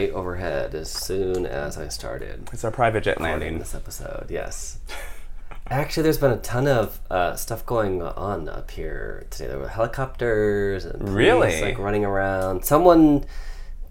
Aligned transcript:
right 0.00 0.12
overhead 0.12 0.74
as 0.74 0.90
soon 0.90 1.46
as 1.46 1.76
I 1.78 1.88
started 1.88 2.48
It's 2.52 2.64
our 2.64 2.70
private 2.70 3.04
jet 3.04 3.20
landing. 3.20 3.58
this 3.58 3.74
episode. 3.74 4.26
Yes. 4.30 4.78
Actually, 5.68 6.02
there's 6.04 6.18
been 6.18 6.32
a 6.32 6.36
ton 6.38 6.66
of 6.66 6.98
uh, 7.10 7.36
stuff 7.36 7.64
going 7.64 8.02
on 8.02 8.48
up 8.48 8.70
here 8.72 9.26
today. 9.30 9.46
There 9.48 9.58
were 9.58 9.68
helicopters 9.68 10.84
and 10.84 10.98
police, 11.00 11.14
Really? 11.14 11.60
like 11.62 11.78
running 11.78 12.04
around. 12.04 12.64
Someone 12.64 13.24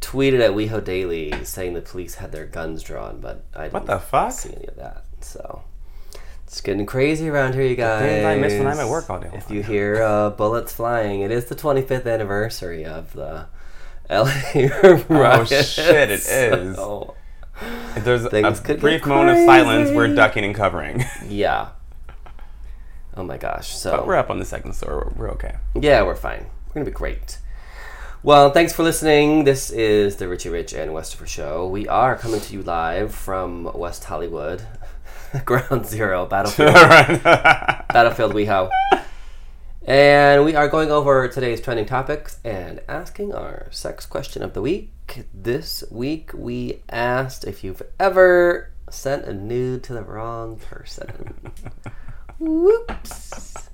tweeted 0.02 0.41
at 0.41 0.52
WeHo 0.52 0.84
Daily 0.84 1.31
saying 1.45 1.73
the 1.76 1.81
police 1.81 2.16
had 2.16 2.31
their 2.34 2.45
guns 2.45 2.84
drawn, 2.84 3.22
but 3.22 3.45
I 3.55 3.64
didn't 3.64 3.73
What 3.73 3.86
the 3.86 4.00
fuck? 4.00 4.31
see 4.34 4.53
any 4.53 4.67
of 4.67 4.76
that. 4.76 5.05
So 5.22 5.62
it's 6.44 6.59
getting 6.59 6.86
crazy 6.86 7.30
around 7.30 7.53
here, 7.53 7.64
you 7.64 7.76
guys. 7.78 8.02
things 8.02 8.26
I 8.26 8.36
miss 8.36 8.53
when 8.58 8.67
I'm 8.67 8.80
at 8.80 8.89
work 8.89 9.09
all 9.09 9.20
day 9.20 9.30
If 9.34 9.50
you 9.50 9.64
hear 9.64 10.02
uh, 10.03 10.31
bullets 10.31 10.73
flying, 10.73 11.22
it 11.22 11.31
is 11.31 11.45
the 11.45 11.55
25th 11.55 12.05
anniversary 12.12 12.84
of 12.84 13.14
the 13.14 13.45
LA 14.09 14.31
oh, 14.55 15.05
riots. 15.08 15.52
Oh, 15.52 15.62
shit, 15.62 16.09
it 16.09 16.20
is. 16.20 16.76
So, 16.76 17.16
there's 17.98 18.27
Things 18.27 18.62
a 18.70 18.76
brief 18.76 19.05
moment 19.05 19.38
of 19.38 19.45
silence, 19.45 19.92
we're 19.92 20.14
ducking 20.14 20.44
and 20.44 20.56
covering. 20.56 21.03
yeah. 21.28 21.70
Oh 23.16 23.23
my 23.23 23.38
gosh. 23.38 23.75
So 23.75 23.92
but 23.92 24.08
we're 24.08 24.16
up 24.16 24.30
on 24.30 24.39
the 24.39 24.45
second 24.45 24.73
story. 24.73 24.95
We're, 24.95 25.25
we're 25.25 25.31
okay. 25.31 25.58
Yeah, 25.75 26.03
we're 26.03 26.16
fine. 26.16 26.45
We're 26.67 26.73
gonna 26.73 26.86
be 26.86 26.92
great. 26.92 27.39
Well, 28.23 28.52
thanks 28.52 28.73
for 28.73 28.83
listening. 28.83 29.44
This 29.44 29.72
is 29.72 30.17
the 30.17 30.28
Richie 30.28 30.50
Rich 30.50 30.73
and 30.73 30.92
Westifer 30.92 31.28
Show. 31.28 31.67
We 31.67 31.88
are 31.88 32.16
coming 32.17 32.42
to 32.42 32.53
you 32.53 32.61
live 32.64 33.14
from 33.14 33.72
West 33.73 34.05
Hollywood, 34.05 34.64
Ground 35.45 35.86
Zero, 35.86 36.26
Battlefield, 36.26 36.73
Battlefield 36.73 38.33
WeHo. 38.33 38.70
And 39.90 40.45
we 40.45 40.54
are 40.54 40.68
going 40.68 40.92
over 40.92 41.28
today's 41.28 41.59
trending 41.59 41.88
topics 41.88 42.38
and 42.44 42.80
asking 42.88 43.34
our 43.34 43.66
sex 43.72 44.06
question 44.06 44.44
of 44.44 44.54
the 44.54 44.62
week. 44.62 45.26
This 45.34 45.84
week 45.90 46.30
we 46.32 46.84
asked 46.92 47.44
if 47.44 47.64
you've 47.64 47.82
ever 48.00 48.72
sent 48.92 49.26
a 49.26 49.34
nude 49.34 49.84
to 49.86 49.94
the 49.94 50.04
wrong 50.04 50.58
person. 50.58 51.52
Whoops. 52.40 53.72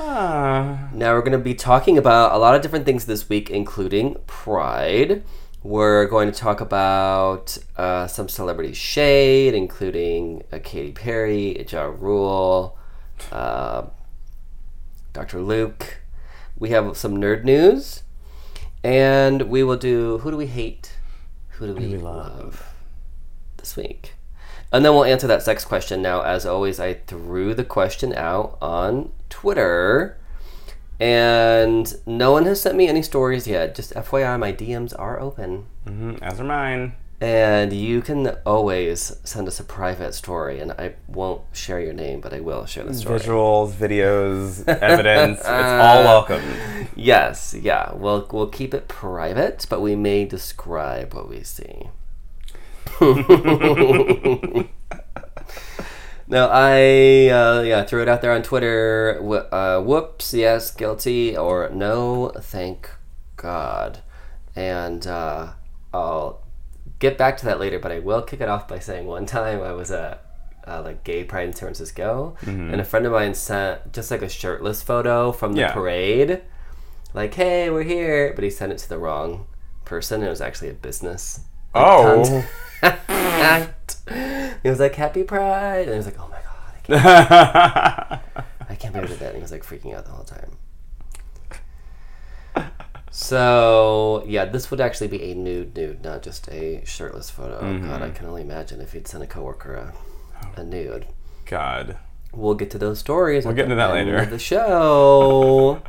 Ah. 0.00 0.88
Now 0.94 1.12
we're 1.12 1.20
going 1.20 1.32
to 1.32 1.38
be 1.38 1.54
talking 1.54 1.98
about 1.98 2.32
a 2.32 2.38
lot 2.38 2.54
of 2.54 2.62
different 2.62 2.86
things 2.86 3.04
this 3.04 3.28
week, 3.28 3.50
including 3.50 4.16
Pride. 4.26 5.24
We're 5.62 6.06
going 6.06 6.32
to 6.32 6.38
talk 6.38 6.62
about 6.62 7.58
uh, 7.76 8.06
some 8.06 8.30
celebrity 8.30 8.72
shade, 8.72 9.52
including 9.52 10.44
uh, 10.50 10.58
Katy 10.64 10.92
Perry, 10.92 11.66
Ja 11.68 11.82
Rule, 11.82 12.78
uh, 13.30 13.82
Dr. 15.12 15.40
Luke. 15.40 15.98
We 16.58 16.70
have 16.70 16.96
some 16.96 17.16
nerd 17.18 17.44
news, 17.44 18.02
and 18.82 19.42
we 19.42 19.62
will 19.62 19.76
do 19.76 20.18
who 20.18 20.30
do 20.30 20.36
we 20.36 20.46
hate, 20.46 20.96
who 21.50 21.66
do 21.68 21.74
we, 21.74 21.86
we 21.88 21.96
love. 21.98 22.38
love? 22.38 22.64
this 23.58 23.76
week. 23.76 24.14
And 24.72 24.84
then 24.84 24.92
we'll 24.92 25.04
answer 25.04 25.26
that 25.26 25.42
sex 25.42 25.64
question. 25.64 26.02
Now, 26.02 26.20
as 26.22 26.44
always, 26.44 26.78
I 26.78 26.94
threw 26.94 27.54
the 27.54 27.64
question 27.64 28.12
out 28.14 28.58
on 28.60 29.10
Twitter, 29.30 30.18
and 31.00 31.94
no 32.06 32.32
one 32.32 32.44
has 32.44 32.60
sent 32.60 32.76
me 32.76 32.86
any 32.88 33.02
stories 33.02 33.46
yet. 33.46 33.74
Just 33.74 33.94
FYI, 33.94 34.38
my 34.38 34.52
DMs 34.52 34.92
are 34.98 35.18
open. 35.20 35.66
hmm 35.86 36.16
As 36.20 36.40
are 36.40 36.44
mine. 36.44 36.94
And 37.20 37.72
you 37.72 38.00
can 38.00 38.28
always 38.46 39.16
send 39.24 39.48
us 39.48 39.58
a 39.58 39.64
private 39.64 40.14
story, 40.14 40.60
and 40.60 40.70
I 40.72 40.94
won't 41.08 41.42
share 41.52 41.80
your 41.80 41.92
name, 41.92 42.20
but 42.20 42.32
I 42.32 42.38
will 42.38 42.64
share 42.64 42.84
the 42.84 42.94
story. 42.94 43.18
Visuals, 43.18 43.72
videos, 43.72 44.68
evidence. 44.68 45.40
it's 45.40 45.48
all 45.48 46.04
welcome. 46.04 46.42
Yes, 46.94 47.56
yeah. 47.60 47.92
We'll 47.92 48.28
we'll 48.32 48.46
keep 48.46 48.72
it 48.72 48.86
private, 48.86 49.66
but 49.68 49.80
we 49.80 49.96
may 49.96 50.26
describe 50.26 51.12
what 51.12 51.28
we 51.28 51.42
see. 51.42 51.88
no, 53.00 54.68
I 56.52 57.28
uh, 57.30 57.62
yeah 57.62 57.84
threw 57.84 58.02
it 58.02 58.08
out 58.08 58.22
there 58.22 58.32
on 58.32 58.44
Twitter. 58.44 59.18
Uh, 59.52 59.80
whoops, 59.80 60.34
yes, 60.34 60.70
guilty, 60.70 61.36
or 61.36 61.68
no, 61.70 62.30
thank 62.38 62.90
God. 63.36 64.02
And 64.54 65.04
uh, 65.04 65.54
I'll 65.92 66.42
get 66.98 67.16
back 67.18 67.36
to 67.38 67.44
that 67.46 67.60
later, 67.60 67.78
but 67.78 67.92
I 67.92 67.98
will 68.00 68.22
kick 68.22 68.40
it 68.40 68.48
off 68.48 68.66
by 68.68 68.78
saying 68.78 69.06
one 69.06 69.26
time 69.26 69.60
I 69.62 69.72
was 69.72 69.90
at 69.90 70.24
uh, 70.66 70.82
like 70.82 71.02
gay 71.04 71.24
pride 71.24 71.46
in 71.46 71.52
San 71.52 71.60
Francisco, 71.68 72.36
and 72.42 72.80
a 72.80 72.84
friend 72.84 73.06
of 73.06 73.12
mine 73.12 73.34
sent 73.34 73.92
just 73.92 74.10
like 74.10 74.22
a 74.22 74.28
shirtless 74.28 74.82
photo 74.82 75.32
from 75.32 75.52
the 75.54 75.60
Yeah. 75.60 75.72
parade, 75.72 76.42
like 77.14 77.34
"Hey, 77.34 77.70
we're 77.70 77.84
here," 77.84 78.32
but 78.34 78.44
he 78.44 78.50
sent 78.50 78.72
it 78.72 78.78
to 78.78 78.88
the 78.88 78.98
wrong 78.98 79.46
person. 79.84 80.22
It 80.22 80.28
was 80.28 80.40
actually 80.40 80.68
a 80.70 80.74
business. 80.74 81.40
Oh. 81.74 82.44
he 84.62 84.68
was 84.68 84.80
like, 84.80 84.94
"Happy 84.94 85.22
Pride," 85.22 85.82
and 85.86 85.94
I 85.94 85.96
was 85.96 86.06
like, 86.06 86.18
"Oh 86.20 86.28
my 86.28 86.38
god, 86.42 86.60
I 86.74 86.80
can't, 86.82 88.20
I 88.70 88.74
can't 88.74 88.94
believe 88.94 89.18
that." 89.20 89.28
And 89.28 89.36
he 89.36 89.42
was 89.42 89.52
like 89.52 89.64
freaking 89.64 89.94
out 89.94 90.04
the 90.04 90.10
whole 90.12 90.24
time. 90.24 90.56
So 93.10 94.24
yeah, 94.26 94.44
this 94.44 94.70
would 94.70 94.80
actually 94.80 95.08
be 95.08 95.30
a 95.30 95.34
nude 95.34 95.76
nude, 95.76 96.04
not 96.04 96.22
just 96.22 96.48
a 96.48 96.82
shirtless 96.84 97.30
photo. 97.30 97.58
Oh 97.58 97.78
God, 97.78 98.02
I 98.02 98.06
mm-hmm. 98.06 98.16
can 98.16 98.26
only 98.26 98.42
imagine 98.42 98.80
if 98.80 98.92
he'd 98.92 99.08
sent 99.08 99.22
a 99.22 99.26
coworker 99.26 99.74
a, 99.74 100.60
a 100.60 100.64
nude. 100.64 101.06
God. 101.46 101.98
We'll 102.32 102.54
get 102.54 102.70
to 102.72 102.78
those 102.78 102.98
stories. 102.98 103.44
We'll 103.44 103.54
get 103.54 103.64
into 103.64 103.76
that 103.76 103.92
later. 103.92 104.24
The 104.26 104.38
show. 104.38 105.82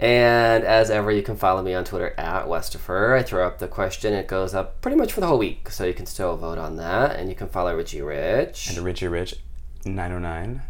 and 0.00 0.64
as 0.64 0.90
ever, 0.90 1.12
you 1.12 1.22
can 1.22 1.36
follow 1.36 1.62
me 1.62 1.74
on 1.74 1.84
Twitter 1.84 2.14
at 2.18 2.46
Westifer. 2.46 3.18
I 3.18 3.22
throw 3.22 3.46
up 3.46 3.58
the 3.58 3.68
question; 3.68 4.14
it 4.14 4.26
goes 4.26 4.54
up 4.54 4.80
pretty 4.80 4.96
much 4.96 5.12
for 5.12 5.20
the 5.20 5.26
whole 5.26 5.38
week, 5.38 5.70
so 5.70 5.84
you 5.84 5.92
can 5.92 6.06
still 6.06 6.36
vote 6.36 6.58
on 6.58 6.76
that. 6.76 7.16
And 7.16 7.28
you 7.28 7.34
can 7.34 7.48
follow 7.48 7.76
Richie 7.76 8.00
Rich. 8.00 8.70
And 8.70 8.78
Richie 8.78 9.08
Rich 9.08 9.36
909. 9.84 10.62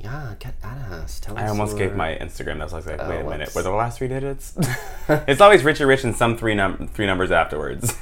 Yeah, 0.00 0.34
get 0.38 0.54
at 0.62 0.78
us. 0.92 1.20
Tell 1.20 1.36
us. 1.36 1.42
I 1.42 1.48
almost 1.48 1.76
gave 1.76 1.94
my 1.94 2.14
Instagram. 2.16 2.58
That 2.58 2.72
was 2.72 2.86
like, 2.86 2.86
uh, 2.98 3.06
wait 3.08 3.20
a 3.20 3.24
minute. 3.28 3.50
Oh. 3.52 3.58
Were 3.58 3.62
the 3.62 3.70
last 3.70 3.98
three 3.98 4.08
digits? 4.08 4.56
it's 5.08 5.40
always 5.40 5.62
Richie 5.62 5.84
Rich 5.84 6.04
and 6.04 6.14
some 6.16 6.36
three 6.36 6.54
num- 6.54 6.88
three 6.94 7.06
numbers 7.06 7.30
afterwards. 7.30 7.96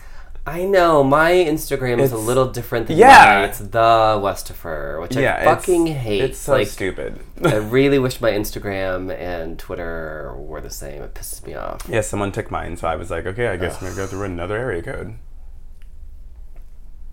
I 0.47 0.65
know 0.65 1.05
my 1.05 1.33
Instagram 1.33 2.01
is 2.01 2.11
a 2.13 2.17
little 2.17 2.49
different 2.51 2.87
than 2.87 2.97
Yeah. 2.97 3.41
mine. 3.41 3.49
It's 3.51 3.59
the 3.59 4.19
Westifer, 4.23 4.99
which 4.99 5.15
yeah, 5.15 5.35
I 5.35 5.41
it's- 5.41 5.57
fucking 5.57 5.87
hate. 5.89 6.23
It's 6.23 6.39
so 6.39 6.53
like, 6.53 6.69
stupid. 6.69 7.21
I 7.45 7.57
really 7.57 7.99
wish 7.99 8.19
my 8.23 8.31
Instagram 8.31 9.15
and 9.15 9.59
Twitter 9.59 10.35
were 10.39 10.63
the 10.63 10.71
same. 10.71 11.03
It 11.03 11.13
pisses 11.15 11.45
me 11.47 11.55
off. 11.55 11.87
yeah, 11.87 12.01
someone 12.01 12.33
took 12.33 12.51
mine, 12.51 12.79
so 12.79 12.89
I 12.89 12.97
was 12.97 13.11
like, 13.11 13.27
okay, 13.27 13.49
I 13.49 13.57
guess 13.59 13.75
I'm 13.83 13.89
gonna 13.89 13.97
go 13.97 14.07
through 14.07 14.23
another 14.25 14.57
area 14.57 14.81
code. 14.83 15.17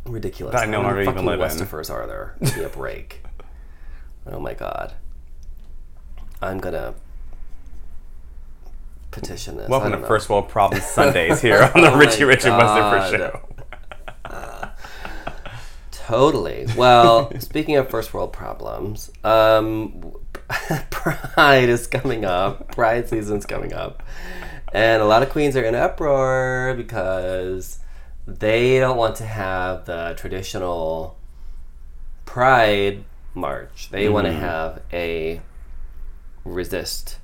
ridiculous. 0.06 0.54
That 0.54 0.64
I 0.64 0.66
no 0.68 0.82
How 0.82 0.84
many 0.84 0.88
longer 0.88 1.02
even 1.02 1.14
fucking 1.14 1.28
live 1.28 1.42
in. 1.42 1.68
Westifers 1.68 1.90
are 1.90 2.08
there? 2.08 2.36
Give 2.42 2.58
me 2.58 2.64
a 2.64 2.70
break. 2.70 3.22
oh 4.28 4.40
my 4.40 4.54
god. 4.54 4.94
I'm 6.42 6.60
gonna 6.60 6.94
petition 9.12 9.58
this. 9.58 9.70
Welcome 9.70 9.92
to 9.94 10.00
know. 10.00 10.08
First 10.08 10.30
World 10.30 10.50
Problems 10.50 10.86
Sundays 10.94 11.42
here 11.42 11.72
on 11.74 11.82
the 11.82 11.92
Oh 11.92 11.98
Richie 11.98 12.24
my 12.24 12.30
Rich 12.30 12.46
and 12.46 12.54
Westifer 12.62 13.00
God. 13.00 13.12
show. 13.12 13.42
Totally. 15.92 16.68
Well, 16.78 17.32
speaking 17.40 17.78
of 17.78 17.90
first 17.90 18.14
world 18.14 18.32
problems, 18.32 19.10
um, 19.24 20.14
Pride 20.92 21.68
is 21.70 21.88
coming 21.88 22.26
up. 22.26 22.72
Pride 22.74 23.10
season's 23.10 23.46
coming 23.48 23.74
up, 23.74 24.04
and 24.72 25.02
a 25.02 25.06
lot 25.06 25.24
of 25.24 25.30
queens 25.30 25.58
are 25.58 25.64
in 25.64 25.74
uproar 25.74 26.76
because 26.78 27.80
they 28.28 28.78
don't 28.80 28.98
want 28.98 29.16
to 29.16 29.26
have 29.26 29.86
the 29.86 30.14
traditional 30.16 31.18
Pride 32.26 33.04
march. 33.36 33.90
They 33.92 34.06
mm-hmm. 34.06 34.14
want 34.14 34.28
to 34.28 34.34
have 34.34 34.82
a 34.92 35.42
resist 36.44 37.20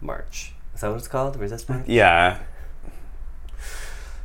march. 0.00 0.54
Is 0.74 0.80
that 0.80 0.88
what 0.88 0.98
it's 0.98 1.08
called? 1.08 1.36
Resist 1.36 1.68
march. 1.68 1.86
Yeah. 1.86 2.38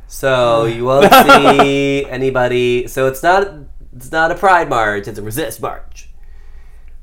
So 0.06 0.64
you 0.64 0.84
won't 0.84 1.12
see 1.26 2.04
anybody. 2.06 2.88
So 2.88 3.06
it's 3.06 3.22
not 3.22 3.48
it's 3.94 4.12
not 4.12 4.30
a 4.30 4.34
pride 4.34 4.68
march. 4.68 5.08
It's 5.08 5.18
a 5.18 5.22
resist 5.22 5.60
march. 5.60 6.08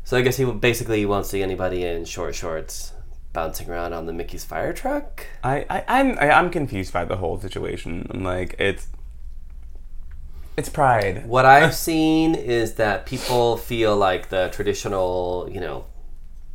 So 0.04 0.18
I 0.18 0.22
guess 0.22 0.38
he 0.38 0.46
basically 0.46 1.06
won't 1.06 1.25
see 1.25 1.44
anybody 1.44 1.84
in 1.84 2.06
short 2.06 2.34
shorts 2.36 2.94
bouncing 3.34 3.69
around 3.69 3.94
on 3.94 4.06
the 4.06 4.14
Mickey's 4.14 4.46
fire 4.46 4.74
truck. 4.74 5.25
I, 5.44 5.66
I 5.69 5.84
I'm 5.88 6.18
I, 6.19 6.31
I'm 6.31 6.50
confused 6.50 6.94
by 6.94 7.06
the 7.06 7.18
whole 7.18 7.40
situation. 7.40 8.08
I'm 8.10 8.24
like 8.24 8.56
it's 8.60 8.88
it's 10.57 10.69
pride. 10.69 11.27
What 11.27 11.45
I've 11.45 11.75
seen 11.75 12.36
is 12.36 12.74
that 12.75 13.06
people 13.06 13.57
feel 13.57 13.95
like 13.95 14.30
the 14.30 14.50
traditional, 14.51 15.48
you 15.51 15.59
know, 15.62 15.86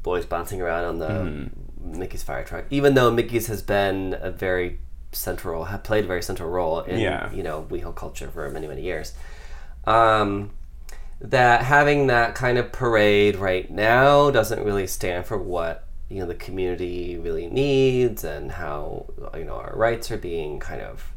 boys 0.02 0.26
bouncing 0.26 0.60
around 0.60 0.84
on 0.84 0.98
the 0.98 1.08
Mm-hmm. 1.08 1.98
Mickey's 1.98 2.22
fire 2.22 2.44
truck, 2.44 2.64
even 2.70 2.94
though 2.94 3.10
Mickey's 3.10 3.48
has 3.48 3.60
been 3.60 4.16
a 4.20 4.30
very 4.30 4.78
central, 5.10 5.64
have 5.64 5.82
played 5.82 6.04
a 6.04 6.06
very 6.06 6.22
central 6.22 6.48
role 6.48 6.80
in, 6.80 7.00
Yeah. 7.00 7.32
you 7.32 7.42
know, 7.42 7.66
WeHo 7.68 7.94
culture 7.94 8.28
for 8.30 8.48
many, 8.50 8.68
many 8.68 8.82
years. 8.82 9.12
Um, 9.84 10.50
that 11.20 11.62
having 11.64 12.06
that 12.06 12.34
kind 12.36 12.58
of 12.58 12.70
parade 12.72 13.36
right 13.36 13.68
now 13.70 14.30
doesn't 14.30 14.64
really 14.64 14.86
stand 14.86 15.26
for 15.26 15.36
what 15.38 15.84
you 16.08 16.18
know 16.20 16.26
the 16.26 16.34
community 16.34 17.16
really 17.16 17.46
needs 17.46 18.22
and 18.24 18.52
how 18.52 19.06
you 19.36 19.44
know 19.44 19.54
our 19.54 19.72
rights 19.76 20.10
are 20.10 20.18
being 20.18 20.58
kind 20.60 20.82
of 20.82 21.11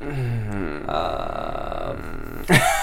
um, 0.00 0.84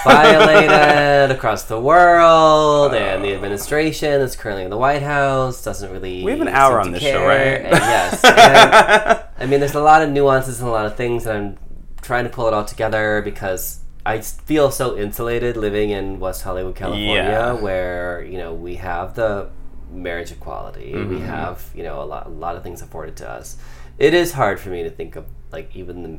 violated 0.04 1.30
across 1.36 1.64
the 1.64 1.80
world, 1.80 2.94
and 2.94 3.24
the 3.24 3.34
administration 3.34 4.20
that's 4.20 4.36
currently 4.36 4.64
in 4.64 4.70
the 4.70 4.76
White 4.76 5.02
House 5.02 5.62
doesn't 5.64 5.90
really. 5.92 6.24
We 6.24 6.30
have 6.32 6.40
an 6.40 6.48
hour 6.48 6.80
on 6.80 6.92
this 6.92 7.02
show, 7.02 7.26
right? 7.26 7.62
And 7.62 7.72
yes, 7.72 8.24
and, 8.24 9.22
I 9.38 9.46
mean, 9.46 9.60
there's 9.60 9.74
a 9.74 9.82
lot 9.82 10.02
of 10.02 10.10
nuances 10.10 10.60
and 10.60 10.68
a 10.68 10.72
lot 10.72 10.86
of 10.86 10.96
things, 10.96 11.26
and 11.26 11.36
I'm 11.36 11.58
trying 12.02 12.24
to 12.24 12.30
pull 12.30 12.46
it 12.48 12.54
all 12.54 12.64
together 12.64 13.22
because 13.22 13.80
I 14.06 14.20
feel 14.20 14.70
so 14.70 14.96
insulated 14.96 15.56
living 15.56 15.90
in 15.90 16.20
West 16.20 16.42
Hollywood, 16.42 16.76
California, 16.76 17.14
Yeah. 17.14 17.52
where 17.52 18.22
you 18.24 18.38
know 18.38 18.54
we 18.54 18.76
have 18.76 19.14
the 19.14 19.50
marriage 19.90 20.30
equality, 20.32 20.92
we 20.94 21.00
Mm-hmm. 21.00 21.26
have 21.26 21.64
you 21.74 21.82
know 21.82 22.02
a 22.02 22.04
lot, 22.04 22.26
a 22.26 22.30
lot 22.30 22.56
of 22.56 22.62
things 22.62 22.82
afforded 22.82 23.16
to 23.16 23.28
us. 23.28 23.56
It 23.98 24.14
is 24.14 24.32
hard 24.32 24.60
for 24.60 24.68
me 24.70 24.84
to 24.84 24.90
think 24.90 25.16
of 25.16 25.26
like 25.50 25.74
even 25.74 26.02
the 26.02 26.18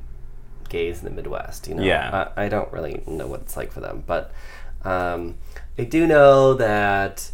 gays 0.69 0.99
in 0.99 1.05
the 1.05 1.11
Midwest. 1.11 1.67
You 1.67 1.75
know, 1.75 1.83
Yeah. 1.83 2.29
I, 2.37 2.45
I 2.45 2.49
don't 2.49 2.71
really 2.71 3.03
know 3.07 3.27
what 3.27 3.41
it's 3.41 3.57
like 3.57 3.71
for 3.71 3.79
them, 3.81 4.03
but 4.05 4.31
um, 4.83 5.35
I 5.77 5.83
do 5.83 6.07
know 6.07 6.53
that 6.53 7.31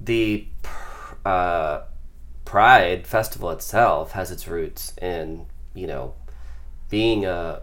the 0.00 0.46
uh, 1.24 1.80
Pride 2.44 3.06
festival 3.06 3.50
itself 3.50 4.12
has 4.12 4.30
its 4.30 4.46
roots 4.46 4.94
in 5.02 5.46
you 5.74 5.86
know 5.88 6.14
being 6.88 7.24
a 7.26 7.62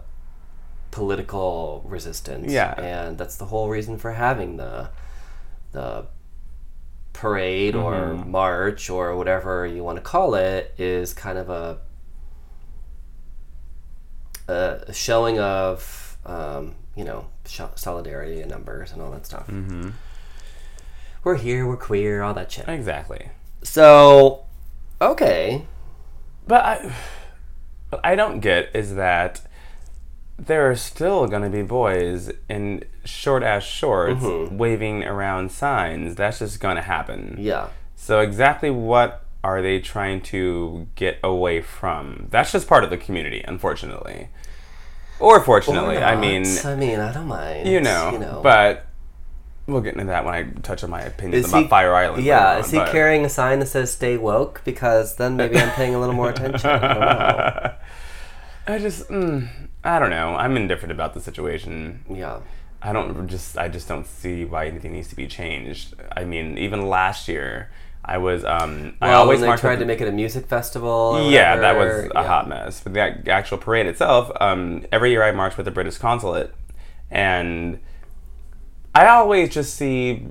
political 0.90 1.82
resistance. 1.86 2.52
Yeah. 2.52 2.74
and 2.80 3.18
that's 3.18 3.36
the 3.36 3.46
whole 3.46 3.68
reason 3.68 3.98
for 3.98 4.12
having 4.12 4.56
the 4.58 4.90
the 5.72 6.06
parade 7.12 7.74
or 7.74 7.94
Mm-hmm. 7.94 8.30
march 8.30 8.90
or 8.90 9.16
whatever 9.16 9.66
you 9.66 9.82
want 9.82 9.96
to 9.96 10.02
call 10.02 10.34
it 10.34 10.74
is 10.78 11.14
kind 11.14 11.38
of 11.38 11.48
a 11.48 11.78
a 14.48 14.92
showing 14.92 15.38
of 15.38 16.16
um, 16.26 16.74
you 16.96 17.04
know 17.04 17.26
sh- 17.46 17.60
solidarity 17.76 18.40
and 18.40 18.50
numbers 18.50 18.92
and 18.92 19.00
all 19.02 19.10
that 19.12 19.26
stuff. 19.26 19.46
Mm-hmm. 19.46 19.90
We're 21.22 21.36
here, 21.36 21.66
we're 21.66 21.76
queer, 21.78 22.22
all 22.22 22.34
that 22.34 22.52
shit. 22.52 22.68
Exactly. 22.68 23.30
So, 23.62 24.44
okay, 25.00 25.64
But 26.46 26.64
I, 26.64 26.94
what 27.88 28.00
I 28.04 28.14
don't 28.14 28.40
get 28.40 28.68
is 28.74 28.94
that 28.96 29.40
there 30.38 30.70
are 30.70 30.76
still 30.76 31.26
going 31.26 31.40
to 31.42 31.48
be 31.48 31.62
boys 31.62 32.30
in 32.50 32.84
short 33.06 33.42
ass 33.42 33.62
shorts 33.62 34.22
waving 34.50 35.04
around 35.04 35.50
signs. 35.50 36.14
That's 36.16 36.40
just 36.40 36.60
going 36.60 36.76
to 36.76 36.82
happen. 36.82 37.36
yeah, 37.38 37.68
So 37.96 38.20
exactly 38.20 38.70
what 38.70 39.23
are 39.44 39.60
they 39.62 39.78
trying 39.78 40.20
to 40.22 40.88
get 40.96 41.18
away 41.22 41.60
from? 41.60 42.26
That's 42.30 42.50
just 42.50 42.66
part 42.66 42.82
of 42.82 42.90
the 42.90 42.96
community, 42.96 43.44
unfortunately. 43.46 44.28
Or 45.20 45.40
fortunately, 45.40 45.96
Or 45.98 46.02
I 46.04 46.16
mean, 46.16 46.44
I 46.64 46.74
mean, 46.74 46.98
I 46.98 47.12
don't 47.12 47.28
mind. 47.28 47.68
you 47.68 47.80
know, 47.80 48.10
you 48.12 48.18
know, 48.18 48.40
but 48.42 48.86
we'll 49.66 49.80
get 49.80 49.94
into 49.94 50.06
that 50.06 50.24
when 50.24 50.34
I 50.34 50.42
touch 50.62 50.82
on 50.82 50.90
my 50.90 51.02
opinions 51.02 51.44
Is 51.46 51.50
about 51.52 51.62
he- 51.62 51.68
Fire 51.68 51.94
Island. 51.94 52.24
yeah, 52.24 52.48
later 52.48 52.60
is 52.60 52.70
he 52.72 52.78
but- 52.78 52.90
carrying 52.90 53.24
a 53.24 53.28
sign 53.28 53.60
that 53.60 53.66
says 53.66 53.92
"Stay 53.92 54.16
woke"? 54.16 54.62
Because 54.64 55.16
then 55.16 55.36
maybe 55.36 55.56
I'm 55.58 55.70
paying 55.72 55.94
a 55.94 56.00
little 56.00 56.14
more 56.14 56.30
attention. 56.30 56.68
I 56.68 56.78
don't 56.78 57.00
know. 57.00 57.72
I 58.66 58.78
just, 58.78 59.08
mm, 59.08 59.48
I 59.84 59.98
don't 59.98 60.10
know. 60.10 60.34
I'm 60.36 60.56
indifferent 60.56 60.90
about 60.92 61.12
the 61.14 61.20
situation. 61.20 62.02
Yeah, 62.10 62.40
I 62.82 62.92
don't 62.94 63.28
just, 63.28 63.56
I 63.58 63.68
just 63.68 63.86
don't 63.88 64.06
see 64.06 64.44
why 64.46 64.66
anything 64.66 64.92
needs 64.92 65.08
to 65.08 65.16
be 65.16 65.26
changed. 65.26 65.94
I 66.16 66.24
mean, 66.24 66.56
even 66.58 66.88
last 66.88 67.28
year, 67.28 67.70
I 68.06 68.18
was, 68.18 68.44
um, 68.44 68.96
I 69.00 69.08
well, 69.08 69.22
always 69.22 69.40
when 69.40 69.50
they 69.50 69.56
tried 69.56 69.78
to 69.78 69.86
make 69.86 70.00
it 70.00 70.08
a 70.08 70.12
music 70.12 70.46
festival. 70.46 71.26
Yeah, 71.30 71.56
that 71.56 71.76
was 71.76 72.04
a 72.04 72.10
yeah. 72.14 72.26
hot 72.26 72.48
mess. 72.48 72.80
But 72.82 72.92
the 72.92 73.30
actual 73.30 73.56
parade 73.58 73.86
itself, 73.86 74.30
um, 74.40 74.84
every 74.92 75.10
year 75.10 75.22
I 75.22 75.32
march 75.32 75.56
with 75.56 75.64
the 75.64 75.70
British 75.72 75.96
consulate, 75.96 76.54
and 77.10 77.80
I 78.94 79.06
always 79.06 79.48
just 79.48 79.74
see 79.74 80.26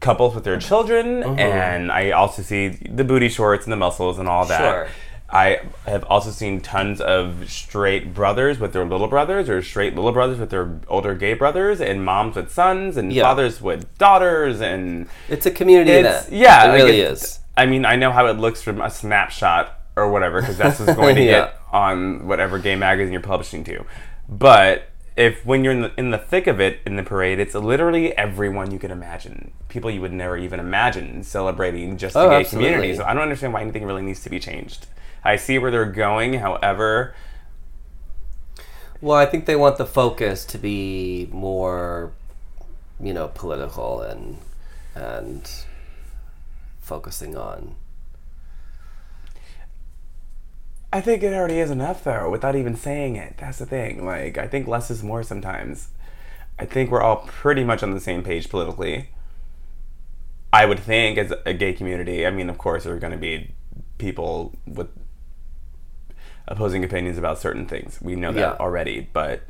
couples 0.00 0.34
with 0.34 0.44
their 0.44 0.58
children, 0.58 1.22
Mm-hmm. 1.22 1.38
and 1.38 1.90
I 1.90 2.10
also 2.10 2.42
see 2.42 2.68
the 2.68 3.02
booty 3.04 3.28
shorts 3.28 3.64
and 3.64 3.72
the 3.72 3.76
muscles 3.76 4.18
and 4.18 4.28
all 4.28 4.44
that. 4.46 4.60
Sure. 4.60 4.88
I 5.28 5.60
have 5.86 6.04
also 6.04 6.30
seen 6.30 6.60
tons 6.60 7.00
of 7.00 7.50
straight 7.50 8.14
brothers 8.14 8.60
with 8.60 8.72
their 8.72 8.84
little 8.84 9.08
brothers, 9.08 9.48
or 9.48 9.60
straight 9.62 9.94
little 9.96 10.12
brothers 10.12 10.38
with 10.38 10.50
their 10.50 10.78
older 10.88 11.14
gay 11.14 11.34
brothers, 11.34 11.80
and 11.80 12.04
moms 12.04 12.36
with 12.36 12.52
sons, 12.52 12.96
and 12.96 13.12
Yeah. 13.12 13.24
fathers 13.24 13.60
with 13.60 13.98
daughters, 13.98 14.60
and 14.60 15.08
It's 15.28 15.44
a 15.44 15.50
community 15.50 15.90
it's 15.90 16.26
event. 16.28 16.32
yeah, 16.32 16.64
it 16.64 16.68
like, 16.68 16.76
really 16.76 17.00
is. 17.00 17.40
I 17.56 17.66
mean, 17.66 17.84
I 17.84 17.96
know 17.96 18.12
how 18.12 18.26
it 18.26 18.34
looks 18.38 18.62
from 18.62 18.80
a 18.80 18.88
snapshot 18.90 19.72
or 19.96 20.10
whatever, 20.12 20.40
because 20.40 20.58
that's 20.58 20.78
what's 20.78 20.94
going 20.94 21.16
to 21.16 21.22
Yeah. 21.24 21.30
get 21.46 21.56
on 21.72 22.26
whatever 22.28 22.58
gay 22.58 22.76
magazine 22.76 23.12
you're 23.12 23.20
publishing 23.22 23.64
to. 23.64 23.84
But 24.28 24.88
if 25.16 25.44
when 25.46 25.64
you're 25.64 25.72
in 25.72 25.80
the, 25.80 25.92
in 25.96 26.10
the 26.10 26.18
thick 26.18 26.46
of 26.46 26.60
it 26.60 26.80
in 26.86 26.96
the 26.96 27.02
parade, 27.02 27.40
it's 27.40 27.54
literally 27.54 28.16
everyone 28.16 28.70
you 28.70 28.78
can 28.78 28.90
imagine, 28.90 29.50
people 29.68 29.90
you 29.90 30.00
would 30.02 30.12
never 30.12 30.36
even 30.36 30.60
imagine 30.60 31.22
celebrating 31.24 31.96
just 31.96 32.14
the 32.14 32.20
Oh, 32.20 32.28
gay 32.30 32.36
absolutely. 32.40 32.70
community. 32.72 32.96
So 32.96 33.04
I 33.04 33.14
don't 33.14 33.22
understand 33.22 33.52
why 33.54 33.62
anything 33.62 33.84
really 33.84 34.02
needs 34.02 34.22
to 34.24 34.30
be 34.30 34.38
changed. 34.38 34.86
I 35.26 35.36
see 35.36 35.58
where 35.58 35.70
they're 35.70 35.84
going, 35.84 36.34
however, 36.34 37.14
Well, 39.00 39.16
I 39.18 39.26
think 39.26 39.44
they 39.46 39.56
want 39.56 39.76
the 39.76 39.86
focus 39.86 40.44
to 40.46 40.58
be 40.58 41.28
more, 41.30 42.12
you 43.00 43.12
know, 43.12 43.28
political 43.28 44.00
and 44.00 44.38
and 44.94 45.50
focusing 46.80 47.36
on. 47.36 47.74
I 50.92 51.00
think 51.02 51.22
it 51.22 51.34
already 51.34 51.58
is 51.58 51.70
enough 51.70 52.04
though, 52.04 52.30
without 52.30 52.56
even 52.56 52.74
saying 52.76 53.16
it. 53.16 53.36
That's 53.38 53.58
the 53.58 53.66
thing. 53.66 54.06
Like, 54.06 54.38
I 54.38 54.46
think 54.46 54.66
less 54.66 54.90
is 54.90 55.02
more 55.02 55.22
sometimes. 55.22 55.88
I 56.58 56.64
think 56.64 56.90
we're 56.90 57.02
all 57.02 57.18
pretty 57.26 57.64
much 57.64 57.82
on 57.82 57.92
the 57.92 58.00
same 58.00 58.22
page 58.22 58.48
politically. 58.48 59.10
I 60.52 60.64
would 60.64 60.78
think 60.78 61.18
as 61.18 61.34
a 61.44 61.52
gay 61.52 61.74
community, 61.74 62.26
I 62.26 62.30
mean, 62.30 62.48
of 62.48 62.56
course, 62.56 62.84
there 62.84 62.94
are 62.94 62.98
going 62.98 63.12
to 63.12 63.18
be 63.18 63.52
people 63.98 64.56
with 64.66 64.88
opposing 66.48 66.84
opinions 66.84 67.18
about 67.18 67.38
certain 67.38 67.66
things. 67.66 67.98
We 68.00 68.14
know 68.16 68.32
that 68.32 68.40
Yeah. 68.40 68.56
already, 68.60 69.08
but 69.12 69.42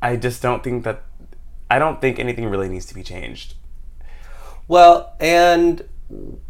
I 0.00 0.16
just 0.16 0.42
don't 0.42 0.62
think 0.64 0.84
that 0.84 1.02
I 1.70 1.78
don't 1.78 2.00
think 2.00 2.18
anything 2.18 2.46
really 2.46 2.68
needs 2.68 2.84
to 2.86 2.94
be 2.94 3.02
changed. 3.02 3.54
Well, 4.68 5.14
and 5.20 5.82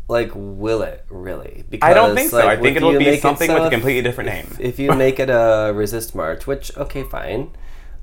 like, 0.08 0.30
will 0.34 0.82
it 0.82 1.04
really? 1.08 1.64
Because, 1.70 1.88
I 1.88 1.94
don't 1.94 2.16
think 2.16 2.30
so. 2.30 2.46
I 2.46 2.56
think 2.56 2.76
it'll 2.76 2.92
be 2.92 2.98
make 2.98 3.18
it 3.18 3.22
something 3.22 3.48
so 3.48 3.54
with 3.54 3.66
a 3.66 3.70
completely 3.70 4.02
different 4.02 4.30
if- 4.30 4.58
name. 4.58 4.68
If 4.68 4.78
you 4.78 4.92
make 4.96 5.20
it 5.20 5.30
a 5.30 5.72
resist 5.74 6.14
march, 6.14 6.46
which 6.46 6.76
okay, 6.76 7.04
fine, 7.04 7.50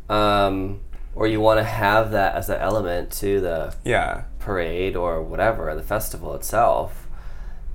um, 0.10 0.80
or 1.16 1.28
you 1.28 1.42
want 1.42 1.60
to 1.60 1.64
have 1.66 2.12
that 2.12 2.36
as 2.36 2.50
an 2.50 2.60
element 2.62 3.12
to 3.14 3.42
the 3.42 3.76
Yeah. 3.84 4.24
parade 4.40 4.96
or 4.96 5.22
whatever, 5.22 5.74
the 5.76 5.84
festival 5.84 6.34
itself, 6.36 6.99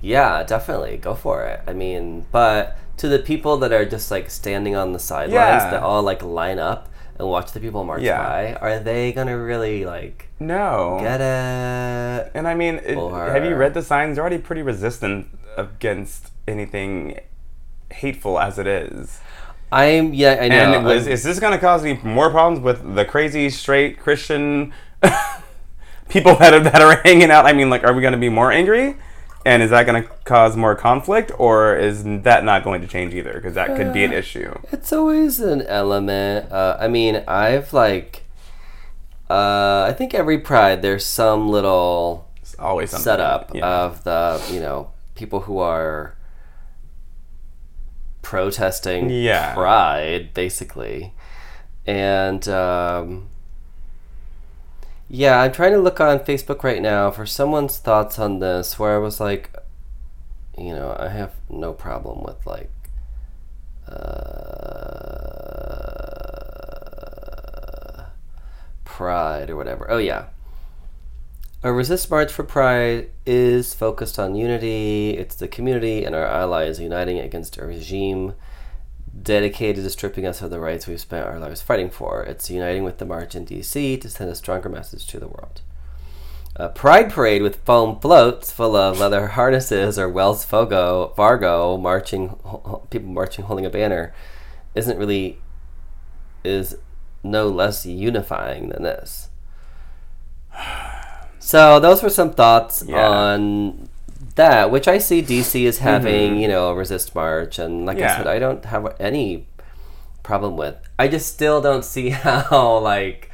yeah, 0.05 0.43
definitely 0.43 0.97
go 0.97 1.15
for 1.15 1.43
it. 1.45 1.61
I 1.67 1.73
mean, 1.73 2.25
but 2.31 2.77
to 2.97 3.07
the 3.07 3.19
people 3.19 3.57
that 3.57 3.73
are 3.73 3.85
just 3.85 4.11
like 4.11 4.29
standing 4.29 4.75
on 4.75 4.93
the 4.93 4.99
sidelines 4.99 5.33
Yeah. 5.63 5.71
that 5.71 5.81
all 5.83 6.03
like 6.03 6.21
line 6.23 6.59
up 6.59 6.89
and 7.17 7.27
watch 7.27 7.51
the 7.53 7.59
people 7.59 7.83
march 7.83 8.03
Yeah. 8.03 8.17
by, 8.17 8.53
are 8.55 8.79
they 8.79 9.11
gonna 9.11 9.37
really 9.37 9.83
like 9.85 10.29
No. 10.39 10.99
get 11.01 11.21
it? 11.21 12.31
And 12.35 12.47
I 12.47 12.53
mean, 12.53 12.75
it, 12.85 12.97
have 12.97 13.43
you 13.45 13.55
read 13.55 13.73
the 13.73 13.81
signs? 13.81 14.15
They're 14.15 14.23
already 14.23 14.37
pretty 14.37 14.61
resistant 14.61 15.27
against 15.57 16.31
anything 16.47 17.19
hateful 17.91 18.39
as 18.39 18.59
it 18.59 18.67
is. 18.67 19.19
I'm 19.71 20.13
yeah, 20.13 20.37
I 20.39 20.47
know. 20.47 20.73
And 20.75 20.85
was, 20.85 21.07
is 21.07 21.23
this 21.23 21.39
going 21.39 21.53
to 21.53 21.57
cause 21.59 21.83
any 21.83 21.99
more 22.03 22.29
problems 22.29 22.59
with 22.63 22.95
the 22.95 23.03
crazy 23.05 23.49
straight 23.49 23.97
Christian 23.99 24.71
people 26.09 26.35
that 26.35 26.53
are, 26.53 26.59
that 26.59 26.81
are 26.81 27.01
hanging 27.03 27.31
out? 27.31 27.45
I 27.45 27.53
mean, 27.53 27.69
like, 27.69 27.83
are 27.83 27.93
we 27.93 28.01
going 28.01 28.13
to 28.13 28.19
be 28.19 28.29
more 28.29 28.51
angry? 28.51 28.95
And 29.45 29.61
is 29.61 29.69
that 29.69 29.85
going 29.85 30.01
to 30.03 30.09
cause 30.23 30.57
more 30.57 30.73
conflict, 30.75 31.31
or 31.37 31.75
is 31.75 32.03
that 32.23 32.43
not 32.43 32.63
going 32.63 32.81
to 32.81 32.87
change 32.87 33.13
either? 33.13 33.33
Because 33.33 33.53
that 33.53 33.75
could 33.75 33.93
be 33.93 34.03
an 34.03 34.11
issue. 34.11 34.57
It's 34.71 34.91
always 34.91 35.39
an 35.39 35.61
element. 35.61 36.51
Uh, 36.51 36.75
I 36.79 36.87
mean, 36.87 37.23
I've 37.27 37.71
like, 37.71 38.23
uh, 39.29 39.85
I 39.87 39.93
think 39.95 40.15
every 40.15 40.39
pride 40.39 40.81
there's 40.81 41.05
some 41.05 41.47
little 41.49 42.27
It's 42.41 42.55
always 42.57 42.89
something. 42.89 43.03
setup 43.03 43.51
Yeah. 43.53 43.67
of 43.67 44.03
the 44.03 44.41
you 44.51 44.59
know 44.59 44.89
people 45.13 45.41
who 45.41 45.59
are 45.59 46.15
protesting 48.21 49.09
Yeah. 49.09 49.53
pride 49.53 50.33
basically, 50.33 51.13
and 51.85 52.47
um, 52.49 53.27
yeah, 55.09 55.39
I'm 55.41 55.51
trying 55.51 55.73
to 55.73 55.79
look 55.79 55.99
on 55.99 56.19
Facebook 56.19 56.63
right 56.63 56.81
now 56.81 57.11
for 57.11 57.25
someone's 57.25 57.77
thoughts 57.77 58.17
on 58.19 58.39
this. 58.39 58.79
Where 58.79 58.95
I 58.95 58.97
was 58.99 59.19
like, 59.19 59.55
you 60.57 60.73
know, 60.73 60.95
I 60.99 61.09
have 61.09 61.33
no 61.49 61.73
problem 61.73 62.23
with 62.23 62.45
like. 62.45 62.71
Uh, 63.87 64.55
pride 68.95 69.49
or 69.49 69.57
whatever. 69.57 69.91
Oh 69.91 69.97
yeah. 69.97 70.27
A 71.61 71.73
resist 71.73 72.09
march 72.09 72.31
for 72.31 72.43
pride 72.43 73.09
is 73.25 73.73
focused 73.73 74.17
on 74.17 74.35
unity. 74.35 75.11
It's 75.17 75.35
the 75.35 75.49
community 75.49 76.05
and 76.05 76.15
our 76.15 76.25
allies 76.25 76.79
uniting 76.79 77.19
against 77.19 77.57
a 77.57 77.65
regime 77.65 78.35
dedicated 79.21 79.83
to 79.83 79.89
stripping 79.89 80.25
us 80.25 80.41
of 80.41 80.49
the 80.49 80.59
rights 80.59 80.87
we've 80.87 80.99
spent 80.99 81.25
our 81.25 81.39
lives 81.39 81.61
fighting 81.61 81.89
for. 81.89 82.23
It's 82.23 82.49
uniting 82.49 82.83
with 82.83 82.97
the 82.97 83.05
march 83.05 83.35
in 83.35 83.45
DC 83.45 83.99
to 84.01 84.09
send 84.09 84.29
a 84.29 84.35
stronger 84.35 84.69
message 84.69 85.07
to 85.07 85.19
the 85.19 85.27
world. 85.27 85.61
A 86.57 86.69
pride 86.69 87.11
parade 87.11 87.41
with 87.41 87.63
foam 87.65 87.99
floats 87.99 88.51
full 88.51 88.75
of 88.77 88.99
leather 88.99 89.27
harnesses 89.27 89.99
or 89.99 90.07
Wells 90.07 90.45
Fargo, 90.45 91.09
Fargo 91.15 91.75
marching, 91.77 92.29
people 92.89 93.09
marching 93.09 93.45
holding 93.45 93.65
a 93.65 93.69
banner, 93.69 94.13
isn't 94.73 94.97
really 94.97 95.39
is 96.43 96.77
no 97.23 97.47
less 97.49 97.85
unifying 97.85 98.69
than 98.69 98.83
this. 98.83 99.29
So 101.37 101.79
those 101.79 102.01
were 102.01 102.09
some 102.09 102.33
thoughts 102.33 102.83
Yeah. 102.87 103.07
on 103.07 103.87
that, 104.35 104.71
which 104.71 104.87
I 104.87 104.97
see 104.97 105.21
DC 105.21 105.67
as 105.67 105.79
having, 105.79 106.33
mm-hmm. 106.33 106.39
you 106.41 106.47
know, 106.47 106.69
a 106.69 106.75
resist 106.75 107.15
march, 107.15 107.59
and 107.59 107.85
like 107.85 107.99
I 107.99 108.17
said, 108.17 108.27
I 108.27 108.39
don't 108.39 108.63
have 108.65 108.95
any 108.99 109.47
problem 110.23 110.57
with. 110.57 110.75
I 110.97 111.07
just 111.07 111.33
still 111.33 111.61
don't 111.61 111.85
see 111.85 112.09
how 112.25 112.77
like 112.79 113.31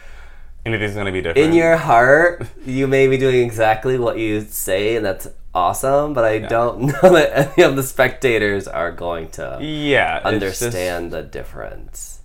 Anything's 0.66 0.94
gonna 0.94 1.12
be 1.12 1.22
different. 1.22 1.48
in 1.48 1.54
your 1.54 1.76
heart 1.78 2.46
you 2.66 2.86
may 2.88 3.08
be 3.08 3.18
doing 3.18 3.44
exactly 3.44 3.98
what 3.98 4.18
you 4.20 4.42
say, 4.42 4.96
and 4.96 5.06
that's 5.06 5.28
awesome. 5.56 6.14
But 6.14 6.26
I 6.26 6.40
don't 6.40 6.82
know 6.88 7.14
that 7.14 7.54
any 7.58 7.64
of 7.64 7.76
the 7.76 7.84
spectators 7.84 8.68
are 8.68 8.92
going 8.92 9.30
to 9.32 9.58
yeah, 9.62 10.22
understand 10.24 11.12
the 11.12 11.24
difference, 11.24 12.22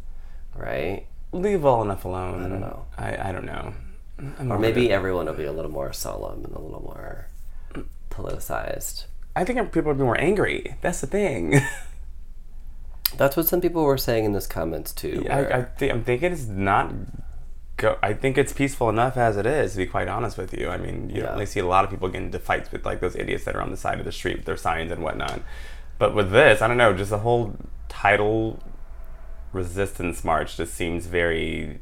right? 0.54 1.06
leave 1.32 1.64
all 1.64 1.82
enough 1.82 2.04
alone. 2.04 2.44
I 2.44 2.48
don't 2.48 2.60
know. 2.60 2.86
I, 2.96 3.28
I 3.28 3.32
don't 3.32 3.44
know. 3.44 3.74
I'm 4.38 4.50
Or 4.50 4.58
maybe 4.58 4.88
it. 4.88 4.92
everyone 4.92 5.26
will 5.26 5.34
be 5.34 5.44
a 5.44 5.52
little 5.52 5.70
more 5.70 5.92
solemn 5.92 6.44
and 6.44 6.54
a 6.54 6.58
little 6.58 6.82
more 6.82 7.25
politicized. 8.16 9.04
I 9.34 9.44
think 9.44 9.58
people 9.72 9.90
would 9.90 9.98
be 9.98 10.04
more 10.04 10.18
angry. 10.20 10.76
That's 10.80 11.00
the 11.00 11.06
thing. 11.06 11.60
That's 13.16 13.36
what 13.36 13.46
some 13.46 13.60
people 13.60 13.84
were 13.84 13.98
saying 13.98 14.24
in 14.24 14.32
those 14.32 14.46
comments 14.46 14.92
too. 14.92 15.26
I, 15.30 15.44
I 15.58 15.62
think 15.64 15.92
I'm 15.92 16.04
thinking 16.04 16.32
it's 16.32 16.46
not. 16.46 16.92
Go. 17.76 17.98
I 18.02 18.14
think 18.14 18.38
it's 18.38 18.52
peaceful 18.54 18.88
enough 18.88 19.16
as 19.18 19.36
it 19.36 19.44
is. 19.46 19.72
To 19.72 19.78
be 19.78 19.86
quite 19.86 20.08
honest 20.08 20.38
with 20.38 20.54
you, 20.54 20.68
I 20.70 20.78
mean, 20.78 21.10
you 21.10 21.16
Yeah. 21.16 21.22
don't 21.24 21.32
really 21.34 21.46
see 21.46 21.60
a 21.60 21.66
lot 21.66 21.84
of 21.84 21.90
people 21.90 22.08
getting 22.08 22.26
into 22.26 22.38
fights 22.38 22.72
with 22.72 22.84
like 22.86 23.00
those 23.00 23.14
idiots 23.14 23.44
that 23.44 23.54
are 23.54 23.60
on 23.60 23.70
the 23.70 23.76
side 23.76 23.98
of 23.98 24.04
the 24.06 24.12
street 24.12 24.36
with 24.38 24.46
their 24.46 24.56
signs 24.56 24.90
and 24.90 25.02
whatnot. 25.02 25.40
But 25.98 26.14
with 26.14 26.30
this, 26.30 26.62
I 26.62 26.68
don't 26.68 26.78
know. 26.78 26.94
Just 26.94 27.10
the 27.10 27.18
whole 27.18 27.56
title 27.88 28.60
resistance 29.52 30.24
march 30.24 30.56
just 30.56 30.74
seems 30.74 31.06
very 31.06 31.80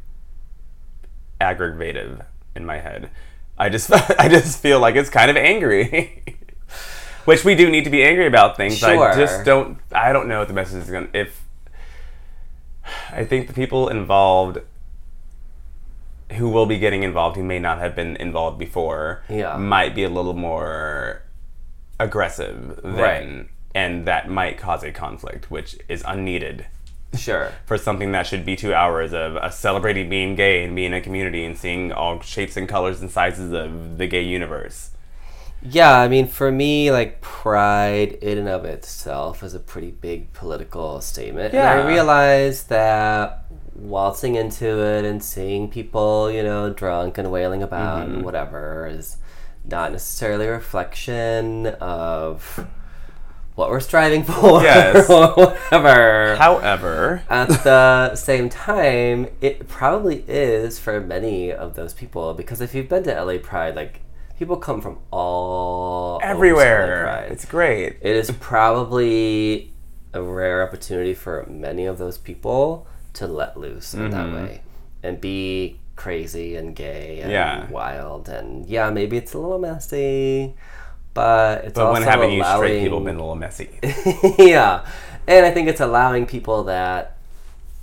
aggravative 1.41 2.25
in 2.55 2.65
my 2.67 2.79
head. 2.79 3.11
I 3.59 3.69
just 3.69 3.93
I 4.19 4.29
just 4.29 4.61
feel 4.61 4.81
like 4.81 4.97
it's 4.97 5.11
kind 5.11 5.31
of 5.31 5.37
angry. 5.37 6.23
Which 7.25 7.45
we 7.45 7.55
do 7.55 7.71
need 7.71 7.85
to 7.85 7.91
be 7.91 8.03
angry 8.05 8.27
about 8.27 8.57
things. 8.57 8.81
but 8.81 8.99
I 8.99 9.17
just 9.17 9.45
don't 9.45 9.79
I 9.93 10.13
don't 10.13 10.29
know 10.29 10.41
what 10.41 10.49
the 10.49 10.55
message 10.55 10.83
is 10.83 10.91
going 10.91 11.11
to 11.11 11.19
if 11.19 11.41
I 13.11 13.25
think 13.25 13.47
the 13.47 13.55
people 13.55 13.89
involved 13.89 14.59
who 16.33 16.49
will 16.51 16.67
be 16.67 16.79
getting 16.79 17.03
involved 17.03 17.37
who 17.37 17.43
may 17.45 17.59
not 17.59 17.79
have 17.79 17.95
been 17.95 18.17
involved 18.17 18.59
before 18.59 19.23
Yeah. 19.29 19.57
might 19.57 19.95
be 19.95 20.05
a 20.05 20.09
little 20.09 20.35
more 20.35 21.23
aggressive 22.01 22.81
than 22.83 22.95
Right. 22.95 23.47
and 23.75 24.07
that 24.07 24.29
might 24.29 24.59
cause 24.59 24.83
a 24.83 24.91
conflict 24.91 25.51
which 25.51 25.77
is 25.89 26.03
unneeded 26.07 26.67
sure. 27.17 27.53
for 27.67 27.77
something 27.79 28.13
that 28.13 28.27
should 28.27 28.45
be 28.45 28.57
two 28.57 28.75
hours 28.75 29.13
of 29.13 29.37
uh, 29.37 29.51
celebrating 29.51 30.09
being 30.09 30.35
gay 30.35 30.65
and 30.65 30.75
being 30.75 30.93
a 30.95 31.01
community 31.01 31.45
and 31.45 31.57
seeing 31.57 31.93
all 31.93 32.21
shapes 32.21 32.57
and 32.57 32.69
colors 32.69 33.01
and 33.01 33.11
sizes 33.11 33.53
of 33.53 33.99
the 33.99 34.07
gay 34.07 34.23
universe. 34.23 34.91
Yeah, 35.67 35.99
I 35.99 36.09
mean, 36.09 36.27
for 36.27 36.53
me, 36.53 36.91
like 36.91 37.23
pride 37.23 38.13
in 38.21 38.37
and 38.37 38.49
of 38.49 38.67
itself 38.67 39.43
is 39.43 39.55
a 39.55 39.61
pretty 39.61 39.93
big 39.93 40.33
political 40.35 41.01
statement. 41.01 41.55
And 41.55 41.67
I 41.67 41.77
Yeah. 41.79 41.87
realized 41.89 42.69
that 42.69 43.45
waltzing 43.75 44.35
into 44.35 44.67
it 44.85 45.05
and 45.07 45.23
seeing 45.25 45.71
people, 45.71 46.31
you 46.31 46.43
know, 46.43 46.71
drunk 46.71 47.17
and 47.19 47.31
wailing 47.31 47.63
about 47.63 48.03
Mm-hmm. 48.05 48.15
and 48.17 48.25
whatever 48.25 48.87
is 48.87 49.17
not 49.65 49.91
necessarily 49.93 50.47
a 50.47 50.53
reflection 50.53 51.67
of 51.81 52.67
what 53.55 53.71
we're 53.71 53.81
striving 53.81 54.25
for 54.31 54.63
Yes. 54.63 55.09
or 55.09 55.29
whatever. 55.35 56.37
However, 56.37 57.23
At 57.29 57.49
the 57.65 58.15
same 58.17 58.49
time, 58.49 59.29
it 59.41 59.69
probably 59.69 60.25
is 60.27 60.79
for 60.79 61.01
many 61.01 61.53
of 61.53 61.75
those 61.75 61.93
people 61.95 62.35
because 62.35 62.61
if 62.61 62.75
you've 62.75 62.89
been 62.89 63.05
to 63.05 63.23
LA 63.25 63.39
Pride, 63.39 63.77
like 63.77 64.01
people 64.39 64.57
come 64.57 64.81
from 64.81 64.99
all 65.11 66.17
over 66.17 66.21
to 66.23 66.27
LA 66.27 66.31
everywhere, 66.33 67.27
it's 67.31 67.45
great. 67.45 67.97
It 68.01 68.17
is 68.17 68.31
probably 68.41 69.73
a 70.13 70.23
rare 70.23 70.63
opportunity 70.67 71.15
for 71.15 71.47
many 71.49 71.87
of 71.87 71.99
those 71.99 72.19
people 72.19 72.87
to 73.15 73.27
let 73.27 73.57
loose 73.57 73.95
in 73.95 74.11
that 74.11 74.27
mm-hmm. 74.27 74.35
way 74.35 74.63
and 75.03 75.21
be 75.21 75.79
crazy 75.97 76.57
and 76.57 76.75
gay 76.75 77.21
and 77.21 77.31
Yeah. 77.31 77.71
wild 77.71 78.29
and 78.29 78.67
yeah, 78.67 78.91
maybe 78.91 79.17
it's 79.17 79.35
a 79.35 79.39
little 79.39 79.59
messy, 79.59 80.55
but 81.15 81.65
it's 81.65 81.75
But 81.75 81.87
also 81.87 81.93
when 81.95 82.03
haven't 82.03 82.33
you 82.33 82.45
straight 82.45 82.83
people 82.83 83.01
been 83.01 83.17
a 83.17 83.21
little 83.21 83.37
messy? 83.37 83.71
yeah, 84.39 84.85
and 85.27 85.47
I 85.47 85.51
think 85.51 85.69
it's 85.69 85.81
allowing 85.81 86.27
people 86.27 86.65
that 86.65 87.17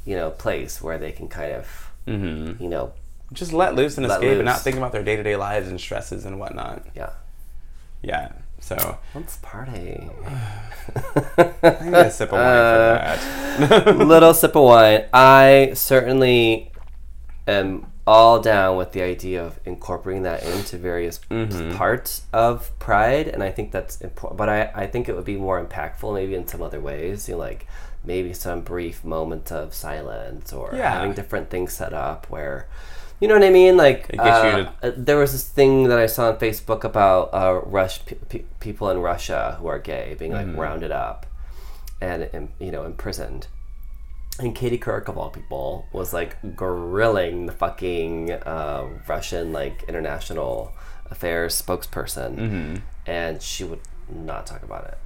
you 0.05 0.15
know 0.15 0.29
place 0.31 0.81
where 0.81 0.97
they 0.97 1.11
can 1.11 1.27
kind 1.27 1.53
of 1.53 1.65
hmm 2.05 2.53
you 2.59 2.67
know 2.69 2.93
Just 3.33 3.53
let 3.53 3.75
loose 3.75 3.97
and 3.97 4.07
Let 4.07 4.15
escape 4.21 4.38
and 4.38 4.45
not 4.45 4.61
think 4.61 4.75
about 4.77 4.91
their 4.91 5.03
day 5.03 5.15
to 5.15 5.23
day 5.23 5.35
lives 5.35 5.67
and 5.69 5.79
stresses 5.79 6.25
and 6.25 6.39
whatnot. 6.39 6.85
yeah 6.95 7.11
Yeah. 8.03 8.31
So 8.59 8.97
let's 9.15 9.38
party. 9.41 10.07
I 10.95 11.77
need 11.83 11.93
a 11.95 12.11
sip 12.11 12.31
of 12.31 12.38
wine 12.38 13.57
for 13.57 13.57
that. 13.97 13.97
little 14.05 14.33
sip 14.35 14.55
of 14.55 14.63
wine. 14.63 15.05
I 15.13 15.71
certainly 15.73 16.71
am 17.47 17.90
all 18.12 18.39
down 18.41 18.75
with 18.77 18.91
the 18.91 19.01
idea 19.01 19.44
of 19.48 19.60
incorporating 19.65 20.24
that 20.24 20.44
into 20.44 20.77
various 20.77 21.20
Mm-hmm. 21.30 21.77
parts 21.77 22.24
of 22.34 22.53
Pride, 22.80 23.27
and 23.34 23.41
I 23.41 23.51
think 23.51 23.72
that's 23.72 23.96
important. 24.01 24.38
But 24.38 24.50
I, 24.50 24.60
I 24.84 24.86
think 24.88 25.08
it 25.08 25.15
would 25.15 25.25
be 25.36 25.38
more 25.38 25.63
impactful 25.63 26.13
maybe 26.13 26.36
in 26.36 26.46
some 26.48 26.62
other 26.62 26.82
ways, 26.82 27.27
you 27.30 27.36
know, 27.36 27.39
like 27.39 27.68
maybe 28.03 28.34
some 28.34 28.62
brief 28.62 29.03
moment 29.06 29.51
of 29.51 29.74
silence 29.74 30.51
or 30.51 30.72
Yeah. 30.74 30.91
having 30.91 31.13
different 31.13 31.50
things 31.50 31.72
set 31.74 31.94
up 31.94 32.30
where. 32.30 32.68
You 33.22 33.27
know 33.27 33.36
what 33.36 33.44
I 33.44 33.51
mean? 33.51 33.77
Like, 33.77 34.08
gets 34.08 34.18
you 34.24 34.25
uh, 34.65 34.72
uh, 34.82 34.91
there 34.98 35.20
was 35.20 35.32
this 35.32 35.48
thing 35.48 35.88
that 35.89 36.00
I 36.00 36.08
saw 36.08 36.30
on 36.30 36.38
Facebook 36.39 36.84
about 36.84 37.30
uh, 37.34 37.62
Rush 37.77 38.03
pe- 38.08 38.15
pe- 38.30 38.46
people 38.60 38.89
in 38.89 38.98
Russia 38.98 39.58
who 39.60 39.68
are 39.68 39.77
gay 39.77 40.15
being 40.18 40.32
like 40.34 40.48
rounded 40.58 40.91
up 40.91 41.27
and 42.01 42.27
im- 42.34 42.50
you 42.60 42.72
know 42.72 42.84
imprisoned. 42.84 43.46
And 44.41 44.55
Katie 44.55 44.77
Couric 44.79 45.07
of 45.07 45.17
all 45.17 45.29
people 45.29 45.88
was 45.93 46.13
like 46.13 46.36
grilling 46.55 47.45
the 47.45 47.51
fucking 47.51 48.31
uh, 48.31 48.88
Russian 49.07 49.53
like 49.53 49.83
international 49.88 50.74
affairs 51.12 51.62
spokesperson, 51.62 52.36
Mm-hmm. 52.38 52.75
and 53.05 53.41
she 53.41 53.63
would 53.63 53.81
not 54.10 54.48
talk 54.48 54.63
about 54.63 54.86
it. 54.86 54.98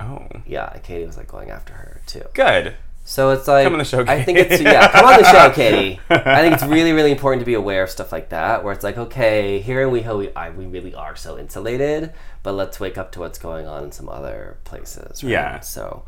oh, 0.00 0.26
Yeah, 0.46 0.70
Katie 0.82 1.04
was 1.06 1.16
like 1.16 1.28
going 1.28 1.50
after 1.50 1.72
her 1.74 2.00
too. 2.06 2.22
good. 2.34 2.74
So 3.06 3.28
it's 3.32 3.46
like 3.46 3.64
Come 3.64 3.74
on 3.74 3.80
the 3.80 3.84
show, 3.84 4.02
I 4.08 4.22
think 4.22 4.38
it's 4.38 4.62
yeah, 4.62 4.88
come 4.90 5.04
on 5.04 5.20
the 5.20 5.30
show, 5.30 5.50
Katie. 5.54 6.00
I 6.08 6.40
think 6.40 6.54
it's 6.54 6.62
really, 6.64 6.92
really 6.92 7.10
important 7.10 7.40
to 7.42 7.44
be 7.44 7.52
aware 7.52 7.82
of 7.82 7.90
stuff 7.90 8.10
like 8.12 8.30
that, 8.30 8.64
where 8.64 8.72
it's 8.72 8.82
like, 8.82 8.96
okay, 8.96 9.58
here 9.60 9.82
in 9.82 9.90
WeHo, 9.92 10.16
we 10.18 10.34
I, 10.34 10.48
we 10.48 10.64
really 10.64 10.94
are 10.94 11.14
so 11.14 11.36
insulated, 11.38 12.14
but 12.42 12.52
let's 12.52 12.80
wake 12.80 12.96
up 12.96 13.12
to 13.12 13.20
what's 13.20 13.38
going 13.38 13.66
on 13.66 13.84
in 13.84 13.92
some 13.92 14.08
other 14.08 14.56
places. 14.64 15.22
Right? 15.22 15.32
Yeah. 15.32 15.60
So, 15.60 16.06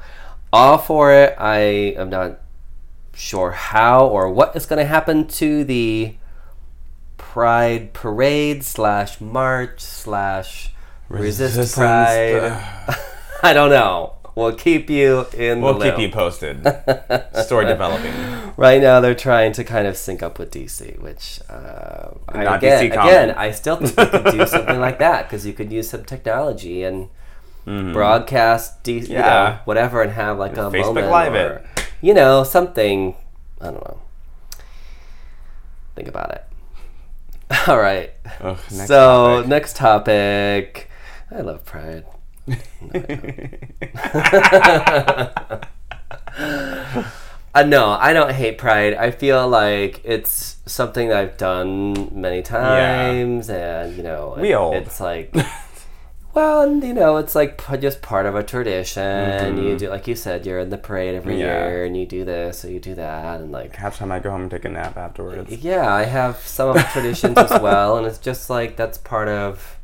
all 0.52 0.78
for 0.78 1.12
it. 1.12 1.34
I 1.38 1.58
am 1.96 2.10
not 2.10 2.40
sure 3.14 3.52
how 3.52 4.06
or 4.06 4.30
what 4.30 4.54
is 4.54 4.66
going 4.66 4.78
to 4.78 4.84
happen 4.84 5.26
to 5.26 5.64
the 5.64 6.16
Pride 7.16 7.92
parade 7.92 8.64
slash 8.64 9.20
march 9.20 9.80
slash 9.80 10.70
resist 11.08 11.56
Resistance, 11.56 11.74
Pride. 11.74 12.96
I 13.42 13.52
don't 13.52 13.70
know. 13.70 14.14
We'll 14.34 14.54
keep 14.54 14.90
you 14.90 15.26
in 15.34 15.62
We'll 15.62 15.80
keep 15.80 15.98
you 15.98 16.10
posted. 16.10 16.60
Story 17.34 17.64
developing. 17.66 18.12
Right 18.58 18.82
now, 18.82 19.00
they're 19.00 19.14
trying 19.14 19.52
to 19.52 19.64
kind 19.64 19.86
of 19.86 19.96
sync 19.96 20.22
up 20.22 20.38
with 20.38 20.50
DC, 20.50 20.98
which 21.00 21.40
uh, 21.48 22.10
I, 22.28 22.56
again, 22.56 22.84
DC 22.84 22.86
again, 22.86 23.30
I 23.30 23.50
still 23.50 23.76
think 23.76 23.96
you 23.98 24.20
could 24.20 24.32
do 24.32 24.46
something 24.46 24.78
like 24.78 24.98
that 24.98 25.28
because 25.28 25.46
you 25.46 25.54
could 25.54 25.72
use 25.72 25.88
some 25.88 26.04
technology 26.04 26.84
and 26.84 27.08
broadcast 27.66 28.82
DC, 28.84 28.94
you 28.94 29.02
Mm-hmm. 29.02 29.12
Yeah. 29.12 29.20
know, 29.22 29.58
whatever, 29.64 30.02
and 30.02 30.12
have 30.12 30.38
like 30.38 30.56
a 30.56 30.70
Facebook 30.70 30.84
moment 30.94 31.08
Live 31.10 31.34
or, 31.34 31.64
it. 31.76 31.86
you 32.00 32.14
know, 32.14 32.44
something. 32.44 33.14
I 33.60 33.64
don't 33.66 33.84
know. 33.84 34.00
Think 35.94 36.08
about 36.08 36.30
it. 36.32 36.44
All 37.68 37.78
right. 37.78 38.12
Ugh, 38.40 38.56
next 38.70 38.86
so 38.86 39.36
topic. 39.42 39.48
next 39.48 39.76
topic. 39.76 40.90
I 41.30 41.40
love 41.40 41.64
Pride. 41.64 42.04
Uh, 47.54 47.62
no, 47.62 47.88
I 47.88 48.12
don't 48.12 48.32
hate 48.32 48.58
Pride. 48.58 48.92
I 48.92 49.10
feel 49.10 49.48
like 49.48 50.02
it's 50.04 50.58
something 50.66 51.08
that 51.08 51.16
I've 51.16 51.38
done 51.38 52.10
many 52.12 52.42
times, 52.42 53.48
and 53.48 53.96
you 53.96 54.02
know, 54.02 54.36
We 54.38 54.52
it- 54.52 54.56
old. 54.56 54.74
It's 54.74 55.00
like, 55.00 55.34
well, 56.36 56.60
and, 56.62 56.82
you 56.84 56.94
know, 56.94 57.16
it's 57.16 57.34
like 57.34 57.58
p- 57.66 57.76
just 57.78 58.02
part 58.02 58.26
of 58.26 58.34
a 58.36 58.42
tradition. 58.42 59.56
You 59.58 59.76
do, 59.78 59.88
like 59.88 60.06
you 60.06 60.14
said, 60.14 60.46
you're 60.46 60.60
in 60.60 60.70
the 60.70 60.78
parade 60.78 61.14
every 61.16 61.32
Mm-hmm. 61.34 61.40
Yeah. 61.40 61.68
year, 61.68 61.84
and 61.86 61.96
you 61.96 62.06
do 62.06 62.24
this, 62.24 62.64
or 62.64 62.70
you 62.70 62.78
do 62.78 62.94
that, 62.94 63.40
and 63.40 63.50
like, 63.50 63.74
Half 63.76 63.96
time 63.98 64.12
I 64.12 64.18
go 64.20 64.30
home 64.30 64.42
and 64.42 64.50
take 64.50 64.64
a 64.64 64.68
nap 64.68 64.96
afterwards. 64.96 65.50
yeah, 65.50 65.92
I 65.92 66.04
have 66.04 66.36
some 66.38 66.68
of 66.68 66.74
the 66.76 66.82
traditions 66.92 67.36
as 67.38 67.60
well, 67.60 67.96
and 67.98 68.06
it's 68.06 68.18
just 68.18 68.48
like 68.50 68.76
that's 68.76 68.98
part 68.98 69.28
of 69.28 69.78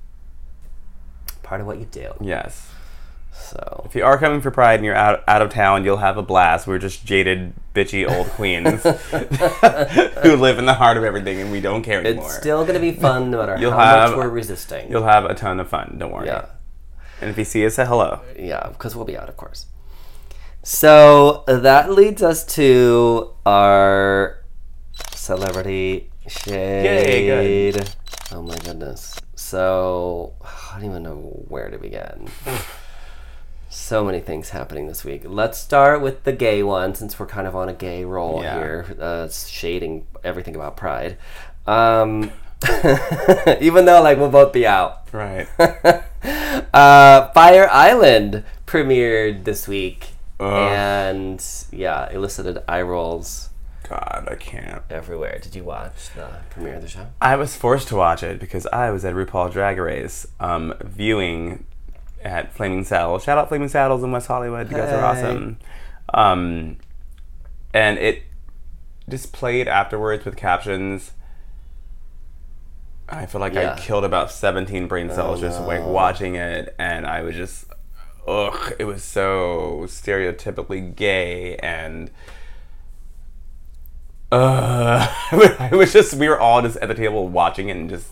part 1.43 1.61
of 1.61 1.67
what 1.67 1.79
you 1.79 1.87
do. 1.87 2.13
Yes. 2.21 2.72
So 3.33 3.83
If 3.87 3.95
you 3.95 4.05
are 4.05 4.19
coming 4.19 4.41
for 4.41 4.51
Pride 4.51 4.75
and 4.77 4.85
you're 4.85 4.95
out 4.95 5.25
out 5.27 5.43
of 5.43 5.51
town, 5.51 5.85
you'll 5.85 5.97
have 5.99 6.17
a 6.17 6.23
blast. 6.23 6.67
We're 6.67 6.79
just 6.79 7.05
jaded, 7.05 7.55
bitchy 7.75 8.09
old 8.09 8.27
queens 8.37 8.83
who 10.23 10.37
live 10.37 10.59
in 10.59 10.67
the 10.67 10.75
heart 10.75 10.97
of 10.97 11.05
everything, 11.05 11.41
and 11.41 11.51
we 11.51 11.61
don't 11.61 11.83
care 11.83 12.01
anymore. 12.01 12.27
it's 12.27 12.37
still 12.37 12.65
gonna 12.65 12.79
be 12.81 12.93
fun, 12.93 13.31
no 13.31 13.39
matter 13.39 13.57
You'll 13.59 13.73
how 13.73 14.09
much 14.09 14.17
we're 14.17 14.29
resisting. 14.29 14.91
You'll 14.91 15.05
have 15.05 15.25
a 15.25 15.35
ton 15.35 15.61
of 15.61 15.69
fun. 15.69 15.97
Don't 15.99 16.13
worry. 16.13 16.27
yeah. 16.27 16.47
And 17.21 17.31
if 17.31 17.39
you 17.39 17.45
see 17.45 17.65
us, 17.67 17.75
say 17.77 17.87
hello. 17.87 18.21
Yeah, 18.39 18.69
because 18.69 18.97
we'll 18.97 19.05
be 19.05 19.17
out, 19.17 19.29
of 19.29 19.37
course. 19.37 19.67
So 20.63 21.45
that 21.47 21.91
leads 21.91 22.23
us 22.23 22.45
to 22.57 23.33
our 23.47 24.39
celebrity 25.13 26.11
shade. 26.29 27.75
good. 27.75 27.91
Oh 28.33 28.43
my 28.43 28.57
goodness. 28.57 29.19
So 29.37 30.35
I 30.43 30.77
don't 30.81 30.91
even 30.91 31.03
know 31.03 31.17
where 31.49 31.71
to 31.71 31.79
begin. 31.79 32.29
so 33.73 34.05
many 34.05 34.21
things 34.21 34.51
happening 34.51 34.87
this 34.87 35.05
week. 35.05 35.23
Let's 35.25 35.59
start 35.59 36.01
with 36.03 36.25
the 36.25 36.33
gay 36.33 36.63
one, 36.63 36.95
since 36.95 37.19
we're 37.19 37.27
kind 37.27 37.47
of 37.47 37.57
on 37.57 37.69
a 37.69 37.73
gay 37.73 38.05
roll 38.05 38.43
Yeah. 38.43 38.59
here, 38.59 38.97
uh, 39.01 39.29
shading 39.29 40.07
everything 40.23 40.55
about 40.55 40.77
Pride. 40.77 41.17
Um, 41.67 42.31
even 43.61 43.85
though 43.87 44.03
like 44.03 44.19
we'll 44.19 44.31
both 44.31 44.53
be 44.53 44.67
out. 44.67 45.09
Right. 45.13 45.49
Uh, 46.73 47.31
Fire 47.33 47.69
Island 47.71 48.45
premiered 48.67 49.45
this 49.45 49.67
week, 49.67 50.11
Ugh. 50.39 50.47
and 50.73 51.45
yeah, 51.73 52.09
elicited 52.13 52.59
eye 52.69 52.81
rolls 52.83 53.51
God, 53.89 54.29
I 54.31 54.37
can't. 54.37 54.83
everywhere. 54.89 55.39
Did 55.43 55.55
you 55.57 55.65
watch 55.65 56.11
the 56.15 56.29
premiere 56.51 56.77
of 56.77 56.83
the 56.83 56.89
show? 56.89 57.09
I 57.21 57.35
was 57.37 57.57
forced 57.57 57.89
to 57.89 57.97
watch 57.97 58.23
it 58.23 58.39
because 58.39 58.67
I 58.69 58.91
was 58.91 59.05
at 59.05 59.15
RuPaul 59.15 59.53
Drag 59.53 59.77
Race 59.79 60.27
um, 60.41 60.75
viewing 60.81 61.65
at 62.25 62.53
Flaming 62.53 62.85
Saddles. 62.85 63.25
Shout 63.25 63.39
out 63.39 63.49
Flaming 63.49 63.69
Saddles 63.69 64.03
in 64.03 64.13
West 64.13 64.27
Hollywood. 64.29 64.71
You 64.71 64.77
guys 64.77 64.93
are 64.93 65.05
awesome. 65.05 65.59
Um, 66.15 66.77
and 67.75 67.99
it 67.99 68.23
just 69.09 69.33
played 69.33 69.69
afterwards 69.69 70.25
with 70.25 70.37
captions. 70.37 71.13
I 73.09 73.27
feel 73.27 73.41
like 73.41 73.55
Yeah. 73.55 73.75
I 73.75 73.79
killed 73.79 74.05
about 74.05 74.31
17 74.31 74.87
brain 74.89 75.11
cells 75.11 75.41
just 75.41 75.61
like 75.63 75.85
watching 75.85 76.35
it, 76.37 76.75
and 76.79 77.07
I 77.07 77.23
was 77.23 77.35
just, 77.35 77.67
ugh, 78.27 78.75
it 78.79 78.85
was 78.85 79.03
so 79.03 79.81
stereotypically 79.85 80.95
gay 80.95 81.57
and 81.57 82.11
uh, 84.31 85.13
it 85.71 85.75
was 85.77 85.93
just 85.93 86.15
we 86.15 86.27
were 86.29 86.41
all 86.41 86.63
just 86.63 86.77
at 86.79 86.89
the 86.89 86.95
table 86.95 87.29
watching 87.29 87.69
it 87.69 87.77
and 87.77 87.91
just 87.91 88.09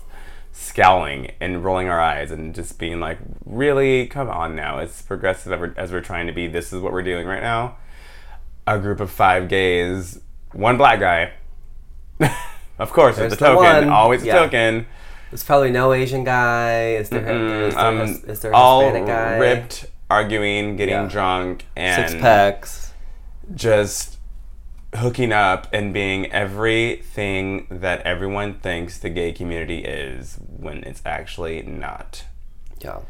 scowling 0.52 1.32
and 1.40 1.64
rolling 1.64 1.88
our 1.88 2.00
eyes 2.00 2.30
and 2.30 2.54
just 2.54 2.78
being 2.78 3.00
like, 3.00 3.18
really, 3.44 4.06
come 4.06 4.28
on 4.28 4.54
now, 4.54 4.78
it's 4.78 5.02
progressive 5.02 5.52
as 5.76 5.92
we're, 5.92 6.00
trying 6.00 6.26
to 6.26 6.32
be. 6.32 6.46
This 6.46 6.72
is 6.72 6.80
what 6.80 6.92
we're 6.92 7.02
doing 7.02 7.26
right 7.26 7.42
now. 7.42 7.76
A 8.66 8.78
group 8.78 9.00
of 9.00 9.10
five 9.10 9.48
gays, 9.48 10.20
one 10.52 10.76
black 10.76 11.00
guy. 11.00 11.32
of 12.78 12.90
course, 12.92 13.16
There's 13.16 13.32
it's 13.32 13.40
a 13.42 13.44
the 13.44 13.50
token, 13.54 13.86
one. 13.86 13.88
always 13.88 14.22
a 14.22 14.30
token. 14.30 14.86
There's 15.30 15.44
probably 15.44 15.70
no 15.70 15.92
Asian 15.92 16.24
guy. 16.24 16.92
Is 16.94 17.08
there? 17.08 17.66
is 17.68 17.74
there, 17.74 17.84
Um, 17.86 17.98
is 18.00 18.40
there 18.40 18.50
a 18.52 18.56
all 18.56 18.80
Hispanic 18.82 19.06
guy? 19.06 19.36
ripped, 19.38 19.86
arguing, 20.10 20.76
getting 20.76 20.94
Yeah. 20.94 21.06
drunk, 21.08 21.66
and 21.76 22.10
Six 22.10 22.20
packs. 22.20 22.92
just 23.54 24.18
hooking 24.94 25.33
up 25.33 25.68
and 25.72 25.94
being 25.94 26.26
everything 26.33 27.66
that 27.70 28.03
everyone 28.03 28.55
thinks 28.55 28.98
the 28.98 29.11
gay 29.11 29.33
community 29.33 29.79
is 29.85 30.38
when 30.48 30.83
it's 30.85 31.03
actually 31.05 31.62
not. 31.62 32.24
Yeah. 32.81 33.00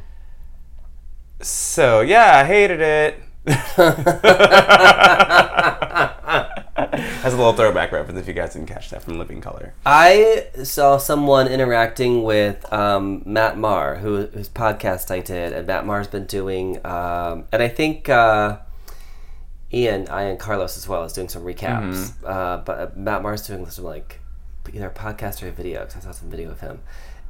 So 1.40 2.00
yeah, 2.00 2.38
I 2.38 2.44
hated 2.44 2.80
it. 2.80 3.22
As 7.22 7.34
a 7.34 7.36
little 7.36 7.52
throwback 7.52 7.92
reference, 7.92 8.18
if 8.18 8.28
you 8.28 8.34
guys 8.34 8.54
didn't 8.54 8.68
catch 8.68 8.90
that 8.90 9.02
from 9.02 9.18
Living 9.18 9.40
Color. 9.40 9.74
I 9.84 10.46
saw 10.62 10.98
someone 10.98 11.48
interacting 11.48 12.22
with 12.22 12.70
um, 12.72 13.22
Matt 13.24 13.58
Marr, 13.58 13.96
who, 13.96 14.26
whose 14.26 14.48
podcast 14.48 15.10
I 15.10 15.20
did, 15.20 15.52
and 15.52 15.66
Matt 15.66 15.86
Marr's 15.86 16.08
been 16.08 16.26
doing, 16.26 16.84
um, 16.84 17.44
and 17.52 17.62
I 17.62 17.68
think 17.68 18.08
uh, 18.08 18.58
Ian, 19.72 20.08
I 20.08 20.22
and 20.24 20.38
Carlos 20.38 20.76
as 20.76 20.88
well 20.88 21.04
is 21.04 21.12
doing 21.12 21.28
some 21.28 21.42
recaps. 21.44 22.12
Uh, 22.24 22.58
but 22.58 22.78
uh, 22.78 22.88
Matt 22.96 23.22
Marr's 23.22 23.46
doing 23.46 23.64
some 23.70 23.84
like 23.84 24.20
either 24.72 24.88
a 24.88 24.90
podcast 24.90 25.42
or 25.42 25.48
a 25.48 25.52
video 25.52 25.80
because 25.80 25.96
I 25.96 26.00
saw 26.00 26.12
some 26.12 26.28
video 26.30 26.50
of 26.50 26.60
him, 26.60 26.80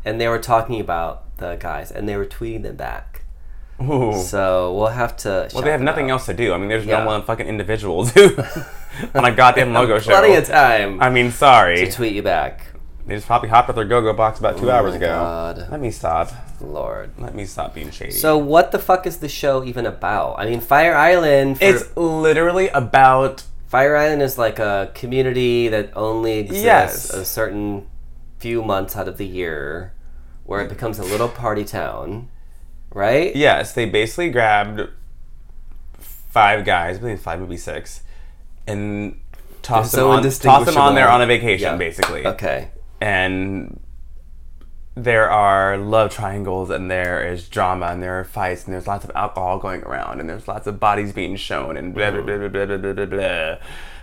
and 0.05 0.21
they 0.21 0.29
were 0.29 0.39
talking 0.39 0.81
about 0.81 1.37
the 1.39 1.57
guys, 1.57 1.91
and 1.91 2.09
they 2.09 2.17
were 2.17 2.27
tweeting 2.27 2.63
them 2.63 2.77
back. 2.77 3.23
Ooh. 3.83 4.13
So 4.15 4.75
we'll 4.75 4.89
have 4.89 5.17
to. 5.19 5.49
well, 5.55 5.63
they 5.63 5.71
have 5.71 5.81
nothing 5.81 6.11
else 6.11 6.27
to 6.27 6.35
do. 6.35 6.53
I 6.53 6.59
mean, 6.59 6.69
there's 6.69 6.85
Yeah. 6.85 7.01
no 7.01 7.07
one 7.07 7.23
fucking 7.23 7.47
individuals 7.47 8.13
who 8.13 8.37
on 9.15 9.25
a 9.25 9.35
goddamn 9.35 9.73
logo 9.73 9.99
show. 10.01 10.11
Plenty 10.19 10.35
of 10.35 10.47
time 10.47 11.01
I 11.01 11.09
mean, 11.11 11.31
sorry. 11.31 11.77
to 11.87 11.91
tweet 11.93 12.15
you 12.15 12.23
back. 12.23 12.67
They 13.11 13.17
just 13.17 13.27
probably 13.27 13.49
hopped 13.49 13.69
up 13.69 13.75
their 13.75 13.85
go-go 13.85 14.13
box 14.13 14.39
about 14.39 14.57
two 14.57 14.71
oh 14.71 14.73
hours 14.73 14.93
my 14.93 14.97
ago. 14.99 15.09
God. 15.09 15.67
Let 15.69 15.81
me 15.81 15.91
stop. 15.91 16.31
Lord. 16.61 17.11
Let 17.19 17.35
me 17.35 17.45
stop 17.45 17.75
being 17.75 17.91
shady. 17.91 18.13
So 18.13 18.39
what 18.39 18.71
the 18.71 18.79
fuck 18.79 19.05
is 19.05 19.17
the 19.17 19.29
show 19.29 19.65
even 19.65 19.85
about? 19.85 20.37
I 20.39 20.49
mean, 20.49 20.61
Fire 20.61 20.95
Island. 20.95 21.59
For, 21.59 21.65
it's 21.65 21.97
literally 21.97 22.69
about 22.69 23.43
Fire 23.67 23.97
Island 23.97 24.23
is 24.23 24.39
like 24.39 24.61
a 24.61 24.93
community 24.95 25.67
that 25.67 25.91
only 25.97 26.39
exists 26.39 26.65
Yes. 26.65 27.11
a 27.13 27.25
certain 27.25 27.89
few 28.39 28.63
months 28.63 28.97
out 28.97 29.09
of 29.09 29.17
the 29.19 29.27
year, 29.27 29.93
where 30.45 30.61
it 30.61 30.69
becomes 30.69 31.01
a 31.01 31.05
little 31.05 31.29
party 31.29 31.65
town, 31.65 32.29
right? 32.95 33.35
yes, 33.35 33.73
they 33.73 33.87
basically 33.87 34.31
grabbed 34.31 34.89
five 35.99 36.65
guys, 36.65 36.99
I 36.99 37.01
believe 37.01 37.21
five, 37.21 37.41
maybe 37.41 37.57
six, 37.57 38.05
and 38.69 39.19
tossed 39.63 39.91
They're 39.91 40.05
them 40.05 40.31
so 40.31 40.49
on, 40.49 40.63
tossed 40.63 40.67
them 40.67 40.81
on 40.81 40.95
there 40.95 41.09
on 41.09 41.21
a 41.21 41.27
vacation, 41.27 41.73
Yeah. 41.73 41.77
basically. 41.77 42.25
Okay 42.25 42.69
and 43.01 43.81
there 44.95 45.31
are 45.31 45.79
love 45.79 46.11
triangles 46.11 46.69
and 46.71 46.91
there 46.91 47.27
is 47.27 47.49
drama 47.49 47.87
and 47.87 48.03
there 48.03 48.19
are 48.19 48.25
fights 48.25 48.65
and 48.65 48.75
there's 48.75 48.87
lots 48.87 49.05
of 49.05 49.11
alcohol 49.15 49.59
going 49.59 49.83
around 49.83 50.21
and 50.21 50.29
there's 50.29 50.49
lots 50.49 50.67
of 50.67 50.81
bodies 50.81 51.13
being 51.13 51.37
shown 51.37 51.77
and 51.77 51.95
blah 51.95 52.11
blah 52.11 52.23
blah 52.23 52.37
blah 52.37 52.49
blah 52.49 52.67
blah 52.67 52.77
blah, 52.77 52.93
blah, 52.93 53.07
blah. 53.07 53.57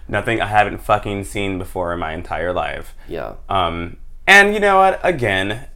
Nothing 0.08 0.42
I 0.42 0.48
haven't 0.48 0.80
fucking 0.80 1.26
seen 1.26 1.60
before 1.60 1.94
in 1.94 2.00
my 2.00 2.14
entire 2.14 2.54
life. 2.54 2.96
Yeah. 3.08 3.36
Um 3.50 3.98
and 4.26 4.54
you 4.54 4.60
know 4.60 4.78
what? 4.78 5.00
Again, 5.04 5.68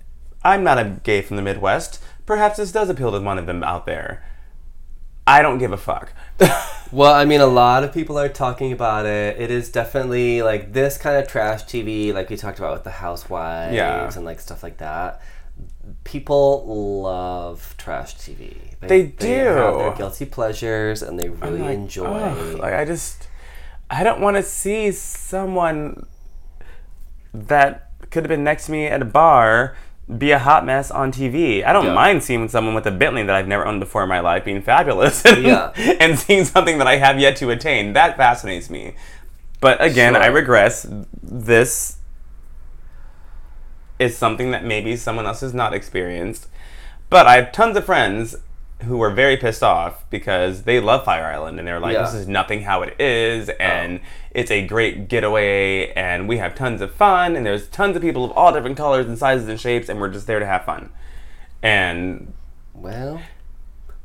I'm 0.44 0.64
not 0.64 0.80
a 0.80 1.00
gay 1.04 1.22
from 1.22 1.36
the 1.36 1.42
Midwest. 1.42 2.02
Perhaps 2.26 2.58
this 2.58 2.72
does 2.72 2.90
appeal 2.90 3.12
to 3.12 3.20
one 3.20 3.38
of 3.38 3.46
them 3.46 3.64
out 3.64 3.86
there. 3.86 4.24
I 5.28 5.42
don't 5.42 5.60
give 5.60 5.72
a 5.72 5.78
fuck. 5.78 6.14
Well, 6.92 7.14
I 7.14 7.24
mean, 7.26 7.40
a 7.40 7.46
lot 7.46 7.84
of 7.86 7.94
people 7.94 8.20
are 8.20 8.28
talking 8.28 8.72
about 8.74 9.06
it. 9.06 9.40
It 9.40 9.50
is 9.50 9.70
definitely 9.72 10.42
like 10.42 10.74
this 10.74 10.98
kind 10.98 11.18
of 11.18 11.28
trash 11.28 11.64
TV, 11.64 12.14
like 12.14 12.30
we 12.30 12.36
talked 12.36 12.60
about 12.60 12.74
with 12.74 12.84
the 12.84 12.92
Housewives 12.92 13.74
Yeah. 13.74 14.12
and 14.14 14.26
like 14.26 14.40
stuff 14.42 14.62
like 14.62 14.78
that. 14.78 15.22
People 16.04 17.02
love 17.04 17.76
trash 17.78 18.16
TV. 18.18 18.56
They 18.82 19.04
have 19.04 19.18
do. 19.18 19.28
their 19.28 19.94
guilty 19.94 20.26
pleasures, 20.26 21.02
and 21.02 21.18
they 21.20 21.30
really 21.30 21.60
Like, 21.62 21.76
enjoy. 21.76 22.06
ugh, 22.06 22.60
like 22.60 22.74
I 22.74 22.84
just, 22.84 23.28
I 23.90 24.04
don't 24.04 24.20
want 24.20 24.38
to 24.38 24.44
see 24.44 24.92
someone 24.92 26.06
that 27.34 27.90
could 28.10 28.24
have 28.24 28.30
been 28.30 28.44
next 28.44 28.66
to 28.66 28.72
me 28.74 28.88
at 28.88 29.02
a 29.02 29.06
bar 29.06 29.76
be 30.18 30.32
a 30.32 30.40
hot 30.40 30.66
mess 30.66 30.92
on 30.92 31.12
TV. 31.12 31.64
I 31.64 31.72
don't 31.72 31.86
Yeah. 31.86 31.94
mind 31.94 32.24
seeing 32.24 32.48
someone 32.50 32.74
with 32.76 32.86
a 32.86 32.92
Bentley 32.92 33.24
that 33.24 33.36
I've 33.36 33.48
never 33.48 33.66
owned 33.66 33.80
before 33.80 34.04
in 34.04 34.10
my 34.10 34.20
life 34.20 34.44
being 34.44 34.62
fabulous 34.62 35.24
and, 35.26 35.44
Yeah. 35.44 35.72
and 36.00 36.18
seeing 36.20 36.44
something 36.46 36.78
that 36.80 36.88
I 36.88 36.98
have 36.98 37.20
yet 37.20 37.36
to 37.38 37.50
attain. 37.50 37.94
That 37.94 38.18
fascinates 38.18 38.70
me. 38.70 38.96
But 39.62 39.82
again, 39.82 40.14
Sure. 40.14 40.24
I 40.24 40.28
regress. 40.28 40.86
This 41.24 41.98
is 44.00 44.18
something 44.18 44.52
that 44.52 44.66
maybe 44.66 44.96
someone 44.98 45.26
else 45.26 45.42
has 45.42 45.54
not 45.54 45.74
experienced. 45.74 46.48
But 47.10 47.28
I 47.28 47.36
have 47.36 47.52
tons 47.52 47.78
of 47.78 47.86
friends 47.86 48.36
who 48.82 48.98
were 48.98 49.10
very 49.12 49.38
pissed 49.38 49.64
off 49.64 50.10
because 50.10 50.64
they 50.64 50.80
love 50.80 51.06
Fire 51.06 51.26
Island 51.26 51.60
and 51.60 51.68
they're 51.68 51.80
like, 51.80 51.94
Yeah. 51.94 52.04
this 52.04 52.14
is 52.14 52.28
nothing 52.28 52.62
how 52.64 52.82
it 52.82 53.00
is, 53.00 53.50
oh. 53.50 53.54
and 53.60 54.00
it's 54.32 54.50
a 54.52 54.66
great 54.66 55.08
getaway, 55.08 55.92
and 55.94 56.28
we 56.28 56.38
have 56.38 56.56
tons 56.56 56.82
of 56.82 56.94
fun, 56.94 57.36
and 57.36 57.46
there's 57.46 57.68
tons 57.68 57.96
of 57.96 58.02
people 58.02 58.24
of 58.26 58.32
all 58.32 58.52
different 58.54 58.78
colors 58.78 59.06
and 59.06 59.18
sizes 59.18 59.48
and 59.48 59.60
shapes, 59.60 59.88
and 59.90 60.00
we're 60.00 60.10
just 60.10 60.26
there 60.28 60.40
to 60.40 60.46
have 60.46 60.66
fun. 60.66 60.90
And 61.62 62.34
Well, 62.74 63.22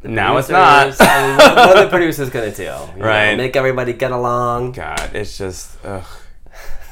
Now 0.02 0.36
it's 0.36 0.48
not. 0.48 0.82
producers- 0.96 1.06
I 1.08 1.26
mean, 1.26 1.36
what, 1.38 1.56
what 1.56 1.76
are 1.78 1.84
the 1.84 1.90
producers 1.96 2.30
gonna 2.30 2.50
do? 2.50 2.62
You 2.62 2.68
know, 2.68 2.90
Right. 2.98 3.36
make 3.36 3.56
everybody 3.56 3.92
get 3.92 4.10
along. 4.12 4.72
God, 4.72 5.10
it's 5.14 5.38
just 5.38 5.76
ugh. 5.84 6.04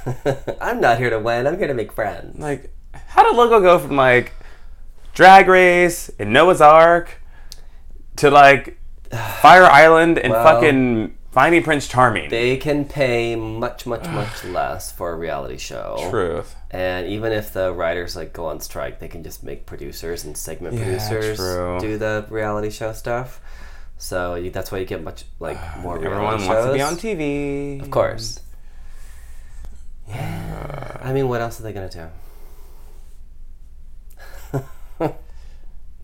I'm 0.61 0.81
not 0.81 0.99
here 0.99 1.11
to 1.11 1.19
win. 1.19 1.47
I'm 1.47 1.59
here 1.59 1.67
to 1.69 1.75
make 1.75 1.93
friends. 1.93 2.39
like 2.39 2.71
how 3.09 3.23
did 3.25 3.37
logo 3.37 3.61
go 3.61 3.79
from 3.79 3.97
like 3.97 4.33
Drag 5.15 5.49
Race 5.49 6.11
and 6.19 6.33
Noah's 6.33 6.61
Arc 6.61 7.21
to 8.17 8.31
like 8.31 8.79
Fire 9.41 9.65
Island 9.65 10.19
and 10.19 10.33
Well, 10.33 10.45
fucking 10.45 11.17
Finding 11.33 11.63
Prince 11.63 11.89
Charming? 11.89 12.31
They 12.31 12.57
can 12.57 12.85
pay 12.85 13.35
much, 13.37 13.87
much, 13.87 14.07
much 14.09 14.45
less 14.45 14.93
for 14.93 15.13
a 15.13 15.17
reality 15.17 15.57
show. 15.59 15.97
Truth. 16.11 16.55
And 16.71 17.07
even 17.09 17.33
if 17.33 17.53
the 17.53 17.73
writers 17.73 18.17
like 18.17 18.33
go 18.33 18.47
on 18.47 18.61
strike, 18.61 18.99
they 19.01 19.09
can 19.09 19.23
just 19.23 19.43
make 19.45 19.67
producers 19.67 20.25
and 20.25 20.37
segment 20.37 20.75
Yeah, 20.77 20.85
producers 20.85 21.39
true. 21.39 21.79
do 21.81 21.99
the 21.99 22.27
reality 22.31 22.71
show 22.71 22.93
stuff. 22.93 23.41
So 23.99 24.35
you, 24.35 24.51
that's 24.51 24.71
why 24.73 24.79
you 24.79 24.85
get 24.85 25.03
much 25.03 25.25
like 25.41 25.59
more 25.79 25.99
reality 25.99 26.15
Everyone 26.17 26.39
shows. 26.41 26.49
wants 26.49 26.67
to 26.67 26.73
be 26.75 26.83
on 26.83 26.97
TV. 26.97 27.81
Of 27.83 27.91
course. 27.91 28.41
Yeah. 30.09 30.99
I 31.03 31.13
mean, 31.13 31.29
what 31.29 31.41
else 31.41 31.61
are 31.61 31.63
they 31.63 31.73
gonna 31.73 31.89
do? 35.01 35.09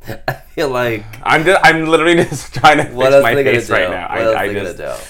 I 0.28 0.32
feel 0.54 0.68
like 0.70 1.04
I'm 1.22 1.44
just, 1.44 1.60
I'm 1.64 1.86
literally 1.86 2.14
just 2.24 2.54
trying 2.54 2.78
to 2.78 2.92
what 2.94 3.12
fix 3.12 3.22
my 3.22 3.32
are 3.32 3.34
they 3.34 3.44
gonna 3.44 3.56
face 3.56 3.66
do? 3.68 3.72
right 3.74 3.90
now. 3.90 4.08
What 4.08 4.18
else 4.22 4.34
I, 4.36 4.38
are 4.38 4.42
I 4.44 4.48
they 4.48 4.54
just 4.54 4.78
gonna 4.78 4.94
do? 4.96 5.02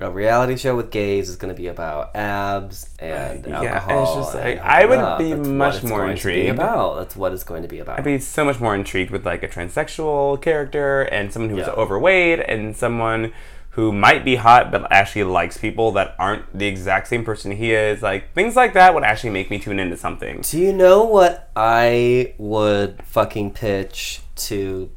A 0.00 0.10
reality 0.10 0.56
show 0.56 0.74
with 0.74 0.90
gays 0.90 1.28
is 1.28 1.36
going 1.36 1.54
to 1.54 1.56
be 1.56 1.68
about 1.68 2.16
abs 2.16 2.90
and 2.98 3.46
uh, 3.46 3.50
Yeah, 3.62 3.62
it's 3.62 3.86
alcohol. 3.86 4.16
just 4.16 4.34
and 4.34 4.44
like- 4.44 4.58
I 4.58 4.84
would 4.84 4.98
up. 4.98 5.18
be 5.20 5.30
That's 5.30 5.38
what 5.46 5.54
much 5.54 5.74
it's 5.76 5.84
more 5.84 5.98
going 6.00 6.16
to 6.16 6.26
be 6.26 6.30
intrigued. 6.40 6.58
about. 6.58 6.96
That's 6.96 7.14
what 7.14 7.32
it's 7.32 7.44
going 7.44 7.62
to 7.62 7.68
be 7.68 7.78
about. 7.78 7.98
I'd 8.00 8.04
be 8.04 8.18
so 8.18 8.44
much 8.44 8.58
more 8.58 8.74
intrigued 8.74 9.12
with 9.12 9.24
like 9.24 9.44
a 9.44 9.48
transsexual 9.48 10.42
character 10.42 11.02
and 11.02 11.32
someone 11.32 11.50
who's 11.50 11.68
Yeah. 11.68 11.74
overweight 11.74 12.40
and 12.40 12.76
someone 12.76 13.32
who 13.72 13.90
might 13.90 14.22
be 14.22 14.36
hot 14.36 14.70
but 14.70 14.90
actually 14.92 15.24
likes 15.24 15.56
people 15.56 15.92
that 15.92 16.14
aren't 16.18 16.44
the 16.56 16.66
exact 16.66 17.08
same 17.08 17.24
person 17.24 17.52
he 17.52 17.72
is. 17.72 18.02
Like 18.02 18.32
things 18.34 18.54
like 18.54 18.74
that 18.74 18.94
would 18.94 19.02
actually 19.02 19.30
make 19.30 19.50
me 19.50 19.58
tune 19.58 19.78
into 19.78 19.96
something. 19.96 20.42
Do 20.42 20.58
you 20.58 20.72
know 20.72 21.04
what 21.04 21.50
I 21.56 22.34
would 22.38 23.02
fucking 23.04 23.52
pitch 23.52 24.20
to 24.36 24.90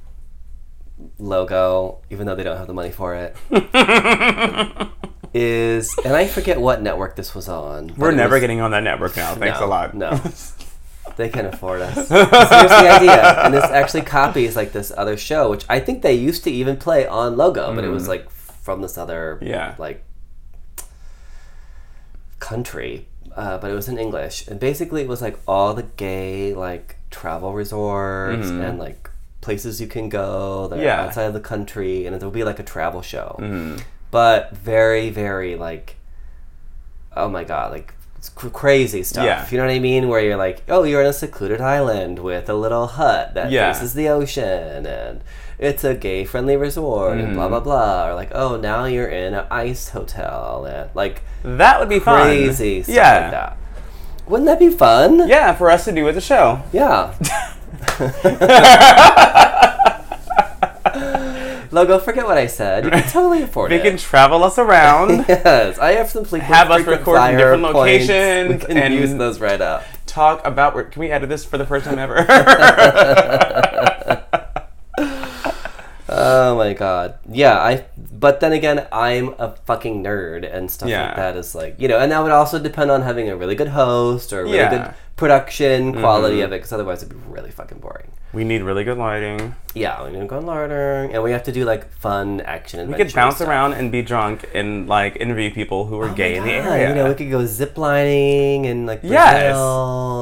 Logo, 1.18 2.00
even 2.10 2.26
though 2.26 2.36
they 2.36 2.44
don't 2.44 2.58
have 2.58 2.68
the 2.68 2.74
money 2.74 2.92
for 2.92 3.16
it? 3.16 3.36
is 5.34 5.94
and 6.06 6.16
I 6.16 6.28
forget 6.28 6.60
what 6.60 6.82
network 6.82 7.16
this 7.16 7.36
was 7.36 7.48
on. 7.48 7.94
We're 7.98 8.12
never 8.12 8.36
was- 8.36 8.42
getting 8.42 8.62
on 8.62 8.72
that 8.72 8.84
network 8.84 9.16
now. 9.16 9.36
Thanks 9.36 9.60
no, 9.60 9.66
a 9.66 9.68
lot. 9.68 9.94
No. 9.94 10.20
They 11.18 11.30
can 11.30 11.46
afford 11.46 11.82
us. 11.82 12.10
So 12.10 12.26
here's 12.26 12.50
the 12.50 12.90
idea, 12.92 13.46
and 13.46 13.54
this 13.54 13.64
actually 13.64 14.02
copies 14.02 14.58
like 14.58 14.74
this 14.74 14.92
other 14.98 15.16
show, 15.16 15.50
which 15.50 15.64
I 15.70 15.80
think 15.80 16.02
they 16.02 16.14
used 16.14 16.44
to 16.44 16.52
even 16.52 16.76
play 16.76 17.08
on 17.08 17.38
Logo, 17.38 17.74
but 17.74 17.86
it 17.86 17.90
was 17.90 18.04
mm. 18.04 18.10
like 18.10 18.30
from 18.66 18.82
this 18.82 18.98
other 18.98 19.38
Mm. 19.42 19.48
Yeah. 19.54 19.76
like 19.78 20.00
country, 22.40 23.08
uh, 23.36 23.58
but 23.60 23.72
it 23.72 23.74
was 23.74 23.88
in 23.88 23.98
English, 23.98 24.48
and 24.48 24.60
basically 24.60 25.02
it 25.04 25.08
was 25.08 25.22
like 25.22 25.38
all 25.48 25.74
the 25.74 25.84
gay 25.98 26.54
like 26.54 26.98
travel 27.12 27.54
resorts 27.54 28.48
and 28.50 28.78
like 28.80 29.10
places 29.42 29.80
you 29.80 29.88
can 29.88 30.10
go 30.10 30.68
that 30.68 30.76
Mm-hmm. 30.78 30.86
Yeah. 30.86 30.98
are 31.04 31.08
outside 31.08 31.24
of 31.26 31.34
the 31.34 31.40
country, 31.40 32.06
and 32.06 32.16
it 32.16 32.22
will 32.24 32.32
be 32.32 32.44
like 32.44 32.60
a 32.60 32.64
travel 32.64 33.02
show, 33.02 33.38
Mm-hmm. 33.40 33.82
but 34.12 34.56
very 34.56 35.10
very 35.10 35.56
like 35.56 35.96
oh 37.16 37.30
my 37.30 37.44
god 37.46 37.72
like 37.72 37.94
crazy 38.54 39.04
stuff 39.04 39.24
Yeah. 39.26 39.48
you 39.52 39.58
know 39.58 39.66
what 39.66 39.72
i 39.72 39.80
mean 39.80 40.08
where 40.10 40.20
you're 40.20 40.36
like 40.48 40.64
oh 40.68 40.84
you're 40.84 41.02
in 41.02 41.08
a 41.08 41.14
secluded 41.14 41.62
island 41.62 42.18
with 42.20 42.50
a 42.50 42.56
little 42.56 42.88
hut 42.88 43.36
that 43.36 43.52
Yeah. 43.52 43.72
faces 43.72 43.94
the 43.94 44.10
ocean 44.10 44.86
and 44.86 45.22
it's 45.58 45.84
a 45.84 45.96
gay 45.96 46.26
friendly 46.26 46.58
resort 46.58 47.18
and 47.18 47.28
Mm-hmm. 47.28 47.36
blah 47.36 47.48
blah 47.48 47.60
blah 47.62 48.08
or 48.10 48.16
like 48.16 48.30
oh 48.34 48.58
now 48.58 48.86
you're 48.86 49.08
in 49.08 49.34
an 49.34 49.46
ice 49.50 49.90
hotel 49.90 50.66
and 50.66 50.90
like 50.94 51.22
That 51.44 51.80
would 51.80 51.90
be 51.90 52.00
fun. 52.00 52.22
crazy 52.24 52.84
stuff 52.84 52.96
yeah. 52.96 53.20
like 53.22 53.32
that 53.32 53.58
wouldn't 54.28 54.48
that 54.48 54.60
be 54.60 54.70
fun 54.70 55.28
Yeah, 55.28 55.54
for 55.54 55.70
us 55.70 55.86
to 55.86 55.92
do 55.92 56.04
with 56.04 56.16
the 56.16 56.22
show. 56.22 56.62
yeah 56.74 57.14
logo 61.72 62.00
forget 62.00 62.26
what 62.26 62.38
i 62.38 62.48
said 62.48 62.86
you 62.86 62.92
can 62.92 63.04
totally 63.10 63.42
afford 63.42 63.72
They 63.72 63.80
it 63.80 63.84
can 63.84 63.98
travel 63.98 64.44
us 64.44 64.58
around, 64.58 65.26
yes 65.28 65.78
i 65.80 65.92
have 65.94 66.10
some 66.10 66.24
frequent, 66.24 66.54
Have 66.54 66.72
us 66.72 66.78
frequent 66.84 67.00
record 67.02 67.16
in 67.16 67.22
flyer 67.22 67.38
different 67.38 67.64
points. 67.64 67.76
locations 68.10 68.62
we 68.62 68.68
can 68.68 68.78
and- 68.78 68.94
use 68.94 69.14
those 69.16 69.40
right 69.40 69.62
up 69.62 69.84
talk 70.06 70.46
about. 70.46 70.92
Can 70.92 71.02
we 71.02 71.12
edit 71.12 71.28
this 71.28 71.44
for 71.44 71.58
the 71.58 71.66
first 71.66 71.84
time 71.86 72.00
ever? 72.00 72.26
Oh 76.26 76.56
my 76.58 76.74
god. 76.74 77.20
Yeah, 77.30 77.58
I 77.60 77.86
but 78.12 78.40
then 78.40 78.52
again, 78.54 78.88
I'm 78.92 79.36
a 79.38 79.56
fucking 79.66 80.04
nerd 80.04 80.42
and 80.52 80.70
stuff 80.72 80.90
Yeah. 80.90 81.08
like 81.08 81.16
that 81.18 81.36
is 81.38 81.54
like, 81.56 81.76
you 81.80 81.88
know, 81.88 82.00
and 82.00 82.12
that 82.12 82.22
would 82.24 82.32
also 82.32 82.58
depend 82.60 82.90
on 82.92 83.02
having 83.04 83.30
a 83.30 83.36
really 83.36 83.56
good 83.56 83.70
host 83.70 84.34
or 84.34 84.42
a 84.42 84.44
really 84.44 84.58
Yeah. 84.58 84.70
good 84.70 84.94
production 85.16 85.92
mm-hmm. 85.92 86.02
quality 86.02 86.42
of 86.42 86.52
it 86.52 86.58
because 86.58 86.74
otherwise 86.74 87.02
it'd 87.04 87.16
be 87.16 87.22
really 87.32 87.52
fucking 87.52 87.80
boring. 87.80 88.12
we 88.34 88.44
need 88.44 88.62
really 88.62 88.84
good 88.84 88.98
lighting. 88.98 89.56
Yeah, 89.74 90.04
we 90.04 90.12
need 90.12 90.20
to 90.20 90.26
go 90.26 90.40
larder 90.40 91.04
and 91.12 91.24
we 91.24 91.32
have 91.32 91.44
to 91.44 91.54
do 91.54 91.64
like 91.64 91.90
fun 92.06 92.42
action 92.42 92.90
We 92.90 92.96
could 92.96 93.14
bounce 93.14 93.38
stuff. 93.38 93.48
around 93.48 93.74
and 93.80 93.92
be 93.94 94.02
drunk 94.02 94.44
and 94.54 94.88
like 94.90 95.16
interview 95.16 95.52
people 95.52 95.86
who 95.88 95.98
are 96.02 96.10
oh 96.10 96.14
gay 96.14 96.36
in 96.36 96.44
the 96.44 96.52
area. 96.52 96.90
You 96.90 96.96
know, 96.96 97.08
we 97.08 97.16
could 97.16 97.32
go 97.32 97.40
ziplining 97.48 98.66
and 98.70 98.86
like 98.86 99.02
Brazil 99.02 99.16
Yes. 99.20 99.56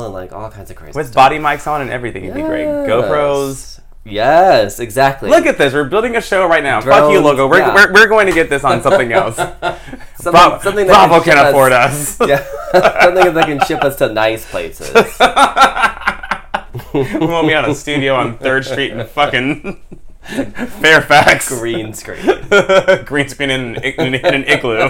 and 0.06 0.14
like 0.14 0.32
all 0.32 0.50
kinds 0.52 0.70
of 0.70 0.76
crazy 0.78 0.96
with 0.96 1.08
stuff. 1.08 1.16
body 1.16 1.38
mics 1.40 1.66
on 1.66 1.82
and 1.82 1.90
everything. 1.90 2.26
It'd 2.26 2.36
be 2.36 2.42
great. 2.42 2.66
GoPros. 2.68 3.80
Yes, 4.06 4.80
exactly. 4.80 5.30
Look 5.30 5.46
at 5.46 5.58
this. 5.58 5.74
We're 5.74 5.86
building 5.86 6.16
a 6.18 6.22
show 6.22 6.46
right 6.46 6.64
now. 6.64 6.82
Fuck 6.82 7.12
you, 7.12 7.22
logo. 7.22 7.48
We're, 7.48 7.60
yeah. 7.60 7.74
we're, 7.74 7.94
we're 7.94 8.08
going 8.08 8.28
to 8.28 8.34
get 8.34 8.50
this 8.50 8.64
on 8.66 8.82
something 8.82 9.12
else. 9.14 9.38
something, 9.38 10.32
Bra- 10.32 10.60
something 10.60 10.88
that 10.88 11.08
Bravo 11.08 11.24
ship 11.24 11.34
can 11.34 11.48
afford 11.48 11.72
us. 11.72 12.20
Yeah, 12.28 12.46
something 13.02 13.34
that 13.34 13.46
can 13.46 13.60
ship 13.62 13.82
us 13.84 13.96
to 13.98 14.12
nice 14.12 14.50
places. 14.50 14.94
we 16.94 17.26
won't 17.26 17.48
be 17.48 17.54
on 17.54 17.70
a 17.70 17.74
studio 17.76 18.16
on 18.16 18.38
Third 18.38 18.66
Street 18.66 18.92
in 18.92 19.06
fucking 19.08 19.80
Fairfax. 20.24 21.48
Green 21.50 21.94
screen. 21.94 22.26
Green 23.06 23.30
screen 23.30 23.50
in 23.50 23.76
an, 23.78 23.84
in, 23.84 24.16
in 24.16 24.34
an 24.34 24.44
igloo. 24.46 24.90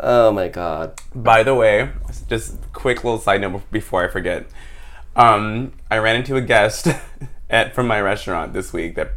Oh 0.00 0.30
my 0.30 0.46
god. 0.48 1.00
By 1.14 1.42
the 1.42 1.54
way, 1.56 1.90
just 2.28 2.56
quick 2.72 3.02
little 3.02 3.18
side 3.18 3.40
note 3.40 3.68
before 3.72 4.04
I 4.04 4.08
forget. 4.08 4.46
Um, 5.18 5.72
I 5.90 5.98
ran 5.98 6.16
into 6.16 6.36
a 6.36 6.40
guest 6.40 6.86
at 7.50 7.74
from 7.74 7.86
my 7.88 8.00
restaurant 8.00 8.52
this 8.52 8.72
week 8.72 8.94
that 8.94 9.12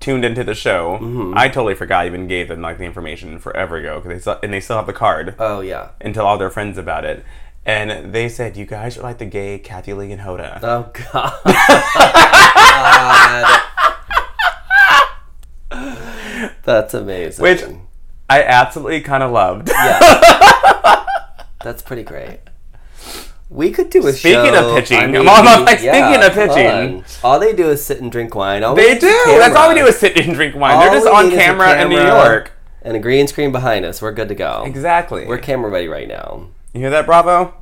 tuned 0.00 0.24
into 0.24 0.42
the 0.44 0.54
show. 0.54 0.98
Mm-hmm. 1.00 1.34
I 1.36 1.48
totally 1.48 1.74
forgot 1.74 2.02
I 2.02 2.06
even 2.06 2.26
gave 2.26 2.48
them 2.48 2.60
like 2.60 2.76
the 2.78 2.84
information 2.84 3.38
forever 3.38 3.76
ago 3.76 4.00
because 4.00 4.10
they 4.10 4.18
still, 4.20 4.38
and 4.42 4.52
they 4.52 4.60
still 4.60 4.76
have 4.76 4.86
the 4.86 4.92
card 4.92 5.34
Oh 5.38 5.60
yeah. 5.60 5.90
and 6.00 6.12
tell 6.14 6.26
all 6.26 6.36
their 6.38 6.50
friends 6.50 6.76
about 6.76 7.04
it. 7.04 7.24
And 7.64 8.12
they 8.12 8.28
said, 8.28 8.56
"You 8.56 8.64
guys 8.66 8.96
are 8.98 9.02
like 9.02 9.18
the 9.18 9.24
gay 9.26 9.58
Kathie 9.58 9.92
Lee 9.94 10.12
and 10.12 10.20
Hoda." 10.22 10.60
Oh 10.62 10.90
god. 11.12 11.32
God. 12.66 13.62
That's 16.64 16.94
amazing. 16.94 17.42
Which 17.42 17.62
I 18.28 18.42
absolutely 18.42 19.00
kind 19.02 19.22
of 19.22 19.30
loved. 19.32 19.68
yeah. 19.68 21.04
That's 21.64 21.82
pretty 21.82 22.02
great. 22.02 22.38
We 23.48 23.70
could 23.70 23.90
do 23.90 24.06
a 24.06 24.12
Speaking 24.12 24.54
show. 24.54 24.70
of 24.70 24.76
pitching, 24.76 24.98
I 24.98 25.04
I'm 25.04 25.64
like, 25.64 25.80
yeah, 25.80 25.92
speaking 25.92 26.26
of 26.26 26.32
pitching. 26.32 27.04
all 27.22 27.38
they 27.38 27.54
do 27.54 27.70
is 27.70 27.84
sit 27.84 28.00
and 28.00 28.10
drink 28.10 28.34
wine. 28.34 28.64
All 28.64 28.74
They 28.74 28.98
do. 28.98 29.06
That's 29.06 29.54
all 29.54 29.68
we 29.68 29.76
do 29.76 29.86
is 29.86 29.98
sit 29.98 30.18
and 30.18 30.34
drink 30.34 30.56
wine. 30.56 30.74
All 30.74 30.80
They're 30.80 30.94
just 30.94 31.06
on 31.06 31.26
need 31.28 31.34
is 31.34 31.38
a 31.38 31.42
camera, 31.42 31.80
in 31.80 31.88
New 31.88 32.00
York. 32.02 32.52
and 32.82 32.96
a 32.96 32.98
green 33.00 33.28
screen 33.28 33.52
behind 33.52 33.84
us. 33.84 34.02
We're 34.02 34.12
good 34.12 34.28
to 34.28 34.34
go. 34.34 34.64
Exactly. 34.66 35.26
We're 35.26 35.38
camera 35.38 35.70
ready 35.70 35.86
right 35.86 36.08
now. 36.08 36.48
you 36.72 36.80
hear 36.80 36.90
that, 36.90 37.06
Bravo? 37.06 37.54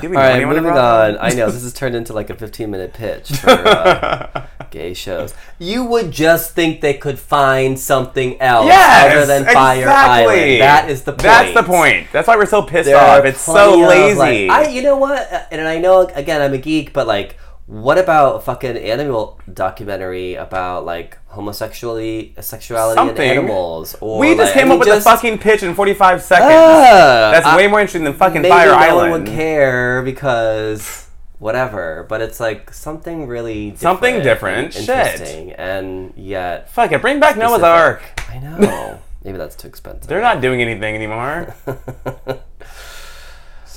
Do 0.00 0.10
we 0.10 0.16
All 0.16 0.22
right, 0.22 0.46
moving 0.46 0.66
on. 0.66 1.18
I 1.18 1.30
know 1.30 1.50
this 1.50 1.62
has 1.62 1.72
turned 1.72 1.94
into 1.96 2.12
like 2.12 2.30
a 2.30 2.34
15 2.34 2.70
minute 2.70 2.92
pitch 2.94 3.30
for 3.32 3.50
uh, 3.50 4.46
gay 4.70 4.94
shows. 4.94 5.34
You 5.58 5.84
would 5.84 6.10
just 6.10 6.52
think 6.54 6.80
they 6.80 6.94
could 6.94 7.18
find 7.18 7.78
something 7.78 8.40
else 8.40 8.66
Yes, 8.66 9.16
other 9.16 9.26
than 9.26 9.44
Fire 9.52 9.78
exactly. 9.80 10.34
Island. 10.34 10.60
That 10.60 10.90
is 10.90 11.02
the 11.02 11.12
point. 11.12 11.22
That's 11.22 11.54
the 11.54 11.62
point. 11.62 12.06
That's 12.12 12.28
why 12.28 12.36
we're 12.36 12.46
so 12.46 12.62
pissed 12.62 12.86
There 12.86 12.96
off. 12.96 13.24
It's 13.24 13.40
so 13.40 13.52
plenty 13.84 14.12
of, 14.12 14.18
lazy. 14.18 14.48
like- 14.48 14.66
I, 14.66 14.70
you 14.70 14.82
know 14.82 14.96
what? 14.96 15.32
Uh, 15.32 15.42
And 15.50 15.66
I 15.66 15.78
know 15.78 16.02
again, 16.06 16.40
I'm 16.42 16.54
a 16.54 16.58
geek, 16.58 16.92
but 16.92 17.06
like, 17.06 17.36
what 17.68 17.98
about 17.98 18.36
a 18.36 18.40
fucking 18.40 18.78
animal 18.78 19.38
documentary 19.52 20.34
about 20.36 20.86
like 20.86 21.18
homosexuality, 21.26 22.34
sexuality, 22.40 22.96
Something. 22.96 23.28
and 23.30 23.38
animals? 23.40 23.94
Or 24.00 24.18
we 24.18 24.28
just 24.34 24.38
like, 24.38 24.50
I 24.50 24.52
came 24.54 24.68
mean, 24.68 24.72
up 24.72 24.78
with 24.80 24.88
just, 24.88 25.04
the 25.04 25.10
fucking 25.10 25.38
pitch 25.38 25.62
in 25.62 25.74
45 25.74 26.22
seconds. 26.22 26.50
Ah, 26.50 27.30
That's 27.32 27.44
I- 27.46 27.56
way 27.58 27.66
more 27.66 27.78
interesting 27.80 28.04
than 28.04 28.14
fucking 28.14 28.40
maybe 28.40 28.52
Fire 28.52 28.68
no 28.68 28.74
Island. 28.74 29.10
one 29.12 29.24
would 29.24 29.28
care 29.30 30.02
because 30.02 31.08
whatever. 31.38 32.06
But 32.08 32.22
it's 32.22 32.40
like 32.40 32.72
something 32.72 33.26
really 33.26 33.72
different 33.72 33.80
Something 33.80 34.14
and 34.14 34.24
different. 34.24 34.72
Shit. 34.72 34.88
interesting, 34.88 35.52
and 35.52 36.14
yet 36.16 36.70
Fuck 36.70 36.92
it, 36.92 37.02
bring 37.02 37.20
back 37.20 37.36
Noah's. 37.36 37.62
Arc. 37.62 38.02
I 38.30 38.38
know. 38.38 38.98
Maybe 39.24 39.36
that's 39.36 39.56
too 39.56 39.68
expensive. 39.68 40.06
They're 40.08 40.22
not 40.22 40.40
doing 40.40 40.62
anything 40.62 40.94
anymore. 40.94 41.54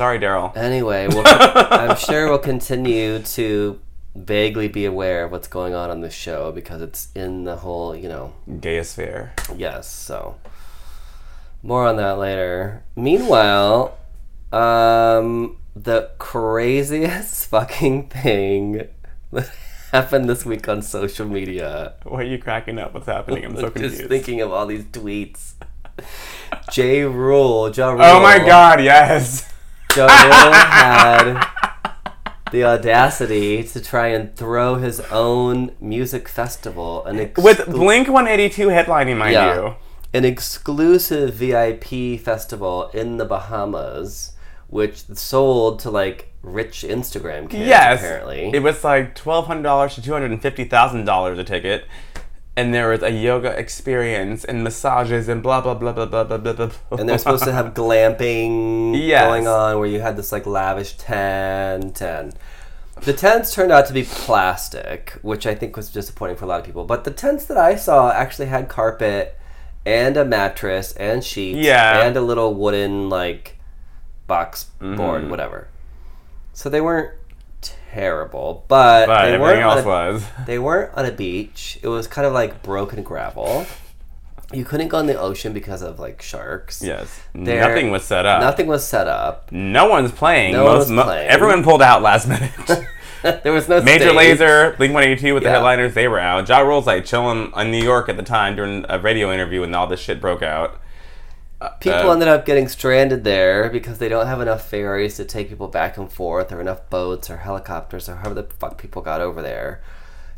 Sorry, 0.02 0.18
Daryl. 0.18 0.58
Anyway, 0.58 1.06
we'll, 1.10 1.22
I'm 1.28 1.96
sure 1.96 2.28
we'll 2.28 2.40
continue 2.40 3.20
to 3.20 3.80
vaguely 4.16 4.68
be 4.68 4.86
aware 4.86 5.26
of 5.26 5.32
what's 5.32 5.48
going 5.48 5.76
on 5.76 5.92
on 5.92 6.02
this 6.02 6.16
show 6.16 6.52
because 6.52 6.82
it's 6.82 7.10
in 7.14 7.44
the 7.44 7.58
whole, 7.58 7.96
you 7.96 8.10
know, 8.10 8.34
Gayosphere. 8.50 9.30
yes. 9.56 9.88
So 9.88 10.38
more 11.62 11.86
on 11.86 11.98
that 11.98 12.18
later. 12.18 12.82
Meanwhile, 12.96 13.96
um, 14.52 15.58
the 15.76 16.10
craziest 16.18 17.46
fucking 17.52 18.08
thing 18.08 18.88
that 19.32 19.52
happened 19.92 20.28
this 20.28 20.44
week 20.48 20.68
on 20.68 20.82
social 20.82 21.28
media. 21.28 21.94
Why 22.06 22.22
are 22.22 22.24
you 22.24 22.40
cracking 22.40 22.80
up? 22.80 22.96
What's 22.96 23.06
happening? 23.06 23.46
I'm 23.46 23.56
so 23.56 23.62
Just 23.70 23.76
confused. 23.76 24.10
thinking 24.10 24.42
of 24.42 24.52
all 24.52 24.66
these 24.66 24.86
tweets. 24.86 25.52
J. 26.72 27.04
Rule, 27.04 27.70
Ja 27.70 27.92
Rule. 27.92 28.02
oh 28.02 28.20
my 28.20 28.40
god, 28.40 28.82
yes. 28.84 29.51
Rule 29.98 30.08
had 30.54 31.46
the 32.52 32.64
audacity 32.64 33.64
to 33.64 33.82
try 33.82 34.08
and 34.08 34.36
throw 34.36 34.76
his 34.76 35.00
own 35.12 35.72
music 35.80 36.28
festival, 36.28 37.06
an 37.06 37.32
With 37.38 37.66
Blink 37.68 38.08
182 38.08 38.68
headlining, 38.68 39.18
mind 39.18 39.34
Yeah. 39.34 39.56
you. 39.56 39.76
an 40.14 40.26
exclusive 40.26 41.34
VIP 41.34 42.18
festival 42.20 42.90
in 42.94 43.18
the 43.18 43.26
Bahamas, 43.26 44.34
which 44.68 45.04
sold 45.14 45.80
to 45.80 45.90
like 45.90 46.34
rich 46.44 46.84
Instagram 46.88 47.50
kids. 47.50 47.66
Yes. 47.68 48.00
apparently. 48.00 48.52
It 48.54 48.62
was 48.64 48.84
like 48.84 49.16
$1,200 49.16 49.96
to 49.96 50.02
$250,000 50.02 51.40
a 51.40 51.44
ticket. 51.44 51.86
And 52.58 52.74
there 52.74 52.90
was 52.90 53.02
a 53.02 53.10
yoga 53.12 53.48
experience 53.58 54.44
and 54.44 54.62
massages 54.64 55.30
and 55.30 55.42
blah, 55.42 55.62
blah, 55.62 55.74
blah, 55.74 55.94
blah, 55.94 56.06
blah, 56.06 56.24
blah, 56.26 56.38
blah, 56.38 56.54
blah. 56.54 56.70
and 57.00 57.08
they're 57.08 57.18
supposed 57.18 57.46
to 57.46 57.54
have 57.54 57.74
glamping 57.82 58.94
Yes. 59.08 59.26
going 59.26 59.48
on 59.48 59.80
where 59.80 59.88
you 59.88 60.02
had 60.02 60.18
this 60.18 60.32
like 60.34 60.46
lavish 60.46 60.98
tent 60.98 62.02
and 62.02 62.36
the 63.04 63.14
tents 63.14 63.54
turned 63.54 63.72
out 63.72 63.86
to 63.88 63.94
be 63.94 64.04
plastic 64.04 65.12
which 65.22 65.48
i 65.48 65.56
think 65.56 65.76
was 65.78 65.90
disappointing 65.90 66.36
for 66.36 66.46
a 66.46 66.48
lot 66.48 66.60
of 66.60 66.66
people 66.66 66.84
but 66.84 67.04
the 67.04 67.10
tents 67.10 67.46
that 67.46 67.58
i 67.58 67.76
saw 67.76 68.12
actually 68.12 68.46
had 68.48 68.68
carpet 68.70 69.36
and 69.86 70.18
a 70.18 70.26
mattress 70.26 70.92
and 70.98 71.24
sheets 71.24 71.58
Yeah. 71.58 72.06
and 72.06 72.16
a 72.18 72.22
little 72.22 72.54
wooden 72.54 73.10
like 73.10 73.58
box 74.28 74.68
Mm-hmm. 74.82 74.98
board 74.98 75.30
whatever 75.32 75.68
so 76.54 76.70
they 76.70 76.82
weren't 76.82 77.12
terrible 77.92 78.66
but, 78.68 79.08
But 79.08 79.26
they 79.26 79.34
everything 79.34 79.62
else 79.62 79.84
a- 79.84 79.88
was. 79.88 80.26
they 80.46 80.60
weren't 80.60 80.94
on 80.96 81.06
a 81.06 81.12
beach. 81.12 81.80
It 81.82 81.88
was 81.88 82.08
kind 82.08 82.26
of 82.26 82.34
like 82.34 82.64
broken 82.64 83.04
gravel. 83.04 83.66
You 84.54 84.66
couldn't 84.66 84.90
go 84.90 85.00
in 85.00 85.06
the 85.06 85.18
ocean 85.18 85.54
because 85.54 85.82
of 85.82 86.00
like 86.00 86.22
sharks. 86.22 86.82
Yes. 86.82 87.22
Nothing 87.34 87.90
was 87.90 88.04
set 88.04 88.26
up. 88.26 88.42
Nothing 88.42 88.68
was 88.68 88.86
set 88.86 89.08
up. 89.08 89.50
No 89.52 89.88
one's 89.88 90.12
playing. 90.12 90.54
No 90.54 90.66
one 90.66 90.76
Most, 90.76 90.90
was 90.90 91.04
playing. 91.06 91.30
Everyone 91.30 91.64
pulled 91.64 91.82
out 91.82 92.02
last 92.02 92.28
minute. 92.28 92.52
there 93.44 93.54
was 93.54 93.70
no 93.70 93.82
Major 93.82 94.10
stage. 94.10 94.40
Lazer, 94.40 94.76
Blink 94.78 94.94
182 94.94 95.34
with 95.34 95.44
the 95.44 95.50
headliners, 95.50 95.94
they 95.94 96.08
were 96.08 96.20
out. 96.20 96.50
Ja 96.50 96.60
Rule's 96.60 96.88
like 96.88 97.06
chilling 97.06 97.52
in 97.56 97.72
New 97.72 97.82
York 97.82 98.10
at 98.10 98.18
the 98.18 98.24
time 98.24 98.56
during 98.58 98.86
a 98.90 99.00
radio 99.00 99.32
interview 99.32 99.62
when 99.62 99.74
all 99.74 99.88
this 99.88 100.02
shit 100.02 100.20
broke 100.20 100.42
out. 100.42 100.81
People 101.80 102.10
Uh, 102.10 102.14
ended 102.14 102.28
up 102.28 102.46
getting 102.46 102.68
stranded 102.68 103.24
there 103.24 103.70
because 103.70 104.00
they 104.00 104.10
don't 104.10 104.26
have 104.26 104.42
enough 104.42 104.68
ferries 104.68 105.16
to 105.18 105.26
take 105.26 105.50
people 105.50 105.68
back 105.68 105.96
and 105.98 106.12
forth, 106.12 106.52
or 106.52 106.60
enough 106.60 106.90
boats 106.90 107.30
or 107.30 107.38
helicopters, 107.38 108.10
or 108.10 108.16
however 108.16 108.34
the 108.36 108.48
fuck 108.60 108.78
people 108.80 109.02
got 109.02 109.22
over 109.22 109.42
there. 109.44 109.82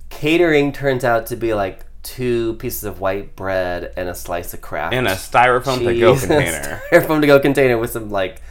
Catering 0.09 0.71
turns 0.73 1.03
out 1.05 1.25
to 1.27 1.35
be 1.37 1.53
like 1.53 1.85
two 2.03 2.55
pieces 2.55 2.83
of 2.83 2.99
white 2.99 3.35
bread 3.37 3.93
and 3.95 4.09
a 4.09 4.15
slice 4.15 4.53
of 4.53 4.59
Kraft 4.59 4.93
and 4.93 5.07
a 5.07 5.11
styrofoam 5.11 5.79
to 5.85 5.97
go 5.97 6.15
container. 6.19 6.81
styrofoam 6.91 7.21
to 7.21 7.27
go 7.27 7.39
container 7.39 7.77
with 7.77 7.91
some 7.91 8.09
like 8.11 8.41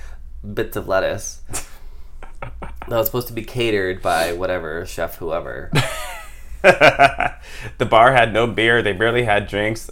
bits 0.54 0.74
of 0.76 0.88
lettuce. 0.88 1.42
that 2.40 2.88
was 2.88 3.06
supposed 3.06 3.28
to 3.28 3.34
be 3.34 3.44
catered 3.44 4.00
by 4.00 4.32
whatever 4.32 4.86
chef, 4.86 5.16
whoever. 5.16 5.70
the 6.62 7.86
bar 7.88 8.12
had 8.12 8.32
no 8.32 8.46
beer. 8.46 8.82
They 8.82 8.92
barely 8.92 9.24
had 9.24 9.46
drinks. 9.46 9.90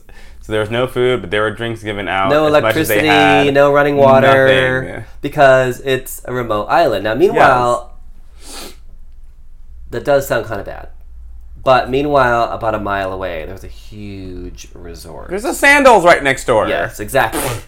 So 0.50 0.54
there 0.54 0.60
was 0.62 0.70
no 0.72 0.88
food, 0.88 1.20
but 1.20 1.30
there 1.30 1.42
were 1.42 1.52
drinks 1.52 1.80
given 1.80 2.08
out. 2.08 2.28
No 2.28 2.46
as 2.46 2.60
much 2.60 2.74
as 2.74 2.88
they 2.88 2.94
electricity, 2.98 3.06
had. 3.06 3.54
no 3.54 3.72
running 3.72 3.96
water, 3.96 4.82
Nothing. 4.82 5.04
because 5.20 5.78
it's 5.82 6.22
a 6.24 6.32
remote 6.32 6.64
island. 6.64 7.04
Now, 7.04 7.14
meanwhile, 7.14 7.96
that 9.90 10.04
does 10.04 10.26
sound 10.26 10.46
kind 10.46 10.58
of 10.58 10.66
bad. 10.66 10.88
But 11.62 11.88
meanwhile, 11.88 12.50
about 12.50 12.74
a 12.74 12.80
mile 12.80 13.12
away, 13.12 13.44
there's 13.46 13.62
a 13.62 13.68
huge 13.68 14.66
resort. 14.74 15.28
There's 15.30 15.44
a 15.44 15.54
Sandals 15.54 16.04
right 16.04 16.20
next 16.20 16.46
door. 16.46 16.66
yes, 16.66 16.98
exactly. 16.98 17.40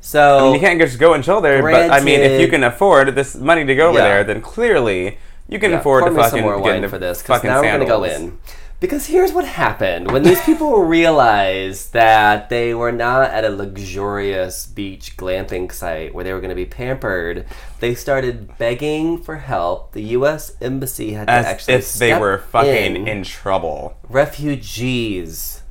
So 0.00 0.54
You 0.54 0.60
can't 0.60 0.80
just 0.80 1.00
go 1.00 1.14
and 1.14 1.24
chill 1.24 1.40
there. 1.40 1.60
But 1.60 1.90
I 1.90 1.98
mean, 2.00 2.20
if 2.20 2.40
you 2.40 2.46
can 2.46 2.62
afford 2.62 3.16
this 3.16 3.34
money 3.34 3.64
to 3.64 3.74
go 3.74 3.88
over 3.88 3.98
Yeah. 3.98 4.04
there, 4.04 4.24
then 4.24 4.40
clearly 4.40 5.18
you 5.48 5.58
can 5.58 5.72
Yeah, 5.72 5.80
afford 5.80 6.04
to 6.04 6.12
fucking 6.12 6.30
some 6.30 6.40
more 6.42 6.54
get 6.58 6.62
wine 6.62 6.76
into 6.76 6.88
for 6.88 6.98
this 6.98 7.20
because 7.20 7.42
now 7.42 7.60
we're 7.60 7.72
gonna 7.72 7.84
go 7.84 8.04
in. 8.04 8.38
Because 8.80 9.06
here's 9.06 9.32
what 9.32 9.44
happened 9.44 10.12
when 10.12 10.22
these 10.22 10.40
people 10.42 10.82
realized 10.84 11.92
that 11.94 12.48
they 12.48 12.72
were 12.74 12.92
not 12.92 13.30
at 13.32 13.44
a 13.44 13.50
luxurious 13.50 14.66
beach 14.66 15.16
glamping 15.16 15.72
site 15.72 16.14
where 16.14 16.22
they 16.22 16.32
were 16.32 16.38
going 16.40 16.50
to 16.50 16.54
be 16.54 16.64
pampered. 16.64 17.44
They 17.80 17.96
started 17.96 18.56
begging 18.56 19.18
for 19.20 19.36
help. 19.38 19.92
The 19.92 20.02
U.S. 20.02 20.52
embassy 20.60 21.14
had 21.14 21.26
to 21.26 21.32
As 21.32 21.46
actually 21.46 21.74
if 21.74 21.92
they 21.94 22.16
were 22.16 22.38
fucking 22.38 22.96
in. 22.96 23.08
in 23.08 23.24
trouble. 23.24 23.96
refugees. 24.08 25.62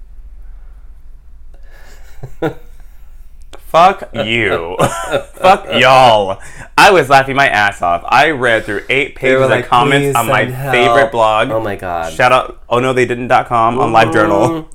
Fuck 3.77 4.25
you. 4.25 4.75
Fuck 5.33 5.67
y'all. 5.79 6.41
I 6.75 6.89
was 6.91 7.09
laughing 7.09 7.35
my 7.35 7.47
ass 7.47 7.81
off. 7.83 8.03
I 8.07 8.31
read 8.31 8.65
through 8.65 8.83
eight 8.89 9.15
pages 9.15 9.41
like, 9.41 9.65
of 9.65 9.69
comments 9.69 10.17
on 10.17 10.27
my 10.27 10.45
help." 10.45 10.73
favorite 10.73 11.11
blog. 11.11 11.51
Oh 11.51 11.61
my 11.61 11.75
god! 11.75 12.11
Shout 12.11 12.31
out 12.31 12.59
oh 12.69 12.79
no 12.79 12.93
they 12.93 13.05
didn't.com 13.05 13.77
on 13.77 13.91
LiveJournal. 13.91 14.47
Mm. 14.49 14.73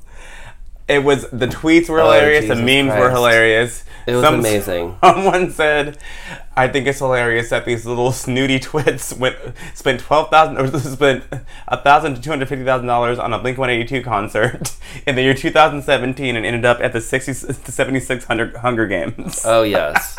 It 0.87 1.03
was 1.03 1.29
the 1.31 1.47
tweets 1.47 1.89
were 1.89 1.99
oh, 1.99 2.05
hilarious, 2.05 2.45
the 2.45 2.53
Oh, 2.53 2.55
Jesus 2.55 2.65
memes 2.65 2.99
were 2.99 3.09
hilarious. 3.09 3.83
It 4.05 4.15
was 4.15 4.23
amazing. 4.23 4.97
Someone 5.03 5.51
said, 5.51 5.97
"I 6.55 6.67
think 6.67 6.87
it's 6.87 6.99
hilarious 6.99 7.49
that 7.49 7.65
these 7.65 7.85
little 7.85 8.11
snooty 8.11 8.59
twits 8.59 9.13
went 9.13 9.37
spent 9.73 10.01
twelve 10.01 10.29
thousand 10.29 10.57
or 10.57 10.79
spent 10.79 11.23
a 11.67 11.77
thousand 11.77 12.15
to 12.15 12.21
two 12.21 12.29
hundred 12.29 12.49
fifty 12.49 12.65
thousand 12.65 12.87
dollars 12.87 13.19
on 13.19 13.33
a 13.33 13.39
Blink 13.39 13.57
One 13.57 13.69
Eighty 13.69 13.85
Two 13.85 14.03
concert 14.03 14.75
in 15.07 15.15
the 15.15 15.21
year 15.21 15.33
two 15.33 15.51
thousand 15.51 15.83
seventeen 15.83 16.35
and 16.35 16.45
ended 16.45 16.65
up 16.65 16.79
at 16.81 16.93
the 16.93 17.01
sixty 17.01 17.33
to 17.33 17.71
seventy 17.71 17.99
six 17.99 18.25
hundred 18.25 18.55
Hunger 18.57 18.87
Games." 18.87 19.41
Oh 19.45 19.63
yes. 19.63 20.15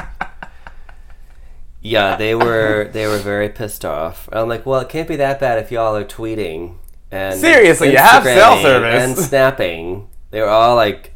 Yeah, 1.81 2.17
they 2.17 2.35
were 2.35 2.89
they 2.93 3.07
were 3.07 3.19
very 3.19 3.51
pissed 3.51 3.85
off. 3.85 4.29
I'm 4.33 4.49
like, 4.49 4.65
well, 4.65 4.81
it 4.81 4.89
can't 4.89 5.07
be 5.07 5.17
that 5.17 5.39
bad 5.39 5.59
if 5.59 5.71
y'all 5.71 5.95
are 5.95 6.05
tweeting 6.05 6.77
and 7.15 7.39
Seriously, 7.39 7.93
you 7.93 7.99
have 7.99 8.25
cell 8.25 8.61
service. 8.61 9.03
and 9.03 9.17
snapping. 9.17 10.09
They 10.31 10.41
were 10.41 10.49
all 10.49 10.75
like 10.75 11.14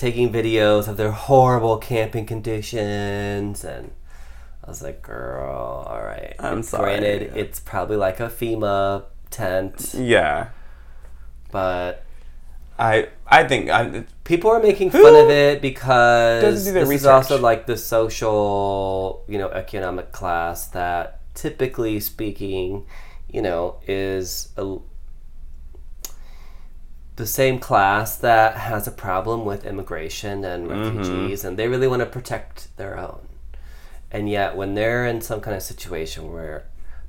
taking 0.00 0.32
videos 0.32 0.88
of 0.88 0.96
their 0.96 1.12
horrible 1.12 1.76
camping 1.76 2.24
conditions, 2.24 3.62
and 3.64 3.90
I 4.64 4.70
was 4.70 4.82
like, 4.82 5.02
girl, 5.02 5.84
all 5.86 6.02
right. 6.02 6.34
I'm 6.38 6.62
sorry. 6.62 6.98
Granted, 6.98 7.36
it's 7.36 7.60
probably 7.60 7.96
like 7.96 8.18
a 8.18 8.28
FEMA 8.28 9.04
tent, 9.28 9.94
yeah, 9.94 10.48
but 11.52 12.02
I 12.78 13.08
I 13.26 13.44
think 13.44 13.68
I, 13.68 14.04
people 14.24 14.50
are 14.50 14.60
making 14.60 14.90
fun 14.90 15.14
of 15.14 15.28
it 15.28 15.60
because 15.60 16.42
doesn't 16.42 16.64
do 16.64 16.72
their 16.72 16.86
this 16.86 17.02
is 17.02 17.06
also 17.06 17.38
like 17.38 17.66
the 17.66 17.76
social, 17.76 19.22
you 19.28 19.36
know, 19.36 19.50
economic 19.50 20.12
class 20.12 20.66
that 20.68 21.20
typically 21.34 22.00
speaking, 22.00 22.86
you 23.30 23.42
know, 23.42 23.76
is 23.86 24.48
a, 24.56 24.78
the 27.20 27.26
same 27.26 27.58
class 27.58 28.16
that 28.16 28.56
has 28.56 28.86
a 28.88 28.92
problem 28.92 29.44
with 29.44 29.64
immigration 29.64 30.44
and 30.44 30.68
Mm-hmm. 30.68 30.98
refugees, 30.98 31.44
and 31.44 31.56
they 31.56 31.68
really 31.68 31.86
want 31.86 32.00
to 32.00 32.06
protect 32.06 32.76
their 32.76 32.98
own. 32.98 33.20
And 34.10 34.28
yet, 34.28 34.56
when 34.56 34.74
they're 34.74 35.06
in 35.06 35.20
some 35.20 35.40
kind 35.40 35.56
of 35.56 35.62
situation 35.62 36.32
where 36.32 36.64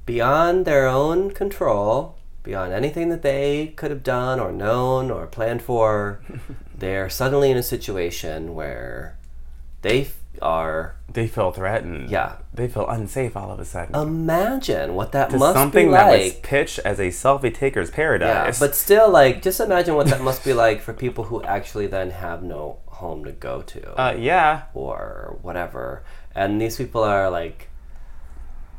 beyond 0.06 0.66
their 0.66 0.88
own 0.88 1.32
control, 1.32 2.16
beyond 2.44 2.74
anything 2.74 3.10
that 3.10 3.22
they 3.24 3.74
could 3.76 3.92
have 3.92 4.04
done 4.04 4.40
or 4.40 4.52
known 4.52 5.10
or 5.10 5.26
planned 5.28 5.62
for, 5.64 6.22
they're 6.78 7.10
suddenly 7.10 7.50
in 7.52 7.58
a 7.58 7.64
situation 7.64 8.54
where 8.54 9.18
they 9.82 10.08
are. 10.42 10.96
they 11.12 11.28
feel 11.28 11.52
threatened. 11.52 12.10
Yeah. 12.10 12.38
they 12.54 12.68
feel 12.68 12.88
unsafe 12.88 13.36
all 13.36 13.52
of 13.52 13.60
a 13.60 13.66
sudden. 13.66 13.96
Imagine 13.96 14.96
what 14.96 15.12
that 15.14 15.30
to 15.32 15.38
must 15.38 15.54
something 15.56 15.88
be 15.88 15.92
like. 15.92 16.02
Something 16.02 16.20
that 16.20 16.24
was 16.26 16.34
pitched 16.42 16.80
as 16.80 17.00
a 17.00 17.08
selfie 17.10 17.54
taker's 17.54 17.90
Yeah, 17.90 17.96
paradise. 17.96 18.60
but 18.60 18.76
still, 18.76 19.10
like, 19.10 19.42
just 19.42 19.60
imagine 19.60 19.96
what 19.96 20.08
that 20.08 20.22
must 20.22 20.44
be 20.46 20.54
like 20.54 20.82
for 20.82 20.94
people 20.94 21.26
who 21.26 21.42
actually 21.44 21.88
then 21.88 22.12
have 22.12 22.44
no 22.44 22.80
home 22.88 23.24
to 23.26 23.32
go 23.32 23.62
to. 23.64 24.02
uh, 24.02 24.14
yeah, 24.18 24.64
or 24.74 25.38
whatever. 25.42 26.04
And 26.36 26.62
these 26.62 26.78
people 26.78 27.04
are 27.04 27.30
like, 27.30 27.68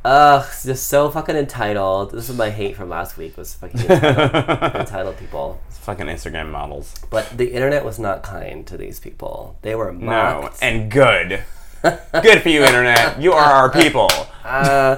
ugh, 0.04 0.46
just 0.64 0.86
so 0.86 1.10
fucking 1.10 1.36
entitled. 1.36 2.10
This 2.12 2.28
is 2.28 2.36
my 2.36 2.50
hate 2.50 2.76
from 2.76 2.88
last 2.88 3.16
week 3.16 3.36
was 3.36 3.54
fucking 3.54 3.80
entitled, 3.80 4.74
entitled 4.74 5.16
people. 5.18 5.60
It's 5.68 5.78
fucking 5.78 6.06
Instagram 6.06 6.50
models. 6.50 6.94
But 7.10 7.36
the 7.36 7.52
internet 7.52 7.84
was 7.84 7.98
not 7.98 8.22
kind 8.22 8.66
to 8.66 8.76
these 8.76 9.00
people. 9.00 9.58
They 9.62 9.74
were 9.74 9.92
No, 9.92 10.50
and 10.60 10.90
good. 10.90 11.42
Good 11.82 12.42
for 12.42 12.48
you, 12.48 12.62
internet. 12.62 13.20
You 13.20 13.32
are 13.32 13.44
our 13.52 13.70
people. 13.70 14.10
Uh, 14.44 14.96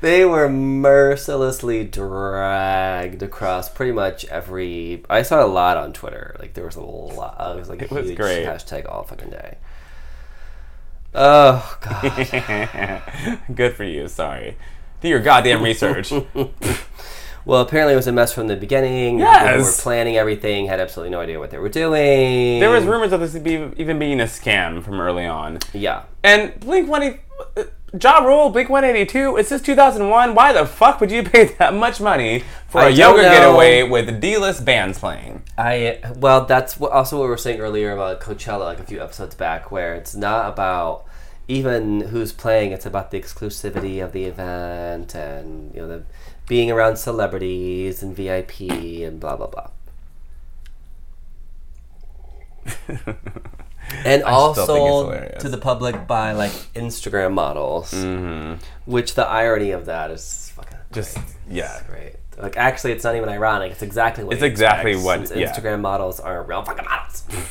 they 0.00 0.24
were 0.24 0.48
mercilessly 0.48 1.84
dragged 1.84 3.22
across 3.22 3.68
pretty 3.68 3.92
much 3.92 4.24
every. 4.26 5.04
I 5.08 5.22
saw 5.22 5.44
a 5.44 5.46
lot 5.46 5.76
on 5.76 5.92
Twitter. 5.92 6.34
Like 6.40 6.54
there 6.54 6.64
was 6.64 6.74
a 6.74 6.80
lot. 6.80 7.56
It 7.56 7.60
was 7.60 7.68
like 7.68 7.82
a 7.82 7.84
It 7.84 7.90
was 7.92 8.10
great. 8.10 8.44
hashtag 8.44 8.90
all 8.90 9.04
fucking 9.04 9.30
day. 9.30 9.58
Oh 11.14 11.78
god. 11.80 13.02
Good 13.54 13.74
for 13.74 13.84
you. 13.84 14.08
Sorry. 14.08 14.56
Do 15.00 15.08
your 15.08 15.20
goddamn 15.20 15.62
research. 15.62 16.12
Well, 17.46 17.60
apparently 17.60 17.92
it 17.92 17.96
was 17.96 18.06
a 18.06 18.12
mess 18.12 18.32
from 18.32 18.46
the 18.46 18.56
beginning. 18.56 19.18
Yes. 19.18 19.42
People 19.42 19.64
were 19.66 19.72
planning 19.82 20.16
everything, 20.16 20.66
had 20.66 20.80
absolutely 20.80 21.10
no 21.10 21.20
idea 21.20 21.38
what 21.38 21.50
they 21.50 21.58
were 21.58 21.68
doing. 21.68 22.58
There 22.58 22.70
was 22.70 22.84
rumors 22.84 23.12
of 23.12 23.20
this 23.20 23.34
be, 23.38 23.70
even 23.76 23.98
being 23.98 24.18
a 24.20 24.24
scam 24.24 24.82
from 24.82 24.98
early 24.98 25.26
on. 25.26 25.58
Yeah. 25.74 26.04
And 26.22 26.58
Blink 26.60 26.88
One 26.88 27.02
Ja 28.00 28.18
Rule, 28.18 28.50
Blink 28.50 28.68
One 28.68 28.84
Eighty 28.84 29.06
Two. 29.06 29.36
It's 29.36 29.50
just 29.50 29.64
2001. 29.64 30.34
Why 30.34 30.52
the 30.52 30.66
fuck 30.66 31.00
would 31.00 31.12
you 31.12 31.22
pay 31.22 31.44
that 31.58 31.74
much 31.74 32.00
money 32.00 32.42
for 32.68 32.80
I 32.80 32.88
a 32.88 32.90
yoga 32.90 33.22
know. 33.22 33.30
getaway 33.30 33.82
with 33.84 34.20
D-list 34.20 34.64
bands 34.64 34.98
playing? 34.98 35.42
I 35.56 36.00
well, 36.16 36.44
that's 36.44 36.78
what, 36.78 36.90
also 36.92 37.18
what 37.18 37.24
we 37.24 37.28
were 37.30 37.36
saying 37.36 37.60
earlier 37.60 37.92
about 37.92 38.20
Coachella, 38.20 38.64
like 38.64 38.80
a 38.80 38.84
few 38.84 39.00
episodes 39.00 39.34
back, 39.34 39.70
where 39.70 39.94
it's 39.94 40.14
not 40.16 40.48
about 40.52 41.04
even 41.46 42.00
who's 42.00 42.32
playing; 42.32 42.72
it's 42.72 42.86
about 42.86 43.12
the 43.12 43.20
exclusivity 43.20 44.02
of 44.02 44.12
the 44.12 44.24
event 44.24 45.14
and 45.14 45.72
you 45.74 45.80
know 45.82 45.88
the 45.88 46.02
being 46.48 46.70
around 46.70 46.96
celebrities 46.96 48.02
and 48.02 48.16
VIP 48.16 48.60
and 48.60 49.20
blah 49.20 49.36
blah 49.36 49.46
blah. 49.46 49.70
and 54.04 54.22
I 54.24 54.52
still 54.52 54.54
think 54.54 54.60
it's 54.60 54.68
also 54.68 55.38
to 55.40 55.48
the 55.48 55.58
public 55.58 56.06
by 56.06 56.32
like 56.32 56.52
Instagram 56.74 57.32
models, 57.34 57.92
Mm-hmm. 57.92 58.54
which 58.90 59.14
the 59.14 59.26
irony 59.26 59.70
of 59.72 59.86
that 59.86 60.10
is 60.10 60.52
fucking 60.56 60.78
Just 60.92 61.18
yeah. 61.48 61.82
great. 61.88 62.14
Like 62.38 62.56
actually, 62.56 62.92
it's 62.92 63.04
not 63.04 63.14
even 63.16 63.28
ironic. 63.28 63.72
It's 63.72 63.82
exactly 63.82 64.24
what. 64.24 64.32
It's 64.34 64.42
exactly 64.42 64.92
expect, 64.92 65.30
what- 65.30 65.38
yeah. 65.38 65.52
Instagram 65.52 65.80
models 65.80 66.18
are 66.20 66.42
real 66.42 66.62
fucking 66.64 66.84
models. 66.84 67.22
um, 67.30 67.44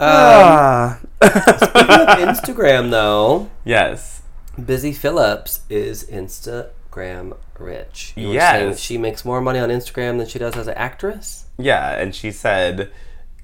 Ah. 0.00 1.00
Instagram 1.20 2.90
though, 2.90 3.50
yes. 3.64 4.22
Busy 4.64 4.92
Phillips 4.92 5.60
is 5.68 6.04
Instagram 6.04 7.36
rich. 7.58 8.12
You 8.16 8.32
Yes. 8.32 8.52
saying 8.52 8.76
she 8.76 8.98
makes 8.98 9.24
more 9.24 9.40
money 9.40 9.58
on 9.58 9.68
Instagram 9.68 10.18
than 10.18 10.26
she 10.26 10.38
does 10.38 10.56
as 10.56 10.66
an 10.68 10.74
actress. 10.74 11.46
Yeah, 11.58 11.90
and 12.00 12.14
she 12.14 12.30
said, 12.30 12.90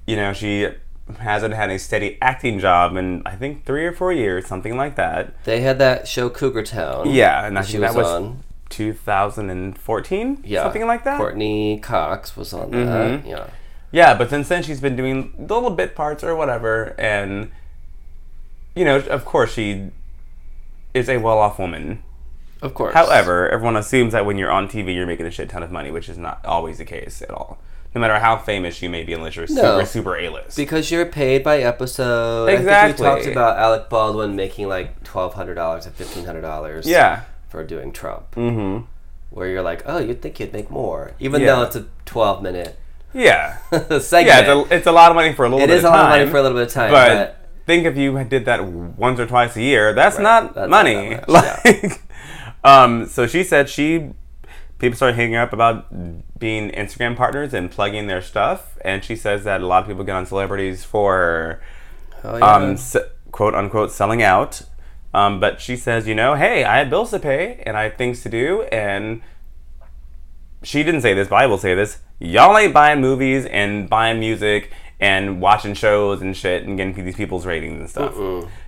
you 0.07 0.15
know, 0.15 0.31
she 0.33 0.69
hasn't 1.19 1.53
had 1.53 1.69
a 1.69 1.77
steady 1.77 2.17
acting 2.21 2.59
job 2.59 2.95
in 2.97 3.21
I 3.25 3.35
think 3.35 3.65
three 3.65 3.85
or 3.85 3.91
four 3.93 4.11
years, 4.11 4.47
something 4.47 4.75
like 4.75 4.95
that. 4.95 5.33
They 5.43 5.61
had 5.61 5.77
that 5.79 6.07
show 6.07 6.29
Cougar 6.29 6.63
Town. 6.63 7.09
Yeah, 7.11 7.45
and 7.45 7.57
I 7.57 7.61
She 7.61 7.73
think 7.73 7.81
that 7.83 7.95
was 7.95 8.05
was 8.05 8.13
on. 8.23 8.43
2014, 8.69 10.39
Yeah, 10.43 10.63
something 10.63 10.85
like 10.87 11.03
that. 11.03 11.17
Courteney 11.17 11.79
Cox 11.79 12.35
was 12.35 12.53
on 12.53 12.71
that. 12.71 13.23
Mhm. 13.23 13.27
Yeah. 13.27 13.47
Yeah, 13.91 14.13
but 14.15 14.29
since 14.29 14.47
then 14.49 14.63
she's 14.63 14.81
been 14.81 14.95
doing 14.95 15.33
little 15.37 15.69
bit 15.69 15.95
parts 15.95 16.23
or 16.23 16.35
whatever, 16.35 16.95
and 16.97 17.51
you 18.75 18.83
know, 18.83 18.97
of 18.97 19.23
course 19.25 19.53
she 19.53 19.91
is 20.93 21.07
a 21.07 21.17
well-off 21.17 21.59
woman. 21.59 22.03
Of 22.61 22.73
course. 22.73 22.93
However, 22.93 23.47
everyone 23.49 23.77
assumes 23.77 24.11
that 24.13 24.25
when 24.25 24.37
you're 24.37 24.51
on 24.51 24.67
TV, 24.67 24.93
you're 24.95 25.05
making 25.05 25.25
a 25.27 25.31
shit 25.31 25.49
ton 25.49 25.61
of 25.61 25.71
money, 25.71 25.91
which 25.91 26.09
is 26.09 26.17
not 26.17 26.43
always 26.45 26.77
the 26.79 26.85
case 26.85 27.21
at 27.21 27.29
all. 27.31 27.57
No 27.95 28.01
matter 28.01 28.19
how 28.19 28.35
famous 28.37 28.81
you 28.81 28.89
may 28.89 29.03
be, 29.05 29.13
unless 29.13 29.37
you're 29.37 29.47
No. 29.49 29.79
super, 29.79 29.85
super 29.85 30.17
A-list. 30.17 30.57
Because 30.57 30.91
you're 30.91 31.05
paid 31.05 31.43
by 31.43 31.59
episode. 31.59 32.43
I 32.43 32.47
think 32.51 32.59
Exactly. 32.59 33.05
we 33.05 33.09
talked 33.09 33.25
about 33.27 33.57
Alec 33.57 33.89
Baldwin 33.89 34.35
making 34.35 34.67
like 34.67 35.01
twelve 35.05 35.33
hundred 35.35 35.55
dollars 35.55 35.87
or 35.87 35.91
fifteen 35.91 36.25
hundred 36.25 36.41
dollars. 36.41 36.85
yeah. 36.85 37.21
For 37.47 37.63
doing 37.63 37.93
Trump, 37.93 38.35
Mm-hmm. 38.35 38.83
where 39.29 39.47
you're 39.47 39.61
like, 39.61 39.83
oh, 39.85 39.99
you'd 39.99 40.21
think 40.21 40.41
you'd 40.41 40.51
make 40.51 40.69
more, 40.69 41.13
even 41.19 41.39
Yeah. 41.41 41.55
though 41.55 41.61
it's 41.63 41.75
a 41.77 41.85
twelve 42.05 42.43
minute 42.43 42.77
Yeah. 43.13 43.57
segment. 43.71 44.01
Yeah, 44.11 44.39
it's 44.41 44.49
a, 44.71 44.75
it's 44.75 44.87
a 44.87 44.91
lot 44.91 45.09
of 45.09 45.15
money 45.15 45.31
for 45.31 45.45
a 45.45 45.49
little 45.49 45.63
It 45.63 45.67
bit 45.67 45.77
is 45.77 45.85
of 45.85 45.93
a 45.93 45.95
lot 45.95 45.99
of 46.03 46.09
time. 46.09 46.19
money 46.19 46.31
for 46.31 46.37
a 46.37 46.41
little 46.41 46.57
bit 46.57 46.67
of 46.67 46.73
time, 46.73 46.91
But, 46.91 47.07
but- 47.15 47.37
think 47.65 47.85
if 47.85 47.95
you 47.95 48.21
did 48.25 48.43
that 48.45 48.63
once 48.65 49.19
or 49.21 49.25
twice 49.25 49.55
a 49.55 49.61
year, 49.61 49.93
that's 49.93 50.17
Right, 50.17 50.23
not 50.23 50.53
that's 50.53 50.69
not 50.69 50.83
money. 50.83 51.11
much, 51.11 51.27
like, 51.29 52.01
um, 52.65 53.05
so 53.07 53.25
she 53.25 53.41
said 53.43 53.69
she 53.69 54.09
people 54.79 54.95
started 54.95 55.15
hanging 55.15 55.35
up 55.35 55.53
about 55.53 56.39
being 56.39 56.69
Instagram 56.71 57.15
partners 57.15 57.53
and 57.53 57.71
plugging 57.71 58.07
their 58.07 58.21
stuff, 58.21 58.77
and 58.83 59.03
she 59.03 59.15
says 59.15 59.43
that 59.43 59.61
a 59.61 59.65
lot 59.65 59.83
of 59.83 59.87
people 59.87 60.03
get 60.03 60.15
on 60.15 60.25
celebrities 60.25 60.83
for 60.83 61.61
yeah. 62.23 62.55
um, 62.55 62.71
s- 62.73 62.97
quote 63.31 63.55
unquote 63.55 63.91
selling 63.91 64.21
out. 64.21 64.61
Um, 65.13 65.39
but 65.39 65.61
she 65.61 65.77
says, 65.77 66.07
you 66.07 66.15
know, 66.15 66.35
hey, 66.35 66.65
I 66.65 66.79
have 66.79 66.89
bills 66.89 67.11
to 67.11 67.19
pay 67.19 67.63
and 67.65 67.77
I 67.77 67.83
have 67.83 67.95
things 67.95 68.21
to 68.23 68.29
do, 68.29 68.63
and 68.63 69.21
she 70.61 70.83
didn't 70.83 71.01
say 71.01 71.13
this, 71.13 71.29
but 71.29 71.37
I 71.37 71.45
will 71.47 71.57
say 71.57 71.73
this: 71.73 71.99
y'all 72.19 72.57
ain't 72.57 72.73
buying 72.73 72.99
movies 72.99 73.45
and 73.45 73.89
buying 73.89 74.19
music 74.19 74.71
and 74.99 75.41
watching 75.41 75.73
shows 75.73 76.21
and 76.21 76.35
shit 76.35 76.63
and 76.63 76.77
getting 76.77 76.93
these 77.03 77.15
people's 77.15 77.45
ratings 77.45 77.79
and 77.79 77.89
stuff. 77.89 78.15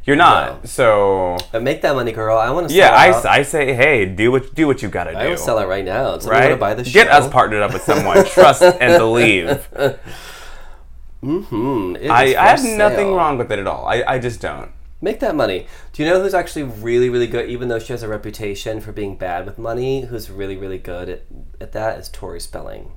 You're 0.04 0.16
not. 0.16 0.64
No. 0.64 0.68
So 0.68 1.38
But 1.52 1.64
make 1.64 1.82
that 1.82 1.96
money, 1.96 2.12
girl. 2.12 2.38
I 2.38 2.50
want 2.52 2.70
to. 2.70 2.76
yeah, 2.76 2.90
I, 2.90 3.10
out. 3.10 3.26
I 3.26 3.44
say, 3.44 3.74
hey, 3.74 4.06
do 4.06 4.32
what 4.32 4.54
do 4.54 4.68
what 4.68 4.82
you 4.82 4.90
gotta 4.90 5.12
do. 5.12 5.18
I 5.18 5.30
will 5.30 5.38
sell 5.38 5.60
it 5.60 5.66
right 5.66 5.86
now. 5.86 6.18
So 6.20 6.30
right? 6.30 6.40
Right? 6.40 6.60
want 6.60 6.78
to 6.78 6.84
buy 6.84 6.84
show? 6.84 6.94
Get 6.94 7.08
us 7.10 7.30
partnered 7.32 7.62
up 7.62 7.74
with 7.74 7.82
someone. 7.92 8.26
Trust 8.26 8.62
and 8.62 8.98
believe. 8.98 9.68
Hmm. 11.20 11.98
I, 12.10 12.36
I 12.36 12.50
have 12.50 12.64
nothing 12.64 13.12
wrong 13.14 13.40
with 13.40 13.52
it 13.52 13.58
at 13.58 13.66
all. 13.66 13.88
I, 13.88 14.04
I 14.08 14.20
just 14.20 14.40
don't. 14.40 14.72
Make 15.02 15.20
that 15.20 15.36
money. 15.36 15.68
Do 15.94 16.04
you 16.04 16.10
know 16.10 16.22
who's 16.22 16.34
actually 16.34 16.64
really, 16.64 17.10
really 17.10 17.28
good, 17.28 17.50
even 17.50 17.68
though 17.68 17.80
she 17.80 17.92
has 17.94 18.02
a 18.04 18.08
reputation 18.08 18.82
for 18.82 18.92
being 18.92 19.16
bad 19.16 19.46
with 19.46 19.58
money? 19.58 20.02
Who's 20.06 20.30
really, 20.30 20.58
really 20.58 20.78
good 20.78 21.10
at, 21.10 21.24
at 21.60 21.72
that 21.74 22.00
is 22.00 22.10
Tori 22.10 22.40
Spelling. 22.40 22.92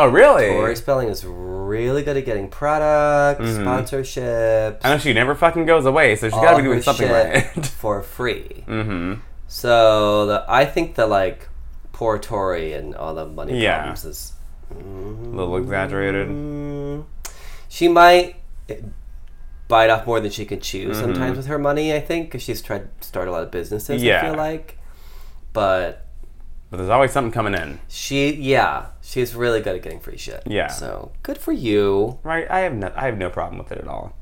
Oh 0.00 0.08
really? 0.08 0.46
Tori 0.48 0.76
Spelling 0.76 1.08
is 1.08 1.24
really 1.26 2.02
good 2.02 2.16
at 2.16 2.24
getting 2.24 2.48
products, 2.48 3.42
Mm-hmm. 3.44 3.66
sponsorships. 3.68 4.78
I 4.82 4.90
know 4.90 4.98
she 4.98 5.12
never 5.12 5.34
fucking 5.34 5.66
goes 5.66 5.84
away, 5.86 6.16
so 6.16 6.26
she's 6.28 6.34
got 6.34 6.52
to 6.52 6.56
be 6.58 6.62
doing 6.62 6.82
something 6.82 7.10
right. 7.10 7.42
for 7.66 8.02
free. 8.02 8.64
mm-hmm. 8.66 9.20
So 9.48 10.26
the 10.26 10.44
I 10.48 10.64
think 10.64 10.94
that 10.94 11.08
like 11.08 11.48
poor 11.92 12.18
Tori 12.18 12.72
and 12.72 12.94
all 12.94 13.14
the 13.14 13.26
money 13.26 13.60
Yeah. 13.62 13.78
problems 13.78 14.04
is 14.04 14.32
A 14.70 14.74
little 14.74 15.56
exaggerated. 15.56 16.28
Mm, 16.28 17.04
she 17.68 17.88
might 17.88 18.36
bite 19.68 19.90
off 19.90 20.06
more 20.06 20.20
than 20.20 20.30
she 20.30 20.44
can 20.44 20.60
chew 20.60 20.90
Mm-hmm. 20.90 21.00
sometimes 21.00 21.36
with 21.36 21.46
her 21.46 21.58
money. 21.58 21.92
I 21.92 22.00
think 22.00 22.26
because 22.28 22.42
she's 22.42 22.62
tried 22.62 22.88
to 23.00 23.06
start 23.06 23.28
a 23.28 23.32
lot 23.32 23.42
of 23.42 23.50
businesses. 23.50 24.02
I 24.02 24.06
Yeah. 24.06 24.22
feel 24.22 24.34
like, 24.36 24.78
but 25.52 26.06
But 26.70 26.76
there's 26.76 26.88
always 26.88 27.10
something 27.10 27.32
coming 27.32 27.54
in. 27.54 27.80
she, 27.88 28.32
yeah, 28.32 28.86
she's 29.02 29.34
really 29.34 29.60
good 29.60 29.74
at 29.76 29.82
getting 29.82 29.98
free 30.00 30.16
shit. 30.16 30.44
Yeah. 30.46 30.68
So 30.68 31.10
good 31.24 31.36
for 31.38 31.52
you. 31.52 32.18
Right? 32.22 32.48
I 32.50 32.60
have 32.60 32.74
no 32.74 32.92
I 32.94 33.06
have 33.06 33.18
no 33.18 33.28
problem 33.28 33.58
with 33.58 33.72
it 33.72 33.78
at 33.78 33.88
all. 33.88 34.14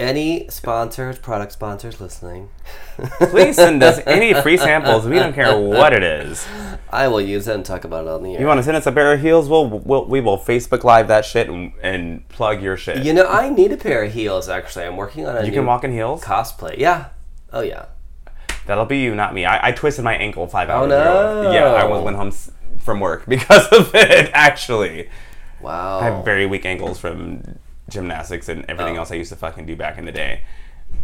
Any 0.00 0.48
sponsors, 0.48 1.18
product 1.20 1.52
sponsors 1.52 2.00
listening, 2.00 2.50
Please 3.30 3.54
send 3.54 3.80
us 3.82 4.00
any 4.06 4.34
free 4.34 4.56
samples. 4.56 5.06
We 5.06 5.14
don't 5.14 5.32
care 5.32 5.56
what 5.56 5.92
it 5.92 6.02
is. 6.02 6.44
I 6.90 7.06
will 7.06 7.20
use 7.20 7.46
it 7.46 7.54
and 7.54 7.64
talk 7.64 7.84
about 7.84 8.04
it 8.06 8.10
on 8.10 8.24
the 8.24 8.34
air. 8.34 8.40
You 8.40 8.46
want 8.48 8.58
to 8.58 8.64
send 8.64 8.76
us 8.76 8.86
a 8.86 8.92
pair 8.92 9.12
of 9.12 9.20
heels? 9.20 9.48
We'll, 9.48 9.68
we'll 9.68 10.04
we 10.06 10.20
will 10.20 10.36
Facebook 10.36 10.82
Live 10.82 11.06
that 11.08 11.24
shit 11.24 11.48
and, 11.48 11.72
and 11.80 12.28
plug 12.28 12.60
your 12.60 12.76
shit. 12.76 13.04
You 13.04 13.14
know, 13.14 13.26
I 13.26 13.48
need 13.50 13.70
a 13.70 13.76
pair 13.76 14.02
of 14.02 14.12
heels. 14.12 14.48
Actually, 14.48 14.84
I'm 14.86 14.96
working 14.96 15.26
on 15.26 15.36
a 15.36 15.40
You 15.42 15.50
new 15.50 15.58
can 15.58 15.66
walk 15.66 15.84
in 15.84 15.92
heels. 15.92 16.22
cosplay. 16.24 16.76
Yeah. 16.76 17.10
Oh 17.52 17.60
yeah. 17.62 17.86
That'll 18.66 18.86
be 18.86 18.98
you, 18.98 19.14
not 19.14 19.34
me. 19.34 19.44
I, 19.44 19.68
I 19.68 19.72
twisted 19.72 20.04
my 20.04 20.14
ankle 20.14 20.46
five 20.46 20.70
hours 20.70 20.86
oh, 20.86 20.88
no. 20.88 21.40
ago. 21.42 21.52
Yeah, 21.52 21.64
I 21.72 21.84
went 21.84 22.16
home 22.16 22.32
from 22.78 23.00
work 23.00 23.26
because 23.28 23.66
of 23.68 23.94
it. 23.94 24.30
Actually, 24.32 25.08
Wow. 25.60 26.00
I 26.00 26.04
have 26.04 26.24
very 26.24 26.46
weak 26.46 26.64
ankles 26.66 26.98
from 26.98 27.58
gymnastics 27.88 28.48
and 28.48 28.64
everything 28.68 28.96
Oh. 28.96 29.00
else 29.00 29.10
I 29.10 29.14
used 29.16 29.30
to 29.30 29.36
fucking 29.36 29.66
do 29.66 29.76
back 29.76 29.96
in 29.98 30.04
the 30.04 30.12
day. 30.12 30.42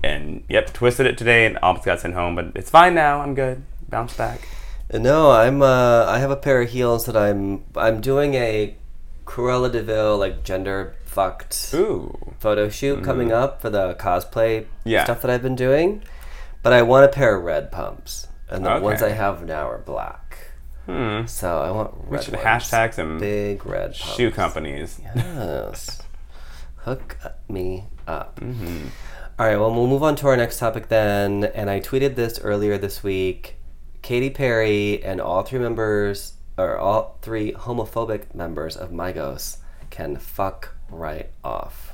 And 0.03 0.45
yep, 0.49 0.73
twisted 0.73 1.07
it 1.07 1.17
today 1.19 1.47
and 1.47 1.59
almost 1.59 1.85
got 1.85 2.01
sent 2.01 2.15
home, 2.15 2.35
but 2.35 2.53
it's 2.55 2.71
fine 2.71 2.95
now. 2.95 3.21
I'm 3.21 3.35
good. 3.35 3.63
Bounce 3.89 4.15
back. 4.15 4.47
No, 4.93 5.31
I'm. 5.31 5.63
Uh, 5.63 6.05
I 6.07 6.19
have 6.19 6.31
a 6.31 6.37
pair 6.37 6.61
of 6.63 6.71
heels 6.71 7.07
that 7.07 7.17
I'm. 7.17 7.65
I'm 7.77 8.01
doing 8.01 8.35
a 8.35 8.75
Cruella 9.25 9.71
de 9.71 9.83
Vil 9.83 10.17
like 10.19 10.43
gender 10.45 10.95
fucked 11.05 11.71
Ooh. 11.75 12.35
photo 12.39 12.69
shoot 12.69 13.03
coming 13.05 13.33
up 13.33 13.61
for 13.61 13.69
the 13.71 13.95
cosplay 13.95 14.63
Mm-hmm. 14.63 14.89
Yeah. 14.89 15.05
stuff 15.05 15.23
that 15.23 15.31
I've 15.31 15.43
been 15.43 15.57
doing, 15.57 16.03
but 16.63 16.73
I 16.73 16.83
want 16.83 17.05
a 17.05 17.09
pair 17.09 17.37
of 17.37 17.45
red 17.45 17.71
pumps, 17.73 18.29
and 18.49 18.65
the 18.65 18.79
ones 18.81 19.03
I 19.03 19.11
have 19.11 19.45
now 19.45 19.69
are 19.69 19.79
black. 19.79 20.39
Hmm. 20.87 21.27
So 21.27 21.61
I 21.61 21.71
want 21.71 21.95
red 22.07 22.21
We 22.21 22.25
should 22.25 22.35
ones. 22.35 22.47
hashtag 22.47 22.95
some 22.95 23.19
big 23.19 23.65
red 23.67 23.93
pumps. 23.95 24.15
shoe 24.17 24.31
companies. 24.31 25.01
Yes. 25.15 26.03
Hook 26.79 27.17
me 27.49 27.85
up. 28.09 28.41
Mm-hmm. 28.41 28.87
All 29.39 29.47
right, 29.47 29.57
well, 29.59 29.73
we'll 29.73 29.87
move 29.87 30.03
on 30.03 30.17
to 30.17 30.27
our 30.29 30.37
next 30.37 30.59
topic 30.59 30.89
then. 30.89 31.45
And 31.45 31.69
I 31.71 31.81
tweeted 31.81 32.15
this 32.15 32.39
earlier 32.41 32.77
this 32.79 33.03
week. 33.03 33.57
Katy 34.03 34.31
Perry 34.31 35.03
and 35.05 35.21
all 35.21 35.43
three 35.43 35.59
members, 35.59 36.35
or 36.57 36.79
all 36.79 37.19
three 37.23 37.53
homophobic 37.53 38.35
members 38.35 38.77
of 38.77 38.91
Migos, 38.91 39.59
can 39.91 40.17
fuck 40.17 40.75
right 40.91 41.31
off. 41.45 41.90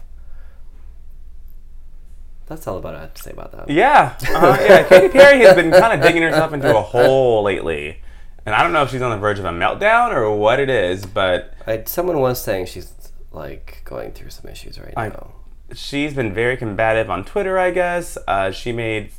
That's 2.47 2.67
all 2.69 2.77
about 2.79 2.95
I 2.95 3.01
have 3.01 3.15
to 3.15 3.23
say 3.23 3.33
about 3.33 3.53
that. 3.53 3.69
Yeah, 3.71 4.17
uh, 4.29 4.57
yeah. 4.61 4.83
Katy 4.85 5.09
Perry 5.19 5.41
has 5.41 5.55
been 5.57 5.71
kind 5.73 5.93
of 6.01 6.07
digging 6.07 6.23
herself 6.23 6.53
into 6.53 6.77
a 6.77 6.81
hole 6.81 7.43
lately, 7.43 8.01
and 8.45 8.55
I 8.55 8.63
don't 8.63 8.73
know 8.73 8.83
if 8.85 8.91
she's 8.91 9.03
on 9.03 9.11
the 9.11 9.17
verge 9.19 9.39
of 9.41 9.45
a 9.45 9.51
meltdown 9.51 10.13
or 10.15 10.35
what 10.37 10.61
it 10.61 10.71
is, 10.71 11.05
but 11.07 11.55
I, 11.67 11.83
someone 11.87 12.21
was 12.21 12.41
saying 12.43 12.67
she's 12.67 12.93
like 13.33 13.83
going 13.85 14.13
through 14.13 14.31
some 14.31 14.49
issues 14.51 14.79
right 14.79 14.95
I- 14.97 15.09
now. 15.09 15.33
she's 15.75 16.15
been 16.15 16.33
very 16.33 16.57
combative 16.57 17.11
on 17.11 17.25
Twitter. 17.25 17.59
I 17.59 17.73
guess 17.73 18.17
uh, 18.29 18.53
she 18.53 18.71
made 18.73 19.11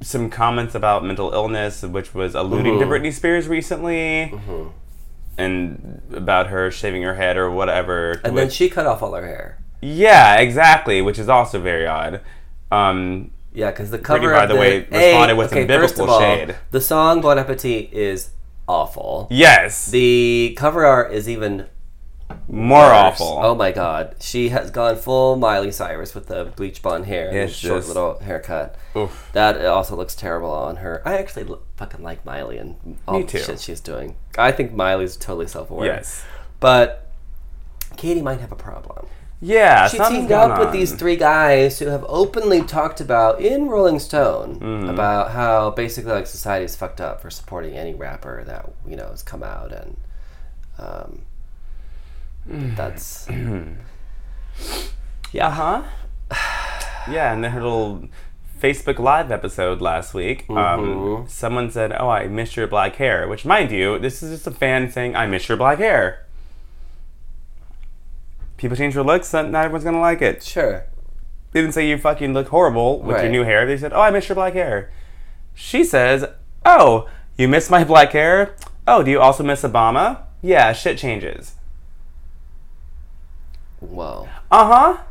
some 0.00 0.30
comments 0.30 0.74
about 0.74 1.04
mental 1.04 1.32
illness, 1.32 1.82
which 1.82 2.14
was 2.14 2.34
alluding 2.34 2.78
to 2.78 2.86
Mhm. 2.86 2.88
Britney 2.88 3.12
Spears 3.12 3.48
recently, 3.48 4.30
Mhm. 4.32 4.70
and 5.36 6.02
about 6.14 6.46
her 6.48 6.70
shaving 6.70 7.02
her 7.02 7.14
head 7.16 7.36
or 7.36 7.50
whatever. 7.50 8.14
to 8.14 8.26
And 8.28 8.38
then 8.38 8.48
she 8.48 8.70
cut 8.70 8.86
off 8.86 9.02
all 9.02 9.12
her 9.14 9.26
hair. 9.26 9.58
Yeah, 9.80 10.36
exactly, 10.36 11.00
which 11.02 11.18
is 11.18 11.28
also 11.28 11.60
very 11.60 11.86
odd. 11.86 12.20
Um, 12.70 13.30
Yeah, 13.52 13.70
because 13.70 13.90
the 13.90 13.98
cover. 13.98 14.32
by 14.32 14.42
of 14.44 14.48
the 14.50 14.56
way, 14.56 14.80
responded 14.90 15.36
with 15.36 15.50
some 15.50 15.66
first 15.66 15.96
biblical 15.96 16.10
all, 16.10 16.20
shade. 16.20 16.56
The 16.70 16.80
song 16.80 17.20
"Bon 17.20 17.38
Appetit" 17.38 17.92
is 17.92 18.30
awful. 18.66 19.26
yes, 19.30 19.90
The 19.90 20.54
cover 20.58 20.84
art 20.84 21.12
is 21.12 21.28
even 21.28 21.66
more 22.46 22.80
worse. 22.80 22.92
awful. 22.92 23.40
Oh 23.42 23.54
my 23.54 23.72
god, 23.72 24.16
she 24.20 24.50
has 24.50 24.70
gone 24.70 24.96
full 24.96 25.36
Miley 25.36 25.70
Cyrus 25.72 26.14
with 26.14 26.26
the 26.26 26.52
bleach 26.56 26.82
blonde 26.82 27.06
hair 27.06 27.30
and 27.30 27.50
short 27.50 27.78
just- 27.78 27.88
little 27.88 28.18
haircut. 28.20 28.76
Oof. 28.96 29.30
That 29.32 29.64
also 29.64 29.96
looks 29.96 30.14
terrible 30.14 30.50
on 30.50 30.76
her. 30.76 31.00
I 31.06 31.16
actually 31.16 31.46
fucking 31.76 32.02
like 32.02 32.24
Miley 32.26 32.58
and 32.58 32.98
all 33.08 33.18
Me 33.18 33.22
the 33.24 33.28
too. 33.32 33.38
shit 33.38 33.60
she's 33.60 33.80
doing. 33.80 34.16
I 34.36 34.52
think 34.52 34.72
Miley's 34.74 35.16
totally 35.16 35.46
self-aware. 35.46 35.86
Yes. 35.86 36.24
but 36.60 37.06
Katy 37.96 38.20
might 38.22 38.40
have 38.40 38.52
a 38.52 38.56
problem. 38.56 39.06
Yeah, 39.40 39.86
She 39.86 39.98
teamed 39.98 40.32
up 40.32 40.58
with 40.58 40.72
these 40.72 40.92
three 40.92 41.14
guys 41.14 41.78
who 41.78 41.86
have 41.86 42.04
openly 42.08 42.62
talked 42.62 43.00
about 43.00 43.40
in 43.40 43.68
Rolling 43.68 44.00
Stone 44.00 44.58
Mm-hmm. 44.58 44.88
about 44.90 45.30
how 45.30 45.70
basically 45.70 46.10
like 46.12 46.26
society's 46.26 46.74
fucked 46.74 47.00
up 47.00 47.22
for 47.22 47.30
supporting 47.30 47.74
any 47.76 47.94
rapper 47.94 48.42
that 48.44 48.72
you 48.86 48.96
know 48.96 49.08
has 49.10 49.22
come 49.22 49.44
out 49.44 49.72
and 49.72 49.96
um, 50.78 51.22
that's 52.76 53.28
yeah. 55.32 55.48
Uh 55.48 55.50
huh. 55.50 55.82
yeah, 57.10 57.32
and 57.32 57.44
then 57.44 57.52
her 57.52 57.62
little 57.62 58.04
Facebook 58.60 58.98
Live 58.98 59.30
episode 59.30 59.80
last 59.80 60.14
week, 60.14 60.46
um, 60.50 60.56
Mhm. 60.56 61.30
someone 61.30 61.70
said, 61.70 61.92
"Oh, 61.98 62.08
I 62.08 62.26
miss 62.26 62.56
your 62.56 62.66
black 62.66 62.96
hair," 62.96 63.28
which, 63.28 63.44
mind 63.44 63.70
you, 63.70 63.98
this 63.98 64.22
is 64.22 64.30
just 64.32 64.46
a 64.46 64.50
fan 64.50 64.90
saying, 64.90 65.14
"I 65.14 65.26
miss 65.26 65.48
your 65.48 65.58
black 65.58 65.78
hair." 65.78 66.24
People 68.58 68.76
change 68.76 68.94
their 68.94 69.04
looks, 69.04 69.32
not 69.32 69.50
not 69.50 69.64
everyone's 69.64 69.84
gonna 69.84 70.00
like 70.00 70.20
it. 70.20 70.42
Sure. 70.42 70.84
They 71.52 71.62
didn't 71.62 71.72
say 71.72 71.88
you 71.88 71.96
fucking 71.96 72.34
look 72.34 72.48
horrible 72.48 73.00
with 73.00 73.22
your 73.22 73.30
new 73.30 73.44
hair. 73.44 73.64
They 73.64 73.78
said, 73.78 73.92
"Oh, 73.94 74.00
I 74.02 74.10
miss 74.10 74.28
your 74.28 74.36
black 74.36 74.52
hair." 74.52 74.90
She 75.54 75.82
says, 75.82 76.26
"Oh, 76.66 77.08
you 77.38 77.48
miss 77.48 77.70
my 77.70 77.84
black 77.84 78.12
hair? 78.12 78.54
Oh, 78.86 79.02
do 79.02 79.10
you 79.10 79.20
also 79.20 79.42
miss 79.42 79.62
Obama?" 79.62 80.22
Yeah, 80.42 80.72
shit 80.72 80.98
changes. 80.98 81.54
Whoa. 83.80 84.28
Uh 84.50 84.66
huh. 84.66 85.02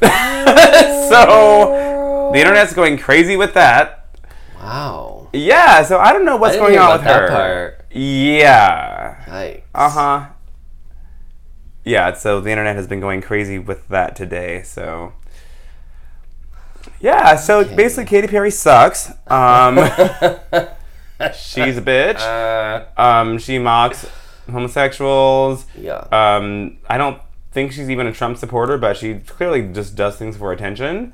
so 1.08 2.30
the 2.32 2.40
internet's 2.40 2.74
going 2.74 2.98
crazy 2.98 3.36
with 3.36 3.54
that. 3.54 4.08
Wow. 4.56 5.28
Yeah, 5.32 5.82
so 5.82 5.98
I 5.98 6.12
don't 6.12 6.24
know 6.24 6.36
what's 6.36 6.56
going 6.56 6.78
on 6.78 6.92
with 6.94 7.04
that 7.04 7.20
her. 7.20 7.28
part. 7.28 7.86
Yeah. 7.90 9.60
Uh 9.74 9.90
huh. 9.90 10.26
Yeah, 11.84 12.14
so 12.14 12.40
the 12.40 12.50
internet 12.50 12.76
has 12.76 12.86
been 12.86 13.00
going 13.00 13.20
crazy 13.20 13.58
with 13.58 13.86
that 13.88 14.16
today. 14.16 14.62
So. 14.62 15.12
Yeah, 17.00 17.36
so 17.36 17.60
Okay. 17.60 17.74
basically, 17.74 18.06
Katy 18.06 18.28
Perry 18.28 18.50
sucks. 18.50 19.10
Um, 19.26 19.76
she's 21.34 21.76
a 21.78 21.82
bitch. 21.82 22.20
Uh, 22.20 23.00
Um, 23.00 23.38
she 23.38 23.58
mocks 23.58 24.06
homosexuals. 24.50 25.66
yeah. 25.76 26.06
Um, 26.12 26.78
I 26.88 26.96
don't 26.98 27.20
think 27.52 27.72
she's 27.72 27.90
even 27.90 28.06
a 28.06 28.12
Trump 28.12 28.36
supporter, 28.38 28.78
but 28.78 28.96
she 28.96 29.14
clearly 29.16 29.68
just 29.72 29.94
does 29.94 30.16
things 30.16 30.36
for 30.36 30.52
attention. 30.52 31.12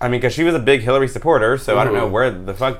I 0.00 0.08
mean, 0.08 0.20
because 0.20 0.32
she 0.34 0.44
was 0.44 0.54
a 0.54 0.58
big 0.58 0.82
Hillary 0.82 1.08
supporter, 1.08 1.56
so 1.56 1.78
I 1.78 1.84
don't 1.84 1.94
know 1.94 2.06
where 2.08 2.30
the 2.30 2.52
fuck 2.52 2.78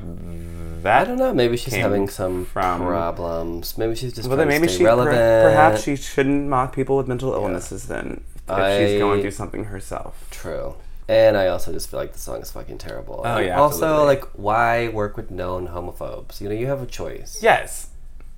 that. 0.85 1.03
I 1.03 1.05
don't 1.05 1.19
know. 1.19 1.35
Maybe 1.35 1.57
she's 1.57 1.75
having 1.75 2.09
some 2.09 2.45
from- 2.47 2.81
problems. 2.87 3.77
Maybe 3.77 3.95
she's 3.95 4.13
just 4.13 4.29
Well, 4.29 4.37
then 4.37 4.49
maybe 4.49 4.69
she 4.69 4.85
per- 4.85 5.05
perhaps 5.05 5.83
she 5.83 5.97
shouldn't 5.97 6.49
mock 6.49 6.73
people 6.75 6.97
with 6.97 7.09
mental 7.09 7.35
illnesses. 7.35 7.87
Then, 7.89 8.23
if 8.49 8.89
she's 8.91 8.99
going 8.99 9.19
I- 9.19 9.23
through 9.23 9.31
something 9.33 9.65
herself. 9.65 10.27
True. 10.31 10.77
And 11.07 11.37
I 11.37 11.49
also 11.49 11.71
just 11.71 11.91
feel 11.91 12.01
like 12.01 12.13
the 12.15 12.19
song 12.19 12.41
is 12.41 12.51
fucking 12.51 12.79
terrible. 12.79 13.21
Oh, 13.27 13.39
yeah, 13.39 13.59
Also, 13.61 13.85
absolutely. 13.85 14.07
like, 14.07 14.25
why 14.35 14.89
work 14.89 15.19
with 15.19 15.31
known 15.31 15.69
homophobes? 15.69 16.41
You 16.41 16.49
know, 16.49 16.55
you 16.55 16.67
have 16.67 16.81
a 16.81 16.87
choice. 16.87 17.41
Yes. 17.43 17.89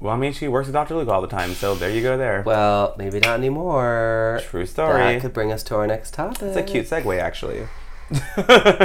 Well, 0.01 0.13
I 0.13 0.17
mean, 0.17 0.33
she 0.33 0.49
works 0.49 0.67
with 0.67 0.75
Dr. 0.75 0.95
Luke 0.97 1.09
all 1.09 1.23
the 1.23 1.29
time, 1.29 1.55
so 1.55 1.75
there 1.77 1.91
you 1.91 2.03
go. 2.03 2.19
There. 2.19 2.43
Well, 2.45 2.95
maybe 2.99 3.21
not 3.21 3.39
anymore. 3.39 4.41
True 4.51 4.67
story. 4.67 4.99
That 4.99 5.21
could 5.23 5.33
bring 5.33 5.53
us 5.53 5.63
to 5.65 5.77
our 5.77 5.87
next 5.87 6.13
topic. 6.13 6.43
It's 6.43 6.57
a 6.57 6.63
cute 6.63 6.87
segue, 6.87 7.19
actually. 7.21 7.67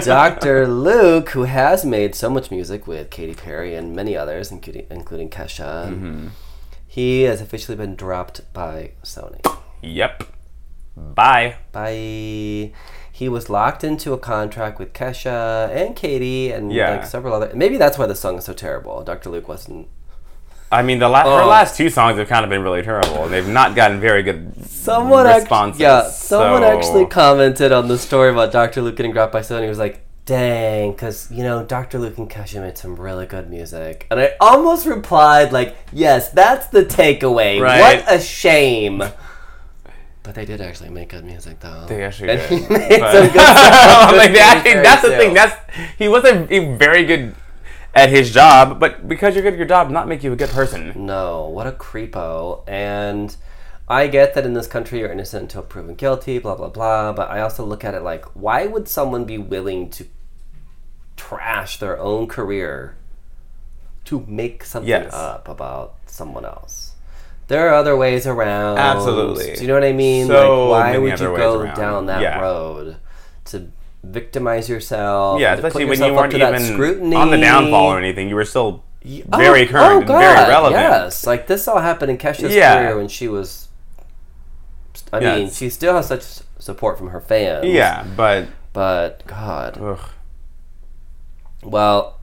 Dr. 0.03 0.67
Luke, 0.67 1.30
who 1.30 1.43
has 1.43 1.86
made 1.86 2.15
so 2.15 2.30
much 2.30 2.51
music 2.51 2.88
with 2.88 3.09
Katy 3.09 3.34
Perry 3.36 3.76
and 3.76 3.95
many 3.95 4.15
others, 4.17 4.51
including 4.51 4.88
including 4.89 5.30
Kesha, 5.30 5.89
Mm-hmm. 5.89 6.28
he 6.88 7.24
has 7.24 7.41
officially 7.41 7.76
been 7.78 7.95
dropped 7.95 8.41
by 8.53 8.91
Sony. 9.03 9.41
Yep. 9.82 10.24
Bye. 10.95 11.55
Bye. 11.72 12.72
he 13.13 13.30
was 13.30 13.49
locked 13.49 13.84
into 13.84 14.13
a 14.13 14.17
contract 14.17 14.80
with 14.80 14.93
Kesha 14.93 15.69
and 15.69 15.95
Katy 15.95 16.51
and 16.51 16.72
Yeah. 16.72 16.91
like 16.91 17.05
several 17.05 17.34
other. 17.34 17.51
Maybe 17.55 17.78
that's 17.78 17.97
why 17.97 18.07
the 18.07 18.15
song 18.15 18.38
is 18.38 18.45
so 18.45 18.53
terrible. 18.53 19.03
Dr. 19.03 19.30
Luke 19.30 19.47
wasn't. 19.47 19.88
I 20.72 20.84
mean, 20.84 20.99
the 20.99 21.09
la- 21.09 21.24
her 21.24 21.43
Oh. 21.43 21.47
last 21.47 21.76
two 21.76 21.89
songs 21.89 22.17
have 22.17 22.30
kind 22.30 22.43
of 22.45 22.49
been 22.49 22.63
really 22.63 22.82
terrible, 22.82 23.24
and 23.26 23.34
they've 23.34 23.47
not 23.47 23.76
gotten 23.76 23.99
very 23.99 24.24
good 24.24 24.53
Someone 24.69 25.26
responses. 25.28 25.82
yeah, 25.82 26.03
someone 26.09 26.61
so- 26.61 26.67
actually 26.78 27.05
commented 27.07 27.72
on 27.74 27.88
the 27.89 27.97
story 27.97 28.32
about 28.32 28.51
Dr. 28.51 28.82
Luke 28.82 28.95
getting 28.95 29.11
dropped 29.11 29.34
by 29.34 29.41
Sony. 29.41 29.63
He 29.63 29.67
was 29.69 29.80
like, 29.80 30.01
"Dang, 30.26 30.91
because 30.93 31.28
you 31.30 31.43
know 31.43 31.63
Dr. 31.63 31.99
Luke 31.99 32.17
and 32.17 32.30
Kesha 32.30 32.61
made 32.61 32.78
some 32.78 32.95
really 32.95 33.26
good 33.26 33.49
music," 33.49 34.07
and 34.09 34.19
I 34.19 34.32
almost 34.39 34.86
replied 34.86 35.51
like, 35.51 35.76
"Yes, 35.91 36.30
that's 36.30 36.67
the 36.67 36.84
takeaway. 36.86 37.59
Right. 37.61 37.82
What 38.05 38.15
a 38.15 38.19
shame." 38.22 39.03
But 40.24 40.36
they 40.36 40.45
did 40.45 40.61
actually 40.61 40.89
make 40.91 41.09
good 41.09 41.26
music, 41.26 41.59
though. 41.61 41.86
They 41.88 42.03
actually 42.03 42.30
And 42.30 42.39
did. 42.41 42.49
he 42.49 42.55
made 42.74 42.99
but- 42.99 43.11
some 43.11 43.24
good 43.24 43.32
stuff. 43.41 44.11
like, 44.15 44.28
they 44.28 44.32
with 44.34 44.41
actually- 44.41 44.72
Katy 44.72 44.84
that's 44.84 45.01
the 45.01 45.09
too. 45.09 45.17
thing. 45.17 45.34
That's 45.34 45.55
he 45.97 46.07
wasn't 46.07 46.51
a 46.51 46.76
very 46.76 47.05
good 47.05 47.36
at 47.93 48.09
his 48.09 48.31
job, 48.33 48.79
but 48.79 49.07
because 49.07 49.35
you're 49.35 49.43
good 49.43 49.53
at 49.53 49.59
your 49.59 49.67
job, 49.67 49.89
not 49.89 50.07
make 50.07 50.23
you 50.23 50.31
a 50.31 50.35
good 50.35 50.49
person. 50.49 50.93
No, 51.05 51.47
what 51.47 51.67
a 51.67 51.71
creepo. 51.71 52.63
And 52.67 53.35
I 53.87 54.07
get 54.07 54.33
that 54.35 54.45
in 54.45 54.53
this 54.53 54.67
country 54.67 54.99
you're 54.99 55.11
innocent 55.11 55.43
until 55.43 55.61
proven 55.63 55.95
guilty, 55.95 56.39
blah, 56.39 56.55
blah, 56.55 56.69
blah. 56.69 57.11
But 57.13 57.29
I 57.29 57.41
also 57.41 57.65
look 57.65 57.83
at 57.83 57.93
it 57.93 58.01
like, 58.01 58.23
why 58.35 58.65
would 58.67 58.87
someone 58.87 59.25
be 59.25 59.37
willing 59.37 59.89
to 59.91 60.05
trash 61.17 61.77
their 61.77 61.99
own 61.99 62.27
career 62.27 62.95
to 64.05 64.23
make 64.27 64.63
something 64.63 64.89
Yes. 64.89 65.13
up 65.13 65.47
about 65.49 65.95
someone 66.05 66.45
else? 66.45 66.93
There 67.47 67.67
are 67.67 67.73
other 67.73 67.97
ways 67.97 68.25
around. 68.25 68.77
Absolutely. 68.77 69.55
Do 69.55 69.61
you 69.61 69.67
know 69.67 69.73
what 69.73 69.83
I 69.83 69.91
mean? 69.91 70.27
So 70.27 70.69
like, 70.69 70.79
why 70.85 70.91
many 70.93 71.03
would 71.03 71.13
other 71.13 71.25
you 71.25 71.31
ways 71.33 71.39
go 71.41 71.59
around. 71.59 71.75
down 71.77 72.05
that 72.05 72.21
Yeah. 72.21 72.39
road 72.39 72.95
to 73.45 73.67
victimize 74.03 74.67
yourself? 74.69 75.39
Yeah, 75.39 75.53
especially 75.55 75.85
when 75.85 76.01
you 76.01 76.13
weren't 76.13 76.33
that 76.33 76.55
even 76.55 76.73
scrutiny? 76.73 77.15
on 77.15 77.29
the 77.31 77.37
downfall 77.37 77.93
or 77.93 77.97
anything. 77.99 78.29
You 78.29 78.35
were 78.35 78.45
still 78.45 78.83
Oh, 79.33 79.37
very 79.37 79.65
current 79.65 79.93
oh, 79.93 79.97
and 79.99 80.07
very 80.07 80.47
relevant. 80.49 80.79
Yes, 80.81 81.25
like 81.25 81.47
this 81.47 81.67
all 81.67 81.79
happened 81.79 82.11
in 82.11 82.17
Kesha's 82.19 82.53
Yeah. 82.53 82.77
career 82.83 82.97
when 82.97 83.07
she 83.07 83.27
was. 83.27 83.67
I 85.11 85.19
Yeah, 85.19 85.35
mean, 85.37 85.49
she 85.51 85.69
still 85.69 85.95
has 85.95 86.07
such 86.07 86.23
support 86.59 86.97
from 86.99 87.09
her 87.09 87.19
fans. 87.19 87.65
Yeah, 87.65 88.05
but 88.15 88.47
But 88.73 89.25
God, 89.25 89.77
ugh. 89.81 89.99
well, 91.63 92.19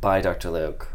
bye, 0.00 0.20
Dr. 0.20 0.50
Luke. 0.50 0.88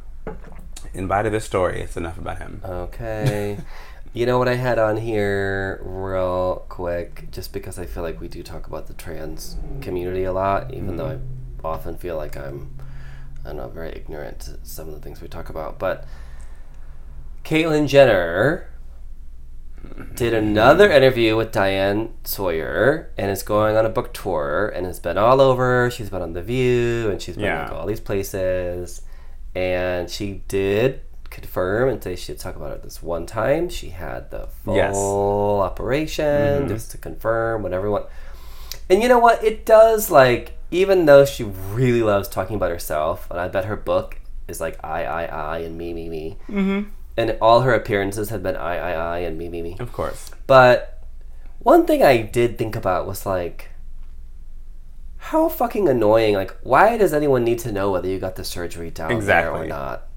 in 0.94 1.08
bite 1.08 1.26
of 1.26 1.32
this 1.32 1.46
story, 1.46 1.82
it's 1.82 1.98
enough 1.98 2.18
about 2.18 2.38
him. 2.40 2.62
Okay. 2.66 3.58
you 4.14 4.26
know 4.26 4.40
what 4.40 4.48
I 4.48 4.56
had 4.56 4.80
on 4.80 4.98
here 4.98 5.80
real 5.84 6.66
quick, 6.70 7.30
just 7.32 7.54
because 7.54 7.78
I 7.78 7.86
feel 7.86 8.04
like 8.04 8.20
we 8.20 8.28
do 8.28 8.42
talk 8.42 8.68
about 8.68 8.88
the 8.88 8.94
trans 8.94 9.56
community 9.82 10.24
a 10.24 10.34
lot, 10.34 10.74
even 10.74 10.98
though 10.98 11.10
mm-hmm. 11.10 11.66
I 11.66 11.70
often 11.70 11.98
feel 11.98 12.18
like 12.18 12.36
I'm, 12.36 12.76
I 13.44 13.50
don't 13.50 13.58
know, 13.58 13.70
very 13.70 13.92
ignorant 13.92 14.40
to 14.42 14.58
some 14.64 14.88
of 14.88 14.96
the 14.96 15.00
things 15.00 15.22
we 15.22 15.28
talk 15.28 15.50
about. 15.50 15.78
But 15.78 16.08
Caitlyn 17.44 17.88
Jenner 17.88 18.70
did 20.16 20.34
another 20.34 20.88
mm-hmm. 20.88 20.98
interview 20.98 21.36
with 21.36 21.52
Diane 21.52 22.14
Sawyer 22.24 23.12
and 23.18 23.30
is 23.30 23.44
going 23.44 23.78
on 23.78 23.86
a 23.86 23.90
book 23.90 24.14
tour 24.14 24.72
and 24.76 24.86
has 24.86 25.00
been 25.00 25.18
all 25.18 25.40
over. 25.40 25.90
She's 25.92 26.10
been 26.10 26.22
on 26.22 26.34
The 26.34 26.42
View 26.42 27.10
and 27.12 27.22
she's 27.22 27.36
been 27.36 27.46
Yeah. 27.46 27.64
like 27.64 27.72
all 27.74 27.86
these 27.86 28.00
places. 28.00 29.04
And 29.56 30.10
she 30.10 30.44
did 30.48 31.02
confirm 31.30 31.90
and 31.90 32.04
say 32.04 32.16
she'd 32.16 32.40
talk 32.40 32.56
about 32.56 32.72
it 32.72 32.84
this 32.84 33.02
one 33.04 33.26
time. 33.26 33.70
She 33.70 33.90
had 33.90 34.32
the 34.32 34.48
full 34.64 34.76
Yes. 34.76 34.96
operation 34.96 36.66
Mhm. 36.66 36.70
just 36.70 36.92
to 36.92 36.98
confirm 36.98 37.64
what 37.64 37.74
everyone. 37.74 38.04
And 38.90 39.02
you 39.04 39.08
know 39.10 39.20
what? 39.20 39.44
It 39.44 39.66
does 39.66 40.10
like 40.10 40.54
even 40.72 41.06
though 41.06 41.26
she 41.26 41.44
really 41.44 42.04
loves 42.04 42.28
talking 42.28 42.56
about 42.56 42.70
herself, 42.70 43.28
and 43.32 43.40
I 43.40 43.48
bet 43.48 43.66
her 43.66 43.76
book 43.76 44.18
is 44.48 44.60
like 44.62 44.78
I 44.84 45.04
I 45.06 45.24
I 45.26 45.58
and 45.60 45.78
me 45.78 45.94
me 45.94 46.10
me. 46.10 46.38
Mm-hmm. 46.50 46.90
And 47.18 47.38
all 47.42 47.62
her 47.62 47.74
appearances 47.74 48.30
have 48.30 48.44
been 48.44 48.56
I 48.56 48.78
I 48.78 48.92
I 49.16 49.20
and 49.20 49.38
me 49.38 49.50
me 49.50 49.62
me. 49.62 49.78
Of 49.80 49.92
course. 49.94 50.32
But 50.48 51.04
one 51.60 51.86
thing 51.86 52.02
I 52.04 52.22
did 52.22 52.58
think 52.58 52.76
about 52.76 53.06
was 53.08 53.26
like, 53.26 53.70
how 55.18 55.50
fucking 55.50 55.90
annoying. 55.90 56.36
Like, 56.36 56.56
why 56.64 56.98
does 56.98 57.14
anyone 57.14 57.44
need 57.44 57.60
to 57.60 57.72
know 57.72 57.92
whether 57.92 58.08
you 58.08 58.20
got 58.20 58.36
the 58.36 58.44
surgery 58.46 58.90
down 58.90 59.26
there 59.26 59.52
or 59.52 59.66
not? 59.66 60.08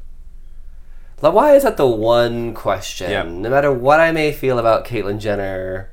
Like, 1.22 1.32
why 1.32 1.54
is 1.54 1.62
that 1.62 1.76
the 1.76 1.86
one 1.86 2.52
question? 2.52 3.40
No 3.40 3.48
matter 3.48 3.72
what 3.72 4.00
I 4.00 4.12
may 4.12 4.32
feel 4.32 4.58
about 4.58 4.84
Caitlyn 4.84 5.20
Jenner, 5.20 5.90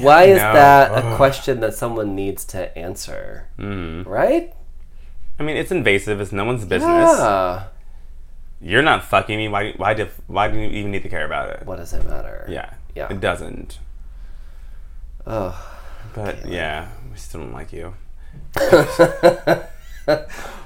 why 0.00 0.24
is 0.24 0.38
that 0.38 0.90
a 0.90 1.16
question 1.16 1.60
that 1.60 1.74
someone 1.74 2.14
needs 2.14 2.44
to 2.46 2.76
answer? 2.76 3.46
Mm. 3.58 4.04
Right? 4.04 4.52
I 5.38 5.42
mean, 5.44 5.56
it's 5.56 5.70
invasive. 5.70 6.20
It's 6.20 6.32
no 6.32 6.44
one's 6.44 6.64
business. 6.64 7.10
Yeah. 7.18 7.66
You're 8.60 8.82
not 8.82 9.04
fucking 9.04 9.36
me. 9.36 9.48
Why? 9.48 9.72
Why 9.76 9.94
do? 9.94 10.08
Why 10.26 10.48
do 10.48 10.58
you 10.58 10.68
even 10.68 10.90
need 10.90 11.02
to 11.02 11.08
care 11.08 11.24
about 11.24 11.50
it? 11.50 11.66
What 11.66 11.76
does 11.76 11.92
it 11.92 12.04
matter? 12.06 12.46
Yeah. 12.48 12.74
Yeah. 12.94 13.12
It 13.12 13.20
doesn't. 13.20 13.78
Ugh. 15.26 15.54
But 16.14 16.46
yeah, 16.46 16.88
we 17.10 17.16
still 17.16 17.40
don't 17.40 17.52
like 17.52 17.72
you. 17.72 17.94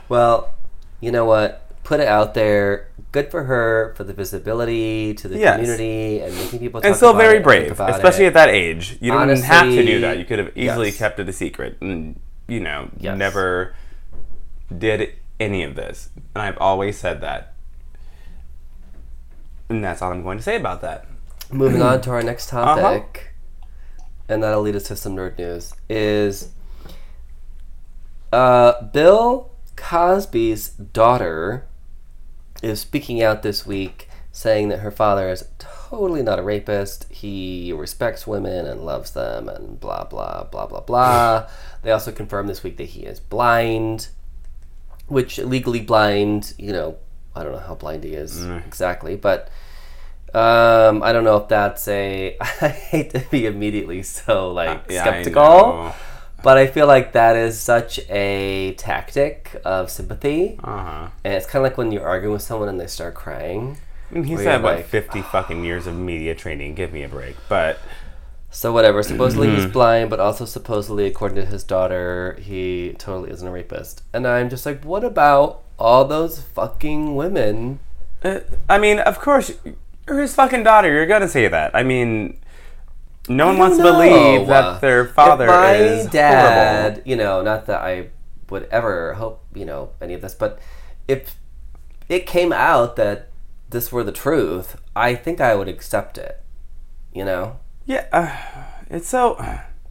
Well, 0.09 0.55
you 1.01 1.13
know 1.13 1.27
what? 1.27 1.68
Put 1.89 2.01
it 2.01 2.07
out 2.09 2.35
there. 2.35 2.89
Good 3.13 3.31
for 3.31 3.45
her 3.45 3.95
for 3.97 4.05
the 4.05 4.13
visibility 4.13 5.15
to 5.15 5.27
the 5.27 5.39
Yes. 5.39 5.57
community 5.57 6.21
and 6.21 6.35
making 6.37 6.59
people. 6.59 6.83
And 6.85 6.95
still 6.95 7.11
about 7.13 7.19
very 7.23 7.37
think 7.37 7.45
brave, 7.45 7.71
about 7.73 7.89
especially 7.97 8.25
it. 8.25 8.29
at 8.29 8.35
that 8.35 8.51
age. 8.51 8.99
You 9.01 9.11
don't 9.13 9.31
even 9.31 9.43
have 9.43 9.63
to 9.65 9.71
do 9.71 9.79
Honestly, 9.79 9.99
that. 10.01 10.19
You 10.19 10.25
could 10.27 10.39
have 10.39 10.53
easily 10.55 10.89
yes. 10.89 10.99
kept 10.99 11.19
it 11.19 11.27
a 11.31 11.33
secret 11.33 11.79
and, 11.81 12.21
you 12.47 12.61
know, 12.61 12.91
Yes. 12.99 13.17
never 13.17 13.75
did 14.77 15.15
any 15.41 15.63
of 15.63 15.77
this. 15.77 16.11
And 16.35 16.43
I've 16.43 16.59
always 16.59 16.99
said 16.99 17.23
that. 17.23 17.55
And 19.71 19.83
that's 19.83 20.03
all 20.03 20.13
I'm 20.13 20.23
going 20.23 20.37
to 20.37 20.45
say 20.45 20.57
about 20.57 20.83
that. 20.83 21.07
Moving 21.51 21.81
on 21.81 22.01
to 22.03 22.11
our 22.11 22.23
next 22.23 22.51
topic, 22.51 23.33
Uh-huh. 23.99 24.05
and 24.29 24.43
that'll 24.43 24.61
lead 24.61 24.77
us 24.77 24.83
to 24.85 24.97
some 24.97 25.17
nerd 25.17 25.39
news. 25.39 25.73
Is 25.89 26.51
uh, 28.31 28.83
Bill 28.83 29.53
Cosby's 29.77 30.69
daughter 30.69 31.65
is 32.63 32.81
speaking 32.81 33.23
out 33.23 33.43
this 33.43 33.67
week, 33.67 34.09
saying 34.33 34.69
that 34.69 34.79
her 34.79 34.91
father 34.91 35.29
is 35.29 35.45
totally 35.59 36.23
not 36.23 36.39
a 36.39 36.43
rapist. 36.43 37.07
He 37.11 37.73
respects 37.73 38.27
women 38.27 38.67
and 38.67 38.85
loves 38.85 39.13
them, 39.13 39.49
and 39.49 39.79
blah 39.81 40.05
blah 40.05 40.45
blah 40.45 40.67
blah 40.67 40.81
blah. 40.81 41.49
they 41.83 41.91
also 41.91 42.13
confirmed 42.13 42.49
this 42.49 42.63
week 42.63 42.77
that 42.77 42.85
he 42.85 43.03
is 43.03 43.21
blind, 43.21 44.09
which 45.07 45.39
legally 45.39 45.81
blind, 45.81 46.55
you 46.59 46.73
know, 46.73 46.97
I 47.35 47.43
don't 47.43 47.53
know 47.53 47.59
how 47.59 47.75
blind 47.75 48.05
he 48.05 48.15
is 48.15 48.45
exactly, 48.67 49.17
but 49.17 49.51
um, 50.35 51.03
I 51.03 51.13
don't 51.13 51.25
know 51.25 51.39
if 51.39 51.49
that's 51.49 51.89
a. 51.89 52.37
I 52.41 52.69
hate 52.69 53.11
to 53.11 53.21
be 53.31 53.47
immediately 53.47 54.03
so 54.03 54.53
like 54.53 54.91
Yeah, 54.91 55.01
I 55.01 55.23
skeptical. 55.23 55.95
But 56.43 56.57
I 56.59 56.67
feel 56.67 56.87
like 56.87 57.13
that 57.13 57.37
is 57.37 57.61
such 57.61 57.99
a 58.09 58.75
tactic 58.79 59.61
of 59.65 59.91
sympathy, 59.91 60.59
Uh-huh. 60.63 61.09
and 61.25 61.35
it's 61.35 61.47
kind 61.47 61.65
of 61.65 61.71
like 61.71 61.79
when 61.79 61.93
you're 61.93 62.07
arguing 62.07 62.33
with 62.33 62.43
someone 62.43 62.69
and 62.69 62.79
they 62.81 62.87
start 62.87 63.15
crying. 63.15 63.79
I 64.11 64.15
mean, 64.15 64.25
he's 64.25 64.43
had 64.45 64.63
like, 64.63 64.87
50 64.87 65.21
fucking 65.23 65.65
years 65.65 65.87
of 65.87 65.95
media 65.97 66.35
training. 66.35 66.75
Give 66.75 66.93
me 66.93 67.03
a 67.03 67.09
break. 67.09 67.37
But 67.49 67.79
So 68.51 68.73
whatever. 68.73 69.03
Supposedly 69.03 69.49
Mm-hmm. 69.49 69.57
he's 69.65 69.67
blind, 69.73 70.09
but 70.09 70.19
also 70.21 70.47
supposedly, 70.47 71.07
according 71.07 71.37
to 71.37 71.45
his 71.45 71.63
daughter, 71.63 72.39
he 72.41 72.95
totally 72.99 73.31
isn't 73.31 73.47
a 73.47 73.51
rapist. 73.51 74.03
And 74.15 74.27
I'm 74.27 74.49
just 74.49 74.65
like, 74.65 74.83
what 74.85 75.05
about 75.05 75.61
all 75.79 76.07
those 76.07 76.41
fucking 76.41 77.15
women? 77.17 77.81
Uh, 78.25 78.41
I 78.69 78.79
mean, 78.79 78.99
of 79.01 79.19
course, 79.21 79.53
you're 80.07 80.21
his 80.21 80.35
fucking 80.35 80.63
daughter. 80.63 80.91
You're 80.91 81.05
gonna 81.07 81.29
say 81.29 81.47
that. 81.49 81.75
I 81.75 81.83
mean, 81.83 82.39
no 83.29 83.47
one 83.47 83.59
wants 83.59 83.77
to 83.77 83.83
believe 83.83 84.47
that 84.49 84.81
their 84.81 85.07
father 85.07 85.45
if 85.45 85.51
my 85.51 85.75
is 85.75 86.07
dad, 86.07 86.93
horrible. 86.95 87.09
you 87.11 87.17
know, 87.17 87.43
not 87.43 87.67
that 87.67 87.81
I 87.81 88.11
would 88.51 88.65
ever 88.71 89.15
hope, 89.15 89.45
you 89.55 89.65
know, 89.65 89.91
any 90.01 90.15
of 90.15 90.21
this, 90.23 90.35
but 90.35 90.59
if 91.07 91.37
it 92.09 92.27
came 92.27 92.53
out 92.53 92.97
that 92.97 93.29
this 93.71 93.93
were 93.93 94.03
the 94.05 94.13
truth, 94.13 94.77
I 94.97 95.15
think 95.15 95.41
I 95.41 95.55
would 95.55 95.69
accept 95.69 96.17
it. 96.19 96.41
You 97.15 97.25
know, 97.25 97.59
Yeah, 97.87 98.07
uh, 98.13 98.37
it's 98.91 99.09
so. 99.09 99.37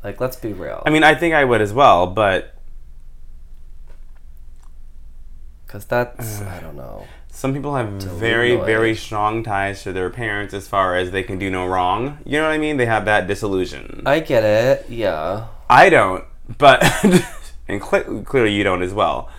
like 0.03 0.19
let's 0.21 0.37
be 0.37 0.53
real, 0.53 0.81
I 0.85 0.89
mean, 0.89 1.03
I 1.03 1.13
think 1.15 1.33
I 1.35 1.43
would 1.43 1.61
as 1.61 1.73
well, 1.73 2.07
but 2.07 2.53
because 5.65 5.85
that's 5.85 6.41
I 6.41 6.59
don't 6.61 6.75
know. 6.77 7.05
Some 7.37 7.53
people 7.53 7.75
have 7.75 7.89
very, 8.01 8.55
very 8.55 8.95
strong 8.95 9.43
ties 9.43 9.83
to 9.83 9.93
their 9.93 10.09
parents 10.09 10.55
as 10.55 10.67
far 10.67 10.95
as 10.95 11.11
they 11.11 11.21
can 11.21 11.37
do 11.37 11.51
no 11.51 11.67
wrong. 11.67 12.17
You 12.25 12.39
know 12.39 12.45
what 12.45 12.51
I 12.53 12.57
mean? 12.57 12.77
They 12.77 12.87
have 12.87 13.05
that 13.05 13.27
disillusion. 13.27 14.01
I 14.07 14.21
get 14.21 14.43
it. 14.43 14.89
Yeah. 14.89 15.45
I 15.69 15.91
don't, 15.91 16.25
but 16.57 16.83
and 17.67 17.79
cle 17.79 18.23
clearly 18.23 18.53
you 18.53 18.63
don't 18.63 18.81
as 18.81 18.91
well. 18.91 19.29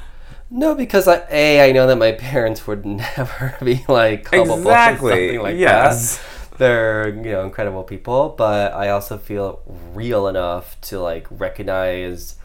No, 0.49 0.77
because 0.77 1.09
I 1.09 1.27
a 1.29 1.69
I 1.69 1.73
know 1.73 1.89
that 1.89 1.97
my 1.97 2.13
parents 2.13 2.69
would 2.69 2.87
never 3.17 3.57
be 3.65 3.85
like 3.89 4.27
culpable 4.27 4.59
Exactly, 4.59 5.11
or 5.11 5.15
something 5.15 5.41
like 5.41 5.57
yes. 5.57 6.19
that. 6.19 6.59
They're 6.59 7.09
you 7.09 7.33
know 7.33 7.43
incredible 7.43 7.83
people, 7.83 8.29
but 8.39 8.75
I 8.75 8.91
also 8.91 9.19
feel 9.19 9.61
real 9.93 10.29
enough 10.29 10.81
to 10.83 11.01
like 11.01 11.27
recognize 11.31 12.37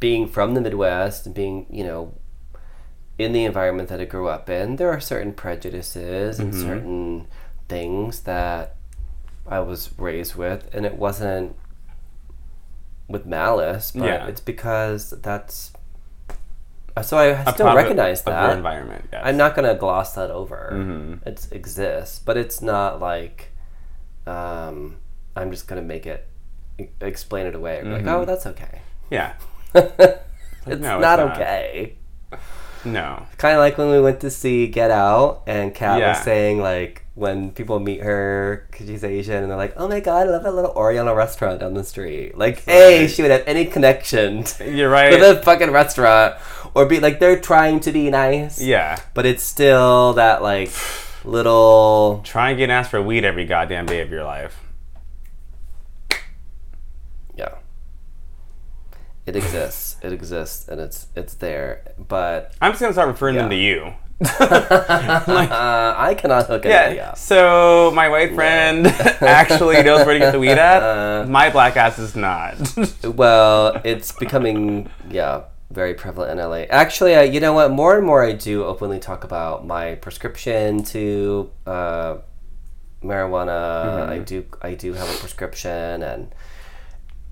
being 0.00 0.26
from 0.26 0.54
the 0.54 0.60
Midwest 0.60 1.26
and 1.26 1.34
being 1.34 1.66
you 1.70 1.84
know 1.84 2.12
in 3.18 3.32
the 3.32 3.44
environment 3.44 3.88
that 3.88 4.00
I 4.00 4.04
grew 4.04 4.28
up 4.28 4.48
in. 4.50 4.76
There 4.76 4.90
are 4.90 5.00
certain 5.00 5.32
prejudices 5.32 6.38
and 6.38 6.54
certain 6.54 7.26
things 7.68 8.20
that 8.20 8.76
I 9.46 9.60
was 9.60 9.90
raised 9.98 10.34
with, 10.34 10.68
and 10.74 10.84
it 10.84 10.96
wasn't 10.96 11.56
with 13.08 13.24
malice, 13.26 13.92
but 13.92 14.04
Yeah. 14.06 14.26
it's 14.26 14.40
because 14.40 15.10
that's. 15.22 15.72
So 17.02 17.18
I 17.18 17.26
A 17.26 17.52
still 17.52 17.74
recognize 17.74 18.20
of 18.20 18.26
that. 18.26 18.56
environment. 18.56 19.08
Yes. 19.12 19.22
I'm 19.24 19.36
not 19.36 19.54
gonna 19.54 19.74
gloss 19.74 20.14
that 20.14 20.30
over. 20.30 20.70
Mhm. 20.72 21.26
It 21.26 21.46
exists, 21.52 22.18
but 22.18 22.36
it's 22.38 22.62
not 22.62 23.00
like 23.00 23.50
um, 24.26 24.96
I'm 25.36 25.50
just 25.52 25.68
gonna 25.68 25.82
make 25.82 26.04
it 26.06 26.26
explain 27.00 27.46
it 27.46 27.54
away. 27.54 27.82
Like, 27.82 28.00
Mm-hmm. 28.02 28.08
oh, 28.08 28.24
that's 28.24 28.44
okay. 28.46 28.80
Yeah. 29.10 29.34
it's 29.74 29.84
no, 30.66 30.72
it's 30.72 30.80
not 30.82 31.00
not. 31.00 31.20
okay. 31.36 31.96
No. 32.86 33.26
Kind 33.38 33.54
of 33.54 33.60
like 33.60 33.76
when 33.78 33.90
we 33.90 34.00
went 34.00 34.20
to 34.20 34.30
see 34.30 34.66
Get 34.68 34.90
Out, 34.90 35.42
and 35.46 35.74
Kat 35.74 35.98
Yeah. 36.00 36.08
was 36.14 36.22
saying 36.22 36.60
like 36.60 37.02
when 37.14 37.50
people 37.50 37.80
meet 37.80 38.02
her 38.02 38.66
because 38.70 38.86
she's 38.86 39.02
Asian, 39.02 39.42
and 39.42 39.50
they're 39.50 39.56
like, 39.56 39.74
"Oh 39.76 39.88
my 39.88 40.00
god, 40.00 40.26
I 40.26 40.30
love 40.30 40.42
that 40.44 40.54
little 40.54 40.72
Oriental 40.72 41.14
restaurant 41.14 41.60
down 41.60 41.74
the 41.74 41.82
street." 41.84 42.36
Like, 42.36 42.62
a 42.68 43.00
Right. 43.00 43.10
she 43.10 43.22
would 43.22 43.30
have 43.30 43.42
any 43.46 43.64
connection 43.64 44.44
to 44.44 44.70
You're 44.70 44.90
right. 44.90 45.18
the 45.18 45.42
fucking 45.42 45.70
restaurant, 45.70 46.34
or 46.74 46.86
be 46.86 47.00
like 47.00 47.18
they're 47.18 47.40
trying 47.40 47.80
to 47.80 47.92
be 47.92 48.10
nice. 48.10 48.60
yeah. 48.60 48.98
but 49.14 49.24
it's 49.26 49.42
still 49.42 50.12
that 50.14 50.42
like 50.42 50.70
little 51.24 52.20
Try 52.24 52.50
and 52.50 52.58
get 52.58 52.70
asked 52.70 52.90
for 52.90 53.02
weed 53.02 53.24
every 53.24 53.44
goddamn 53.46 53.86
day 53.86 54.00
of 54.00 54.10
your 54.10 54.22
life. 54.24 54.60
yeah 57.34 57.54
it 59.26 59.36
exists 59.36 59.96
it 60.02 60.12
exists 60.12 60.68
and 60.68 60.80
it's 60.80 61.08
it's 61.16 61.34
there 61.34 61.82
but 62.08 62.52
I'm 62.60 62.72
just 62.72 62.80
gonna 62.80 62.92
start 62.92 63.08
referring 63.08 63.34
them 63.36 63.50
to 63.50 63.56
you. 63.56 63.92
uh, 64.40 65.94
i 65.98 66.14
cannot 66.16 66.46
hook 66.46 66.64
anybody 66.64 66.96
Yeah. 66.96 67.10
up 67.10 67.18
So 67.18 67.92
my 67.94 68.08
white 68.08 68.34
friend 68.34 68.86
actually 69.20 69.82
knows 69.82 70.06
where 70.06 70.14
to 70.14 70.18
get 70.18 70.30
the 70.32 70.38
weed 70.38 70.52
at. 70.52 70.82
Uh. 70.82 71.26
my 71.28 71.50
black 71.50 71.76
ass 71.76 71.98
is 71.98 72.16
not. 72.16 72.56
well 73.04 73.78
it's 73.84 74.12
becoming 74.12 74.88
yeah 75.10 75.42
very 75.70 75.92
prevalent 75.94 76.38
in 76.40 76.48
la 76.48 76.56
actually 76.70 77.14
I, 77.14 77.24
you 77.24 77.40
know 77.40 77.52
what 77.52 77.70
more 77.72 77.96
and 77.98 78.06
more 78.06 78.24
i 78.24 78.32
do 78.32 78.64
openly 78.64 78.98
talk 79.00 79.24
about 79.24 79.66
my 79.66 79.96
prescription 79.96 80.82
to 80.84 81.50
uh, 81.66 82.16
marijuana 83.02 84.08
i 84.08 84.18
do 84.18 84.46
i 84.62 84.72
do 84.74 84.94
have 84.94 85.08
a 85.14 85.18
prescription 85.18 86.02
and 86.02 86.34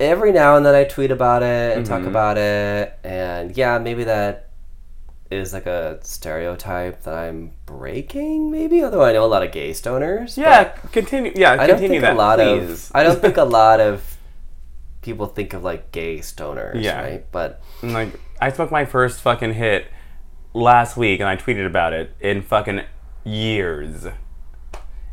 every 0.01 0.33
now 0.33 0.57
and 0.57 0.67
then 0.67 0.75
i 0.75 0.85
tweet 0.85 1.11
about 1.11 1.43
it 1.43 1.77
and 1.77 1.87
talk 1.87 2.01
mm-hmm. 2.01 2.09
about 2.09 2.37
it 2.37 2.99
and 3.05 3.57
yeah 3.57 3.79
maybe 3.79 4.05
that 4.05 4.51
is 5.31 5.53
like 5.53 5.67
a 5.67 5.99
stereotype 6.03 7.03
that 7.03 7.15
i'm 7.15 7.53
breaking 7.67 8.51
maybe 8.51 8.83
although 8.85 9.05
i 9.05 9.13
know 9.13 9.25
a 9.25 9.27
lot 9.27 9.43
of 9.43 9.51
gay 9.53 9.71
stoners 9.71 10.37
yeah. 10.37 10.65
Continue. 10.93 11.33
Yeah. 11.35 11.53
i 11.53 11.67
don't 11.67 11.77
Continue 11.77 12.01
think 12.01 12.03
that, 12.03 12.15
a 12.15 12.19
lot 12.19 12.39
please. 12.39 12.91
of 12.91 12.97
i 12.97 13.03
don't 13.03 13.21
think 13.21 13.37
a 13.37 13.45
lot 13.61 13.81
of 13.81 14.17
people 15.01 15.27
think 15.27 15.53
of 15.53 15.63
like 15.63 15.93
gay 15.93 16.19
stoners 16.19 16.83
Yeah. 16.83 17.01
right 17.01 17.27
but 17.33 17.63
like, 17.83 18.19
I 18.41 18.51
smoked 18.51 18.73
my 18.73 18.85
first 18.85 19.21
fucking 19.21 19.55
hit 19.55 19.87
last 20.55 20.97
week, 20.97 21.21
and 21.21 21.29
I 21.29 21.37
tweeted 21.37 21.67
about 21.67 21.93
it 21.93 22.15
in 22.21 22.43
fucking 22.43 22.83
years. 23.25 24.07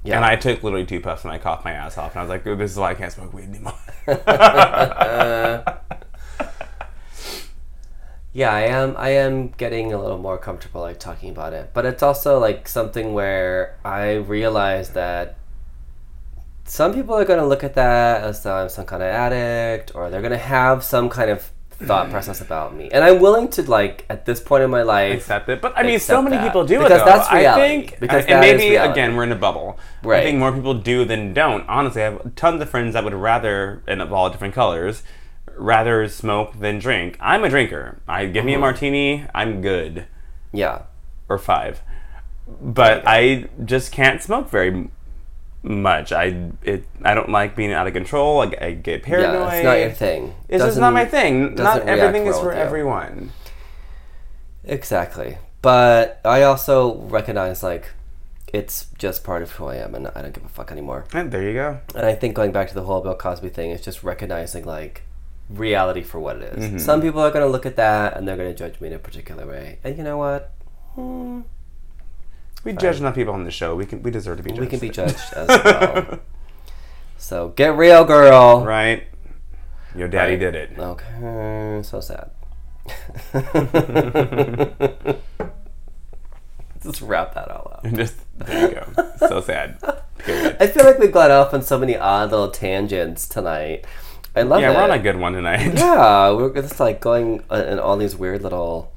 Yeah 0.04 0.16
And 0.18 0.26
I 0.26 0.36
took 0.36 0.64
literally 0.64 0.86
two 0.86 0.99
puffs 0.99 1.24
and 1.24 1.32
I 1.32 1.38
coughed 1.38 1.66
my 1.66 1.74
ass 1.74 1.97
off, 1.97 2.12
and 2.12 2.20
I 2.20 2.24
was 2.24 2.30
like, 2.30 2.43
"This 2.43 2.72
is 2.72 2.78
why 2.78 2.91
I 2.91 2.95
can't 2.95 3.12
smoke 3.12 3.34
weed 3.34 3.49
anymore." 3.49 3.74
Yeah, 8.34 8.52
I 8.54 8.62
am. 8.62 8.95
I 8.97 9.10
am 9.10 9.49
getting 9.49 9.91
a 9.91 10.02
little 10.02 10.18
more 10.18 10.38
comfortable 10.38 10.80
like 10.82 10.99
talking 10.99 11.30
about 11.32 11.52
it, 11.52 11.72
but 11.74 11.86
it's 11.86 12.02
also 12.02 12.39
like 12.39 12.68
something 12.68 13.14
where 13.14 13.78
I 13.84 14.14
realize 14.14 14.91
that 14.91 15.38
some 16.64 16.93
people 16.93 17.14
are 17.16 17.26
going 17.26 17.39
to 17.39 17.45
look 17.45 17.64
at 17.64 17.74
that 17.74 18.24
as 18.24 18.43
though 18.43 18.56
I'm 18.56 18.70
some 18.70 18.86
kind 18.86 19.04
of 19.04 19.10
addict, 19.10 19.93
or 19.95 20.10
they're 20.10 20.22
going 20.22 20.32
to 20.32 20.38
have 20.38 20.84
some 20.84 21.10
kind 21.10 21.30
of 21.30 21.52
thought 21.86 22.10
process 22.10 22.42
about 22.42 22.76
me, 22.76 22.90
and 22.92 23.04
I'm 23.04 23.20
willing 23.20 23.48
to 23.50 23.62
like 23.70 24.06
at 24.10 24.26
this 24.26 24.40
point 24.40 24.64
in 24.64 24.70
my 24.70 24.84
life 24.84 25.16
accept 25.18 25.50
it. 25.50 25.62
But 25.62 25.74
I 25.78 25.84
mean, 25.84 26.00
so 26.00 26.22
many 26.22 26.38
that. 26.38 26.44
people 26.48 26.66
do 26.66 26.80
Because 26.80 27.02
it. 27.02 27.06
That's 27.06 27.28
I 27.28 27.56
think, 27.56 28.00
Because 28.00 28.26
and 28.26 28.40
maybe 28.40 28.70
reality. 28.72 28.92
again 28.92 29.16
we're 29.16 29.24
in 29.24 29.32
a 29.32 29.36
bubble. 29.36 29.78
I 30.06 30.22
think 30.22 30.40
more 30.40 30.52
people 30.52 30.74
do 30.76 31.06
than 31.06 31.34
don't. 31.34 31.68
Honestly, 31.68 32.02
I 32.02 32.12
have 32.12 32.36
tons 32.36 32.62
of 32.62 32.70
friends 32.70 32.94
that 32.94 33.04
would 33.04 33.14
rather, 33.14 33.84
and 33.88 34.02
of 34.02 34.12
all 34.14 34.30
different 34.30 34.54
colors, 34.54 35.04
rather 35.58 36.08
smoke 36.08 36.60
than 36.60 36.80
drink. 36.80 37.18
I'm 37.20 37.44
a 37.44 37.50
drinker. 37.50 38.00
I 38.08 38.26
give 38.26 38.42
Mm-hmm. 38.42 38.46
me 38.48 38.54
a 38.56 38.60
martini, 38.60 39.26
I'm 39.36 39.62
good, 39.62 40.06
yeah. 40.52 40.84
or 41.30 41.38
five. 41.38 41.82
But 42.62 43.04
I 43.08 43.48
just 43.64 43.92
can't 43.92 44.22
smoke 44.22 44.50
very 44.50 44.90
much. 45.64 46.12
I 46.12 46.51
it 46.64 46.86
I 47.03 47.14
don't 47.14 47.30
like 47.30 47.55
being 47.55 47.72
out 47.72 47.88
of 47.88 47.93
control. 47.93 48.41
I, 48.41 48.53
I 48.62 48.72
get 48.74 49.03
paranoid. 49.03 49.34
Yeah, 49.34 49.53
it's 49.53 49.64
not 49.64 49.80
your 49.80 49.91
thing. 49.91 50.36
It's 50.49 50.64
just 50.64 50.80
not 50.80 50.93
my 50.93 51.05
thing. 51.05 51.55
Not 51.55 51.57
doesn't 51.57 51.89
everything 51.89 52.28
is 52.28 52.36
well 52.36 52.43
for 52.43 52.53
everyone. 52.53 53.32
Exactly. 54.64 55.38
But 55.62 56.20
I 56.26 56.43
also 56.43 56.95
recognize 56.95 57.64
like 57.64 57.91
it's 58.53 58.88
just 58.97 59.24
part 59.24 59.43
of 59.43 59.51
who 59.51 59.66
I 59.66 59.76
am 59.76 59.95
and 59.95 60.07
I 60.09 60.22
don't 60.22 60.34
give 60.34 60.43
a 60.43 60.49
fuck 60.49 60.72
anymore. 60.72 61.05
And 61.14 61.32
there 61.32 61.43
you 61.43 61.53
go. 61.53 61.80
And 61.95 62.05
I 62.05 62.14
think 62.16 62.36
going 62.36 62.51
back 62.51 62.68
to 62.70 62.74
the 62.74 62.84
whole 62.84 63.01
Bill 63.01 63.16
Cosby 63.16 63.49
thing 63.49 63.72
is 63.72 63.82
just 63.82 64.03
recognizing 64.03 64.66
like 64.66 65.03
reality 65.49 66.01
for 66.01 66.20
what 66.20 66.38
it 66.38 66.53
is. 66.57 66.66
Mm-hmm. 66.66 66.78
Some 66.78 67.01
people 67.01 67.22
are 67.22 67.32
going 67.32 67.45
to 67.45 67.51
look 67.51 67.66
at 67.66 67.76
that 67.78 68.18
and 68.18 68.28
they're 68.28 68.38
going 68.38 68.51
to 68.51 68.57
judge 68.57 68.80
me 68.82 68.88
in 68.88 68.93
a 68.93 68.99
particular 68.99 69.45
way. 69.45 69.80
And 69.84 69.97
you 69.97 70.03
know 70.03 70.18
what? 70.18 70.51
Hmm, 70.95 71.41
We 72.64 72.74
judge 72.74 72.99
enough 72.99 73.16
people 73.16 73.34
on 73.34 73.43
the 73.43 73.51
show. 73.51 73.76
We 73.76 73.86
can 73.86 74.03
we 74.03 74.12
deserve 74.12 74.38
to 74.38 74.43
be 74.43 74.49
judged. 74.51 74.62
we 74.62 74.68
can 74.68 74.80
be 74.80 74.89
judged 74.89 75.34
as 75.34 75.47
well. 75.47 76.20
So 77.18 77.49
get 77.49 77.76
real, 77.78 78.03
girl. 78.03 78.66
Right. 78.66 79.03
Your 79.95 80.07
daddy 80.07 80.32
Right. 80.34 80.39
did 80.39 80.55
it. 80.55 80.72
Okay, 80.80 81.82
so 81.84 81.99
sad. 81.99 82.32
Just 86.84 87.01
wrap 87.01 87.36
that 87.36 87.49
all 87.51 87.72
up. 87.76 87.84
Just 87.93 88.16
there 88.39 88.70
you 88.70 88.76
go. 88.76 89.28
So 89.28 89.39
sad. 89.41 89.78
Period. 90.18 90.57
I 90.59 90.66
feel 90.68 90.84
like 90.84 90.97
we've 90.97 91.12
gone 91.12 91.30
off 91.30 91.53
on 91.53 91.62
so 91.62 91.78
many 91.78 91.95
odd 91.95 92.32
little 92.32 92.49
tangents 92.49 93.28
tonight. 93.28 93.86
I 94.36 94.41
love 94.41 94.62
Yeah, 94.62 94.72
it. 94.72 94.76
we're 94.78 94.84
on 94.84 94.91
a 94.91 94.97
good 94.99 95.18
one 95.18 95.34
tonight. 95.34 95.76
yeah, 95.76 96.32
we're 96.32 96.51
just 96.53 96.80
like 96.80 97.01
going 97.01 97.43
in 97.51 97.78
all 97.80 97.97
these 97.97 98.16
weird 98.16 98.41
little 98.41 98.91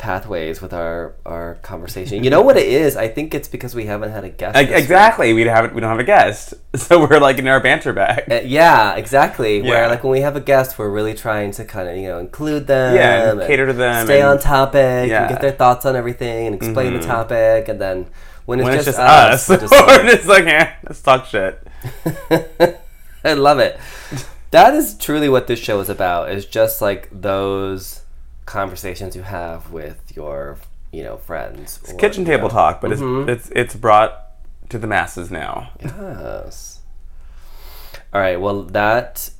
pathways 0.00 0.62
with 0.62 0.72
our 0.72 1.14
our 1.26 1.56
conversation. 1.62 2.24
You 2.24 2.30
know 2.30 2.40
what 2.40 2.56
it 2.56 2.66
is? 2.66 2.96
I 2.96 3.06
think 3.08 3.34
it's 3.34 3.48
because 3.48 3.74
we 3.74 3.84
haven't 3.84 4.10
had 4.10 4.24
a 4.24 4.30
guest. 4.30 4.54
Like, 4.54 4.68
this 4.68 4.74
week. 4.76 4.82
exactly. 4.82 5.32
We 5.34 5.42
haven't 5.42 5.74
we 5.74 5.80
don't 5.82 5.90
have 5.90 6.00
a 6.00 6.04
guest, 6.04 6.54
so 6.74 7.06
we're 7.06 7.18
like 7.20 7.38
in 7.38 7.46
our 7.46 7.60
banter 7.60 7.92
bag. 7.92 8.24
Uh, 8.30 8.40
yeah, 8.44 8.94
exactly. 8.96 9.60
Where 9.62 9.88
like 9.88 10.02
when 10.02 10.10
we 10.12 10.22
have 10.22 10.36
a 10.36 10.40
guest, 10.40 10.78
we're 10.78 10.88
really 10.90 11.14
trying 11.14 11.50
to 11.52 11.64
kind 11.64 11.88
of 11.88 11.96
you 11.96 12.08
know 12.08 12.18
include 12.18 12.66
them, 12.66 12.96
Yeah, 12.96 13.30
and 13.30 13.38
and 13.40 13.46
cater 13.48 13.66
to 13.66 13.72
them 13.74 14.06
stay 14.06 14.20
and- 14.20 14.30
on 14.30 14.38
topic, 14.40 15.10
Yeah. 15.10 15.20
and 15.20 15.28
get 15.28 15.40
their 15.42 15.52
thoughts 15.52 15.84
on 15.86 15.94
everything, 15.94 16.46
and 16.46 16.54
explain 16.56 16.94
the 16.94 17.00
topic, 17.06 17.68
and 17.68 17.80
then 17.80 18.06
when 18.46 18.58
it's, 18.60 18.66
When 18.66 18.76
just, 18.76 18.88
it's 18.88 18.96
just 18.96 19.48
us, 19.48 19.48
we're 19.48 19.56
just 19.60 19.72
we're 19.72 19.86
like- 19.86 20.10
just 20.16 20.26
like, 20.28 20.44
eh, 20.46 20.70
let's 20.88 21.02
talk 21.02 21.26
shit. 21.26 21.62
I 23.24 23.34
love 23.34 23.58
it. 23.58 23.78
That 24.50 24.74
is 24.74 24.96
truly 24.96 25.28
what 25.28 25.46
this 25.46 25.58
show 25.60 25.78
is 25.80 25.88
about. 25.88 26.32
Is 26.32 26.46
just 26.46 26.80
like 26.80 27.08
those 27.12 27.99
conversations 28.50 29.14
you 29.14 29.22
have 29.22 29.70
with 29.70 30.00
your, 30.16 30.58
you 30.92 31.02
know, 31.04 31.16
friends. 31.16 31.78
or, 31.88 31.94
Kitchen 31.96 32.22
you 32.24 32.32
table 32.32 32.48
know- 32.48 32.54
talk, 32.54 32.80
but 32.80 32.90
Mhm. 32.90 33.28
it's 33.28 33.46
it's 33.48 33.52
it's 33.62 33.74
brought 33.76 34.12
to 34.70 34.78
the 34.78 34.86
masses 34.86 35.30
now. 35.30 35.70
Yes. 35.80 36.80
All 38.12 38.20
right. 38.20 38.40
Well, 38.40 38.62
that 38.64 39.30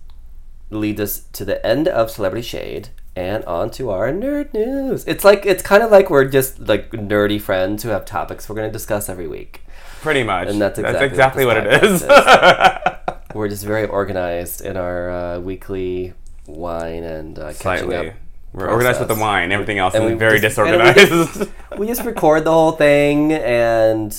leads 0.70 1.00
us 1.00 1.20
to 1.32 1.44
the 1.44 1.64
end 1.66 1.88
of 1.88 2.11
Celebrity 2.11 2.42
Shade 2.46 2.88
and 3.16 3.44
on 3.44 3.70
to 3.70 3.90
our 3.90 4.12
nerd 4.12 4.54
news. 4.54 5.04
It's 5.06 5.24
like 5.24 5.44
it's 5.44 5.62
kind 5.62 5.82
of 5.82 5.90
like 5.90 6.08
we're 6.11 6.24
just 6.38 6.61
like 6.61 6.90
nerdy 6.92 7.40
friends 7.40 7.82
who 7.82 7.88
have 7.90 8.04
topics 8.04 8.48
we're 8.48 8.54
going 8.56 8.68
to 8.68 8.72
discuss 8.72 9.08
every 9.08 9.26
week. 9.26 9.62
Pretty 10.02 10.22
much. 10.22 10.48
And 10.48 10.61
that's 10.61 10.78
exactly 10.78 11.06
exactly 11.06 11.44
what 11.44 11.56
what, 11.56 11.66
it 11.66 11.82
podcast 11.82 12.94
is. 13.02 13.06
We're 13.34 13.48
just 13.48 13.64
very 13.64 13.86
organized 13.86 14.61
in 14.62 14.76
our 14.76 15.11
uh, 15.11 15.38
weekly 15.40 16.14
wine 16.46 17.04
and 17.04 17.38
uh, 17.38 17.52
catching 17.52 17.88
Slightly. 17.90 18.08
up. 18.11 18.14
We're 18.53 18.68
organized 18.68 18.98
with 18.98 19.09
the 19.09 19.14
wine. 19.14 19.53
Everything 19.53 19.78
else 19.78 19.94
And 19.94 20.05
is 20.05 20.18
very 20.18 20.40
just- 20.40 20.59
and 20.59 20.70
we 20.70 20.76
disorganized. 20.78 21.34
just- 21.38 21.51
We 21.78 21.86
just 21.86 22.05
record 22.05 22.44
the 22.44 22.51
whole 22.53 22.72
thing 22.72 23.32
and 23.32 24.12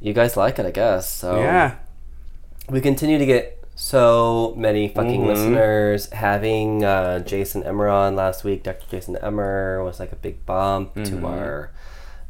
you 0.00 0.12
guys 0.14 0.36
like 0.36 0.58
it, 0.58 0.66
I 0.66 0.70
guess. 0.70 1.08
So 1.12 1.38
yeah. 1.40 1.74
we 2.70 2.80
continue 2.80 3.18
to 3.18 3.26
get 3.26 3.62
so 3.74 4.54
many 4.56 4.88
fucking 4.88 5.20
Mhm. 5.22 5.26
listeners. 5.26 6.10
Having 6.12 6.82
uh, 6.84 7.18
Jason 7.20 7.62
Emmer 7.62 7.88
on 7.88 8.16
last 8.16 8.42
week, 8.42 8.62
Dr. 8.62 8.86
Jason 8.90 9.16
Emmer 9.18 9.84
was 9.84 10.00
like 10.00 10.12
a 10.12 10.16
big 10.16 10.44
bump 10.46 10.94
Mhm. 10.94 11.04
to 11.20 11.26
our 11.26 11.70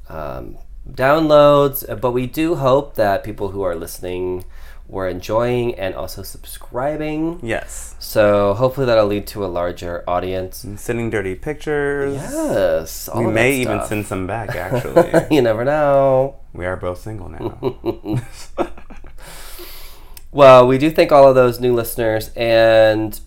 um, 0.08 0.58
downloads. 0.90 1.84
But 2.00 2.10
we 2.12 2.26
do 2.26 2.56
hope 2.56 2.94
that 2.96 3.22
people 3.22 3.48
who 3.50 3.62
are 3.62 3.74
listening 3.76 4.44
were 4.88 5.08
enjoying 5.08 5.74
and 5.74 5.94
also 5.94 6.22
subscribing. 6.22 7.40
Yes. 7.42 7.94
So 7.98 8.54
hopefully 8.54 8.86
that'll 8.86 9.06
lead 9.06 9.26
to 9.28 9.44
a 9.44 9.48
larger 9.48 10.04
audience. 10.08 10.62
And 10.64 10.78
sending 10.78 11.10
dirty 11.10 11.34
pictures. 11.34 12.14
Yes, 12.14 13.08
We 13.14 13.26
may 13.26 13.56
even 13.56 13.84
send 13.84 14.06
some 14.06 14.26
back, 14.26 14.50
actually. 14.56 15.34
you 15.34 15.42
never 15.42 15.64
know. 15.64 16.36
we 16.52 16.66
are 16.66 16.76
both 16.76 17.00
single 17.00 17.28
now. 17.28 18.20
Well, 20.32 20.66
we 20.66 20.76
do 20.76 20.90
thank 20.90 21.12
all 21.12 21.26
of 21.28 21.34
those 21.34 21.60
new 21.60 21.72
listeners. 21.74 22.30
And 22.36 23.18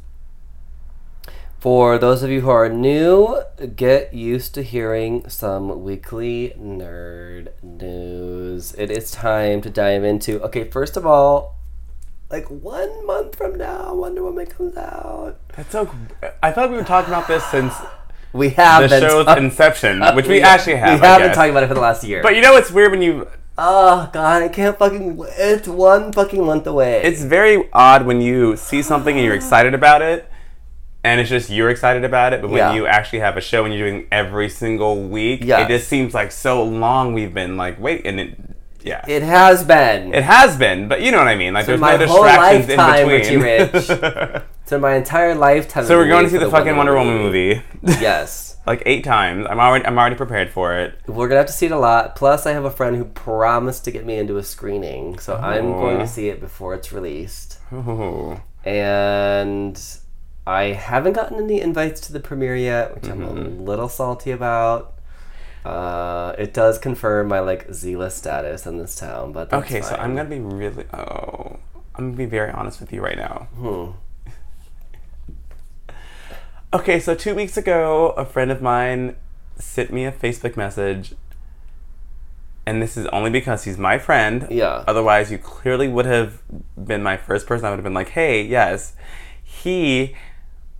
for 1.59 1.97
those 1.97 2.23
of 2.23 2.29
you 2.29 2.41
who 2.41 2.49
are 2.49 2.69
new, 2.69 3.43
get 3.75 4.13
used 4.13 4.53
to 4.55 4.63
hearing 4.63 5.27
some 5.29 5.83
weekly 5.83 6.53
nerd 6.57 7.49
news. 7.61 8.73
It 8.77 8.89
is 8.89 9.11
time 9.11 9.61
to 9.61 9.69
dive 9.69 10.03
into. 10.03 10.41
Okay, 10.43 10.69
first 10.69 10.95
of 10.95 11.05
all, 11.05 11.57
like 12.29 12.49
one 12.49 13.05
month 13.05 13.35
from 13.35 13.57
now, 13.57 13.93
Wonder 13.93 14.23
Woman 14.23 14.45
comes 14.45 14.77
out. 14.77 15.37
That's 15.55 15.71
so. 15.71 15.89
I 16.41 16.51
thought 16.51 16.69
we 16.69 16.77
were 16.77 16.83
talking 16.83 17.13
about 17.13 17.27
this 17.27 17.43
since 17.45 17.73
We 18.31 18.49
have 18.51 18.89
the 18.89 18.99
show's 18.99 19.37
inception, 19.37 20.03
uh, 20.03 20.13
which 20.13 20.27
we 20.27 20.41
actually 20.41 20.75
have. 20.75 20.99
We 21.01 21.05
have 21.07 21.19
been 21.19 21.33
talking 21.33 21.51
about 21.51 21.63
it 21.63 21.67
for 21.67 21.73
the 21.73 21.81
last 21.81 22.03
year. 22.03 22.21
But 22.21 22.35
you 22.35 22.41
know, 22.41 22.55
it's 22.57 22.71
weird 22.71 22.91
when 22.91 23.01
you. 23.01 23.27
oh 23.57 24.09
god, 24.13 24.43
I 24.43 24.49
can't 24.49 24.77
fucking. 24.77 25.19
It's 25.37 25.67
one 25.67 26.13
fucking 26.13 26.45
month 26.45 26.67
away. 26.67 27.01
It's 27.03 27.23
very 27.23 27.69
odd 27.73 28.05
when 28.05 28.21
you 28.21 28.55
see 28.55 28.83
something 28.83 29.15
and 29.15 29.25
you're 29.25 29.35
excited 29.35 29.73
about 29.73 30.03
it, 30.03 30.29
and 31.09 31.19
it's 31.19 31.29
just 31.29 31.49
you're 31.49 31.69
excited 31.69 32.03
about 32.03 32.33
it. 32.33 32.41
But 32.41 32.49
when 32.49 32.57
Yeah. 32.59 32.73
you 32.73 32.87
actually 32.87 33.19
have 33.19 33.35
a 33.37 33.41
show 33.41 33.65
and 33.65 33.73
you're 33.73 33.89
doing 33.89 34.07
every 34.11 34.49
single 34.49 35.01
week, 35.03 35.41
Yes. 35.43 35.69
it 35.69 35.73
just 35.77 35.87
seems 35.89 36.13
like 36.13 36.31
so 36.31 36.63
long. 36.63 37.13
We've 37.13 37.33
been 37.33 37.57
like, 37.57 37.79
wait, 37.79 38.05
and 38.05 38.19
it, 38.19 38.37
yeah, 38.81 39.03
it, 39.07 39.23
has 39.23 39.63
been. 39.63 40.13
It 40.13 40.23
has 40.23 40.55
been. 40.57 40.87
But 40.87 41.01
you 41.01 41.11
know 41.11 41.17
what 41.17 41.27
I 41.27 41.35
mean. 41.35 41.53
Like, 41.53 41.65
So 41.65 41.71
there's 41.71 41.81
my 41.81 41.97
no 41.97 42.05
distractions 42.05 42.69
in 42.69 43.07
Richie 43.07 43.37
between. 43.37 44.41
so 44.65 44.79
my 44.79 44.95
entire 44.95 45.35
lifetime. 45.35 45.85
so 45.85 45.97
we're 45.97 46.07
going 46.07 46.23
to 46.25 46.29
see 46.29 46.37
for 46.37 46.45
the 46.45 46.51
fucking 46.51 46.75
Wonder 46.77 46.95
Woman 46.95 47.17
movie. 47.17 47.61
Yes. 47.99 48.57
like 48.67 48.83
eight 48.85 49.03
times. 49.03 49.47
I'm 49.49 49.59
already 49.59 49.85
I'm 49.85 49.97
already 49.97 50.15
prepared 50.15 50.49
for 50.51 50.77
it. 50.77 50.93
We're 51.07 51.27
gonna 51.27 51.39
have 51.39 51.47
to 51.47 51.53
see 51.53 51.65
it 51.65 51.71
a 51.71 51.79
lot. 51.79 52.15
Plus, 52.15 52.45
I 52.45 52.51
have 52.51 52.65
a 52.65 52.71
friend 52.71 52.95
who 52.95 53.05
promised 53.05 53.83
to 53.85 53.91
get 53.91 54.05
me 54.05 54.17
into 54.19 54.37
a 54.37 54.43
screening, 54.43 55.17
so 55.17 55.35
I'm 55.35 55.71
going 55.73 55.97
Oh. 55.97 56.01
to 56.01 56.07
see 56.07 56.29
it 56.29 56.39
before 56.39 56.73
it's 56.75 56.91
released. 56.93 57.57
Ooh. 57.73 58.39
And 58.63 59.81
I 60.49 60.73
haven't 60.73 61.13
gotten 61.13 61.37
any 61.37 61.61
invites 61.61 62.01
to 62.07 62.13
the 62.13 62.19
premiere 62.19 62.55
yet, 62.55 62.95
which 62.95 63.07
I'm 63.09 63.21
a 63.23 63.27
Mm-hmm. 63.27 63.63
little 63.65 63.87
salty 63.89 64.31
about. 64.31 64.93
Uh, 65.63 66.33
it 66.39 66.53
does 66.53 66.79
confirm 66.79 67.27
my 67.27 67.39
like 67.39 67.71
Z-list 67.71 68.17
status 68.17 68.65
in 68.65 68.77
this 68.77 68.95
town, 68.95 69.31
but 69.31 69.49
that's 69.51 69.63
Okay, 69.65 69.81
so. 69.81 69.95
I'm 69.95 70.15
gonna 70.15 70.29
be 70.29 70.39
really. 70.39 70.85
Oh, 70.93 71.59
I'm 71.95 72.05
gonna 72.07 72.17
be 72.17 72.25
very 72.25 72.49
honest 72.51 72.79
with 72.81 72.91
you 72.93 73.01
right 73.01 73.17
now. 73.17 73.47
Hmm. 73.55 73.91
Okay, 76.73 76.99
so 76.99 77.15
two 77.15 77.33
weeks 77.35 77.57
ago, 77.57 78.11
a 78.11 78.25
friend 78.25 78.51
of 78.51 78.61
mine 78.61 79.15
sent 79.57 79.91
me 79.91 80.05
a 80.05 80.11
Facebook 80.11 80.55
message, 80.55 81.13
and 82.65 82.81
this 82.81 82.95
is 82.95 83.05
only 83.07 83.29
because 83.31 83.63
he's 83.63 83.77
my 83.77 83.97
friend. 83.97 84.47
Yeah. 84.49 84.83
Otherwise, 84.87 85.31
you 85.31 85.37
clearly 85.39 85.87
would 85.87 86.05
have 86.05 86.41
been 86.77 87.01
my 87.03 87.17
first 87.17 87.47
person. 87.47 87.65
I 87.65 87.69
would 87.71 87.77
have 87.77 87.83
been 87.83 87.93
like, 87.93 88.09
"Hey, 88.09 88.41
yes." 88.43 88.93
He 89.43 90.15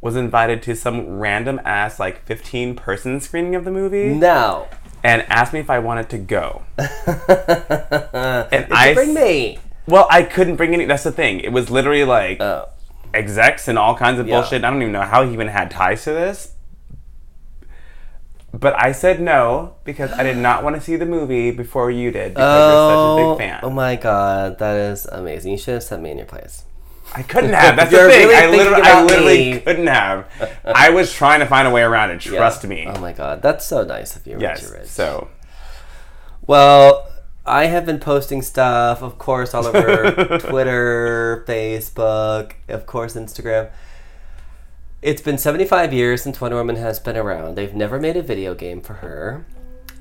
was 0.02 0.16
invited 0.16 0.62
to 0.64 0.76
some 0.76 1.20
random 1.20 1.60
ass 1.66 2.00
like 2.00 2.24
15 2.26 2.76
person 2.76 3.20
screening 3.20 3.56
of 3.56 3.66
the 3.66 3.72
movie 3.72 4.14
No. 4.14 4.68
and 5.04 5.24
asked 5.30 5.52
me 5.54 5.60
if 5.60 5.70
I 5.70 5.80
wanted 5.80 6.10
to 6.12 6.18
go. 6.18 6.64
and 6.78 8.68
I 8.74 8.92
bring 8.94 9.14
me. 9.14 9.60
Well, 9.88 10.08
I 10.10 10.24
couldn't 10.24 10.56
bring 10.56 10.74
any. 10.74 10.86
That's 10.86 11.04
the 11.04 11.12
thing. 11.12 11.40
It 11.40 11.52
was 11.52 11.70
literally 11.70 12.04
like 12.06 12.40
Oh. 12.42 12.68
execs 13.14 13.68
and 13.68 13.78
all 13.78 13.96
kinds 13.96 14.20
of 14.20 14.28
Yeah. 14.28 14.40
bullshit. 14.40 14.64
I 14.64 14.70
don't 14.70 14.82
even 14.82 14.94
know 14.94 15.02
how 15.02 15.26
he 15.26 15.34
even 15.34 15.48
had 15.48 15.72
ties 15.72 16.04
to 16.06 16.12
this. 16.12 16.54
But 18.52 18.74
I 18.84 18.94
said 18.94 19.20
no 19.22 19.76
because 19.84 20.12
I 20.14 20.24
did 20.24 20.38
not 20.38 20.64
want 20.64 20.76
to 20.76 20.82
see 20.82 20.96
the 20.96 21.06
movie 21.06 21.52
before 21.52 21.92
you 21.92 22.10
did 22.12 22.34
because 22.34 22.68
you're 22.68 22.90
such 22.90 22.98
a 22.98 23.10
Oh, 23.22 23.36
big 23.38 23.48
fan. 23.48 23.60
oh 23.64 23.70
my 23.70 23.96
god, 23.96 24.58
that 24.60 24.76
is 24.76 25.06
amazing. 25.06 25.52
You 25.52 25.58
should 25.58 25.76
have 25.76 25.84
sent 25.84 26.02
me 26.02 26.10
in 26.12 26.18
your 26.18 26.26
place. 26.26 26.64
I 27.16 27.24
couldn't 27.24 27.54
have. 27.54 27.76
That's 27.76 27.92
the 27.92 27.98
thing. 27.98 28.28
really 28.28 28.36
I 28.36 28.48
literally, 28.50 28.82
I 28.82 29.04
literally 29.04 29.52
me. 29.54 29.60
couldn't 29.60 29.88
have. 29.88 30.28
I 30.66 30.90
was 30.92 31.12
trying 31.14 31.40
to 31.40 31.46
find 31.46 31.68
a 31.68 31.72
way 31.72 31.82
around 31.82 32.12
it. 32.12 32.22
Trust 32.22 32.64
Yeah. 32.64 32.70
me. 32.70 32.86
Oh 32.88 33.00
my 33.00 33.14
god, 33.14 33.42
that's 33.42 33.66
so 33.66 33.84
nice 33.84 34.16
of 34.16 34.26
you, 34.28 34.38
yes. 34.40 34.64
Richie 34.64 34.80
Rich. 34.82 34.88
So 34.90 35.28
Well, 36.48 37.08
I 37.46 37.66
have 37.66 37.86
been 37.86 38.00
posting 38.00 38.42
stuff, 38.42 39.02
of 39.02 39.18
course, 39.18 39.54
all 39.54 39.66
over 39.66 40.38
Twitter, 40.40 41.44
Facebook, 41.48 42.54
of 42.68 42.86
course, 42.86 43.16
Instagram. 43.16 43.70
It's 45.02 45.22
been 45.22 45.38
75 45.38 45.94
years 45.94 46.22
since 46.22 46.42
Wonder 46.42 46.58
Woman 46.58 46.76
has 46.76 47.00
been 47.00 47.16
around. 47.18 47.56
They've 47.56 47.74
never 47.74 48.00
made 48.00 48.18
a 48.18 48.22
video 48.22 48.54
game 48.54 48.82
for 48.82 48.96
her. 48.96 49.46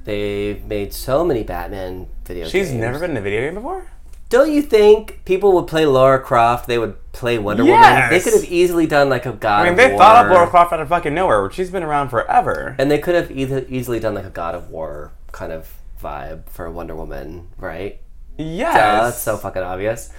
They've 0.04 0.64
made 0.64 0.92
so 0.92 1.24
many 1.24 1.42
Batman 1.44 2.08
video 2.24 2.44
games. 2.44 2.50
she's 2.52 2.72
never 2.72 2.98
been 2.98 3.12
in 3.12 3.16
a 3.16 3.20
video 3.20 3.42
game 3.42 3.54
before. 3.54 3.86
Don't 4.30 4.52
you 4.52 4.60
think 4.62 5.24
people 5.24 5.52
would 5.54 5.66
play 5.66 5.86
Laura 5.86 6.20
Croft? 6.20 6.66
They 6.66 6.78
would 6.78 6.96
play 7.12 7.38
Wonder 7.38 7.64
Woman. 7.64 8.10
They 8.10 8.20
could 8.20 8.34
have 8.34 8.44
easily 8.44 8.86
done 8.86 9.08
like 9.08 9.24
a 9.24 9.32
God 9.32 9.60
I 9.60 9.64
mean, 9.64 9.72
of 9.72 9.76
they 9.78 9.88
War. 9.88 9.98
thought 9.98 10.26
up 10.26 10.30
Laura 10.32 10.46
Croft 10.48 10.72
out 10.72 10.80
of 10.80 10.88
fucking 10.88 11.14
nowhere. 11.14 11.50
She's 11.50 11.70
been 11.70 11.82
around 11.82 12.10
forever. 12.10 12.76
And 12.78 12.90
they 12.90 12.98
could 12.98 13.14
have 13.14 13.30
either 13.30 13.64
easily 13.68 13.98
done 14.00 14.14
like 14.14 14.26
a 14.26 14.30
God 14.30 14.54
of 14.54 14.68
War 14.70 15.12
kind 15.32 15.50
of 15.50 15.72
vibe 16.02 16.46
for 16.50 16.70
Wonder 16.70 16.94
Woman, 16.94 17.48
right? 17.56 18.00
Yes. 18.36 18.74
Duh, 18.74 19.04
that's 19.04 19.18
so 19.18 19.36
fucking 19.38 19.62
obvious. 19.62 20.10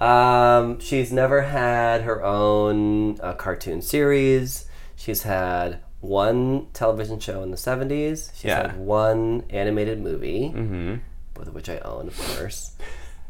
Um, 0.00 0.80
she's 0.80 1.12
never 1.12 1.42
had 1.42 2.02
her 2.02 2.24
own 2.24 3.20
uh, 3.20 3.34
cartoon 3.34 3.82
series. 3.82 4.64
She's 4.96 5.24
had 5.24 5.80
one 6.00 6.68
television 6.72 7.18
show 7.20 7.42
in 7.42 7.50
the 7.50 7.56
70s. 7.56 8.30
She's 8.34 8.44
Yeah. 8.46 8.68
had 8.68 8.78
one 8.78 9.44
animated 9.50 10.00
movie, 10.00 10.48
both 11.34 11.48
of 11.48 11.54
which 11.54 11.68
I 11.68 11.78
own, 11.80 12.08
of 12.08 12.16
course. 12.18 12.72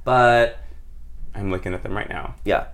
But 0.08 0.60
I'm 1.34 1.50
looking 1.50 1.74
at 1.74 1.82
them 1.82 1.94
right 1.94 2.08
now. 2.08 2.34
yeah. 2.42 2.68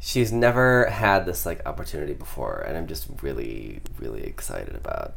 She's 0.00 0.32
never 0.32 0.86
had 0.86 1.24
this 1.24 1.46
like 1.46 1.64
opportunity 1.64 2.14
before, 2.14 2.64
and 2.66 2.76
I'm 2.76 2.88
just 2.88 3.06
really, 3.22 3.80
really 4.00 4.24
excited 4.24 4.74
about 4.74 5.14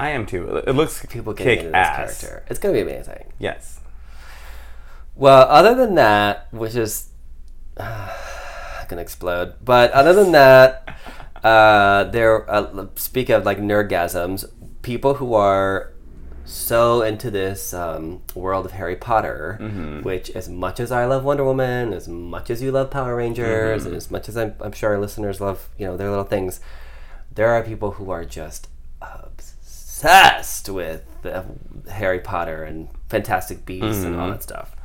I 0.00 0.08
am 0.10 0.26
too. 0.26 0.56
It 0.66 0.74
looks 0.74 1.06
people 1.06 1.34
getting 1.34 1.52
kick 1.52 1.58
into 1.66 1.70
this 1.70 1.76
ass. 1.76 2.20
character. 2.20 2.44
It's 2.50 2.58
gonna 2.58 2.74
be 2.74 2.80
amazing. 2.80 3.32
Yes. 3.38 3.78
Well, 5.14 5.46
other 5.48 5.76
than 5.76 5.94
that, 5.94 6.48
which 6.50 6.74
is 6.74 7.10
gonna 7.76 8.10
explode. 9.02 9.54
But 9.64 9.92
other 9.92 10.12
than 10.14 10.32
that, 10.32 10.98
uh, 11.44 12.10
there. 12.10 12.50
Uh, 12.50 12.88
speak 12.96 13.28
of 13.28 13.46
like 13.46 13.58
nerdgasms, 13.58 14.46
people 14.82 15.14
who 15.14 15.34
are 15.34 15.93
so 16.44 17.02
into 17.02 17.30
this 17.30 17.72
um, 17.72 18.22
world 18.34 18.66
of 18.66 18.72
Harry 18.72 18.96
Potter, 18.96 19.58
mm-hmm. 19.60 20.02
which 20.02 20.30
as 20.30 20.48
much 20.48 20.78
as 20.78 20.92
I 20.92 21.06
love 21.06 21.24
Wonder 21.24 21.44
Woman, 21.44 21.92
as 21.92 22.06
much 22.06 22.50
as 22.50 22.62
you 22.62 22.70
love 22.70 22.90
Power 22.90 23.16
Rangers, 23.16 23.80
mm-hmm. 23.80 23.88
and 23.88 23.96
as 23.96 24.10
much 24.10 24.28
as 24.28 24.36
I'm, 24.36 24.54
I'm 24.60 24.72
sure 24.72 24.90
our 24.90 24.98
listeners 24.98 25.40
love, 25.40 25.68
you 25.78 25.86
know, 25.86 25.96
their 25.96 26.10
little 26.10 26.24
things, 26.24 26.60
there 27.34 27.48
are 27.48 27.62
people 27.62 27.92
who 27.92 28.10
are 28.10 28.24
just 28.24 28.68
obsessed 29.00 30.68
with 30.68 31.04
the 31.22 31.38
uh, 31.38 31.44
Harry 31.90 32.20
Potter 32.20 32.62
and 32.62 32.88
Fantastic 33.08 33.64
Beasts 33.64 34.04
and 34.04 34.14
all 34.16 34.22
mm-hmm. 34.22 34.32
that 34.32 34.42
stuff. 34.42 34.76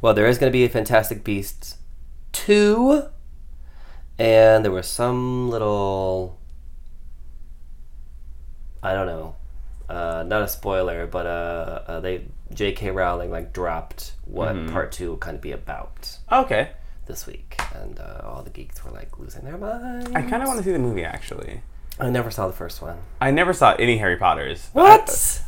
Well, 0.00 0.14
there 0.14 0.26
is 0.26 0.38
going 0.38 0.50
to 0.50 0.56
be 0.56 0.64
a 0.64 0.68
Fantastic 0.68 1.24
Beasts 1.24 1.76
2, 2.32 3.04
and 4.18 4.64
there 4.64 4.72
was 4.72 4.86
some 4.86 5.50
little. 5.50 6.38
I 8.82 8.94
don't 8.94 9.06
know. 9.06 9.34
Uh, 9.90 10.22
not 10.26 10.42
a 10.42 10.48
spoiler, 10.48 11.06
but 11.06 11.26
uh, 11.26 11.82
uh, 11.88 12.00
they 12.00 12.26
J.K. 12.54 12.90
Rowling 12.92 13.30
like 13.30 13.52
dropped 13.52 14.12
what 14.24 14.54
part 14.70 14.92
two 14.92 15.10
will 15.10 15.16
kind 15.18 15.34
of 15.34 15.40
be 15.40 15.52
about 15.52 16.16
Okay. 16.30 16.70
this 17.06 17.26
week, 17.26 17.56
and 17.74 17.98
uh, 17.98 18.20
all 18.24 18.42
the 18.42 18.50
geeks 18.50 18.84
were 18.84 18.92
like 18.92 19.18
losing 19.18 19.42
their 19.44 19.58
minds. 19.58 20.10
I 20.14 20.22
kind 20.22 20.42
of 20.42 20.48
want 20.48 20.58
to 20.58 20.64
see 20.64 20.72
the 20.72 20.78
movie 20.78 21.04
actually. 21.04 21.62
I 21.98 22.08
never 22.08 22.30
saw 22.30 22.46
the 22.46 22.52
first 22.52 22.80
one. 22.80 22.98
I 23.20 23.30
never 23.30 23.52
saw 23.52 23.74
any 23.78 23.98
Harry 23.98 24.16
Potters. 24.16 24.68
What? 24.72 25.42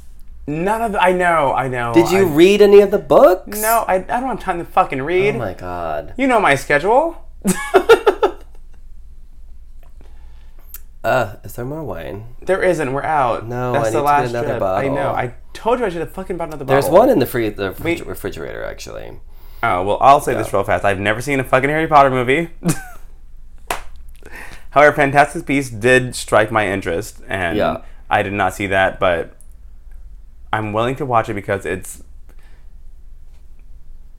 None 0.46 0.82
of. 0.82 0.92
The, 0.92 1.02
I 1.02 1.12
know. 1.12 1.52
I 1.52 1.68
know. 1.68 1.94
Did 1.94 2.10
you 2.10 2.26
I, 2.26 2.34
read 2.34 2.60
any 2.62 2.80
of 2.80 2.90
the 2.90 2.98
books? 2.98 3.60
No, 3.62 3.84
I, 3.86 3.94
I 3.94 4.00
don't 4.00 4.24
have 4.28 4.40
time 4.40 4.58
to 4.58 4.64
fucking 4.64 5.00
read. 5.02 5.36
Oh 5.36 5.38
my 5.38 5.54
god. 5.54 6.14
you 6.18 6.26
know 6.26 6.40
my 6.40 6.56
schedule. 6.56 7.16
Uh, 11.04 11.36
is 11.42 11.54
there 11.54 11.64
more 11.64 11.82
wine? 11.82 12.36
There 12.42 12.62
isn't. 12.62 12.92
We're 12.92 13.02
out. 13.02 13.46
No, 13.46 13.72
that's 13.72 13.88
I 13.88 13.90
the 13.90 13.96
need 13.96 14.02
to 14.02 14.02
get 14.02 14.04
last 14.04 14.30
another 14.30 14.46
trip. 14.48 14.62
I 14.62 14.88
know. 14.88 15.10
I 15.10 15.34
told 15.52 15.80
you 15.80 15.86
I 15.86 15.88
should 15.88 16.00
have 16.00 16.12
fucking 16.12 16.36
bought 16.36 16.48
another 16.48 16.64
bottle. 16.64 16.80
There's 16.80 16.92
one 16.92 17.08
in 17.10 17.18
the 17.18 17.26
free 17.26 17.48
the 17.48 17.74
Wait. 17.82 18.06
refrigerator 18.06 18.62
actually. 18.64 19.20
Oh 19.64 19.82
well, 19.84 19.98
I'll 20.00 20.20
say 20.20 20.34
this 20.34 20.52
real 20.52 20.62
fast. 20.64 20.84
I've 20.84 21.00
never 21.00 21.20
seen 21.20 21.40
a 21.40 21.44
fucking 21.44 21.70
Harry 21.70 21.86
Potter 21.88 22.10
movie. 22.10 22.50
However, 24.70 24.96
Fantastic 24.96 25.44
Beasts 25.44 25.70
did 25.70 26.14
strike 26.14 26.50
my 26.50 26.66
interest, 26.66 27.20
and 27.28 27.58
Yeah. 27.58 27.82
I 28.08 28.22
did 28.22 28.32
not 28.32 28.54
see 28.54 28.66
that, 28.68 28.98
but 29.00 29.34
I'm 30.52 30.72
willing 30.72 30.96
to 30.96 31.04
watch 31.06 31.28
it 31.28 31.34
because 31.34 31.66
it's 31.66 32.02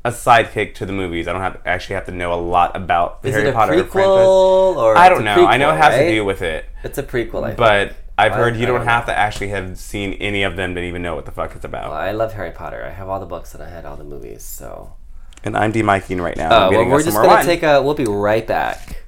a 0.06 0.12
sidekick 0.12 0.76
to 0.76 0.86
the 0.86 0.92
movies. 0.94 1.28
I 1.28 1.34
don't 1.34 1.42
have 1.42 1.62
actually 1.66 1.96
have 1.96 2.06
to 2.06 2.12
know 2.12 2.34
a 2.34 2.42
lot 2.42 2.76
about 2.76 3.22
the 3.22 3.30
Is 3.30 3.36
Harry 3.36 3.48
it 3.48 3.52
a 3.52 3.54
Potter 3.54 3.74
prequel 3.74 3.92
franchise. 3.92 4.78
or 4.78 4.98
I 4.98 5.10
don't 5.10 5.24
know. 5.24 5.46
I 5.48 5.58
know 5.58 5.70
it 5.70 5.74
prequel, 5.74 5.78
has 5.78 5.98
to 6.00 6.10
do 6.10 6.26
with 6.26 6.42
it, 6.42 6.66
It's 6.84 6.98
a 6.98 7.04
prequel, 7.04 7.44
I 7.44 7.48
think. 7.48 7.58
but 7.58 7.96
I've 8.18 8.34
I- 8.34 8.36
heard 8.36 8.56
you 8.58 8.64
I 8.64 8.66
don't, 8.68 8.78
don't 8.80 8.88
have 8.88 9.06
to 9.08 9.18
actually 9.18 9.48
have 9.50 9.78
seen 9.78 10.14
any 10.14 10.44
of 10.44 10.56
them 10.56 10.76
to 10.76 10.82
even 10.82 11.02
know 11.02 11.16
what 11.16 11.26
the 11.26 11.32
fuck 11.32 11.56
it's 11.56 11.66
about. 11.66 11.92
I 11.92 12.12
love 12.12 12.34
Harry 12.34 12.52
Potter. 12.52 12.84
I 12.86 12.90
have 12.92 13.08
all 13.10 13.20
the 13.20 13.26
books 13.26 13.54
and 13.56 13.64
I 13.64 13.70
had 13.70 13.86
all 13.86 13.96
the 13.96 14.04
movies. 14.04 14.44
So. 14.44 14.94
and 15.44 15.56
I'm 15.58 15.72
demiking 15.74 16.22
right 16.22 16.38
now. 16.38 16.50
Oh 16.52 16.68
I'm 16.68 16.74
well, 16.74 16.86
we're 16.90 17.04
just 17.04 17.16
gonna 17.16 17.28
wine. 17.28 17.46
take 17.46 17.64
a. 17.64 17.82
We'll 17.82 17.96
be 17.96 18.06
right 18.06 18.46
back. 18.46 19.04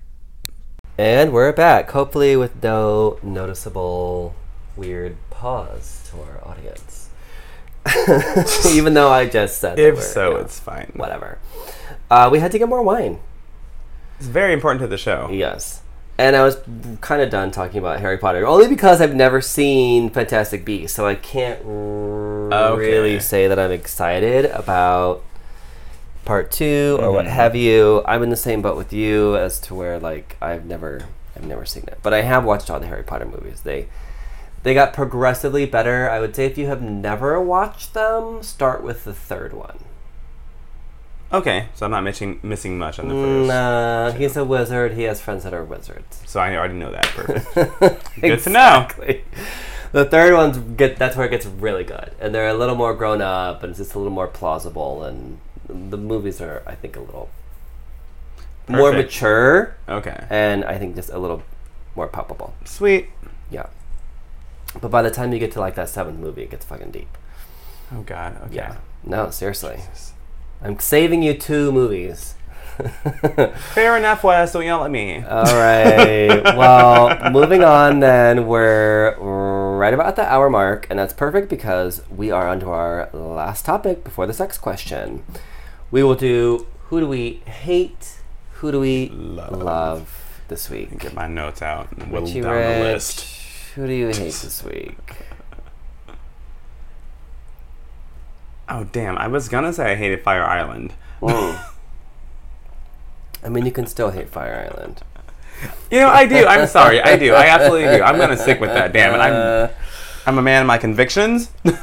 And 0.98 1.34
we're 1.34 1.52
back. 1.52 1.91
Hopefully, 1.91 2.38
with 2.38 2.64
no 2.64 3.20
noticeable 3.22 4.34
weird 4.78 5.18
pause 5.30 6.10
to 6.10 6.22
our 6.22 6.48
audience. 6.50 7.05
Even 8.72 8.94
though 8.94 9.10
I 9.12 9.28
just 9.28 9.60
said. 9.60 9.78
If 9.80 10.02
so, 10.02 10.30
you 10.30 10.34
know, 10.36 10.40
it's 10.42 10.60
fine. 10.60 10.92
whatever. 10.96 11.38
Uh, 12.10 12.30
we 12.32 12.40
had 12.40 12.52
to 12.52 12.60
get 12.60 12.68
more 12.70 12.82
wine. 12.84 13.20
It's 14.20 14.28
very 14.28 14.54
important 14.54 14.82
to 14.82 14.88
the 14.88 14.98
show. 14.98 15.30
Yes. 15.32 15.82
And 16.18 16.36
I 16.36 16.44
was 16.44 16.58
kind 17.02 17.22
of 17.22 17.30
done 17.30 17.52
talking 17.52 17.78
about 17.78 18.00
Harry 18.00 18.18
Potter, 18.18 18.48
only 18.48 18.68
because 18.70 19.02
I've 19.02 19.14
never 19.16 19.42
seen 19.42 20.10
Fantastic 20.10 20.64
Beasts, 20.64 20.96
so 20.96 21.06
I 21.06 21.16
can't 21.16 21.60
r- 21.66 22.54
Okay. 22.72 22.82
really 22.82 23.20
say 23.20 23.48
that 23.50 23.60
I'm 23.60 23.72
excited 23.72 24.46
about 24.46 25.24
part 26.24 26.52
2 26.52 26.98
or 27.02 27.12
what 27.12 27.26
Mhm. 27.26 27.30
have 27.30 27.56
you. 27.56 28.02
I'm 28.06 28.24
in 28.24 28.30
the 28.30 28.38
same 28.38 28.62
boat 28.62 28.78
with 28.78 28.94
you 28.94 29.36
as 29.36 29.60
to 29.62 29.76
where 29.76 30.00
like 30.00 30.38
I've 30.42 30.66
never 30.66 31.02
I've 31.36 31.46
never 31.46 31.66
seen 31.66 31.84
it, 31.88 31.98
but 32.02 32.14
I 32.14 32.22
have 32.22 32.46
watched 32.46 32.70
all 32.72 32.80
the 32.80 32.88
Harry 32.88 33.04
Potter 33.04 33.26
movies. 33.26 33.60
They 33.66 33.88
they 34.66 34.74
got 34.74 34.93
progressively 34.93 35.68
better. 35.68 36.09
I 36.09 36.20
would 36.20 36.36
say 36.36 36.47
if 36.47 36.57
you 36.57 36.66
have 36.66 36.82
never 36.82 37.39
watched 37.39 37.93
them, 37.93 38.41
start 38.41 38.82
with 38.82 39.03
the 39.05 39.13
third 39.13 39.53
one. 39.53 39.78
Okay, 41.32 41.68
so 41.76 41.86
I'm 41.86 41.91
not 41.91 42.03
missing 42.03 42.39
missing 42.41 42.76
much 42.80 42.97
on 42.97 43.07
the 43.07 43.13
first. 43.13 43.47
Nah, 43.47 44.11
he's 44.13 44.36
a 44.36 44.43
wizard. 44.43 44.93
He 44.93 45.03
has 45.03 45.22
friends 45.22 45.43
that 45.43 45.53
are 45.53 45.63
wizards. 45.63 46.20
So 46.26 46.39
I 46.39 46.55
already 46.55 46.74
know 46.74 46.91
that. 46.91 47.05
Perfect. 47.05 48.16
Good 48.22 48.39
to 48.39 48.49
know. 48.49 48.88
The 49.91 50.05
third 50.05 50.34
one's 50.34 50.57
get 50.57 50.97
that's 50.97 51.16
where 51.16 51.28
it 51.28 51.30
gets 51.30 51.45
really 51.45 51.84
good, 51.84 52.13
and 52.20 52.34
they're 52.34 52.47
a 52.47 52.55
little 52.55 52.76
more 52.76 52.95
grown 52.95 53.22
up, 53.22 53.61
and 53.61 53.70
it's 53.70 53.78
just 53.78 53.93
a 53.93 53.99
little 53.99 54.11
more 54.11 54.28
plausible, 54.28 55.03
and 55.03 55.38
the 55.70 55.97
movies 55.97 56.41
are, 56.41 56.63
I 56.66 56.74
think, 56.74 56.95
a 56.95 57.01
little 57.01 57.30
more 58.68 58.91
mature, 58.91 59.78
okay. 59.88 60.26
and 60.32 60.66
I 60.66 60.80
think 60.80 60.95
just 60.95 61.11
a 61.11 61.20
little 61.20 61.43
more 61.95 62.07
palpable. 62.07 62.55
Sweet. 62.66 63.09
Yeah. 63.51 63.68
But 64.82 64.92
by 64.92 65.02
the 65.02 65.12
time 65.12 65.32
you 65.34 65.40
get 65.40 65.52
to 65.54 65.60
like 65.60 65.76
that 65.76 65.90
seventh 65.90 66.20
movie, 66.20 66.44
it 66.44 66.52
gets 66.52 66.66
fucking 66.66 66.92
deep. 66.92 67.18
Oh 67.94 68.02
God. 68.02 68.42
Okay. 68.48 68.56
Yeah. 68.56 68.78
No, 69.04 69.30
seriously. 69.30 69.82
I'm 70.62 70.80
saving 70.80 71.22
you 71.24 71.34
two 71.34 71.72
movies. 71.72 72.36
Fair 73.74 73.96
enough, 73.98 74.24
Wes. 74.24 74.52
Don't 74.52 74.66
yell 74.66 74.84
at 74.84 74.92
me. 74.92 75.24
All 75.24 75.44
right. 75.46 76.44
well, 76.58 77.32
moving 77.32 77.64
on 77.64 78.00
then, 78.02 78.48
we're 78.48 79.16
right 79.78 79.94
about 79.94 80.16
the 80.16 80.24
hour 80.24 80.50
mark, 80.50 80.88
and 80.90 81.00
that's 81.00 81.14
perfect 81.14 81.50
because 81.50 82.02
we 82.10 82.32
are 82.32 82.48
onto 82.50 82.70
our 82.70 83.10
last 83.14 83.66
topic 83.66 84.04
before 84.04 84.28
the 84.28 84.34
sex 84.34 84.58
question. 84.58 85.24
We 85.92 86.04
will 86.04 86.16
do 86.16 86.68
who 86.86 87.00
do 87.00 87.08
we 87.08 87.42
hate, 87.46 88.18
who 88.54 88.72
do 88.72 88.80
we 88.80 89.10
Love. 89.10 89.62
love, 89.62 90.42
this 90.48 90.70
week. 90.70 90.98
Get 91.00 91.14
my 91.14 91.28
notes 91.28 91.62
out 91.62 91.92
and 91.94 92.12
whittle 92.12 92.28
down 92.42 92.44
the 92.44 92.84
list. 92.84 93.35
Who 93.76 93.88
do 93.88 93.94
you 93.94 94.08
hate 94.08 94.34
this 94.34 94.64
week? 94.64 95.18
Oh 98.70 98.86
damn! 98.86 99.18
I 99.18 99.28
was 99.28 99.50
gonna 99.50 99.74
say 99.74 99.92
I 99.92 99.96
hated 99.96 100.24
Fire 100.24 100.46
Island. 100.46 100.94
I 101.22 101.60
mean, 103.50 103.66
you 103.66 103.74
can 103.74 103.86
still 103.86 104.12
hate 104.12 104.30
Fire 104.30 104.72
Island. 104.72 105.02
You 105.92 106.00
know, 106.00 106.08
I 106.08 106.26
do. 106.26 106.46
I'm 106.46 106.68
sorry. 106.80 107.02
I 107.02 107.18
do. 107.18 107.34
I 107.34 107.48
absolutely 107.48 107.98
do. 107.98 108.02
I'm 108.02 108.18
gonna 108.18 108.38
stick 108.38 108.62
with 108.62 108.70
that. 108.70 108.94
Damn 108.94 109.14
it. 109.14 109.18
I'm 109.18 109.34
uh. 109.34 109.68
I'm 110.26 110.38
a 110.38 110.42
man 110.42 110.62
of 110.62 110.68
my 110.68 110.78
convictions 110.78 111.52
and 111.66 111.76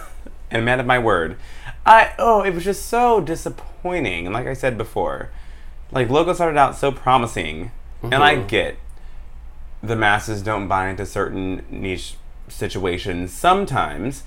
a 0.51 0.62
man 0.62 0.80
of 0.80 0.86
my 0.86 0.99
word. 0.99 1.36
I 1.84 2.14
oh, 2.18 2.40
it 2.40 2.55
was 2.55 2.64
just 2.64 2.86
so 2.86 3.20
disappointing. 3.20 4.24
And 4.26 4.34
like 4.34 4.47
I 4.47 4.55
said 4.55 4.78
before, 4.78 5.28
like 5.90 6.09
Logo 6.09 6.32
started 6.32 6.59
out 6.59 6.74
so 6.74 6.90
promising, 6.90 7.70
and 8.03 8.14
I 8.14 8.36
mm-hmm. 8.36 8.47
get 8.47 8.78
the 9.82 9.96
masses 9.96 10.42
don't 10.42 10.68
buy 10.68 10.88
into 10.88 11.04
certain 11.06 11.64
niche 11.70 12.16
situations 12.48 13.32
sometimes. 13.32 14.22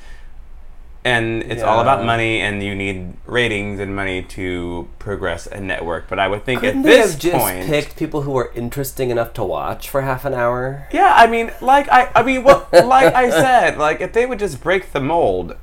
And 1.04 1.44
it's 1.44 1.62
all 1.62 1.82
about 1.82 2.04
money, 2.04 2.40
and 2.42 2.64
you 2.64 2.74
need 2.74 3.14
ratings 3.28 3.80
and 3.80 3.96
money 3.96 4.24
to 4.24 4.90
progress 4.98 5.46
a 5.46 5.62
network. 5.62 6.08
But 6.10 6.18
I 6.18 6.28
would 6.28 6.44
think 6.46 6.62
Couldn't 6.62 6.80
at 6.80 6.84
they 6.84 6.98
this 6.98 7.12
have 7.12 7.22
just 7.22 7.38
point, 7.38 7.66
picked 7.68 7.96
people 7.96 8.24
who 8.24 8.32
were 8.32 8.52
interesting 8.56 9.12
enough 9.12 9.32
to 9.34 9.44
watch 9.44 9.88
for 9.88 10.02
half 10.02 10.26
an 10.26 10.34
hour? 10.34 10.88
Yeah, 10.92 11.14
I 11.16 11.28
mean, 11.28 11.52
like 11.62 11.88
I, 11.90 12.10
I 12.16 12.24
mean, 12.24 12.44
what, 12.44 12.74
like 12.74 13.14
I 13.14 13.30
said, 13.30 13.78
like 13.78 14.02
if 14.02 14.14
they 14.14 14.26
would 14.26 14.40
just 14.40 14.64
break 14.64 14.94
the 14.94 15.00
mold 15.00 15.56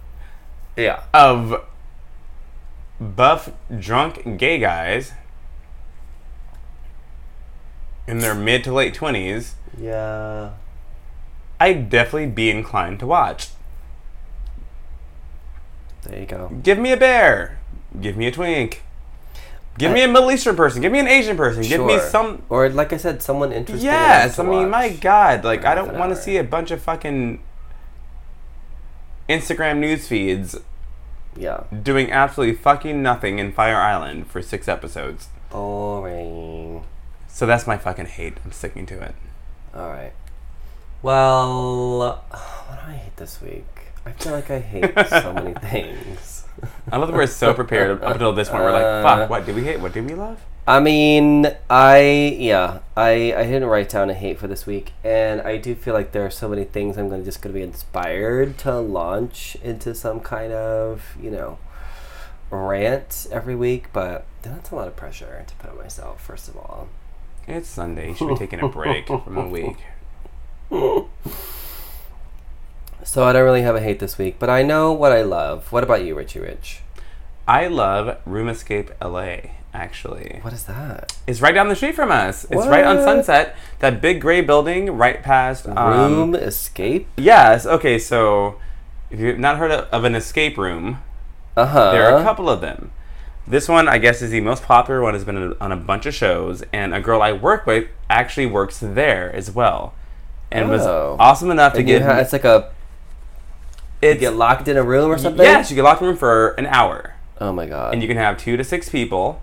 Yeah. 0.77 1.03
of 1.13 1.65
buff, 3.01 3.51
drunk, 3.77 4.39
gay 4.39 4.61
guys 4.61 5.11
in 8.07 8.19
their 8.19 8.35
mid 8.35 8.65
to 8.65 8.73
late 8.73 8.95
twenties, 8.95 9.55
Yeah. 9.79 10.51
I'd 11.61 11.89
definitely 11.91 12.27
be 12.27 12.51
inclined 12.51 12.99
to 13.01 13.07
watch. 13.07 13.49
There 16.03 16.19
you 16.19 16.27
go. 16.27 16.49
Give 16.63 16.79
me 16.79 16.93
a 16.93 16.97
bear, 16.97 17.61
give 18.01 18.17
me 18.17 18.27
a 18.27 18.33
twink, 18.33 18.83
give 19.79 19.93
me 19.93 20.03
a 20.03 20.09
Middle 20.09 20.33
Eastern 20.33 20.57
person, 20.57 20.83
give 20.83 20.91
me 20.91 20.99
an 20.99 21.07
Asian 21.07 21.37
person, 21.37 21.63
give 21.63 21.85
me 21.85 22.01
some. 22.01 22.43
Or 22.49 22.69
like 22.69 22.93
I 22.93 22.97
said, 22.97 23.23
someone 23.23 23.53
interesting. 23.53 23.87
Yes, 23.87 24.39
I 24.39 24.43
mean, 24.43 24.69
my. 24.69 24.89
God, 24.89 25.45
like 25.45 25.65
I 25.65 25.77
don't 25.77 25.97
want 25.97 26.11
to 26.11 26.17
see 26.21 26.37
a 26.39 26.45
bunch 26.45 26.73
of 26.73 26.83
fucking 26.83 27.41
Instagram 29.29 29.79
news 29.79 30.09
feeds 30.09 30.57
Yeah. 31.37 31.63
doing 31.83 32.11
absolutely 32.11 32.57
fucking 32.57 33.01
nothing 33.01 33.39
in 33.39 33.53
Fire 33.53 33.77
Island 33.81 34.27
for 34.27 34.43
six 34.43 34.67
episodes. 34.67 35.29
Boring. 35.51 36.83
So 37.29 37.47
that's 37.47 37.67
my 37.67 37.79
fucking 37.79 38.07
hate. 38.07 38.39
I'm 38.45 38.51
sticking 38.51 38.87
to 38.87 39.01
it. 39.01 39.15
All 39.75 39.89
right. 39.89 40.13
Well, 41.03 42.23
what 42.69 42.79
do 42.85 42.91
I 42.91 42.95
hate 42.95 43.17
this 43.17 43.41
week? 43.41 43.67
I 44.05 44.13
feel 44.13 44.33
like 44.33 44.51
I 44.51 44.59
hate 44.59 44.93
so 45.09 45.33
many 45.33 45.55
things. 45.61 46.45
I 46.91 46.97
love 46.99 47.09
that 47.09 47.15
we're 47.17 47.27
so 47.27 47.55
prepared 47.55 48.03
up 48.03 48.13
until 48.13 48.33
this 48.33 48.49
point. 48.49 48.63
We're 48.63 48.73
like, 48.73 48.85
Uh, 48.85 49.03
fuck, 49.03 49.31
what 49.31 49.47
did 49.47 49.55
we 49.55 49.65
hate? 49.65 49.81
What 49.81 49.93
did 49.93 50.09
we 50.09 50.15
love? 50.15 50.41
I 50.67 50.79
mean, 50.79 51.47
I 51.69 52.37
yeah, 52.39 52.81
I 52.97 53.33
I 53.37 53.43
didn't 53.45 53.65
write 53.65 53.89
down 53.89 54.11
a 54.11 54.15
hate 54.15 54.39
for 54.39 54.47
this 54.47 54.65
week, 54.65 54.93
and 55.03 55.41
I 55.41 55.57
do 55.57 55.75
feel 55.75 55.93
like 55.93 56.13
there 56.13 56.25
are 56.25 56.31
so 56.31 56.49
many 56.49 56.63
things 56.65 56.97
I'm 56.97 57.09
gonna 57.09 57.25
just 57.25 57.43
gonna 57.43 57.53
be 57.55 57.63
inspired 57.63 58.59
to 58.59 58.79
launch 58.79 59.57
into 59.63 59.93
some 59.93 60.21
kind 60.21 60.53
of 60.53 61.17
you 61.21 61.33
know 61.33 61.59
rant 62.51 63.27
every 63.33 63.57
week, 63.57 63.87
but 63.93 64.25
that's 64.43 64.71
a 64.71 64.77
lot 64.77 64.87
of 64.87 64.95
pressure 64.95 65.45
to 65.47 65.55
put 65.57 65.71
on 65.71 65.79
myself. 65.79 66.21
First 66.23 66.49
of 66.49 66.57
all, 66.57 66.89
It's 67.47 67.69
Sunday. 67.69 68.09
You 68.11 68.15
should 68.15 68.29
be 68.29 68.37
taking 68.37 68.61
a 68.61 68.69
break 68.69 69.07
from 69.07 69.35
the 69.35 69.43
week. 69.43 69.79
so 73.05 73.25
I 73.25 73.33
don't 73.33 73.45
really 73.45 73.63
have 73.63 73.75
a 73.77 73.81
hate 73.81 73.99
this 73.99 74.17
week, 74.19 74.37
but 74.39 74.49
I 74.49 74.63
know 74.63 74.93
what 74.93 75.13
I 75.13 75.23
love. 75.23 75.71
What 75.73 75.83
about 75.83 76.05
you, 76.05 76.15
Richie 76.15 76.41
Rich? 76.41 76.81
I 77.47 77.67
love 77.67 78.19
Room 78.25 78.49
Escape 78.49 78.91
LA, 79.03 79.37
actually. 79.75 80.39
What 80.43 80.53
is 80.53 80.65
that? 80.65 81.17
It's 81.27 81.41
right 81.41 81.55
down 81.55 81.69
the 81.69 81.75
street 81.77 81.97
from 81.97 82.13
us. 82.13 82.45
It's 82.45 82.67
right 82.67 82.85
on 82.85 82.97
What? 82.99 83.05
Sunset. 83.05 83.57
That 83.81 84.01
big 84.01 84.21
gray 84.21 84.41
building 84.41 84.97
right 84.97 85.21
past. 85.23 85.67
Um, 85.69 85.93
Room 85.93 86.35
escape? 86.37 87.09
Yes. 87.17 87.67
Okay, 87.67 87.99
so 87.99 88.61
if 89.11 89.19
you've 89.19 89.39
not 89.41 89.59
heard 89.59 89.73
of, 89.73 89.89
of 89.91 90.05
an 90.05 90.15
escape 90.15 90.57
room, 90.57 91.03
Uh 91.57 91.67
huh. 91.67 91.91
There 91.93 92.09
are 92.09 92.21
a 92.21 92.23
couple 92.23 92.49
of 92.49 92.61
them. 92.61 92.93
This 93.47 93.69
one, 93.69 93.89
I 93.89 93.99
guess, 93.99 94.23
is 94.23 94.31
the 94.31 94.41
most 94.41 94.63
popular 94.63 95.03
one. 95.03 95.15
Has 95.15 95.25
been 95.25 95.55
on 95.61 95.73
a 95.73 95.77
bunch 95.77 96.07
of 96.07 96.15
shows, 96.15 96.63
and 96.73 96.95
a 96.95 97.01
girl 97.01 97.21
I 97.23 97.33
work 97.33 97.67
with 97.67 97.89
actually 98.09 98.47
works 98.47 98.79
there 98.81 99.35
as 99.35 99.51
well, 99.51 99.95
and 100.51 100.69
was 100.71 100.83
Oh. 100.83 101.17
awesome 101.19 101.51
enough 101.51 101.73
to 101.75 101.81
And 101.81 101.89
you 101.89 101.99
give. 101.99 102.07
ha- 102.07 102.19
it's 102.19 102.33
like 102.33 102.45
a 102.45 102.69
you 104.03 104.15
get 104.17 104.35
locked 104.35 104.67
in 104.69 104.77
a 104.77 104.83
room 104.83 105.11
or 105.11 105.19
something. 105.19 105.45
yes, 105.45 105.71
you 105.71 105.77
get 105.77 105.83
locked 105.83 106.01
in 106.03 106.07
a 106.07 106.11
room 106.11 106.17
for 106.19 106.51
an 106.59 106.67
hour, 106.67 107.15
Oh 107.41 107.53
my 107.53 107.67
god. 107.67 107.93
and 107.95 108.03
you 108.03 108.09
can 108.09 108.17
have 108.17 108.37
two 108.37 108.57
to 108.57 108.65
six 108.65 108.89
people. 108.89 109.41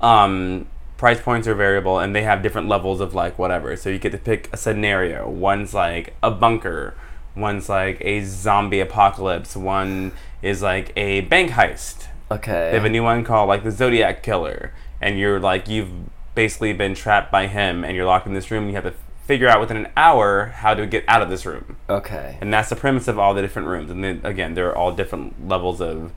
Um, 0.00 0.66
price 0.96 1.20
points 1.20 1.46
are 1.48 1.54
variable, 1.54 1.98
and 1.98 2.14
they 2.14 2.22
have 2.22 2.42
different 2.42 2.68
levels 2.68 3.00
of 3.00 3.14
like 3.14 3.38
whatever. 3.38 3.76
So 3.76 3.88
you 3.90 3.98
get 3.98 4.12
to 4.12 4.18
pick 4.18 4.48
a 4.52 4.56
scenario. 4.56 5.28
One's 5.28 5.72
like 5.74 6.14
a 6.22 6.30
bunker. 6.30 6.94
One's 7.36 7.68
like 7.68 7.98
a 8.02 8.22
zombie 8.24 8.80
apocalypse. 8.80 9.56
One 9.56 10.12
is 10.42 10.60
like 10.62 10.92
a 10.96 11.20
bank 11.22 11.52
heist. 11.52 12.07
Okay. 12.30 12.70
They 12.70 12.76
have 12.76 12.84
a 12.84 12.88
new 12.88 13.02
one 13.02 13.24
called 13.24 13.48
like 13.48 13.64
the 13.64 13.70
Zodiac 13.70 14.22
Killer, 14.22 14.72
and 15.00 15.18
you're 15.18 15.40
like 15.40 15.68
you've 15.68 15.90
basically 16.34 16.72
been 16.72 16.94
trapped 16.94 17.32
by 17.32 17.46
him, 17.46 17.84
and 17.84 17.96
you're 17.96 18.06
locked 18.06 18.26
in 18.26 18.34
this 18.34 18.50
room. 18.50 18.64
And 18.64 18.70
you 18.70 18.76
have 18.76 18.84
to 18.84 18.94
figure 19.26 19.48
out 19.48 19.60
within 19.60 19.76
an 19.76 19.88
hour 19.96 20.46
how 20.46 20.72
to 20.72 20.86
get 20.86 21.04
out 21.06 21.20
of 21.20 21.28
this 21.28 21.44
room, 21.44 21.76
okay. 21.90 22.38
and 22.40 22.50
that's 22.50 22.70
the 22.70 22.76
premise 22.76 23.08
of 23.08 23.18
all 23.18 23.34
the 23.34 23.42
different 23.42 23.68
rooms. 23.68 23.90
And 23.90 24.02
then 24.02 24.20
again, 24.24 24.54
they're 24.54 24.74
all 24.74 24.90
different 24.92 25.46
levels 25.46 25.82
of 25.82 26.12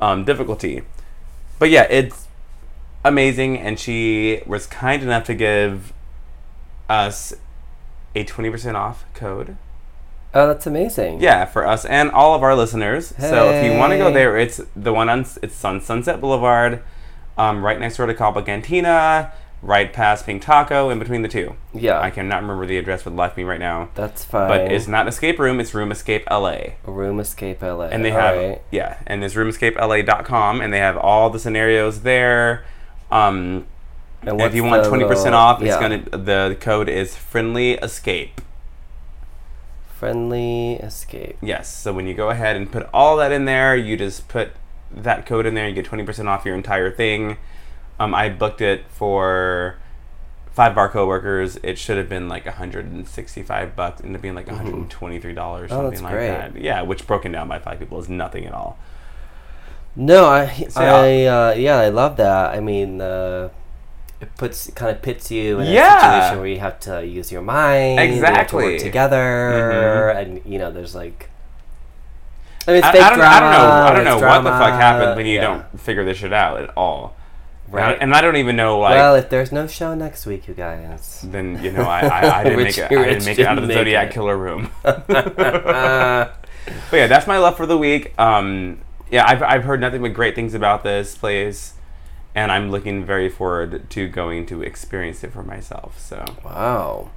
um, 0.00 0.24
difficulty. 0.24 0.82
But 1.58 1.68
yeah, 1.70 1.82
it's 1.90 2.28
amazing, 3.04 3.58
and 3.58 3.78
she 3.78 4.42
was 4.46 4.66
kind 4.66 5.02
enough 5.02 5.24
to 5.24 5.34
give 5.34 5.92
us 6.88 7.34
a 8.14 8.24
twenty 8.24 8.48
percent 8.50 8.76
off 8.76 9.04
code. 9.12 9.56
Oh, 10.34 10.46
that's 10.48 10.66
amazing. 10.66 11.20
Yeah, 11.20 11.44
for 11.46 11.66
us 11.66 11.84
and 11.86 12.10
all 12.10 12.34
of 12.34 12.42
our 12.42 12.54
listeners. 12.54 13.14
So 13.18 13.50
if 13.50 13.64
you 13.64 13.78
want 13.78 13.92
to 13.92 13.98
go 13.98 14.12
there, 14.12 14.36
it's 14.36 14.60
the 14.74 14.92
one 14.92 15.08
on 15.08 15.24
it's 15.42 15.64
on 15.64 15.80
Sunset 15.80 16.20
Boulevard, 16.20 16.82
um, 17.38 17.64
right 17.64 17.80
next 17.80 17.96
door 17.96 18.06
to 18.06 18.12
Cabo 18.14 18.42
Cantina, 18.42 19.32
right 19.62 19.90
past 19.92 20.26
Pink 20.26 20.42
Taco, 20.42 20.90
in 20.90 20.98
between 20.98 21.22
the 21.22 21.28
two. 21.28 21.56
Yeah. 21.72 21.98
I 22.00 22.10
cannot 22.10 22.42
remember 22.42 22.66
the 22.66 22.76
address 22.76 23.02
for 23.02 23.10
the 23.10 23.16
life 23.16 23.30
of 23.32 23.36
me 23.38 23.44
right 23.44 23.58
now. 23.60 23.88
That's 23.94 24.24
fine. 24.24 24.48
But 24.48 24.72
it's 24.72 24.86
not 24.86 25.08
Escape 25.08 25.38
Room, 25.38 25.58
it's 25.58 25.72
Room 25.72 25.90
Escape 25.90 26.24
LA. 26.30 26.58
Room 26.84 27.18
Escape 27.18 27.62
LA. 27.62 27.86
And 27.86 28.04
they 28.04 28.10
have 28.10 28.36
Alright. 28.36 28.62
yeah, 28.70 28.98
and 29.06 29.24
it's 29.24 29.34
roomescapela.com 29.34 30.60
and 30.60 30.72
they 30.72 30.78
have 30.80 30.96
all 30.98 31.30
the 31.30 31.38
scenarios 31.38 32.02
there. 32.02 32.64
Um, 33.10 33.66
And 34.22 34.40
if 34.40 34.54
you 34.54 34.64
want 34.64 34.84
twenty 34.86 35.04
percent 35.04 35.34
off, 35.34 35.62
it's 35.62 35.76
gonna 35.76 35.98
the 36.10 36.56
code 36.60 36.88
is 36.90 37.16
friendly 37.16 37.74
escape. 37.74 38.40
Friendly 39.98 40.74
escape. 40.74 41.36
Yes. 41.40 41.74
So 41.74 41.92
when 41.92 42.06
you 42.06 42.14
go 42.14 42.30
ahead 42.30 42.56
and 42.56 42.70
put 42.70 42.88
all 42.92 43.16
that 43.16 43.32
in 43.32 43.44
there, 43.44 43.74
you 43.76 43.96
just 43.96 44.28
put 44.28 44.50
that 44.90 45.26
code 45.26 45.46
in 45.46 45.54
there. 45.54 45.66
And 45.66 45.76
you 45.76 45.82
get 45.82 45.88
twenty 45.88 46.04
percent 46.04 46.28
off 46.28 46.44
your 46.44 46.54
entire 46.54 46.90
thing. 46.90 47.38
Um, 47.98 48.14
I 48.14 48.28
booked 48.28 48.60
it 48.60 48.84
for 48.88 49.78
five 50.52 50.74
bar 50.74 50.88
coworkers. 50.88 51.56
It 51.62 51.78
should 51.78 51.96
have 51.98 52.08
been 52.08 52.28
like 52.28 52.46
165 52.46 53.76
bucks, 53.76 54.00
ended 54.00 54.16
up 54.16 54.22
being 54.22 54.34
like 54.34 54.46
123 54.46 55.34
dollars, 55.34 55.70
Oh, 55.70 55.76
something 55.76 55.90
that's 55.90 56.02
like 56.02 56.12
great. 56.12 56.28
that. 56.28 56.56
Yeah, 56.56 56.82
which 56.82 57.06
broken 57.06 57.32
down 57.32 57.48
by 57.48 57.58
five 57.58 57.78
people 57.78 57.98
is 57.98 58.08
nothing 58.08 58.46
at 58.46 58.52
all. 58.54 58.78
No, 59.94 60.26
I 60.26 60.46
So, 60.68 60.80
I 60.82 61.24
uh, 61.24 61.54
yeah, 61.56 61.76
I 61.78 61.88
love 61.88 62.16
that. 62.18 62.54
I 62.54 62.60
mean, 62.60 63.00
uh, 63.00 63.48
it 64.20 64.34
puts 64.36 64.70
kind 64.72 64.90
of 64.94 65.02
pits 65.02 65.30
you 65.30 65.60
in 65.60 65.66
Yeah. 65.72 65.96
a 65.96 66.00
situation 66.22 66.38
where 66.38 66.48
you 66.48 66.58
have 66.60 66.80
to 66.80 67.04
use 67.06 67.30
your 67.30 67.42
mind, 67.42 67.98
you 68.14 68.22
have 68.22 68.26
to 68.26 68.32
Exactly. 68.32 68.64
work 68.72 68.80
together, 68.80 70.12
Mhm. 70.14 70.22
and 70.22 70.40
you 70.44 70.58
know, 70.58 70.70
there's 70.70 70.94
like. 70.94 71.30
I 72.68 72.72
mean, 72.72 72.78
it's 72.78 72.86
I, 72.88 72.92
fake 72.92 73.02
I 73.02 73.10
don't, 73.10 73.20
I 73.20 73.40
don't 73.40 73.50
know. 73.52 73.58
I 73.58 73.92
don't 73.94 74.04
know 74.04 74.14
it's 74.16 74.22
what 74.22 74.42
the 74.42 74.50
fuck 74.50 74.72
happened 74.80 75.16
when 75.16 75.26
you 75.26 75.36
yeah. 75.36 75.40
don't 75.42 75.80
figure 75.80 76.04
this 76.04 76.16
shit 76.18 76.32
out 76.32 76.60
at 76.60 76.70
all. 76.76 77.14
And 77.70 77.80
I- 77.80 77.92
And 77.92 78.14
I 78.14 78.20
don't 78.20 78.36
even 78.36 78.56
know 78.56 78.78
like. 78.80 78.94
well, 78.94 79.14
if 79.16 79.28
there's 79.28 79.52
no 79.52 79.66
show 79.66 79.94
next 79.94 80.24
week, 80.26 80.48
you 80.48 80.54
guys. 80.54 81.20
then 81.28 81.62
you 81.62 81.70
know 81.72 81.82
I, 81.82 82.40
I, 82.40 82.44
didn't 82.44 82.62
make 82.64 82.78
it. 82.78 82.84
I 82.84 82.88
didn't 83.04 83.24
make 83.24 83.38
it 83.38 83.46
out 83.46 83.58
of 83.58 83.66
the 83.68 83.74
Zodiac 83.74 84.08
it. 84.08 84.12
Killer 84.14 84.36
room. 84.36 84.70
Uh, 84.84 84.92
But 86.90 86.96
yeah, 86.96 87.06
that's 87.06 87.28
my 87.28 87.38
love 87.38 87.56
for 87.56 87.64
the 87.66 87.78
week. 87.78 88.12
Um, 88.18 88.78
yeah, 89.08 89.24
I've, 89.24 89.40
I've 89.42 89.62
heard 89.62 89.80
nothing 89.80 90.02
but 90.02 90.12
great 90.14 90.34
things 90.34 90.52
about 90.52 90.82
this 90.82 91.16
place, 91.16 91.74
and 92.36 92.52
I'm 92.52 92.70
looking 92.70 93.04
very 93.04 93.28
forward 93.28 93.88
to 93.90 94.08
going 94.08 94.46
to 94.46 94.62
experience 94.62 95.24
it 95.24 95.32
for 95.32 95.42
myself. 95.42 95.98
So 95.98 96.24
wow. 96.44 97.10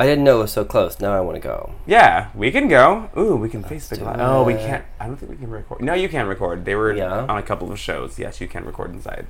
I 0.00 0.06
didn't 0.06 0.24
know 0.24 0.38
it 0.38 0.42
was 0.42 0.52
so 0.52 0.64
close. 0.64 0.98
Now 1.00 1.12
I 1.12 1.20
want 1.20 1.36
to 1.36 1.40
go. 1.40 1.74
yeah, 1.86 2.28
we 2.34 2.50
can 2.50 2.66
go. 2.68 3.10
Ooh, 3.16 3.36
we 3.36 3.48
can 3.48 3.62
Facebook 3.64 3.98
do 3.98 4.04
Live. 4.04 4.20
Oh, 4.20 4.44
we 4.44 4.54
can't. 4.54 4.84
I 5.00 5.06
don't 5.06 5.16
think 5.16 5.30
we 5.30 5.36
can 5.36 5.50
record. 5.50 5.80
No, 5.82 5.92
you 5.94 6.08
can 6.08 6.26
record. 6.26 6.64
They 6.64 6.74
were 6.76 6.92
Yeah. 6.94 7.26
on 7.28 7.36
a 7.38 7.42
couple 7.42 7.70
of 7.70 7.78
shows. 7.78 8.18
Yes, 8.18 8.40
you 8.40 8.48
can 8.48 8.64
record 8.64 8.90
inside. 8.92 9.26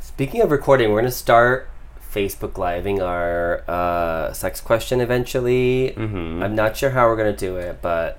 Speaking 0.00 0.40
of 0.40 0.50
recording, 0.50 0.90
we're 0.90 1.00
going 1.00 1.10
to 1.10 1.16
start 1.16 1.68
Facebook 2.12 2.56
Living 2.58 3.02
our 3.02 3.62
uh, 3.68 4.32
sex 4.32 4.60
question 4.60 5.00
eventually. 5.00 5.94
Mhm. 5.96 6.42
I'm 6.42 6.54
not 6.54 6.76
sure 6.76 6.90
how 6.90 7.06
we're 7.08 7.16
going 7.16 7.34
to 7.34 7.38
do 7.46 7.56
it, 7.56 7.80
but 7.82 8.18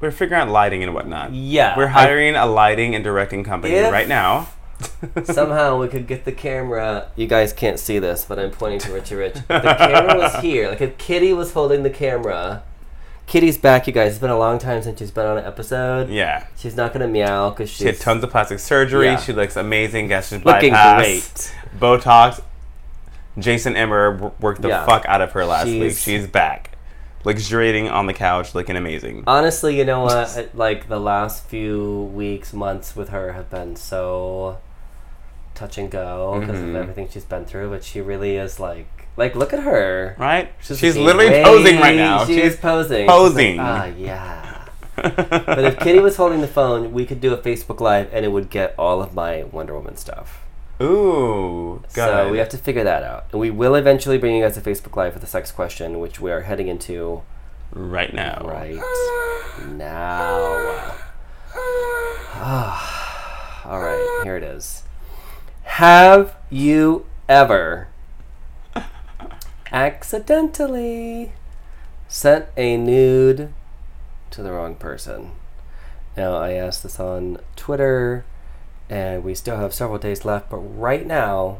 We're 0.00 0.10
figuring 0.10 0.40
out 0.42 0.48
lighting 0.48 0.82
and 0.82 0.94
whatnot. 0.94 1.32
yeah. 1.32 1.76
We're 1.76 1.88
hiring 1.88 2.34
a 2.36 2.46
lighting 2.46 2.94
and 2.94 3.04
directing 3.04 3.44
company 3.44 3.74
right 3.78 4.08
now. 4.08 4.48
somehow 5.24 5.78
we 5.80 5.88
could 5.88 6.06
get 6.06 6.24
the 6.24 6.32
camera. 6.32 7.10
You 7.16 7.26
guys 7.26 7.52
can't 7.52 7.78
see 7.78 7.98
this, 7.98 8.24
but 8.24 8.38
I'm 8.38 8.50
pointing 8.50 8.78
to 8.80 8.92
Richie 8.92 9.16
Rich. 9.16 9.36
If 9.36 9.48
the 9.48 9.60
camera 9.78 10.16
was 10.16 10.36
here, 10.36 10.68
like 10.70 10.80
if 10.80 10.96
Kitty 10.98 11.32
was 11.32 11.52
holding 11.52 11.82
the 11.82 11.90
camera. 11.90 12.62
Kitty's 13.26 13.58
back, 13.58 13.86
you 13.86 13.92
guys. 13.92 14.12
It's 14.12 14.20
been 14.20 14.30
a 14.30 14.38
long 14.38 14.58
time 14.58 14.80
since 14.82 14.98
she's 14.98 15.10
been 15.10 15.26
on 15.26 15.36
an 15.36 15.44
episode. 15.44 16.08
Yeah. 16.08 16.46
She's 16.56 16.74
not 16.76 16.94
gonna 16.94 17.08
meow 17.08 17.50
because 17.50 17.68
she's 17.68 17.78
She 17.78 17.84
had 17.86 17.98
tons 17.98 18.24
of 18.24 18.30
plastic 18.30 18.58
surgery. 18.58 19.04
Yeah. 19.06 19.18
She 19.18 19.34
looks 19.34 19.54
amazing. 19.56 20.08
Gastric 20.08 20.44
looking 20.46 20.72
bypass, 20.72 21.52
great. 21.72 21.78
Botox. 21.78 22.40
Jason 23.38 23.76
Emmer 23.76 24.32
worked 24.40 24.62
the 24.62 24.68
Yeah. 24.68 24.86
fuck 24.86 25.04
out 25.06 25.20
of 25.20 25.32
her 25.32 25.44
last 25.44 25.66
week. 25.66 25.82
She's- 25.92 26.02
She's 26.02 26.26
back, 26.26 26.67
luxuriating 27.24 27.88
on 27.90 28.06
the 28.06 28.14
couch, 28.14 28.54
looking 28.54 28.76
amazing. 28.76 29.24
Honestly, 29.26 29.76
you 29.76 29.84
know 29.84 30.02
what? 30.02 30.50
Like 30.54 30.88
the 30.88 31.00
last 31.00 31.44
few 31.44 32.10
weeks, 32.14 32.52
months 32.52 32.94
with 32.96 33.08
her 33.10 33.32
have 33.32 33.50
been 33.50 33.76
so 33.76 34.58
touch 35.54 35.78
and 35.78 35.90
go 35.90 36.38
because 36.40 36.58
Mhm. 36.58 36.70
of 36.70 36.76
everything 36.76 37.08
she's 37.10 37.24
been 37.24 37.44
through. 37.44 37.70
But 37.70 37.82
she 37.84 38.00
really 38.00 38.36
is 38.36 38.58
like, 38.60 38.86
like 39.16 39.34
look 39.34 39.52
at 39.52 39.60
her. 39.60 40.14
Right? 40.18 40.52
She's, 40.60 40.78
She's, 40.78 40.96
literally 40.96 41.30
way- 41.30 41.42
posing 41.44 41.80
right 41.80 41.96
now. 41.96 42.24
She 42.24 42.34
She's 42.34 42.54
is 42.54 42.56
posing. 42.56 42.98
She's 42.98 43.08
like, 43.08 43.08
posing. 43.08 43.58
ah, 43.60 43.84
yeah. 43.86 44.54
But 44.98 45.64
if 45.64 45.78
Kitty 45.78 46.00
was 46.00 46.16
holding 46.16 46.40
the 46.40 46.48
phone, 46.48 46.92
we 46.92 47.06
could 47.06 47.20
do 47.20 47.32
a 47.32 47.38
Facebook 47.38 47.78
Live, 47.80 48.08
and 48.12 48.24
it 48.24 48.28
would 48.32 48.50
get 48.50 48.74
all 48.76 49.00
of 49.00 49.14
my 49.14 49.44
Wonder 49.44 49.74
Woman 49.74 49.96
stuff. 49.96 50.40
Ooh, 50.80 51.82
good. 51.92 52.04
So 52.04 52.30
we 52.30 52.38
have 52.38 52.48
to 52.50 52.58
figure 52.58 52.84
that 52.84 53.02
out. 53.02 53.26
And 53.32 53.40
we 53.40 53.50
will 53.50 53.74
eventually 53.74 54.16
bring 54.16 54.36
you 54.36 54.42
guys 54.42 54.56
a 54.56 54.60
Facebook 54.60 54.96
Live 54.96 55.12
for 55.12 55.18
the 55.18 55.26
sex 55.26 55.50
question, 55.50 55.98
which 55.98 56.20
we 56.20 56.30
are 56.30 56.42
heading 56.42 56.68
into 56.68 57.22
right 57.72 58.14
now. 58.14 58.42
right 58.44 58.76
now. 59.70 60.94
All 63.64 63.80
right, 63.80 64.20
here 64.22 64.36
it 64.36 64.44
is. 64.44 64.84
Have 65.64 66.36
you 66.48 67.06
ever 67.28 67.88
accidentally 69.72 71.32
sent 72.06 72.46
a 72.56 72.76
nude 72.76 73.52
to 74.30 74.42
the 74.42 74.52
wrong 74.52 74.76
person? 74.76 75.32
Now, 76.16 76.36
I 76.36 76.52
asked 76.52 76.82
this 76.84 76.98
on 76.98 77.38
Twitter, 77.56 78.24
and 78.88 79.22
we 79.22 79.34
still 79.34 79.56
have 79.56 79.74
several 79.74 79.98
days 79.98 80.24
left, 80.24 80.50
but 80.50 80.58
right 80.58 81.06
now, 81.06 81.58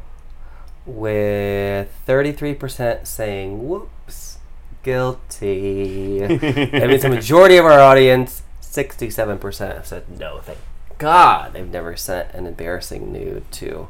with 0.87 1.93
33% 2.07 3.07
saying 3.07 3.68
whoops, 3.68 4.39
guilty. 4.83 6.20
that 6.20 6.89
means 6.89 7.03
the 7.03 7.09
majority 7.11 7.57
of 7.57 7.66
our 7.66 7.81
audience, 7.81 8.43
67%, 8.62 9.74
have 9.74 9.87
said 9.87 10.18
no, 10.18 10.41
thank 10.41 10.59
God 10.99 11.53
they've 11.53 11.68
never 11.68 11.97
sent 11.97 12.33
an 12.35 12.47
embarrassing 12.47 13.12
nude 13.12 13.51
to 13.53 13.89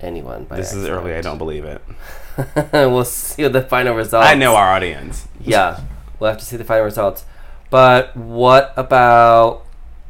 anyone. 0.00 0.44
By 0.44 0.56
This 0.56 0.72
is 0.72 0.86
early. 0.86 1.14
I 1.14 1.20
don't 1.20 1.38
believe 1.38 1.64
it. 1.64 1.82
we'll 2.72 3.04
see 3.04 3.46
the 3.46 3.62
final 3.62 3.94
results. 3.94 4.26
I 4.26 4.34
know 4.34 4.56
our 4.56 4.68
audience. 4.68 5.28
Yeah, 5.40 5.80
we'll 6.18 6.30
have 6.30 6.38
to 6.40 6.44
see 6.44 6.56
the 6.56 6.64
final 6.64 6.84
results. 6.84 7.24
But 7.70 8.16
what 8.16 8.74
about 8.76 9.64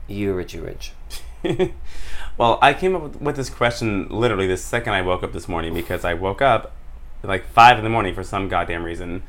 you, 0.08 0.32
Richie 0.32 0.60
Rich? 0.60 0.92
well, 2.40 2.58
I 2.62 2.72
came 2.72 2.96
up 2.96 3.02
with, 3.02 3.20
with 3.20 3.36
this 3.36 3.50
question 3.50 4.08
literally 4.08 4.46
the 4.46 4.56
second 4.56 4.94
I 4.94 5.02
woke 5.02 5.22
up 5.22 5.34
this 5.34 5.46
morning 5.46 5.74
because 5.74 6.06
I 6.06 6.14
woke 6.14 6.40
up 6.40 6.72
like 7.22 7.44
five 7.46 7.76
in 7.76 7.84
the 7.84 7.90
morning 7.90 8.14
for 8.14 8.24
some 8.24 8.48
goddamn 8.48 8.82
reason, 8.82 9.22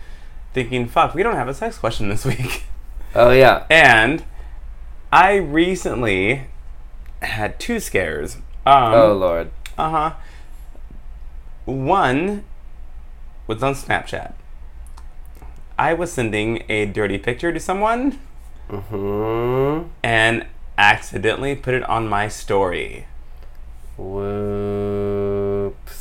thinking, 0.53 0.87
"Fuck, 0.87 1.13
we 1.13 1.21
don't 1.21 1.35
have 1.35 1.49
a 1.49 1.53
sex 1.53 1.77
question 1.77 2.07
this 2.07 2.23
week." 2.33 2.63
Oh 3.13 3.31
yeah, 3.31 3.65
And 3.69 4.23
I 5.11 5.35
recently 5.35 6.43
had 7.21 7.59
two 7.59 7.81
scares. 7.81 8.37
Um, 8.65 8.93
oh 8.93 9.13
lord. 9.13 9.51
Uh 9.77 9.89
huh. 9.89 10.13
One 11.65 12.45
was 13.45 13.61
on 13.61 13.73
Snapchat. 13.73 14.33
I 15.77 15.93
was 15.93 16.13
sending 16.13 16.63
a 16.69 16.85
dirty 16.85 17.17
picture 17.17 17.51
to 17.51 17.59
someone 17.59 18.19
Hmm. 18.69 19.89
and 20.01 20.45
accidentally 20.81 21.55
put 21.55 21.73
it 21.75 21.83
on 21.83 22.09
my 22.09 22.27
story. 22.27 23.05
Whoops. 23.97 25.29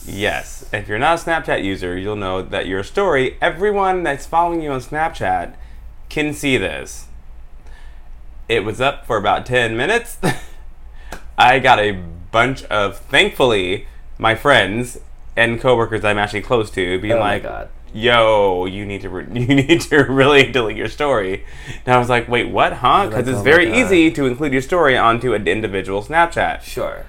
Yes, 0.09 0.69
if 0.73 0.89
you're 0.89 0.99
not 0.99 1.21
a 1.21 1.25
Snapchat 1.25 1.63
user, 1.63 1.99
you'll 1.99 2.17
know 2.17 2.41
that 2.41 2.67
your 2.67 2.83
story, 2.83 3.37
everyone 3.43 4.03
that's 4.03 4.25
following 4.25 4.63
you 4.63 4.73
on 4.73 4.81
Snapchat 4.81 5.55
can 6.09 6.33
see 6.33 6.57
this. 6.57 7.09
It 8.49 8.65
was 8.65 8.81
up 8.81 9.07
for 9.07 9.19
about 9.19 9.45
10 9.45 9.77
minutes. 9.77 10.17
I 11.39 11.59
got 11.59 11.79
a 11.79 11.93
bunch 12.33 12.65
of, 12.65 12.99
thankfully, 13.01 13.87
my 14.19 14.35
friends 14.35 14.99
and 15.37 15.61
coworkers 15.61 16.05
I'm 16.05 16.19
actually 16.19 16.41
close 16.41 16.71
to 16.71 16.99
being 16.99 17.13
Oh 17.15 17.21
my 17.21 17.35
like, 17.35 17.43
God. 17.43 17.69
"Yo, 17.93 18.67
you 18.67 18.85
need 18.87 19.01
to 19.03 19.09
re- 19.09 19.27
you 19.41 19.47
need 19.47 19.81
to 19.83 20.05
really 20.05 20.51
delete 20.51 20.77
your 20.77 20.89
story." 20.89 21.45
And 21.85 21.95
I 21.95 21.99
was 21.99 22.09
like, 22.09 22.29
"Wait, 22.29 22.49
what? 22.49 22.75
Huh?" 22.75 23.07
Because 23.09 23.29
it's 23.29 23.39
"Oh 23.39 23.43
very 23.43 23.73
easy 23.73 24.11
to 24.13 24.27
include 24.27 24.53
your 24.53 24.63
story 24.63 24.97
onto 24.97 25.35
an 25.35 25.47
individual 25.47 26.03
Snapchat. 26.03 26.63
Sure. 26.63 27.07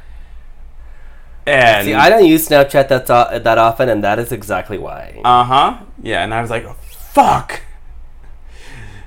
And 1.47 1.85
See, 1.87 1.93
I 1.93 2.09
don't 2.09 2.25
use 2.25 2.47
Snapchat 2.47 2.87
that's 2.87 3.09
o- 3.09 3.39
that 3.39 3.57
often, 3.57 3.89
and 3.89 4.03
that 4.03 4.19
is 4.19 4.31
exactly 4.31 4.77
why. 4.77 5.19
Uh 5.25 5.43
huh. 5.43 5.77
Yeah, 6.01 6.23
and 6.23 6.33
I 6.33 6.41
was 6.41 6.49
like, 6.51 6.65
fuck. 6.83 7.61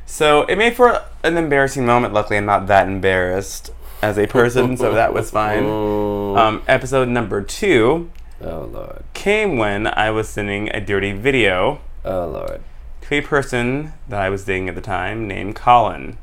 So 0.06 0.42
it 0.42 0.56
made 0.56 0.74
for 0.76 1.00
an 1.22 1.36
embarrassing 1.36 1.86
moment. 1.86 2.12
Luckily, 2.12 2.36
I'm 2.36 2.46
not 2.46 2.66
that 2.66 2.86
embarrassed 2.88 3.70
as 4.02 4.18
a 4.18 4.26
person, 4.26 4.76
so 4.76 4.94
that 4.94 5.12
was 5.14 5.30
fine. 5.30 5.62
Mm. 5.64 6.14
Um, 6.34 6.62
episode 6.66 7.06
number 7.08 7.42
two 7.42 8.10
oh 8.40 8.68
lord. 8.72 9.02
came 9.14 9.56
when 9.56 9.86
I 9.86 10.10
was 10.10 10.28
sending 10.28 10.68
a 10.70 10.80
dirty 10.80 11.12
video 11.12 11.80
Oh 12.04 12.26
lord. 12.26 12.60
to 13.02 13.14
a 13.16 13.20
person 13.22 13.92
that 14.08 14.20
I 14.20 14.28
was 14.30 14.44
dating 14.44 14.68
at 14.68 14.74
the 14.74 14.80
time 14.80 15.26
named 15.28 15.54
Colin. 15.56 16.18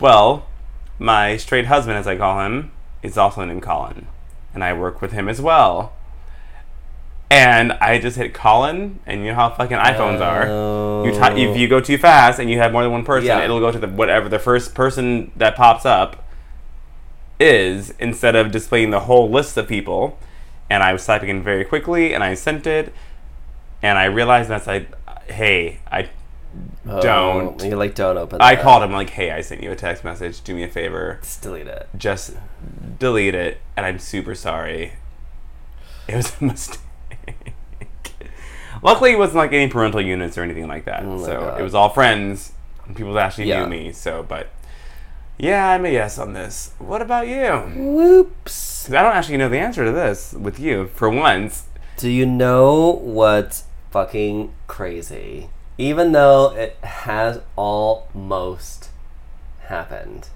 Well, 0.00 0.46
my 0.98 1.36
straight 1.36 1.66
husband, 1.66 1.96
as 1.98 2.06
I 2.06 2.16
call 2.16 2.40
him, 2.44 2.70
is 3.02 3.16
also 3.18 3.44
named 3.44 3.62
Colin, 3.62 4.06
and 4.54 4.62
I 4.64 4.72
work 4.72 5.00
with 5.00 5.12
him 5.12 5.28
as 5.28 5.40
well. 5.40 5.92
And 7.28 7.72
I 7.72 7.98
just 7.98 8.16
hit 8.16 8.32
Colin, 8.34 9.00
and 9.04 9.20
you 9.22 9.28
know 9.30 9.34
how 9.34 9.50
fucking 9.50 9.76
iPhones 9.76 10.20
are. 10.20 11.04
You 11.06 11.12
ty- 11.18 11.34
if 11.36 11.56
you 11.56 11.66
go 11.66 11.80
too 11.80 11.98
fast 11.98 12.38
and 12.38 12.48
you 12.48 12.58
have 12.58 12.70
more 12.72 12.82
than 12.84 12.92
one 12.92 13.04
person, 13.04 13.26
Yeah. 13.26 13.42
it'll 13.42 13.58
go 13.60 13.72
to 13.72 13.78
the 13.78 13.88
whatever 13.88 14.28
the 14.28 14.38
first 14.38 14.74
person 14.74 15.32
that 15.36 15.56
pops 15.56 15.84
up 15.84 16.24
is 17.40 17.92
instead 17.98 18.36
of 18.36 18.50
displaying 18.52 18.90
the 18.90 19.00
whole 19.00 19.28
list 19.30 19.56
of 19.56 19.66
people. 19.66 20.18
And 20.68 20.82
I 20.82 20.92
was 20.92 21.04
typing 21.06 21.28
in 21.28 21.42
very 21.42 21.64
quickly, 21.64 22.12
and 22.14 22.24
I 22.24 22.34
sent 22.34 22.66
it, 22.66 22.92
and 23.82 23.96
I 23.98 24.06
realized 24.06 24.48
that's 24.50 24.66
like, 24.66 24.88
hey, 25.28 25.78
I 25.90 26.08
Oh, 26.88 27.02
don't. 27.02 27.62
You 27.62 27.76
like 27.76 27.94
don't 27.94 28.16
open. 28.16 28.40
I 28.40 28.56
called 28.56 28.82
him 28.82 28.92
like, 28.92 29.10
hey, 29.10 29.30
I 29.30 29.42
sent 29.42 29.62
you 29.62 29.70
a 29.72 29.76
text 29.76 30.04
message. 30.04 30.42
Do 30.42 30.54
me 30.54 30.62
a 30.64 30.68
favor, 30.68 31.18
Just 31.22 31.42
delete 31.42 31.66
it. 31.66 31.86
just 31.98 32.34
delete 32.98 33.34
it, 33.34 33.60
and 33.76 33.84
I'm 33.84 33.98
super 33.98 34.34
sorry. 34.34 34.94
It 36.08 36.16
was 36.16 36.32
a 36.40 36.44
mistake. 36.46 36.80
Luckily, 38.82 39.12
it 39.12 39.18
wasn't 39.18 39.36
like 39.38 39.52
any 39.52 39.68
parental 39.68 40.00
units 40.00 40.36
or 40.38 40.42
anything 40.42 40.66
like 40.68 40.84
that. 40.86 41.02
Oh 41.04 41.22
so 41.24 41.40
God. 41.40 41.60
it 41.60 41.62
was 41.62 41.74
all 41.74 41.88
friends 41.88 42.52
and 42.86 42.94
people 42.96 43.12
that 43.14 43.26
actually 43.26 43.48
Yeah. 43.48 43.64
knew 43.64 43.70
me. 43.70 43.92
So, 43.92 44.22
but 44.22 44.48
yeah, 45.38 45.70
I'm 45.70 45.84
a 45.84 45.88
yes 45.90 46.18
on 46.18 46.32
this. 46.32 46.72
What 46.78 47.02
about 47.02 47.28
you? 47.28 47.52
Whoops. 47.76 48.86
'Cause 48.86 48.94
I 48.94 49.02
don't 49.02 49.14
actually 49.16 49.36
know 49.38 49.48
the 49.48 49.58
answer 49.58 49.84
to 49.84 49.92
this 49.92 50.32
with 50.32 50.58
you 50.60 50.88
for 50.94 51.10
once. 51.10 51.64
Do 51.96 52.08
you 52.10 52.24
know 52.26 52.90
what's 53.02 53.64
fucking 53.90 54.52
crazy? 54.66 55.50
Even 55.78 56.12
though 56.12 56.54
it 56.54 56.76
has 56.82 57.40
almost 57.56 58.90
happened 59.62 60.28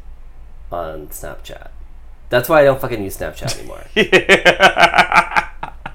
on 0.73 1.09
Snapchat. 1.09 1.69
That's 2.29 2.49
why 2.49 2.61
I 2.61 2.65
don't 2.65 2.81
fucking 2.81 3.03
use 3.03 3.17
Snapchat 3.17 3.59
anymore. 3.59 3.85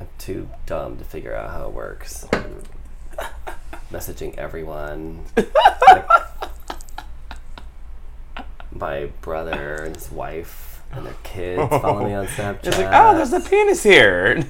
I'm 0.00 0.08
too 0.18 0.48
dumb 0.66 0.96
to 0.98 1.04
figure 1.04 1.34
out 1.34 1.50
how 1.50 1.66
it 1.68 1.72
works. 1.72 2.26
I'm 2.32 2.62
Messaging 3.92 4.36
everyone. 4.36 5.24
Like, 5.88 6.08
my 8.78 9.06
brother 9.22 9.76
and 9.84 9.94
his 9.94 10.10
wife 10.10 10.82
and 10.92 11.06
their 11.06 11.14
kids 11.22 11.68
follow 11.70 12.04
me 12.06 12.14
on 12.14 12.26
Snapchat. 12.26 12.66
It's 12.66 12.78
like, 12.78 12.88
oh, 12.92 13.14
there's 13.16 13.32
a 13.32 13.40
penis 13.40 13.82
here. 13.82 14.44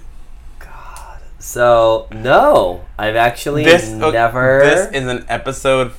God. 0.58 1.20
So 1.38 2.08
no, 2.12 2.84
I've 2.98 3.16
actually 3.16 3.64
This 3.64 3.90
oh, 3.92 4.10
never. 4.10 4.60
This 4.62 4.92
is 4.92 5.06
an 5.08 5.24
episode 5.28 5.92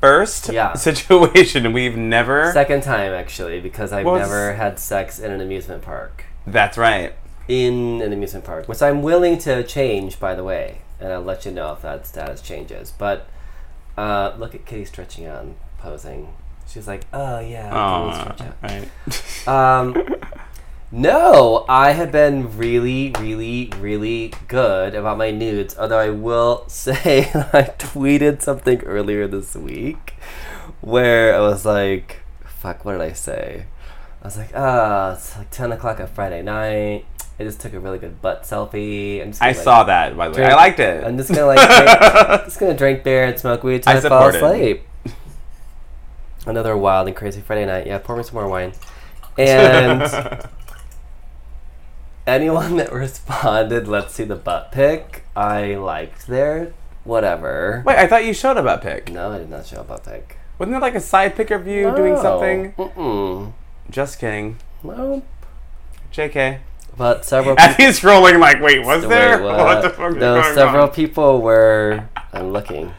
first 0.00 0.48
Yeah. 0.52 0.72
situation. 0.74 1.72
We've 1.72 1.96
never. 1.96 2.52
second 2.52 2.82
time 2.82 3.12
actually 3.12 3.60
because 3.60 3.92
I've 3.92 4.04
Well, 4.04 4.16
never 4.18 4.54
had 4.54 4.78
sex 4.78 5.18
in 5.18 5.30
an 5.30 5.40
amusement 5.40 5.82
park. 5.82 6.24
That's 6.46 6.76
right. 6.76 7.14
In 7.48 8.02
an 8.02 8.12
amusement 8.12 8.44
park, 8.44 8.68
which 8.68 8.82
I'm 8.82 9.02
willing 9.02 9.38
to 9.38 9.62
change, 9.64 10.18
by 10.20 10.34
the 10.34 10.44
way, 10.44 10.78
and 11.00 11.12
I'll 11.12 11.22
let 11.22 11.44
you 11.44 11.52
know 11.52 11.72
if 11.72 11.82
that 11.82 12.06
status 12.06 12.40
changes. 12.40 12.92
But 12.96 13.26
uh, 13.96 14.32
look 14.38 14.54
at 14.54 14.64
Kitty 14.64 14.84
stretching 14.84 15.26
out 15.26 15.42
and 15.42 15.56
posing. 15.78 16.32
She 16.68 16.78
was 16.78 16.86
like, 16.88 17.04
"Oh 17.12 17.38
yeah." 17.40 17.70
Oh, 17.72 18.10
do 18.10 18.10
this 18.12 18.22
for 18.22 18.38
chat." 18.44 18.56
right. 18.62 18.88
Um, 19.48 19.96
no, 20.90 21.64
I 21.68 21.92
have 21.92 22.12
been 22.12 22.56
really, 22.56 23.12
really, 23.18 23.72
really 23.78 24.32
good 24.48 24.94
about 24.94 25.16
my 25.18 25.30
nudes. 25.30 25.76
Although 25.78 25.98
I 25.98 26.10
will 26.10 26.64
say, 26.68 27.30
I 27.52 27.72
tweeted 27.78 28.42
something 28.42 28.82
earlier 28.84 29.26
this 29.26 29.54
week 29.56 30.14
where 30.80 31.34
I 31.34 31.40
was 31.40 31.64
like, 31.64 32.20
"Fuck, 32.44 32.84
what 32.84 32.92
did 32.92 33.00
I 33.00 33.12
say?" 33.12 33.66
I 34.22 34.26
was 34.26 34.36
like, 34.36 34.50
"Ah, 34.54 35.14
it's 35.14 35.36
like 35.36 35.50
ten 35.50 35.72
o'clock 35.72 35.98
on 35.98 36.06
Friday 36.06 36.42
night. 36.42 37.06
I 37.40 37.44
just 37.44 37.60
took 37.60 37.72
a 37.72 37.80
really 37.80 37.98
good 37.98 38.20
butt 38.22 38.42
selfie. 38.44 39.20
I 39.40 39.46
like, 39.48 39.56
saw 39.56 39.84
that 39.84 40.16
by 40.16 40.28
the 40.28 40.32
way. 40.32 40.36
drink- 40.44 40.52
I 40.52 40.54
liked 40.56 40.78
it. 40.78 41.02
I'm 41.04 41.16
just 41.16 41.30
gonna 41.30 41.46
like, 41.46 41.58
drink, 41.58 42.44
just 42.44 42.60
gonna 42.60 42.76
drink 42.76 43.02
beer 43.02 43.24
and 43.24 43.38
smoke 43.38 43.64
weed 43.64 43.82
till 43.82 43.92
I 43.94 43.96
I, 43.96 44.00
fall 44.00 44.28
asleep. 44.28 44.82
it. 45.06 45.12
Asleep." 46.42 46.50
Another 46.50 46.76
wild 46.76 47.06
and 47.06 47.16
crazy 47.16 47.40
Friday 47.40 47.66
night. 47.66 47.86
Yeah, 47.86 47.98
pour 47.98 48.16
me 48.16 48.22
some 48.22 48.34
more 48.34 48.48
wine. 48.48 48.72
And 49.38 50.02
anyone 52.26 52.76
that 52.76 52.92
responded, 52.92 53.88
let's 53.88 54.14
see 54.14 54.24
the 54.24 54.36
butt 54.36 54.72
pic, 54.72 55.24
I 55.34 55.74
liked 55.74 56.26
their 56.26 56.74
whatever. 57.04 57.82
Wait, 57.86 57.96
I 57.96 58.06
thought 58.06 58.24
you 58.24 58.34
showed 58.34 58.56
a 58.56 58.62
butt 58.62 58.82
pic. 58.82 59.10
No, 59.10 59.32
I 59.32 59.38
did 59.38 59.50
not 59.50 59.66
show 59.66 59.80
a 59.80 59.84
butt 59.84 60.04
pic. 60.04 60.36
Wasn't 60.58 60.72
there 60.72 60.80
like 60.80 60.94
a 60.94 61.00
side 61.00 61.34
pic 61.34 61.50
of 61.50 61.66
you 61.66 61.94
doing 61.96 62.16
something? 62.16 62.72
Mm-mm. 62.74 63.52
Just 63.90 64.18
kidding. 64.18 64.58
Nope. 64.84 65.24
JK. 66.12 66.58
But 66.96 67.24
several 67.24 67.58
As 67.58 67.74
he's 67.76 68.00
scrolling, 68.00 68.38
like, 68.38 68.60
wait, 68.60 68.84
was 68.84 69.02
Wait, 69.02 69.08
there? 69.08 69.42
what? 69.42 69.56
What 69.64 69.82
the 69.82 69.90
fuck 69.90 70.10
is 70.10 70.16
No, 70.16 70.42
several 70.54 70.88
people 70.88 71.40
were. 71.40 72.06
I'm 72.34 72.50
looking. 72.52 72.92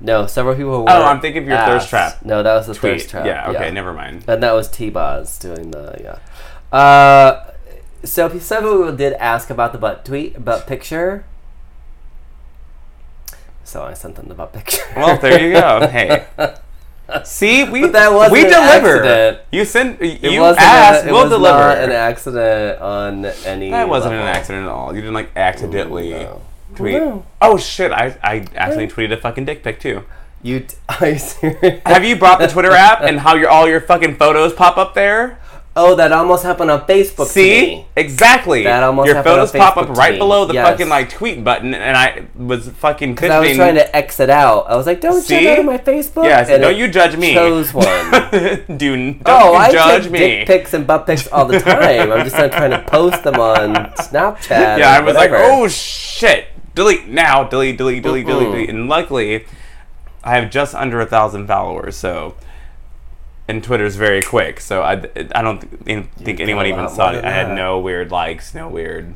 No, 0.00 0.26
several 0.26 0.54
people 0.54 0.84
were. 0.84 0.90
Oh, 0.90 1.04
I'm 1.04 1.20
thinking 1.20 1.42
of 1.42 1.48
your 1.48 1.58
thirst 1.58 1.88
trap 1.90 2.24
No, 2.24 2.42
that 2.42 2.54
was 2.54 2.66
the 2.66 2.74
Tweet. 2.74 2.92
thirst 2.94 3.10
trap. 3.10 3.26
Yeah, 3.26 3.50
okay, 3.50 3.70
never 3.70 3.92
mind. 3.92 4.24
And 4.26 4.42
that 4.42 4.52
was 4.52 4.68
T-Boz 4.68 5.38
doing 5.38 5.70
the 5.72 5.94
yeah. 6.72 6.76
Uh, 6.76 7.50
so 8.02 8.28
several 8.38 8.78
people 8.78 8.96
did 8.96 9.12
ask 9.14 9.50
about 9.50 9.72
the 9.72 9.78
butt 9.78 10.04
tweet, 10.06 10.42
butt 10.42 10.66
picture. 10.66 11.24
So 13.64 13.82
I 13.82 13.94
sent 13.94 14.16
them 14.16 14.28
the 14.28 14.34
butt 14.34 14.52
picture. 14.52 14.82
Well, 14.96 15.18
there 15.18 15.40
you 15.46 15.52
go. 15.52 15.86
Hey. 15.90 16.26
See, 17.24 17.64
we 17.68 17.80
But 17.82 17.92
that 17.94 18.12
wasn't 18.12 18.32
we 18.34 18.42
deliver. 18.44 19.02
accident. 19.02 19.38
You 19.50 19.64
send 19.64 20.00
It 20.00 20.22
you 20.32 20.40
wasn't 20.40 20.62
ask, 20.64 21.04
a, 21.04 21.08
it 21.08 21.12
we'll 21.12 21.22
was 21.24 21.30
deliver. 21.30 21.58
not 21.58 21.78
an 21.78 21.90
accident 21.90 22.80
on 22.80 23.24
any. 23.44 23.70
that 23.72 23.88
wasn't 23.88 24.14
an 24.14 24.20
accident 24.20 24.66
at 24.66 24.70
all. 24.70 24.94
You 24.94 25.00
didn't 25.00 25.14
like 25.14 25.30
accidentally 25.36 26.10
No. 26.10 26.40
Tweet. 26.76 26.94
No. 26.94 27.24
Oh 27.40 27.56
shit! 27.58 27.92
I 27.92 28.16
I 28.22 28.36
accidentally 28.54 28.88
tweeted 28.88 29.12
a 29.12 29.16
fucking 29.20 29.44
dick 29.44 29.62
pic 29.62 29.80
too. 29.80 30.04
You 30.42 30.60
t- 30.60 30.76
are 31.00 31.08
you 31.08 31.18
serious? 31.18 31.82
Have 31.84 32.04
you 32.04 32.16
brought 32.16 32.38
the 32.38 32.46
Twitter 32.46 32.72
app 32.72 33.02
and 33.02 33.20
how 33.20 33.34
your 33.36 33.48
all 33.50 33.68
your 33.68 33.80
fucking 33.80 34.16
photos 34.16 34.52
pop 34.52 34.76
up 34.78 34.94
there? 34.94 35.38
Oh, 35.76 35.94
that 35.94 36.10
almost 36.10 36.42
happened 36.42 36.68
on 36.68 36.80
Facebook. 36.84 37.26
to 37.26 37.32
See, 37.32 37.60
me. 37.60 37.86
exactly. 37.94 38.64
That 38.64 38.82
almost 38.82 39.06
your 39.06 39.14
happened 39.14 39.34
on 39.40 39.46
photos 39.46 39.52
pop 39.52 39.76
up 39.76 39.96
right 39.96 40.14
me. 40.14 40.18
below 40.18 40.44
the 40.44 40.52
Yes. 40.54 40.68
fucking 40.68 40.88
like 40.88 41.10
tweet 41.10 41.44
button, 41.44 41.74
and 41.74 41.96
I 41.96 42.24
was 42.36 42.68
fucking 42.70 43.14
Because 43.14 43.30
I 43.30 43.38
was 43.38 43.54
trying 43.54 43.76
to 43.76 43.96
exit 43.96 44.30
out. 44.30 44.66
I 44.68 44.74
was 44.74 44.86
like, 44.86 45.00
"Don't 45.00 45.22
See? 45.22 45.42
check 45.44 45.58
out 45.60 45.64
my 45.64 45.78
Facebook." 45.78 46.24
Yeah, 46.24 46.38
I 46.38 46.40
and 46.52 46.62
don't 46.62 46.72
it 46.74 46.78
you 46.78 46.88
judge 46.88 47.16
me. 47.16 47.34
Chose 47.34 47.72
one. 47.72 47.86
Do 48.76 48.96
don't 48.96 49.22
oh, 49.26 49.52
you 49.52 49.56
I 49.58 49.70
judge 49.72 50.02
take 50.04 50.12
me. 50.12 50.18
dick 50.18 50.46
pics 50.48 50.74
and 50.74 50.86
butt 50.88 51.06
pics 51.06 51.28
all 51.28 51.44
the 51.44 51.60
time. 51.60 52.10
I'm 52.10 52.24
just 52.24 52.36
not 52.36 52.50
trying 52.50 52.72
to 52.72 52.82
post 52.82 53.22
them 53.22 53.36
on 53.36 53.74
Snapchat. 53.94 54.50
yeah, 54.78 54.98
or 54.98 55.02
I 55.02 55.04
was 55.04 55.14
like, 55.14 55.30
oh 55.32 55.68
shit, 55.68 56.46
delete 56.74 57.08
now, 57.08 57.44
delete, 57.44 57.76
delete, 57.76 58.02
delete, 58.02 58.26
delete, 58.26 58.50
delete. 58.50 58.70
And 58.70 58.88
luckily, 58.88 59.46
I 60.22 60.36
have 60.36 60.50
just 60.50 60.74
under 60.74 61.00
a 61.00 61.06
thousand 61.06 61.46
followers, 61.46 61.96
so. 61.96 62.34
And 63.48 63.64
Twitter's 63.64 63.96
very 63.96 64.22
quick, 64.22 64.60
so 64.60 64.82
I, 64.82 64.92
I 65.34 65.42
don't 65.42 65.58
think, 65.84 66.12
think 66.14 66.38
anyone 66.38 66.66
even 66.66 66.88
saw 66.88 67.10
it. 67.12 67.24
I 67.24 67.30
had 67.32 67.48
that. 67.48 67.54
no 67.56 67.80
weird 67.80 68.12
likes, 68.12 68.54
no 68.54 68.68
weird 68.68 69.14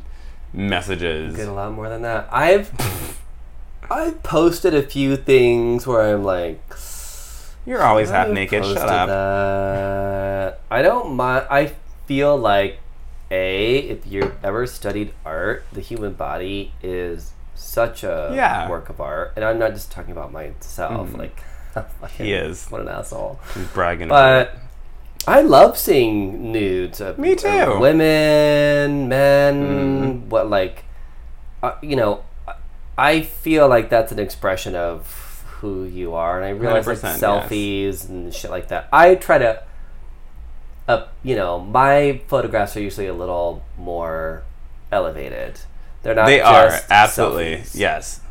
messages. 0.51 1.37
Get 1.37 1.47
a 1.47 1.53
lot 1.53 1.71
more 1.71 1.87
than 1.87 2.01
that. 2.01 2.27
I've 2.31 2.71
I've 3.89 4.21
posted 4.23 4.73
a 4.73 4.81
few 4.81 5.15
things 5.15 5.85
where 5.87 6.13
I'm 6.13 6.23
like, 6.23 6.61
You're 7.65 7.81
always 7.83 8.09
half 8.09 8.29
naked. 8.29 8.65
Shut 8.65 8.77
up. 8.77 9.07
That. 9.07 10.59
I 10.69 10.81
don't 10.81 11.15
mind. 11.15 11.47
I 11.49 11.73
feel 12.05 12.35
like 12.35 12.79
a 13.31 13.77
if 13.77 14.05
you've 14.05 14.33
ever 14.43 14.67
studied 14.67 15.13
art, 15.25 15.65
the 15.71 15.81
human 15.81 16.13
body 16.13 16.73
is 16.81 17.31
such 17.65 18.03
a 18.03 18.31
Yeah. 18.33 18.69
work 18.69 18.89
of 18.89 19.01
art, 19.01 19.33
and 19.35 19.43
I'm 19.43 19.59
not 19.59 19.73
just 19.73 19.91
talking 19.91 20.11
about 20.11 20.31
myself. 20.31 21.09
Mhm. 21.09 21.17
Like, 21.17 21.41
fucking- 21.73 22.25
He 22.25 22.33
is. 22.33 22.67
What 22.69 22.81
an 22.81 22.87
asshole. 22.87 23.39
He's 23.53 23.67
bragging. 23.67 24.07
about 24.07 24.49
But 24.49 24.57
I 25.27 25.41
love 25.41 25.77
seeing 25.77 26.51
nudes 26.51 27.01
of 27.01 27.17
Me 27.17 27.31
of 27.31 27.37
too. 27.39 27.79
women, 27.79 29.07
men, 29.09 29.55
Mhm. 30.23 30.27
what 30.29 30.49
like, 30.49 30.83
uh, 31.63 31.73
you 31.81 31.95
know, 31.95 32.21
I 32.97 33.21
feel 33.21 33.67
like 33.67 33.89
that's 33.89 34.11
an 34.11 34.19
expression 34.19 34.75
of 34.75 35.43
who 35.59 35.83
you 35.83 36.13
are, 36.13 36.37
and 36.37 36.45
I 36.45 36.49
realize 36.51 36.85
like 36.87 36.97
100%, 36.99 37.21
yes. 37.21 37.21
selfies 37.21 38.09
and 38.09 38.33
shit 38.33 38.51
like 38.51 38.67
that. 38.67 38.87
I 38.93 39.15
try 39.15 39.37
to, 39.39 39.63
uh, 40.87 41.05
you 41.23 41.35
know, 41.35 41.59
my 41.59 42.21
photographs 42.27 42.77
are 42.77 42.81
usually 42.81 43.07
a 43.07 43.13
little 43.13 43.63
more 43.77 44.43
elevated. 44.91 45.59
They're 46.05 46.15
not. 46.15 46.27
they 46.27 46.39
are 46.39 46.79
absolutely 46.89 47.57
selfies. 47.57 47.75
yes, 47.75 48.21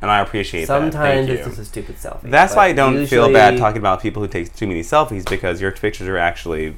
and 0.00 0.10
I 0.10 0.20
appreciate 0.20 0.66
Sometimes 0.66 0.94
that. 0.94 1.00
Sometimes 1.00 1.28
it's 1.30 1.38
you. 1.40 1.46
just 1.46 1.58
a 1.58 1.64
stupid 1.64 1.96
selfie. 1.96 2.30
That's 2.30 2.54
why 2.56 2.66
I 2.68 2.72
don't 2.72 3.06
feel 3.06 3.32
bad 3.32 3.58
talking 3.58 3.78
about 3.78 4.00
people 4.00 4.22
who 4.22 4.28
take 4.28 4.54
too 4.54 4.66
many 4.66 4.80
selfies 4.82 5.28
because 5.28 5.60
your 5.60 5.72
pictures 5.72 6.06
are 6.08 6.16
actually 6.16 6.74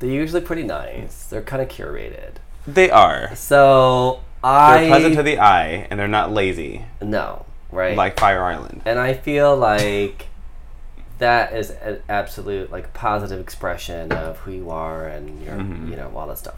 They're 0.00 0.10
usually 0.10 0.40
pretty 0.42 0.64
nice. 0.64 1.26
They're 1.26 1.42
kind 1.42 1.62
of 1.62 1.68
curated. 1.68 2.34
they 2.66 2.90
are. 2.90 3.34
So 3.36 4.20
They're 4.42 4.50
I 4.52 4.86
pleasant 4.88 5.14
to 5.16 5.22
the 5.22 5.38
eye 5.38 5.86
and 5.90 5.98
they're 5.98 6.08
not 6.08 6.32
lazy 6.32 6.84
no 7.00 7.46
right 7.70 7.96
like 7.96 8.18
Fire 8.20 8.42
Island. 8.44 8.82
and 8.84 8.98
I 8.98 9.14
feel 9.14 9.56
like 9.56 10.26
that 11.18 11.52
is 11.52 11.70
an 11.70 12.02
absolute 12.08 12.70
like 12.72 12.92
positive 12.92 13.38
expression 13.40 14.10
of 14.12 14.38
who 14.40 14.50
you 14.52 14.70
are 14.70 15.06
and 15.06 15.42
your 15.44 15.54
Mhm. 15.54 15.88
you 15.90 15.96
know 15.96 16.10
all 16.16 16.26
that 16.26 16.38
stuff. 16.38 16.56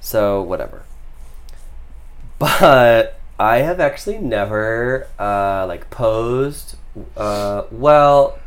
So 0.00 0.42
whatever. 0.42 0.82
But 2.38 3.20
I 3.38 3.58
have 3.58 3.80
actually 3.80 4.18
never 4.18 5.06
uh, 5.18 5.66
like 5.66 5.90
posed. 5.90 6.76
Uh, 7.16 7.62
well, 7.70 8.38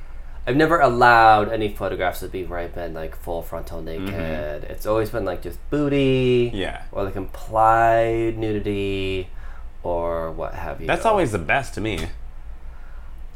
I've 0.47 0.55
never 0.55 0.79
allowed 0.79 1.51
any 1.51 1.69
photographs 1.73 2.21
of 2.23 2.33
me 2.33 2.43
where 2.43 2.59
I've 2.59 2.73
been 2.75 2.93
like 2.93 3.15
full 3.15 3.41
frontal 3.41 3.81
naked. 3.81 4.63
It's 4.69 4.85
always 4.85 5.09
been 5.09 5.25
like 5.25 5.41
just 5.41 5.59
booty 5.69 6.47
Mm-hmm. 6.47 6.55
Yeah. 6.57 6.83
or 6.91 7.03
like 7.03 7.15
implied 7.15 8.37
nudity 8.37 9.27
or 9.83 10.31
what 10.31 10.53
have 10.53 10.81
you. 10.81 10.87
That's 10.87 11.05
always 11.05 11.31
the 11.31 11.37
best 11.39 11.73
to 11.75 11.81
me. 11.81 12.07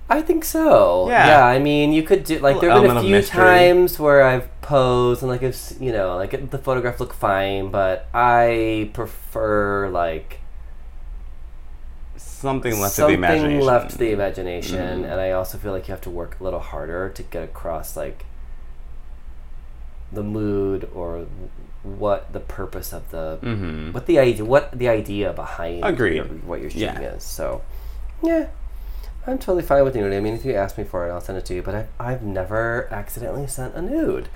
I 0.10 0.22
think 0.22 0.44
so. 0.46 1.10
Yeah. 1.10 1.28
Yeah. 1.28 1.46
I 1.46 1.60
mean, 1.60 1.92
you 1.92 2.04
could 2.04 2.24
do 2.24 2.40
like 2.40 2.60
there 2.62 2.70
have 2.72 2.82
been 2.84 2.98
a 2.98 3.02
few 3.02 3.22
times 3.24 4.00
where 4.00 4.24
I've 4.24 4.50
posed 4.62 5.22
and 5.22 5.32
like 5.32 5.42
it's 5.42 5.76
you 5.80 5.92
know 5.92 6.16
like 6.16 6.50
the 6.52 6.58
photograph 6.60 7.00
looked 7.00 7.16
fine, 7.16 7.72
but 7.72 8.08
I 8.14 8.90
prefer 8.94 9.90
like 9.90 10.40
Something 12.46 12.80
left 12.80 12.96
to 12.96 13.02
the 13.02 13.08
something 13.08 13.18
imagination. 13.18 13.66
left 13.66 13.90
to 13.92 13.98
the 13.98 14.12
imagination, 14.12 15.04
Mhm. 15.04 15.12
and 15.12 15.20
I 15.20 15.32
also 15.32 15.58
feel 15.58 15.72
like 15.72 15.88
you 15.88 15.92
have 15.94 16.02
to 16.02 16.10
work 16.10 16.38
a 16.40 16.44
little 16.44 16.60
harder 16.60 17.10
to 17.10 17.24
get 17.24 17.44
across 17.44 17.98
like 17.98 18.24
the 20.12 20.24
mood 20.24 20.88
or 20.94 21.26
what 21.84 22.32
the 22.34 22.40
purpose 22.40 22.94
of 22.94 23.10
the 23.12 23.38
Mm-hmm. 23.42 23.92
what 23.92 24.06
the 24.06 24.20
idea 24.20 24.46
what 24.46 24.72
the 24.72 24.88
idea 24.90 25.34
behind 25.34 25.84
Agreed. 25.84 26.16
your- 26.18 26.26
what 26.26 26.62
you're 26.62 26.70
shooting 26.70 27.02
Yeah. 27.02 27.16
is. 27.18 27.24
So 27.24 27.62
yeah, 28.22 28.46
I'm 29.28 29.38
totally 29.40 29.64
fine 29.64 29.84
with 29.84 29.96
nudity. 29.96 30.16
I 30.18 30.20
mean, 30.20 30.36
if 30.36 30.46
you 30.46 30.54
ask 30.54 30.78
me 30.78 30.84
for 30.84 31.08
it, 31.08 31.12
I'll 31.12 31.22
send 31.22 31.38
it 31.38 31.46
to 31.46 31.54
you. 31.56 31.62
But 31.64 31.76
I've, 31.76 31.88
I've 32.00 32.24
never 32.24 32.88
accidentally 32.92 33.48
sent 33.48 33.76
a 33.76 33.82
nude. 33.82 34.30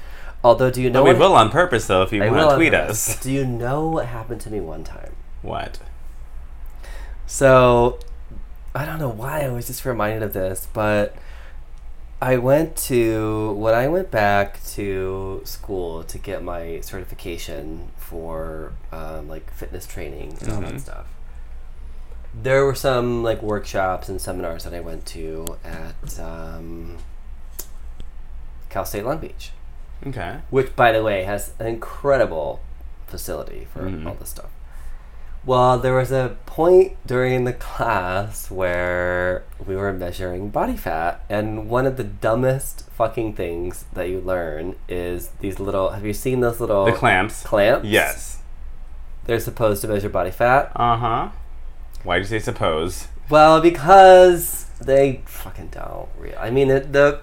Although, 0.44 0.72
do 0.72 0.82
you 0.82 0.90
know 0.90 1.02
But 1.04 1.14
we 1.14 1.20
what? 1.20 1.30
will 1.30 1.36
on 1.36 1.50
purpose 1.50 1.86
though 1.88 2.02
if 2.02 2.12
you 2.14 2.24
I 2.24 2.30
want 2.30 2.50
to 2.50 2.56
tweet 2.56 2.74
us. 2.74 3.20
Do 3.22 3.32
you 3.32 3.46
know 3.46 3.88
what 3.88 4.06
happened 4.06 4.42
to 4.42 4.50
me 4.50 4.60
one 4.60 4.84
time? 4.84 5.12
What? 5.42 5.80
So, 7.30 8.00
I 8.74 8.86
don't 8.86 8.98
know 8.98 9.08
why 9.10 9.42
I 9.42 9.50
was 9.50 9.68
just 9.68 9.86
reminded 9.86 10.24
of 10.24 10.34
this, 10.34 10.68
but 10.74 11.16
I 12.20 12.38
went 12.38 12.76
to 12.88 13.52
when 13.54 13.76
I 13.76 13.88
went 13.88 14.10
back 14.10 14.64
to 14.72 15.42
school 15.46 16.04
to 16.06 16.18
get 16.18 16.44
my 16.44 16.80
certification 16.82 17.90
for 17.98 18.74
um, 18.92 19.30
like 19.30 19.54
fitness 19.54 19.86
training 19.86 20.38
and 20.42 20.52
all 20.52 20.58
Mhm. 20.62 20.72
that 20.72 20.82
stuff. 20.82 21.06
There 22.34 22.66
were 22.66 22.74
some 22.76 23.24
like 23.24 23.44
workshops 23.44 24.10
and 24.10 24.20
seminars 24.20 24.64
that 24.64 24.74
I 24.74 24.80
went 24.80 25.06
to 25.08 25.58
at 25.64 26.20
um, 26.20 26.98
Cal 28.70 28.86
State 28.86 29.06
Long 29.06 29.20
Beach, 29.20 29.52
Okay. 30.06 30.40
which, 30.50 30.76
by 30.76 30.92
the 30.92 31.04
way, 31.04 31.26
has 31.26 31.52
an 31.60 31.68
incredible 31.68 32.60
facility 33.06 33.68
for 33.72 33.82
Mhm. 33.84 34.08
all 34.08 34.16
this 34.16 34.30
stuff. 34.30 34.50
Well, 35.46 35.80
there 35.80 35.96
was 35.96 36.12
a 36.12 36.38
point 36.46 36.98
during 37.08 37.46
the 37.46 37.54
class 37.54 38.52
where 38.52 39.44
we 39.66 39.76
were 39.76 39.94
measuring 39.94 40.50
body 40.50 40.76
fat, 40.76 41.24
and 41.30 41.70
one 41.70 41.86
of 41.86 41.98
the 41.98 42.04
dumbest 42.04 42.90
fucking 42.92 43.34
things 43.36 43.86
that 43.94 44.10
you 44.10 44.20
learn 44.20 44.76
is 44.88 45.30
these 45.40 45.60
little. 45.60 45.92
Have 45.92 46.06
you 46.06 46.14
seen 46.14 46.42
those 46.42 46.60
little 46.60 46.86
The 46.86 46.92
clamps. 46.92 47.44
clamps? 47.44 47.86
Yes. 47.88 48.42
They're 49.26 49.40
supposed 49.40 49.82
to 49.82 49.88
measure 49.88 50.10
body 50.10 50.32
fat. 50.32 50.72
Uh 50.76 50.98
huh. 50.98 51.30
Why 52.04 52.16
do 52.18 52.22
you 52.22 52.28
say 52.28 52.40
suppose? 52.40 53.08
Well, 53.30 53.62
because 53.62 54.66
they 54.82 55.22
fucking 55.26 55.70
don't. 55.70 56.10
Really. 56.18 56.36
I 56.36 56.50
mean, 56.50 56.70
it, 56.70 56.92
the 56.94 57.22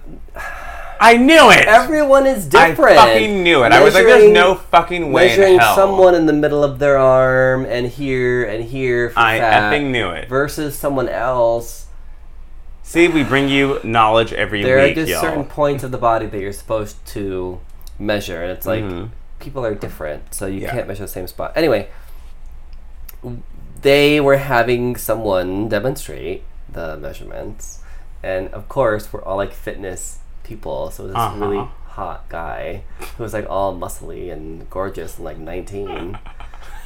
I 0.99 1.17
knew 1.17 1.49
it. 1.51 1.65
everyone 1.67 2.25
is 2.27 2.45
different. 2.47 2.97
I 2.97 3.13
fucking 3.13 3.43
knew 3.43 3.63
it. 3.63 3.71
I 3.71 3.83
was 3.83 3.93
like, 3.93 4.05
"There's 4.05 4.31
no 4.31 4.55
fucking 4.55 5.11
way 5.11 5.23
in 5.33 5.39
measuring 5.39 5.59
hell." 5.59 5.75
someone 5.75 6.15
in 6.15 6.25
the 6.25 6.33
middle 6.33 6.63
of 6.63 6.79
their 6.79 6.97
arm 6.97 7.65
and 7.65 7.87
here 7.87 8.43
and 8.43 8.63
here 8.63 9.09
for 9.11 9.19
I 9.19 9.39
fat 9.39 9.73
effing 9.73 9.91
knew 9.91 10.09
it. 10.09 10.27
versus 10.29 10.77
someone 10.77 11.09
else. 11.09 11.85
See, 12.83 13.07
we 13.09 13.23
bring 13.23 13.49
you 13.49 13.79
knowledge 13.83 14.31
every 14.31 14.63
There 14.63 14.79
are 14.79 14.83
week, 14.83 14.95
just 14.95 15.09
y'all. 15.11 15.21
certain 15.21 15.43
points 15.45 15.83
of 15.83 15.91
the 15.91 15.97
body 15.97 16.25
that 16.25 16.39
you're 16.39 16.53
supposed 16.53 17.05
to 17.07 17.59
measure, 17.99 18.41
and 18.41 18.51
it's 18.51 18.65
like 18.65 18.83
Mhm. 18.83 19.09
people 19.39 19.65
are 19.65 19.75
different, 19.75 20.33
so 20.33 20.45
you 20.45 20.61
Yeah. 20.61 20.71
can't 20.71 20.87
measure 20.87 21.03
the 21.03 21.07
same 21.09 21.27
spot. 21.27 21.51
Anyway, 21.55 21.87
they 23.81 24.19
were 24.19 24.37
having 24.37 24.95
someone 24.95 25.67
demonstrate 25.69 26.43
the 26.71 26.97
measurements, 26.97 27.79
and 28.23 28.47
of 28.53 28.67
course, 28.69 29.11
we're 29.11 29.21
all 29.23 29.37
like 29.37 29.53
fitness 29.53 30.19
people, 30.47 30.89
so 30.91 31.07
this 31.07 31.15
Uh-huh. 31.15 31.45
really 31.45 31.67
hot 31.87 32.29
guy 32.29 32.83
who 33.17 33.23
was 33.23 33.33
like 33.33 33.47
all 33.49 33.75
muscly 33.75 34.31
and 34.31 34.69
gorgeous 34.69 35.15
and 35.17 35.25
like 35.25 35.37
19. 35.37 36.17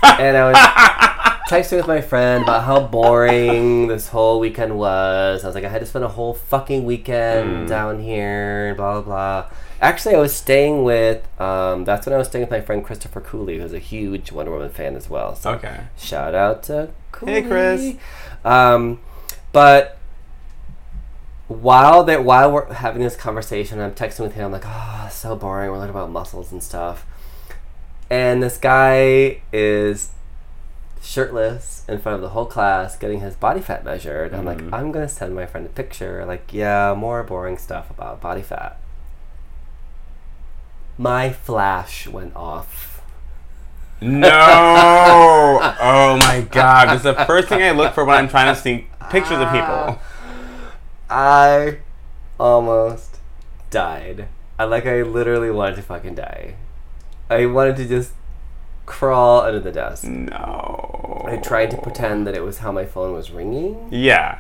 and 0.04 0.38
I 0.38 0.52
was 0.52 0.58
texting 1.50 1.78
with 1.78 1.88
my 1.88 2.02
friend 2.02 2.44
about 2.44 2.64
how 2.64 2.80
boring 2.82 3.88
this 3.88 4.08
whole 4.10 4.40
weekend 4.40 4.78
was. 4.78 5.44
I 5.44 5.48
was 5.48 5.56
like, 5.56 5.64
I 5.66 5.70
had 5.70 5.80
to 5.82 5.86
spend 5.86 6.06
a 6.06 6.08
whole 6.10 6.34
fucking 6.34 6.86
weekend 6.86 7.66
Mm. 7.66 7.70
down 7.70 8.02
here, 8.02 8.70
and 8.70 8.78
blah 8.78 8.94
blah 8.94 9.02
blah. 9.02 9.46
Actually, 9.82 10.16
I 10.16 10.20
was 10.20 10.34
staying 10.34 10.84
with. 10.84 11.26
Um, 11.42 11.86
that's 11.86 12.06
when 12.06 12.14
I 12.14 12.18
was 12.18 12.28
staying 12.28 12.44
with 12.44 12.52
my 12.52 12.62
friend 12.62 12.86
Christopher 12.86 13.20
Cooley, 13.22 13.60
who's 13.60 13.74
a 13.74 13.80
huge 13.80 14.32
Wonder 14.32 14.52
Woman 14.52 14.70
fan 14.70 14.96
as 14.96 15.10
well. 15.10 15.36
So 15.36 15.52
Okay. 15.54 15.82
shout 15.98 16.36
out 16.36 16.64
to 16.64 16.90
Cooley. 17.12 17.34
Hey, 17.34 17.42
Chris. 17.42 17.96
Um, 18.46 19.00
but 19.52 19.98
while 21.52 22.04
that 22.06 22.24
while 22.24 22.52
we're 22.52 22.72
having 22.74 23.02
this 23.02 23.16
conversation, 23.16 23.80
I'm 23.80 23.94
texting 23.94 24.22
with 24.22 24.34
him. 24.34 24.46
I'm 24.46 24.52
like, 24.52 24.64
oh, 24.66 25.10
so 25.12 25.36
boring. 25.36 25.70
We're 25.72 25.78
learning 25.78 25.96
about 25.96 26.10
muscles 26.12 26.52
and 26.52 26.62
stuff. 26.64 27.06
And 28.10 28.42
this 28.44 28.58
guy 28.58 29.42
is 29.54 30.10
shirtless 31.02 31.84
in 31.88 31.98
front 32.00 32.16
of 32.16 32.22
the 32.22 32.30
whole 32.30 32.46
class, 32.46 32.96
getting 32.98 33.22
his 33.22 33.36
body 33.36 33.60
fat 33.62 33.84
measured. 33.84 34.34
I'm 34.34 34.46
like, 34.46 34.60
Mhm. 34.60 34.74
I'm 34.74 34.92
gonna 34.92 35.10
send 35.10 35.34
my 35.36 35.46
friend 35.46 35.66
a 35.66 35.70
picture. 35.70 36.24
Like, 36.26 36.54
yeah, 36.54 36.94
more 36.96 37.24
boring 37.24 37.58
stuff 37.58 37.90
about 37.90 38.22
body 38.22 38.42
fat. 38.42 38.78
My 40.98 41.32
flash 41.32 42.08
went 42.08 42.36
off. 42.36 43.02
No. 44.02 44.30
oh 45.80 46.18
my 46.18 46.46
god. 46.52 46.94
It's 46.94 47.04
the 47.04 47.14
first 47.26 47.48
thing 47.50 47.62
I 47.64 47.72
look 47.72 47.94
for 47.94 48.04
when 48.06 48.18
I'm 48.18 48.28
trying 48.30 48.54
to 48.54 48.60
see 48.60 48.88
pictures 49.10 49.40
of 49.40 49.52
people. 49.52 50.00
I 51.12 51.80
almost 52.40 53.18
died. 53.70 54.28
I 54.58 54.64
like 54.64 54.86
I 54.86 55.02
literally 55.02 55.52
wanted 55.52 55.76
to 55.78 55.82
fucking 55.82 56.16
die. 56.16 56.56
I 57.30 57.46
wanted 57.46 57.76
to 57.78 57.88
just 57.88 58.14
crawl 58.86 59.42
under 59.42 59.60
the 59.60 59.72
desk. 59.72 60.04
No. 60.06 61.26
I 61.28 61.38
tried 61.38 61.72
to 61.72 61.78
pretend 61.78 62.26
that 62.28 62.36
it 62.36 62.44
was 62.44 62.60
how 62.60 62.72
my 62.72 62.86
phone 62.86 63.14
was 63.14 63.32
ringing, 63.32 63.88
Yeah. 63.92 64.38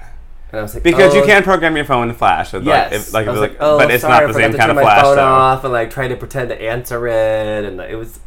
and 0.51 0.59
I 0.59 0.61
was 0.63 0.73
like, 0.73 0.83
Because 0.83 1.13
you 1.15 1.21
"Oh, 1.23 1.25
can't 1.25 1.45
program 1.45 1.75
your 1.75 1.85
phone 1.85 2.07
to 2.09 2.13
flash. 2.13 2.53
It's 2.53 2.65
Yes, 2.65 2.91
like, 2.91 2.99
if, 3.01 3.13
like, 3.13 3.27
I 3.27 3.31
was 3.31 3.39
like, 3.41 3.57
oh, 3.59 3.77
but 3.77 3.91
it's 3.91 4.01
sorry, 4.01 4.25
not 4.25 4.27
the 4.27 4.33
same 4.39 4.51
to 4.51 4.57
kind 4.57 4.69
turn 4.69 4.69
of 4.71 4.75
my 4.77 4.81
flash 4.83 5.03
phone 5.03 5.15
though. 5.17 5.23
off, 5.23 5.63
and 5.63 5.71
like 5.73 5.89
tried 5.91 6.09
to 6.09 6.15
pretend 6.17 6.49
to 6.49 6.61
answer 6.61 7.07
it, 7.07 7.65
and 7.65 7.79
it 7.81 7.95
was 7.95 8.19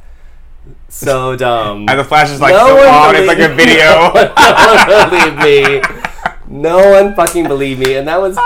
so 0.88 1.36
dumb. 1.36 1.86
And 1.88 1.98
the 1.98 2.04
flash 2.04 2.30
is 2.30 2.40
like 2.40 2.52
No 2.54 2.66
so 2.68 2.88
on. 2.88 3.16
It's 3.16 3.26
like 3.28 3.38
a 3.38 3.48
video. 3.54 4.12
no 4.14 4.96
one 4.96 5.10
believed 5.10 5.38
me. 5.38 5.82
No 6.46 6.90
one 6.90 7.14
fucking 7.14 7.48
believed 7.48 7.80
me, 7.80 7.96
and 7.96 8.06
that 8.08 8.20
was 8.20 8.36
day 8.36 8.42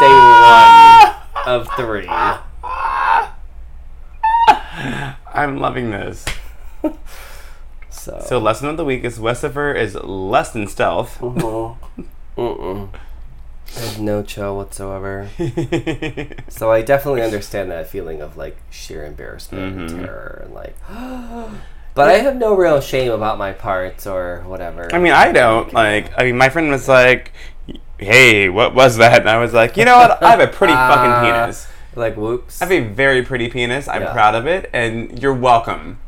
one 1.46 1.54
of 1.54 1.68
three. 1.76 2.06
I'm 5.34 5.58
loving 5.58 5.90
this. 5.90 6.24
So, 7.90 8.20
So 8.24 8.38
lesson 8.38 8.68
of 8.68 8.76
the 8.76 8.84
week 8.84 9.04
is 9.04 9.18
Westifer 9.18 9.74
is 9.76 9.94
less 9.96 10.52
than 10.52 10.66
stealth. 10.68 11.18
Mhm. 11.20 11.76
Mm-mm. 12.36 12.88
I 13.76 13.80
have 13.80 14.00
no 14.00 14.22
chill 14.22 14.56
whatsoever. 14.56 15.28
So 16.48 16.72
I 16.72 16.82
definitely 16.82 17.22
understand 17.22 17.70
that 17.70 17.88
feeling 17.88 18.20
of 18.22 18.36
like 18.36 18.56
sheer 18.70 19.04
embarrassment 19.04 19.76
and 19.78 19.90
Mhm. 19.90 20.04
terror 20.06 20.42
and 20.44 20.54
like. 20.54 20.74
but 21.94 22.08
I 22.08 22.14
have 22.18 22.36
no 22.36 22.54
real 22.54 22.80
shame 22.80 23.12
about 23.12 23.36
my 23.38 23.52
parts 23.52 24.06
or 24.06 24.42
whatever. 24.46 24.88
I 24.94 24.98
mean, 24.98 25.12
I 25.12 25.30
don't 25.32 25.72
like. 25.72 26.10
I 26.16 26.24
mean, 26.24 26.36
my 26.38 26.48
friend 26.48 26.70
was 26.70 26.88
like, 26.88 27.32
"Hey, 27.98 28.48
what 28.48 28.74
was 28.74 28.96
that?" 28.98 29.20
And 29.20 29.30
I 29.30 29.38
was 29.38 29.52
like, 29.52 29.76
"You 29.76 29.84
know 29.84 29.96
what? 29.96 30.22
I 30.22 30.30
have 30.30 30.40
a 30.40 30.46
pretty 30.46 30.72
fucking 30.90 31.10
Ah. 31.10 31.42
penis. 31.42 31.66
like 31.94 32.16
whoops. 32.16 32.62
I 32.62 32.66
have 32.66 32.72
a 32.72 32.80
very 32.88 33.22
pretty 33.22 33.48
penis. 33.48 33.88
I'm 33.88 34.02
Yeah. 34.02 34.12
proud 34.12 34.34
of 34.34 34.46
it, 34.46 34.70
and 34.72 35.20
you're 35.20 35.34
welcome." 35.34 35.98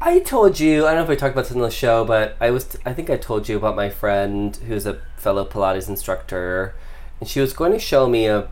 I 0.00 0.18
told 0.18 0.58
you. 0.58 0.84
I 0.84 0.90
don't 0.90 0.96
know 0.96 1.02
if 1.04 1.08
we 1.08 1.16
talked 1.16 1.32
about 1.32 1.42
this 1.44 1.52
in 1.52 1.60
the 1.60 1.70
show, 1.70 2.04
but 2.04 2.36
I 2.40 2.50
was. 2.50 2.76
I 2.84 2.92
think 2.92 3.08
I 3.10 3.16
told 3.16 3.48
you 3.48 3.56
about 3.56 3.76
my 3.76 3.88
friend 3.88 4.56
who's 4.66 4.84
a 4.86 4.98
fellow 5.16 5.44
Pilates 5.44 5.88
instructor, 5.88 6.74
and 7.20 7.28
she 7.28 7.40
was 7.40 7.52
going 7.52 7.70
to 7.72 7.78
show 7.78 8.08
me 8.08 8.26
a, 8.26 8.48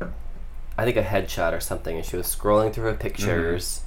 I 0.79 0.85
think 0.85 0.97
a 0.97 1.03
headshot 1.03 1.53
or 1.53 1.59
something, 1.61 1.97
and 1.97 2.05
she 2.05 2.17
was 2.17 2.27
scrolling 2.27 2.73
through 2.73 2.85
her 2.85 2.95
pictures, 2.95 3.81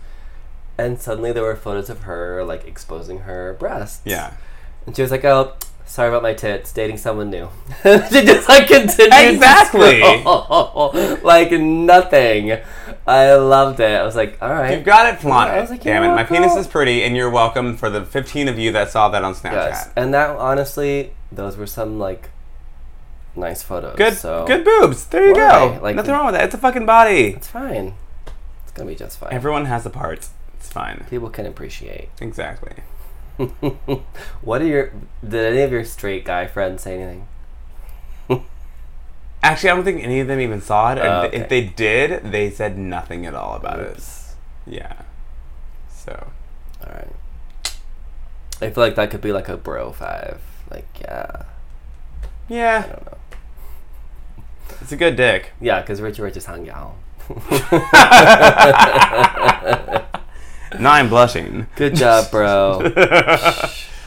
and 0.78 1.00
suddenly 1.00 1.32
there 1.32 1.44
were 1.44 1.56
photos 1.56 1.90
of 1.90 2.02
her 2.04 2.44
like 2.44 2.66
exposing 2.68 3.20
her 3.20 3.56
breasts. 3.60 4.02
Yeah. 4.04 4.34
and 4.86 4.94
she 4.96 5.02
was 5.02 5.12
like, 5.12 5.24
"Oh, 5.24 5.54
sorry 5.94 6.10
about 6.10 6.24
my 6.24 6.34
tits. 6.34 6.72
Dating 6.74 6.98
someone 6.98 7.30
new." 7.30 7.48
she 7.84 8.26
just 8.26 8.50
like 8.50 8.68
continued. 8.68 9.14
Exactly. 9.14 10.02
like 11.24 11.52
nothing. 11.52 12.58
I 13.06 13.34
loved 13.36 13.80
it. 13.80 14.00
I 14.00 14.04
was 14.04 14.16
like, 14.16 14.38
"All 14.42 14.50
right." 14.50 14.76
You've 14.76 14.86
got 14.86 15.14
it, 15.14 15.20
flaunt 15.20 15.52
I 15.52 15.62
was 15.62 15.70
like, 15.70 15.84
Damn 15.84 16.04
it, 16.04 16.16
my 16.16 16.24
penis 16.24 16.56
is 16.56 16.68
pretty, 16.68 17.04
and 17.04 17.16
you're 17.16 17.30
welcome 17.30 17.78
for 17.78 17.90
the 17.90 18.04
15 18.04 18.48
of 18.48 18.58
you 18.58 18.72
that 18.72 18.90
saw 18.90 19.10
that 19.10 19.24
on 19.24 19.34
Snapchat. 19.34 19.52
Yes, 19.52 19.90
and 19.96 20.14
that 20.14 20.32
honestly, 20.32 21.14
those 21.32 21.58
were 21.58 21.68
some 21.68 22.00
like 22.00 22.30
nice 23.36 23.62
photos. 23.62 23.96
Good, 23.96 24.18
so 24.18 24.46
good 24.48 24.64
boobs. 24.66 25.06
There 25.08 25.28
you 25.28 25.34
Why? 25.34 25.76
go. 25.76 25.80
Like- 25.82 25.96
Nothing 25.96 26.14
wrong 26.14 26.26
with 26.26 26.36
that. 26.36 26.46
It's 26.46 26.56
a 26.56 26.58
fucking 26.58 26.86
body. 26.86 27.30
It's 27.36 27.48
fine. 27.48 27.94
It's 28.64 28.72
gonna 28.72 28.90
be 28.90 28.96
just 28.96 29.20
fine. 29.20 29.34
Everyone 29.34 29.66
has 29.66 29.84
the 29.84 29.90
parts. 29.90 30.32
It's 30.56 30.72
fine. 30.72 31.06
People 31.10 31.30
can 31.30 31.46
appreciate. 31.46 32.10
Exactly. 32.22 32.74
what 34.42 34.62
are 34.62 34.66
your? 34.66 34.92
Did 35.28 35.54
any 35.54 35.62
of 35.62 35.72
your 35.72 35.86
straight 35.86 36.26
guy 36.26 36.48
friends 36.48 36.84
say 36.84 37.00
anything? 37.00 37.28
Actually, 39.42 39.70
I 39.72 39.76
don't 39.76 39.84
think 39.84 40.04
any 40.04 40.20
of 40.22 40.28
them 40.28 40.40
even 40.40 40.62
saw 40.62 40.94
it. 40.94 41.00
Oh, 41.00 41.24
okay. 41.24 41.38
If 41.38 41.50
they 41.50 41.66
did, 41.66 42.32
they 42.32 42.50
said 42.50 42.78
nothing 42.78 43.26
at 43.26 43.36
all 43.36 43.56
about 43.58 43.80
Oops. 43.82 44.36
it. 44.68 44.74
Yeah. 44.76 45.02
So. 45.90 46.28
All 46.82 46.94
right. 46.94 47.12
I 48.62 48.70
feel 48.70 48.82
like 48.84 48.96
that 48.96 49.12
could 49.12 49.20
be 49.20 49.34
like 49.34 49.50
a 49.50 49.58
bro 49.58 49.92
five. 49.92 50.40
Like 50.72 50.88
yeah, 51.02 51.44
Yeah. 52.48 52.84
I 52.86 52.90
don't 52.94 53.06
know. 53.06 53.18
it's 54.80 54.94
a 54.94 54.96
good 54.96 55.18
dick. 55.18 55.52
Yeah, 55.60 55.82
because 55.82 56.00
Richie 56.00 56.22
Rich 56.22 56.38
is 56.38 56.46
hung 56.46 56.70
out. 56.70 56.96
Now 60.80 60.94
I'm 60.94 61.10
blushing. 61.10 61.68
Good 61.76 61.96
job, 61.96 62.30
bro. 62.32 62.80
Good 62.94 62.98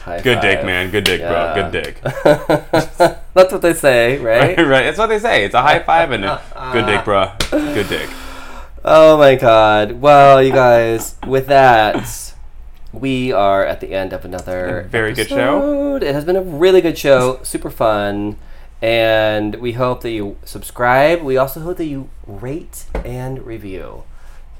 High 0.03 0.21
dick, 0.21 0.57
five. 0.59 0.65
man. 0.65 0.89
Good 0.89 1.03
dick, 1.03 1.19
Yeah. 1.21 1.53
bro. 1.53 1.69
Good 1.69 1.83
dick. 1.83 2.01
That's 3.33 3.51
what 3.51 3.61
they 3.61 3.73
say, 3.73 4.17
right? 4.19 4.57
right. 4.57 4.83
That's 4.83 4.97
what 4.97 5.07
they 5.07 5.19
say. 5.19 5.43
It's 5.45 5.53
a 5.53 5.61
high 5.61 5.79
five 5.79 6.11
and 6.11 6.23
a 6.25 6.41
good 6.71 6.85
dick, 6.85 7.03
bro. 7.03 7.31
Good 7.51 7.89
dick. 7.89 8.09
Oh 8.85 9.17
my 9.17 9.35
god. 9.35 9.93
Well, 10.01 10.41
you 10.41 10.53
guys, 10.53 11.15
with 11.27 11.47
that, 11.47 12.33
we 12.93 13.33
are 13.33 13.65
at 13.65 13.81
the 13.81 13.93
end 13.93 14.13
of 14.13 14.23
another 14.23 14.87
very 14.89 15.13
good 15.13 15.27
show. 15.27 15.35
episode. 15.57 16.03
It 16.03 16.13
has 16.15 16.23
been 16.23 16.37
a 16.37 16.41
really 16.41 16.79
good 16.79 16.97
show, 16.97 17.39
super 17.43 17.69
fun, 17.69 18.37
and 18.81 19.55
we 19.55 19.73
hope 19.73 20.01
that 20.01 20.11
you 20.11 20.37
subscribe. 20.45 21.21
We 21.21 21.35
also 21.35 21.59
hope 21.59 21.77
that 21.77 21.85
you 21.85 22.09
rate 22.25 22.85
and 23.03 23.45
review. 23.45 24.03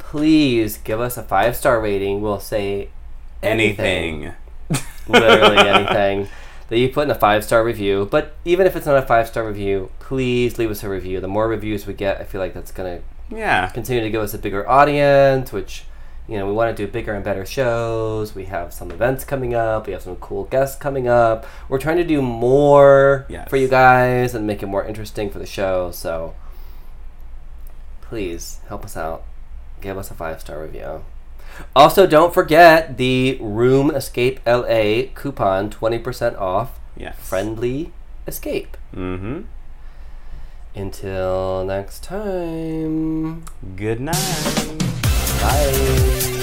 Please 0.10 0.78
give 0.78 1.02
us 1.02 1.18
a 1.18 1.24
five 1.24 1.56
star 1.56 1.82
rating. 1.82 2.22
We'll 2.22 2.40
say 2.40 2.90
anything, 3.44 4.34
Anything. 4.70 4.88
literally 5.08 5.58
anything 5.68 6.28
that 6.70 6.78
you 6.80 6.88
put 6.90 7.04
in 7.06 7.12
a 7.12 7.16
five 7.16 7.44
star 7.44 7.62
review. 7.64 8.08
But 8.10 8.36
even 8.46 8.66
if 8.68 8.76
it's 8.78 8.86
not 8.86 8.98
a 8.98 9.02
five 9.02 9.28
star 9.28 9.46
review, 9.46 9.90
please 10.00 10.58
leave 10.58 10.72
us 10.72 10.82
a 10.84 10.90
review. 10.90 11.20
The 11.20 11.28
more 11.28 11.48
reviews 11.50 11.86
we 11.86 11.94
get, 11.94 12.22
I 12.22 12.24
feel 12.24 12.40
like 12.40 12.54
that's 12.54 12.72
gonna 12.72 13.02
Yeah. 13.30 13.68
continue 13.68 14.02
to 14.02 14.10
give 14.10 14.22
us 14.22 14.34
a 14.34 14.38
bigger 14.38 14.68
audience, 14.70 15.52
which 15.52 15.84
you 16.30 16.38
know, 16.38 16.46
we 16.46 16.52
want 16.52 16.76
to 16.76 16.86
do 16.86 16.92
bigger 16.92 17.14
and 17.14 17.24
better 17.24 17.46
shows. 17.46 18.36
We 18.36 18.46
have 18.46 18.74
some 18.74 18.92
events 18.92 19.24
coming 19.24 19.54
up. 19.54 19.88
We 19.88 19.94
have 19.94 20.02
some 20.02 20.18
cool 20.18 20.44
guests 20.46 20.76
coming 20.78 21.08
up. 21.08 21.46
We're 21.70 21.80
trying 21.80 21.98
to 21.98 22.04
do 22.04 22.22
more 22.22 23.26
Yes. 23.30 23.50
for 23.50 23.56
you 23.56 23.68
guys 23.70 24.36
and 24.36 24.46
make 24.46 24.62
it 24.64 24.66
more 24.68 24.84
interesting 24.86 25.30
for 25.30 25.40
the 25.40 25.46
show. 25.46 25.92
So 25.92 26.34
please 28.02 28.60
help 28.68 28.84
us 28.86 28.96
out. 28.98 29.24
Give 29.82 29.98
us 29.98 30.12
a 30.12 30.14
five 30.14 30.42
star 30.42 30.62
review. 30.62 31.04
Also, 31.76 32.06
don't 32.06 32.34
forget 32.34 32.98
the 32.98 33.38
Room 33.42 33.90
Escape 33.92 34.40
LA 34.46 35.04
coupon 35.16 35.70
20% 35.70 36.40
off. 36.40 36.80
Yes. 36.96 37.16
Friendly 37.18 37.92
Escape. 38.28 38.78
Mm-hmm. 38.94 39.42
Until 40.76 41.66
next 41.66 42.04
time. 42.04 43.44
Good 43.76 44.00
night. 44.00 44.78
Bye. 45.42 46.37